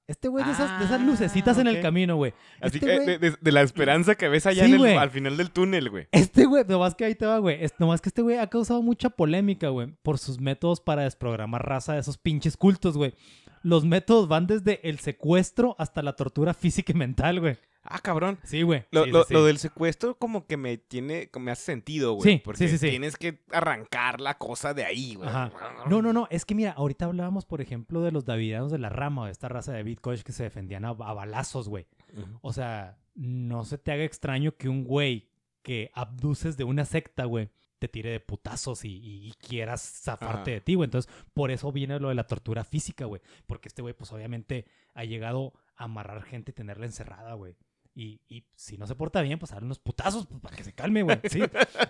Este 0.08 0.30
güey 0.30 0.46
de 0.46 0.52
esas, 0.54 0.80
de 0.80 0.86
esas 0.86 1.02
Ah, 1.02 1.04
lucecitas 1.04 1.58
en 1.58 1.68
el 1.68 1.82
camino, 1.82 2.16
güey. 2.16 2.32
Así 2.62 2.78
Este 2.78 2.80
que, 2.88 2.98
güey- 2.98 3.06
de, 3.06 3.18
de- 3.20 3.38
de 3.42 3.52
la 3.52 3.62
esperanza 3.62 4.16
que 4.16 4.30
ves 4.30 4.46
allá 4.46 4.64
Sí, 4.64 4.70
en 4.70 4.76
el- 4.76 4.80
güey. 4.80 4.96
al 4.96 5.10
final 5.12 5.36
del 5.36 5.52
túnel, 5.52 5.90
güey. 5.90 6.08
Este 6.14 6.46
güey, 6.46 6.64
nomás 6.66 6.96
que 6.96 7.04
ahí 7.04 7.14
te 7.14 7.26
va, 7.26 7.40
güey. 7.40 7.60
Nomás 7.78 8.00
que 8.00 8.08
este 8.08 8.22
güey 8.22 8.38
ha 8.38 8.48
causado 8.48 8.82
mucha 8.82 9.10
polémica, 9.10 9.68
güey, 9.68 9.90
por 10.04 10.18
sus 10.18 10.40
métodos 10.40 10.80
para 10.80 11.04
desprogramar 11.04 11.68
raza 11.68 11.94
de 11.94 12.00
esos 12.00 12.18
pinches 12.18 12.56
cultos, 12.56 12.96
güey. 12.98 13.16
Los 13.64 13.84
métodos 13.84 14.30
van 14.30 14.48
desde 14.48 14.80
el 14.88 15.00
secuestro 15.00 15.76
hasta 15.78 16.02
la 16.02 16.14
tortura 16.14 16.54
física 16.54 16.94
y 16.94 16.96
mental, 16.96 17.42
güey. 17.42 17.58
Ah, 17.90 18.00
cabrón. 18.00 18.38
Sí, 18.44 18.64
güey. 18.64 18.86
Lo, 18.92 19.06
Sí, 19.06 19.12
lo- 19.12 19.22
sí, 19.24 19.28
sí. 19.30 19.34
lo 19.34 19.46
del 19.46 19.58
secuestro 19.60 20.18
como 20.18 20.46
que 20.46 20.58
me 20.58 20.78
tiene, 20.78 21.30
me 21.40 21.52
hace 21.52 21.64
sentido, 21.64 22.14
güey. 22.14 22.34
Sí, 22.34 22.42
porque 22.44 22.68
sí, 22.68 22.78
sí, 22.78 22.90
tienes 22.90 23.16
que 23.16 23.44
arrancar 23.52 24.20
la 24.20 24.38
cosa 24.38 24.74
de 24.74 24.84
ahí, 24.84 25.16
güey. 25.16 25.30
Ajá. 25.30 25.52
No, 25.90 26.02
no, 26.02 26.12
no. 26.14 26.28
Es 26.30 26.46
que 26.46 26.54
mira, 26.56 26.72
ahorita 26.72 27.06
hablábamos, 27.06 27.46
por 27.46 27.62
ejemplo, 27.62 28.02
de 28.02 28.12
los 28.12 28.26
davidianos 28.26 28.72
de 28.72 28.80
la 28.80 28.90
rama, 28.90 29.26
de 29.26 29.32
esta 29.32 29.48
raza 29.48 29.72
de 29.72 29.84
Bitcoin 29.84 30.22
que 30.22 30.32
se 30.34 30.44
defendían 30.44 30.84
a, 30.86 30.90
a 30.90 31.14
balazos, 31.14 31.70
güey. 31.70 31.88
O 32.42 32.52
sea, 32.54 32.98
no 33.16 33.64
se 33.64 33.78
te 33.78 33.92
haga 33.92 34.04
extraño 34.04 34.56
que 34.58 34.70
un 34.70 34.84
güey 34.84 35.30
que 35.62 35.92
abduces 35.94 36.56
de 36.58 36.64
una 36.64 36.86
secta, 36.86 37.26
güey, 37.26 37.50
te 37.80 37.88
tire 37.88 38.10
de 38.10 38.20
putazos 38.20 38.86
y, 38.86 38.90
y- 38.90 39.28
y 39.28 39.32
quieras 39.34 39.82
zafarte 40.04 40.52
Ajá. 40.52 40.56
de 40.56 40.62
ti, 40.62 40.76
güey. 40.76 40.86
Entonces, 40.88 41.12
por 41.34 41.52
eso 41.52 41.72
viene 41.72 42.00
lo 42.00 42.10
de 42.10 42.16
la 42.16 42.26
tortura 42.26 42.64
física, 42.64 43.06
güey. 43.06 43.22
Porque 43.46 43.68
este 43.68 43.82
güey, 43.82 43.94
pues 43.94 44.12
obviamente 44.14 44.66
ha 44.94 45.04
llegado 45.04 45.54
a 45.76 45.84
amarrar 45.84 46.24
gente 46.24 46.52
y 46.52 46.54
tenerla 46.56 46.86
encerrada, 46.86 47.34
güey. 47.36 47.56
Y, 48.00 48.22
y 48.30 48.45
si 48.54 48.78
no 48.78 48.86
se 48.86 48.93
porta 48.93 49.24
bien, 49.24 49.39
pues 49.39 49.50
darle 49.52 49.66
unos 49.66 49.80
putazos 49.80 50.28
pues, 50.28 50.39
para 50.39 50.56
que 50.56 50.64
se 50.64 50.72
calme, 50.72 51.02
güey. 51.02 51.18
Sí, 51.24 51.41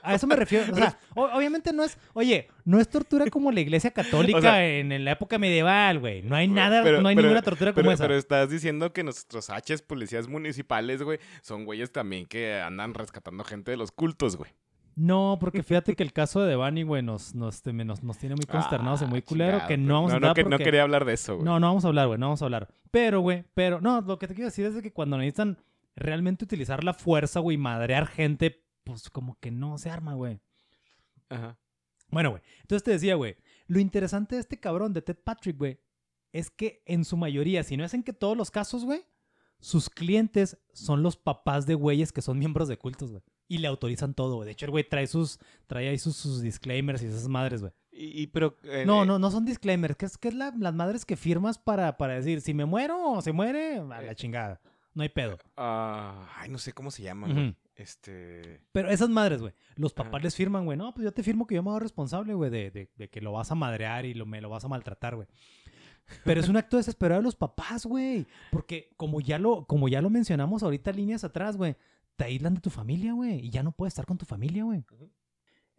a 0.02 0.16
eso 0.16 0.26
me 0.26 0.38
refiero. 0.38 0.72
O 0.72 0.76
sea, 0.78 0.98
o- 1.14 1.26
obviamente 1.36 1.74
no 1.74 1.84
es, 1.84 1.98
oye, 2.14 2.48
no 2.64 2.80
es 2.80 2.88
tortura 2.88 3.26
como 3.30 3.52
la 3.52 3.60
iglesia 3.60 3.92
católica 3.92 4.38
O 4.38 4.42
sea, 4.42 4.66
en, 4.66 4.94
en 4.94 5.04
la 5.04 5.12
época 5.12 5.38
medieval, 5.38 6.00
güey. 6.00 6.22
No 6.22 6.38
hay 6.38 6.48
nada, 6.48 6.82
pero- 6.82 7.02
no 7.02 7.10
hay 7.10 7.16
pero- 7.16 7.28
ninguna 7.28 7.42
tortura 7.42 7.74
como 7.74 7.92
esa. 7.92 8.06
pero 8.06 8.16
estás 8.16 8.50
diciendo 8.50 8.94
que 8.94 9.04
nuestros 9.04 9.50
H's 9.50 9.82
policías 9.82 10.30
municipales, 10.30 11.04
güey, 11.04 11.20
son 11.42 11.66
güeyes 11.66 11.92
también 11.92 12.26
que 12.26 12.54
andan 12.62 12.94
rescatando 12.94 13.44
gente 13.44 13.72
de 13.72 13.78
los 13.78 13.92
cultos, 13.92 14.38
güey. 14.38 14.52
No, 14.96 15.36
porque 15.42 15.62
fíjate 15.62 15.94
que 15.96 16.04
el 16.04 16.14
caso 16.14 16.40
de 16.42 16.48
Devani, 16.52 16.84
güey, 16.84 17.04
nos, 17.04 17.36
nos, 17.36 17.56
este, 17.56 17.74
me- 17.74 17.84
nos, 17.84 18.02
nos 18.02 18.18
tiene 18.18 18.36
muy 18.36 18.46
consternados 18.46 19.02
y 19.02 19.04
Ah, 19.04 19.08
muy 19.08 19.22
culero, 19.24 19.52
chingado, 19.58 19.68
que 19.68 19.76
pues. 19.76 19.88
no 19.88 19.94
vamos 19.96 20.12
a 20.12 20.14
no, 20.14 20.28
hablar 20.30 20.36
que- 20.36 20.50
no 20.50 20.58
quería 20.58 20.84
hablar 20.84 21.04
de 21.04 21.14
eso, 21.14 21.34
güey. 21.36 21.44
No, 21.46 21.60
no 21.60 21.68
vamos 21.68 21.84
a 21.84 21.90
hablar, 21.90 22.08
güey, 22.08 22.18
no 22.18 22.28
vamos 22.28 22.42
a 22.42 22.46
hablar. 22.46 22.70
Pero, 22.92 23.20
güey, 23.20 23.44
pero, 23.54 23.82
no, 23.82 24.00
lo 24.00 24.18
que 24.18 24.28
te 24.30 24.34
quiero 24.34 24.48
decir 24.48 24.66
es 24.66 24.74
de 24.74 24.82
que 24.82 24.94
cuando 24.94 25.18
necesitan 25.18 25.58
realmente 25.98 26.46
utilizar 26.46 26.84
la 26.84 26.94
fuerza, 26.94 27.40
güey, 27.42 27.58
madrear 27.58 28.08
gente, 28.08 28.64
pues 28.84 29.10
como 29.10 29.38
que 29.40 29.52
no 29.52 29.78
se 29.78 29.90
arma, 29.90 30.14
güey. 30.14 30.40
Ajá. 31.30 31.60
Bueno, 32.10 32.30
güey, 32.32 32.42
entonces 32.62 32.84
te 32.84 32.92
decía, 32.92 33.16
güey, 33.16 33.36
lo 33.68 33.80
interesante 33.80 34.36
de 34.36 34.42
este 34.42 34.60
cabrón, 34.60 34.94
de 34.94 35.02
Ted 35.02 35.18
Patrick, 35.24 35.58
güey, 35.58 35.80
es 36.32 36.50
que 36.50 36.82
en 36.86 37.04
su 37.04 37.18
mayoría, 37.18 37.64
si 37.64 37.76
no 37.76 37.84
es 37.84 37.94
en 37.94 38.04
que 38.04 38.14
todos 38.14 38.38
los 38.38 38.50
casos, 38.52 38.86
güey, 38.86 39.06
sus 39.60 39.90
clientes 39.90 40.58
son 40.72 41.02
los 41.04 41.18
papás 41.18 41.66
de 41.66 41.74
güeyes 41.74 42.14
que 42.14 42.22
son 42.22 42.38
miembros 42.40 42.68
de 42.68 42.78
cultos, 42.78 43.12
güey. 43.12 43.24
Y 43.50 43.58
le 43.58 43.68
autorizan 43.68 44.14
todo, 44.14 44.36
güey. 44.36 44.46
De 44.46 44.52
hecho, 44.52 44.66
el 44.66 44.72
güey 44.72 44.88
trae 44.88 45.08
sus, 45.08 45.40
trae 45.68 45.88
ahí 45.90 45.98
sus, 45.98 46.16
sus 46.16 46.42
disclaimers 46.42 47.02
y 47.02 47.08
esas 47.08 47.28
madres, 47.28 47.62
güey. 47.62 47.74
Y, 47.92 48.22
y 48.24 48.28
pero... 48.28 48.56
eh, 48.64 48.84
No, 48.86 49.04
eh, 49.04 49.06
no, 49.08 49.18
no 49.20 49.32
son 49.32 49.46
disclaimers. 49.46 49.96
¿Qué 49.96 50.06
es, 50.06 50.18
qué 50.18 50.28
es 50.28 50.34
la- 50.36 50.54
las 50.60 50.74
madres 50.76 51.06
que 51.06 51.16
firmas 51.18 51.58
para, 51.58 51.98
para 51.98 52.14
decir, 52.16 52.42
si 52.42 52.54
me 52.54 52.66
muero 52.66 53.14
o 53.14 53.22
se 53.22 53.32
muere? 53.32 53.78
A 53.80 54.02
la 54.02 54.14
chingada. 54.16 54.62
No 54.98 55.04
hay 55.04 55.10
pedo. 55.10 55.38
ah, 55.58 56.28
ay, 56.38 56.50
no 56.50 56.58
sé 56.58 56.74
cómo 56.74 56.90
se 56.90 57.04
llaman, 57.04 57.34
güey. 57.34 57.56
Este... 57.76 58.60
Pero 58.72 58.90
esas 58.90 59.10
madres, 59.10 59.42
güey, 59.42 59.54
los 59.76 59.94
papás 59.94 60.16
Ajá. 60.16 60.24
les 60.24 60.36
firman, 60.36 60.66
güey. 60.66 60.76
No, 60.78 60.92
pues 60.96 61.06
yo 61.06 61.12
te 61.14 61.22
firmo 61.22 61.46
que 61.46 61.54
yo 61.54 61.62
me 61.62 61.70
hago 61.70 61.80
responsable, 61.80 62.34
güey, 62.34 62.50
de, 62.50 62.72
de- 62.72 62.90
de 62.96 63.08
que 63.10 63.22
lo 63.22 63.32
vas 63.34 63.52
a 63.52 63.56
madrear 63.56 64.06
y 64.06 64.16
lo, 64.16 64.26
me 64.26 64.42
lo 64.42 64.50
vas 64.50 64.66
a 64.66 64.68
maltratar, 64.68 65.16
güey. 65.16 65.28
Pero 66.24 66.40
es 66.40 66.50
un 66.50 66.58
acto 66.58 66.78
desesperado 66.78 67.22
de 67.22 67.26
los 67.26 67.36
papás, 67.36 67.86
güey. 67.86 68.26
Porque 68.52 68.90
como 68.98 69.22
ya 69.22 69.38
lo, 69.38 69.66
como 69.66 69.88
ya 69.88 70.02
lo 70.02 70.10
mencionamos 70.10 70.64
ahorita 70.64 70.92
líneas 70.94 71.24
atrás, 71.24 71.58
güey, 71.58 71.76
te 72.16 72.24
aíslan 72.24 72.56
de 72.56 72.62
tu 72.62 72.72
familia, 72.72 73.14
güey. 73.14 73.46
Y 73.46 73.50
ya 73.52 73.62
no 73.62 73.72
puedes 73.74 73.92
estar 73.92 74.08
con 74.08 74.18
tu 74.18 74.26
familia, 74.26 74.64
güey. 74.64 74.84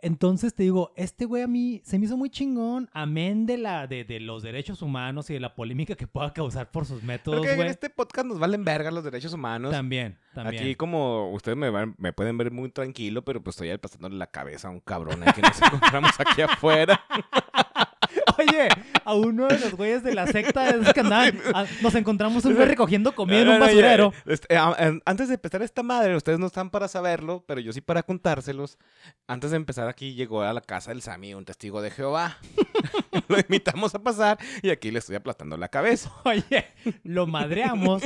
Entonces 0.01 0.55
te 0.55 0.63
digo, 0.63 0.93
este 0.97 1.25
güey 1.25 1.43
a 1.43 1.49
mí 1.49 1.81
se 1.85 1.99
me 1.99 2.05
hizo 2.07 2.17
muy 2.17 2.31
chingón, 2.31 2.89
amén 2.93 3.47
de, 3.47 3.59
la, 3.59 3.87
de, 3.89 4.05
de 4.05 4.21
los 4.21 4.43
derechos 4.45 4.81
humanos 4.81 5.29
y 5.31 5.35
de 5.35 5.41
la 5.41 5.55
polémica 5.57 5.97
que 5.97 6.07
pueda 6.07 6.33
causar 6.33 6.71
por 6.71 6.87
sus 6.87 7.03
métodos, 7.03 7.41
Porque 7.41 7.55
en 7.55 7.63
este 7.67 7.91
podcast 7.91 8.27
nos 8.29 8.39
valen 8.39 8.65
verga 8.65 8.91
los 8.93 9.03
derechos 9.03 9.33
humanos. 9.33 9.73
También, 9.73 10.17
también. 10.35 10.63
Aquí 10.63 10.75
como 10.77 11.33
ustedes 11.33 11.59
me, 11.59 11.71
van- 11.71 11.97
me 11.99 12.13
pueden 12.13 12.39
ver 12.39 12.53
muy 12.53 12.71
tranquilo, 12.71 13.25
pero 13.25 13.43
pues 13.43 13.57
estoy 13.57 13.77
pastándole 13.79 14.15
la 14.17 14.29
cabeza 14.29 14.69
a 14.69 14.71
un 14.71 14.81
cabrón 14.81 15.23
ahí 15.25 15.33
que 15.33 15.43
nos 15.43 15.61
encontramos 15.63 16.13
aquí 16.21 16.43
afuera. 16.43 17.01
Oye, 18.39 18.69
a 19.09 19.15
uno 19.15 19.49
de 19.49 19.59
los 19.59 19.73
güeyes 19.75 20.03
de 20.03 20.15
la 20.15 20.27
secta 20.27 20.73
de 20.77 20.93
que 20.93 21.01
andaban, 21.01 21.39
a- 21.55 21.65
nos 21.83 21.95
encontramos 21.95 22.45
un 22.45 22.55
güey 22.55 22.67
recogiendo 22.69 23.15
comida 23.15 23.41
en 23.41 23.49
un 23.49 23.59
basurero. 23.61 24.13
a- 24.57 24.93
antes 25.07 25.29
de 25.29 25.35
empezar 25.35 25.63
esta 25.63 25.83
madre, 25.83 26.15
ustedes 26.15 26.39
no 26.39 26.47
están 26.47 26.71
para 26.71 26.89
saberlo, 26.89 27.45
pero 27.47 27.61
yo 27.61 27.73
sí 27.73 27.81
para 27.81 28.03
contárselos. 28.03 28.79
Antes 29.27 29.51
de 29.51 29.57
empezar 29.57 29.89
aquí 29.89 30.15
llegó 30.15 30.43
a 30.43 30.53
la 30.53 30.61
casa 30.61 30.91
del 30.91 31.01
Sammy 31.03 31.35
un 31.35 31.45
testigo 31.45 31.81
de 31.83 31.91
Jehová. 31.91 32.39
Lo 33.29 33.39
invitamos 33.39 33.95
a 33.95 34.03
pasar 34.03 34.39
y 34.63 34.71
aquí 34.71 34.91
le 34.91 34.99
estoy 35.01 35.17
aplastando 35.17 35.57
la 35.57 35.69
cabeza. 35.69 36.13
Oye, 36.25 36.67
lo 37.03 37.27
madreamos 37.27 38.03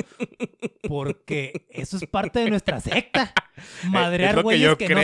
porque 0.88 1.66
eso 1.70 1.96
es 1.96 2.06
parte 2.06 2.40
de 2.40 2.50
nuestra 2.50 2.80
secta. 2.80 3.32
Madrear 3.88 4.42
güeyes 4.42 4.76
que, 4.76 4.88
no 4.94 5.00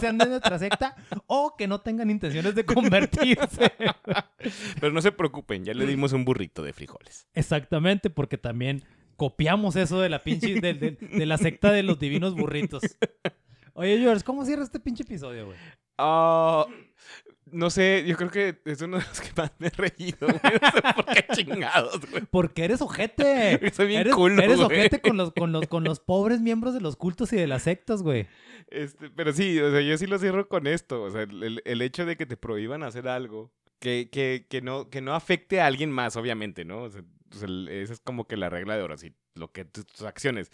sean, 0.00 0.18
de 0.18 0.26
nuestra 0.26 0.58
secta 0.58 0.96
o 1.26 1.54
que 1.56 1.66
no 1.66 1.80
tengan 1.80 2.10
intenciones 2.10 2.54
de 2.54 2.64
convertirse. 2.64 3.72
Pero 4.80 4.92
no 4.92 5.00
se 5.02 5.12
preocupen, 5.12 5.64
ya 5.64 5.74
le 5.74 5.86
dimos 5.86 6.12
un 6.12 6.24
burrito 6.24 6.62
de 6.62 6.72
frijoles. 6.72 7.26
Exactamente, 7.34 8.10
porque 8.10 8.38
también 8.38 8.82
copiamos 9.16 9.76
eso 9.76 10.00
de 10.00 10.08
la 10.08 10.22
pinche, 10.22 10.60
de, 10.60 10.74
de- 10.74 10.90
de 11.00 11.26
la 11.26 11.38
secta 11.38 11.70
de 11.70 11.82
los 11.82 11.98
divinos 11.98 12.34
burritos. 12.34 12.82
Oye, 13.74 13.98
George, 13.98 14.22
¿cómo 14.24 14.44
cierra 14.44 14.62
este 14.64 14.80
pinche 14.80 15.02
episodio, 15.02 15.46
güey? 15.46 15.58
Ah, 15.98 16.66
no 17.52 17.70
sé, 17.70 18.04
yo 18.06 18.16
creo 18.16 18.30
que 18.30 18.58
es 18.64 18.80
uno 18.82 18.98
de 18.98 19.04
los 19.04 19.20
que 19.20 19.30
más 19.36 19.52
me 19.58 19.68
he 19.68 19.70
reído, 19.70 20.18
güey. 20.26 20.40
No 20.60 20.70
sé 20.70 20.82
por 20.94 21.04
qué 21.06 21.26
chingados, 21.34 22.10
güey. 22.10 22.24
Porque 22.30 22.64
eres 22.64 22.80
ojete. 22.82 23.70
Soy 23.74 23.86
bien 23.86 24.00
eres, 24.00 24.14
culo, 24.14 24.42
Eres 24.42 24.56
güey. 24.58 24.66
ojete 24.80 25.00
con 25.00 25.16
los, 25.16 25.32
con, 25.32 25.52
los, 25.52 25.66
con 25.68 25.84
los 25.84 26.00
pobres 26.00 26.40
miembros 26.40 26.74
de 26.74 26.80
los 26.80 26.96
cultos 26.96 27.32
y 27.32 27.36
de 27.36 27.46
las 27.46 27.62
sectas, 27.62 28.02
güey. 28.02 28.26
Este, 28.68 29.10
pero 29.10 29.32
sí, 29.32 29.60
o 29.60 29.70
sea, 29.70 29.80
yo 29.80 29.96
sí 29.98 30.06
lo 30.06 30.18
cierro 30.18 30.48
con 30.48 30.66
esto. 30.66 31.02
O 31.02 31.10
sea, 31.10 31.22
el, 31.22 31.62
el 31.64 31.82
hecho 31.82 32.04
de 32.06 32.16
que 32.16 32.26
te 32.26 32.36
prohíban 32.36 32.82
hacer 32.82 33.06
algo 33.08 33.52
que, 33.78 34.08
que, 34.10 34.46
que, 34.48 34.62
no, 34.62 34.88
que 34.90 35.00
no 35.00 35.14
afecte 35.14 35.60
a 35.60 35.66
alguien 35.66 35.90
más, 35.90 36.16
obviamente, 36.16 36.64
¿no? 36.64 36.82
O 36.84 36.90
sea, 36.90 37.02
el- 37.42 37.68
esa 37.68 37.92
es 37.92 38.00
como 38.00 38.26
que 38.26 38.36
la 38.36 38.48
regla 38.50 38.76
de 38.76 38.82
oro. 38.82 38.96
Si 38.96 39.12
lo 39.34 39.50
que 39.52 39.64
tus, 39.64 39.86
tus 39.86 40.02
acciones 40.02 40.50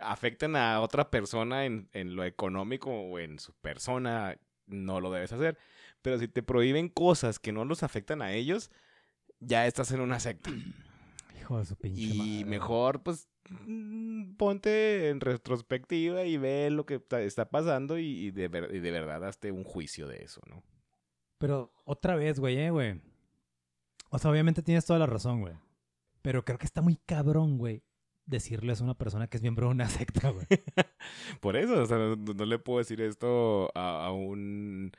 afectan 0.00 0.56
a 0.56 0.80
otra 0.80 1.10
persona 1.10 1.64
en, 1.66 1.88
en 1.92 2.14
lo 2.16 2.24
económico 2.24 2.90
o 2.90 3.18
en 3.18 3.38
su 3.38 3.52
persona, 3.54 4.36
no 4.66 5.00
lo 5.00 5.10
debes 5.10 5.32
hacer. 5.32 5.58
Pero 6.02 6.18
si 6.18 6.28
te 6.28 6.42
prohíben 6.42 6.88
cosas 6.88 7.38
que 7.38 7.52
no 7.52 7.64
los 7.64 7.82
afectan 7.82 8.22
a 8.22 8.32
ellos, 8.32 8.70
ya 9.40 9.66
estás 9.66 9.92
en 9.92 10.00
una 10.00 10.20
secta. 10.20 10.50
Hijo 11.40 11.58
de 11.58 11.64
su 11.64 11.76
pinche 11.76 12.00
Y 12.00 12.18
madre. 12.18 12.44
mejor, 12.46 13.02
pues, 13.02 13.28
mm, 13.50 14.34
ponte 14.36 15.08
en 15.08 15.20
retrospectiva 15.20 16.24
y 16.24 16.36
ve 16.36 16.70
lo 16.70 16.86
que 16.86 17.02
está 17.20 17.50
pasando 17.50 17.98
y, 17.98 18.06
y 18.06 18.30
de, 18.30 18.48
ver- 18.48 18.74
y 18.74 18.80
de 18.80 18.90
verdad 18.90 19.24
hazte 19.24 19.50
un 19.52 19.64
juicio 19.64 20.06
de 20.06 20.22
eso, 20.22 20.40
¿no? 20.48 20.62
Pero 21.38 21.72
otra 21.84 22.16
vez, 22.16 22.38
güey, 22.38 22.58
eh, 22.58 22.70
güey. 22.70 23.00
O 24.10 24.18
sea, 24.18 24.30
obviamente 24.30 24.62
tienes 24.62 24.84
toda 24.84 24.98
la 24.98 25.06
razón, 25.06 25.40
güey. 25.40 25.54
Pero 26.22 26.44
creo 26.44 26.58
que 26.58 26.66
está 26.66 26.82
muy 26.82 26.96
cabrón, 27.06 27.56
güey, 27.56 27.82
decirles 28.26 28.80
a 28.80 28.84
una 28.84 28.98
persona 28.98 29.26
que 29.26 29.38
es 29.38 29.42
miembro 29.42 29.66
de 29.68 29.72
una 29.72 29.88
secta, 29.88 30.30
güey. 30.30 30.46
Por 31.40 31.56
eso, 31.56 31.82
o 31.82 31.86
sea, 31.86 31.96
no, 31.96 32.16
no 32.16 32.44
le 32.44 32.58
puedo 32.58 32.78
decir 32.80 33.00
esto 33.00 33.70
a, 33.74 34.04
a 34.06 34.12
un 34.12 34.92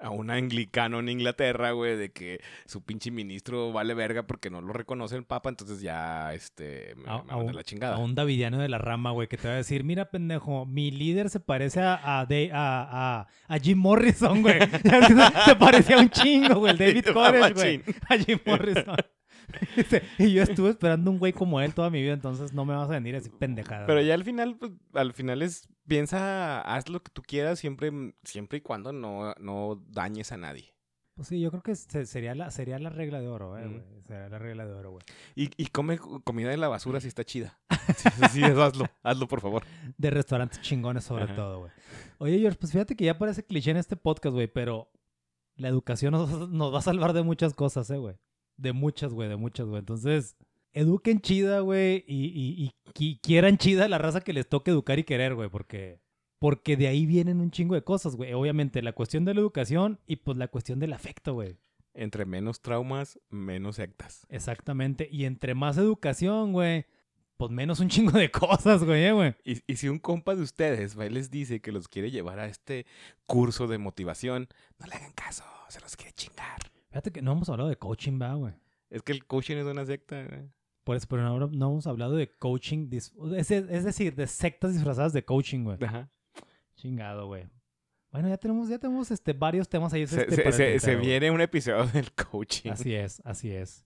a 0.00 0.10
un 0.10 0.30
anglicano 0.30 1.00
en 1.00 1.08
Inglaterra, 1.08 1.72
güey, 1.72 1.96
de 1.96 2.12
que 2.12 2.40
su 2.66 2.82
pinche 2.84 3.10
ministro 3.10 3.72
vale 3.72 3.94
verga 3.94 4.26
porque 4.26 4.48
no 4.50 4.60
lo 4.60 4.72
reconoce 4.72 5.16
el 5.16 5.24
papa, 5.24 5.48
entonces 5.48 5.80
ya, 5.80 6.32
este, 6.34 6.94
me, 6.96 7.10
A- 7.10 7.22
me 7.24 7.32
a 7.32 7.36
manda 7.36 7.50
un- 7.50 7.56
la 7.56 7.64
chingada. 7.64 7.96
A 7.96 7.98
un 7.98 8.14
davidiano 8.14 8.58
de 8.58 8.68
la 8.68 8.78
rama, 8.78 9.10
güey, 9.10 9.26
que 9.28 9.36
te 9.36 9.48
va 9.48 9.54
a 9.54 9.56
decir, 9.58 9.82
mira, 9.84 10.10
pendejo, 10.10 10.66
mi 10.66 10.90
líder 10.90 11.30
se 11.30 11.40
parece 11.40 11.80
a, 11.80 12.20
a, 12.20 12.26
de- 12.26 12.50
a, 12.52 13.20
a, 13.20 13.28
a 13.54 13.58
Jim 13.58 13.78
Morrison, 13.78 14.42
güey. 14.42 14.58
Se- 14.82 15.44
se 15.44 15.56
parecía 15.56 15.98
un 15.98 16.10
chingo, 16.10 16.56
güey, 16.60 16.72
el 16.72 16.78
David 16.78 17.04
Koresh, 17.12 17.54
güey. 17.54 17.82
A 18.08 18.16
Jim 18.16 18.38
Morrison. 18.46 18.96
Y 20.18 20.32
yo 20.34 20.42
estuve 20.42 20.70
esperando 20.70 21.10
un 21.10 21.18
güey 21.18 21.32
como 21.32 21.60
él 21.60 21.72
toda 21.74 21.88
mi 21.90 22.02
vida, 22.02 22.12
entonces 22.12 22.52
no 22.52 22.64
me 22.66 22.74
vas 22.74 22.88
a 22.90 22.92
venir 22.92 23.16
así 23.16 23.30
pendejada. 23.30 23.86
Pero 23.86 24.02
ya 24.02 24.12
al 24.14 24.22
final, 24.24 24.56
pues, 24.58 24.72
al 24.92 25.12
final 25.14 25.40
es, 25.42 25.66
piensa, 25.88 26.60
haz 26.60 26.88
lo 26.88 27.02
que 27.02 27.10
tú 27.10 27.22
quieras 27.22 27.58
siempre, 27.58 27.90
siempre 28.24 28.58
y 28.58 28.60
cuando 28.60 28.92
no, 28.92 29.34
no 29.40 29.82
dañes 29.88 30.30
a 30.32 30.36
nadie. 30.36 30.74
Pues 31.14 31.26
sí, 31.28 31.40
yo 31.40 31.50
creo 31.50 31.62
que 31.64 31.74
se- 31.74 32.06
sería 32.06 32.34
la, 32.36 32.52
sería 32.52 32.78
la 32.78 32.90
regla 32.90 33.18
de 33.20 33.26
oro, 33.26 33.58
eh, 33.58 33.66
güey. 33.66 33.82
Sería 34.06 34.28
la 34.28 34.38
regla 34.38 34.64
de 34.66 34.72
oro, 34.72 34.90
güey. 34.92 35.02
Y, 35.34 35.50
y 35.60 35.66
come 35.66 35.98
co- 35.98 36.20
comida 36.22 36.50
de 36.50 36.56
la 36.56 36.68
basura 36.68 37.00
si 37.00 37.08
está 37.08 37.24
chida. 37.24 37.58
Sí, 37.96 38.08
sí, 38.32 38.44
eso 38.44 38.62
hazlo, 38.62 38.84
hazlo 39.02 39.26
por 39.26 39.40
favor. 39.40 39.64
De 39.96 40.10
restaurantes 40.10 40.60
chingones 40.60 41.04
sobre 41.04 41.24
Ajá. 41.24 41.34
todo, 41.34 41.60
güey. 41.60 41.72
Oye, 42.18 42.38
George, 42.38 42.58
pues 42.58 42.70
fíjate 42.70 42.94
que 42.94 43.04
ya 43.06 43.16
parece 43.18 43.42
cliché 43.44 43.70
en 43.70 43.78
este 43.78 43.96
podcast, 43.96 44.34
güey, 44.34 44.46
pero 44.46 44.90
la 45.56 45.68
educación 45.68 46.12
nos, 46.12 46.50
nos 46.50 46.72
va 46.72 46.80
a 46.80 46.82
salvar 46.82 47.14
de 47.14 47.22
muchas 47.22 47.54
cosas, 47.54 47.88
eh, 47.90 47.96
güey. 47.96 48.14
De 48.58 48.72
muchas, 48.74 49.12
güey, 49.14 49.28
de 49.30 49.36
muchas, 49.36 49.66
güey. 49.66 49.78
Entonces, 49.80 50.36
eduquen 50.72 51.20
chida, 51.20 51.60
güey, 51.60 52.04
y, 52.06 52.26
y, 52.26 52.64
y 52.64 52.72
qui- 52.92 53.20
quieran 53.22 53.58
chida 53.58 53.88
la 53.88 53.98
raza 53.98 54.20
que 54.20 54.32
les 54.32 54.48
toque 54.48 54.70
educar 54.70 54.98
y 54.98 55.04
querer, 55.04 55.34
güey, 55.34 55.48
porque... 55.48 56.00
Porque 56.40 56.76
de 56.76 56.86
ahí 56.86 57.04
vienen 57.04 57.40
un 57.40 57.50
chingo 57.50 57.74
de 57.74 57.82
cosas, 57.82 58.14
güey. 58.14 58.32
Obviamente, 58.32 58.80
la 58.80 58.92
cuestión 58.92 59.24
de 59.24 59.34
la 59.34 59.40
educación 59.40 59.98
y 60.06 60.16
pues 60.16 60.36
la 60.38 60.46
cuestión 60.46 60.78
del 60.78 60.92
afecto, 60.92 61.34
güey. 61.34 61.56
Entre 61.94 62.24
menos 62.26 62.60
traumas, 62.62 63.18
menos 63.28 63.74
sectas. 63.74 64.24
Exactamente. 64.28 65.08
Y 65.10 65.24
entre 65.24 65.56
más 65.56 65.78
educación, 65.78 66.52
güey, 66.52 66.86
pues 67.38 67.50
menos 67.50 67.80
un 67.80 67.88
chingo 67.88 68.12
de 68.12 68.30
cosas, 68.30 68.84
güey, 68.84 69.02
eh, 69.06 69.12
güey. 69.12 69.34
Y, 69.44 69.58
y 69.66 69.74
si 69.78 69.88
un 69.88 69.98
compa 69.98 70.36
de 70.36 70.42
ustedes 70.42 70.96
va 70.96 71.06
y 71.06 71.10
les 71.10 71.28
dice 71.32 71.60
que 71.60 71.72
los 71.72 71.88
quiere 71.88 72.12
llevar 72.12 72.38
a 72.38 72.46
este 72.46 72.86
curso 73.26 73.66
de 73.66 73.78
motivación, 73.78 74.46
no 74.78 74.86
le 74.86 74.94
hagan 74.94 75.12
caso, 75.14 75.42
se 75.68 75.80
los 75.80 75.96
quiere 75.96 76.12
chingar. 76.12 76.70
Fíjate 76.90 77.10
que 77.10 77.20
no 77.20 77.32
hemos 77.32 77.48
hablado 77.48 77.68
de 77.68 77.74
coaching, 77.78 78.20
va, 78.22 78.34
güey. 78.34 78.54
Es 78.90 79.02
que 79.02 79.10
el 79.10 79.26
coaching 79.26 79.56
es 79.56 79.66
una 79.66 79.84
secta. 79.84 80.22
güey. 80.22 80.42
Por 80.88 80.96
eso, 80.96 81.06
pero 81.06 81.20
no, 81.22 81.48
no 81.48 81.70
hemos 81.70 81.86
hablado 81.86 82.16
de 82.16 82.34
coaching, 82.34 82.88
es, 82.92 83.12
es 83.36 83.84
decir, 83.84 84.14
de 84.14 84.26
sectas 84.26 84.72
disfrazadas 84.72 85.12
de 85.12 85.22
coaching, 85.22 85.64
güey. 85.64 85.76
Ajá. 85.84 86.10
Chingado, 86.76 87.26
güey. 87.26 87.44
Bueno, 88.10 88.30
ya 88.30 88.38
tenemos, 88.38 88.70
ya 88.70 88.78
tenemos 88.78 89.10
este, 89.10 89.34
varios 89.34 89.68
temas 89.68 89.92
ahí. 89.92 90.06
Se, 90.06 90.22
este, 90.22 90.50
se- 90.50 90.80
se- 90.80 90.96
viene 90.96 91.30
un 91.30 91.42
episodio 91.42 91.84
del 91.92 92.10
coaching. 92.14 92.70
Así 92.70 92.94
es, 92.94 93.20
así 93.26 93.50
es. 93.50 93.84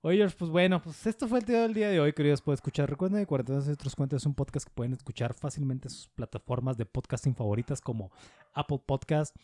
Oye, 0.00 0.16
George, 0.16 0.34
pues 0.36 0.50
bueno, 0.50 0.82
pues 0.82 1.06
esto 1.06 1.28
fue 1.28 1.38
el 1.38 1.44
tema 1.44 1.60
del 1.60 1.72
día 1.72 1.88
de 1.88 2.00
hoy, 2.00 2.12
queridos. 2.12 2.42
Pueden 2.42 2.56
escuchar. 2.56 2.90
Recuerden 2.90 3.20
que 3.20 3.26
Cuarentenas 3.26 3.68
y 3.68 3.70
otros 3.70 3.94
cuentos 3.94 4.20
es 4.20 4.26
un 4.26 4.34
podcast 4.34 4.66
que 4.66 4.72
pueden 4.74 4.92
escuchar 4.92 5.34
fácilmente 5.34 5.86
en 5.86 5.90
sus 5.94 6.08
plataformas 6.08 6.76
de 6.76 6.84
podcasting 6.84 7.36
favoritas 7.36 7.80
como 7.80 8.10
Apple 8.54 8.80
Podcast, 8.84 9.36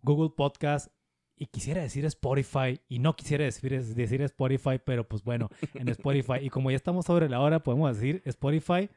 Google 0.00 0.30
Podcast 0.36 0.92
y 1.36 1.46
quisiera 1.46 1.82
decir 1.82 2.04
Spotify 2.06 2.80
y 2.88 2.98
no 2.98 3.14
quisiera 3.14 3.44
decir, 3.44 3.82
decir 3.82 4.22
Spotify, 4.22 4.80
pero 4.82 5.06
pues 5.06 5.22
bueno, 5.22 5.50
en 5.74 5.88
Spotify. 5.88 6.38
Y 6.42 6.50
como 6.50 6.70
ya 6.70 6.76
estamos 6.76 7.04
sobre 7.06 7.28
la 7.28 7.40
hora, 7.40 7.60
podemos 7.62 7.94
decir 7.94 8.22
Spotify, 8.24 8.88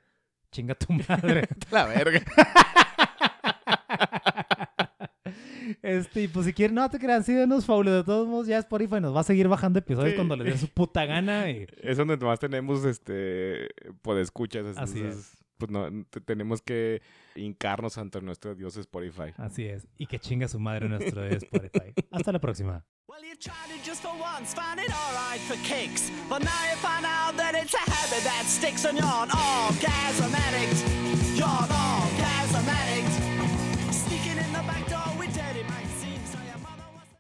chinga 0.52 0.76
tu 0.76 0.94
madre. 0.94 1.48
La 1.72 1.86
verga. 1.86 2.22
Este, 5.82 6.24
y 6.24 6.28
pues 6.28 6.46
si 6.46 6.54
quieren, 6.54 6.76
no 6.76 6.90
te 6.90 6.98
crean, 6.98 7.24
sí, 7.24 7.34
denos 7.34 7.66
Paulo. 7.66 7.92
De 7.94 8.04
todos 8.04 8.28
modos, 8.28 8.48
ya 8.48 8.58
Spotify 8.58 9.00
nos 9.00 9.16
va 9.16 9.20
a 9.22 9.24
seguir 9.24 9.48
bajando 9.48 9.80
episodios 9.80 10.12
Sí. 10.12 10.16
cuando 10.16 10.36
les 10.36 10.54
dé 10.54 10.58
su 10.58 10.68
puta 10.68 11.06
gana. 11.06 11.50
Y... 11.52 11.68
Es 11.82 11.98
donde 11.98 12.18
más 12.18 12.40
tenemos 12.40 12.84
este 12.86 13.70
podescuchas. 14.02 14.78
Así 14.78 15.00
entonces, 15.00 15.38
Pues 15.60 15.70
no, 15.72 15.90
te- 16.10 16.22
tenemos 16.22 16.62
que 16.62 17.02
hincarnos 17.36 17.98
ante 17.98 18.22
nuestro 18.22 18.56
Dios 18.56 18.78
Spotify. 18.78 19.34
Así 19.38 19.66
es. 19.68 19.86
Y 19.98 20.06
que 20.08 20.18
chinga 20.18 20.48
su 20.48 20.58
madre 20.60 20.88
nuestro 20.88 21.22
de 21.22 21.36
Spotify. 21.36 21.94
Hasta 22.12 22.32
la 22.32 22.40
próxima. 22.40 22.86
Well, 23.10 23.22
you 23.24 23.36
tried 23.36 23.70
it 23.76 23.84
just 23.86 24.02
for 24.02 24.14
once, 24.18 24.54
found 24.54 24.80
it 24.80 24.90
alright 24.90 25.42
for 25.42 25.58
kicks. 25.68 26.10
But 26.30 26.44
now 26.44 26.64
you 26.72 26.78
find 26.78 27.06
out 27.06 27.36
that 27.36 27.56
it's 27.56 27.74
a 27.74 27.78
habit 27.80 28.24
that 28.24 28.46
sticks 28.46 28.86
and 28.86 28.98
you're 28.98 29.06
an 29.06 29.30
orgasm 29.32 30.34
addict. 30.34 30.80
You're 31.36 31.68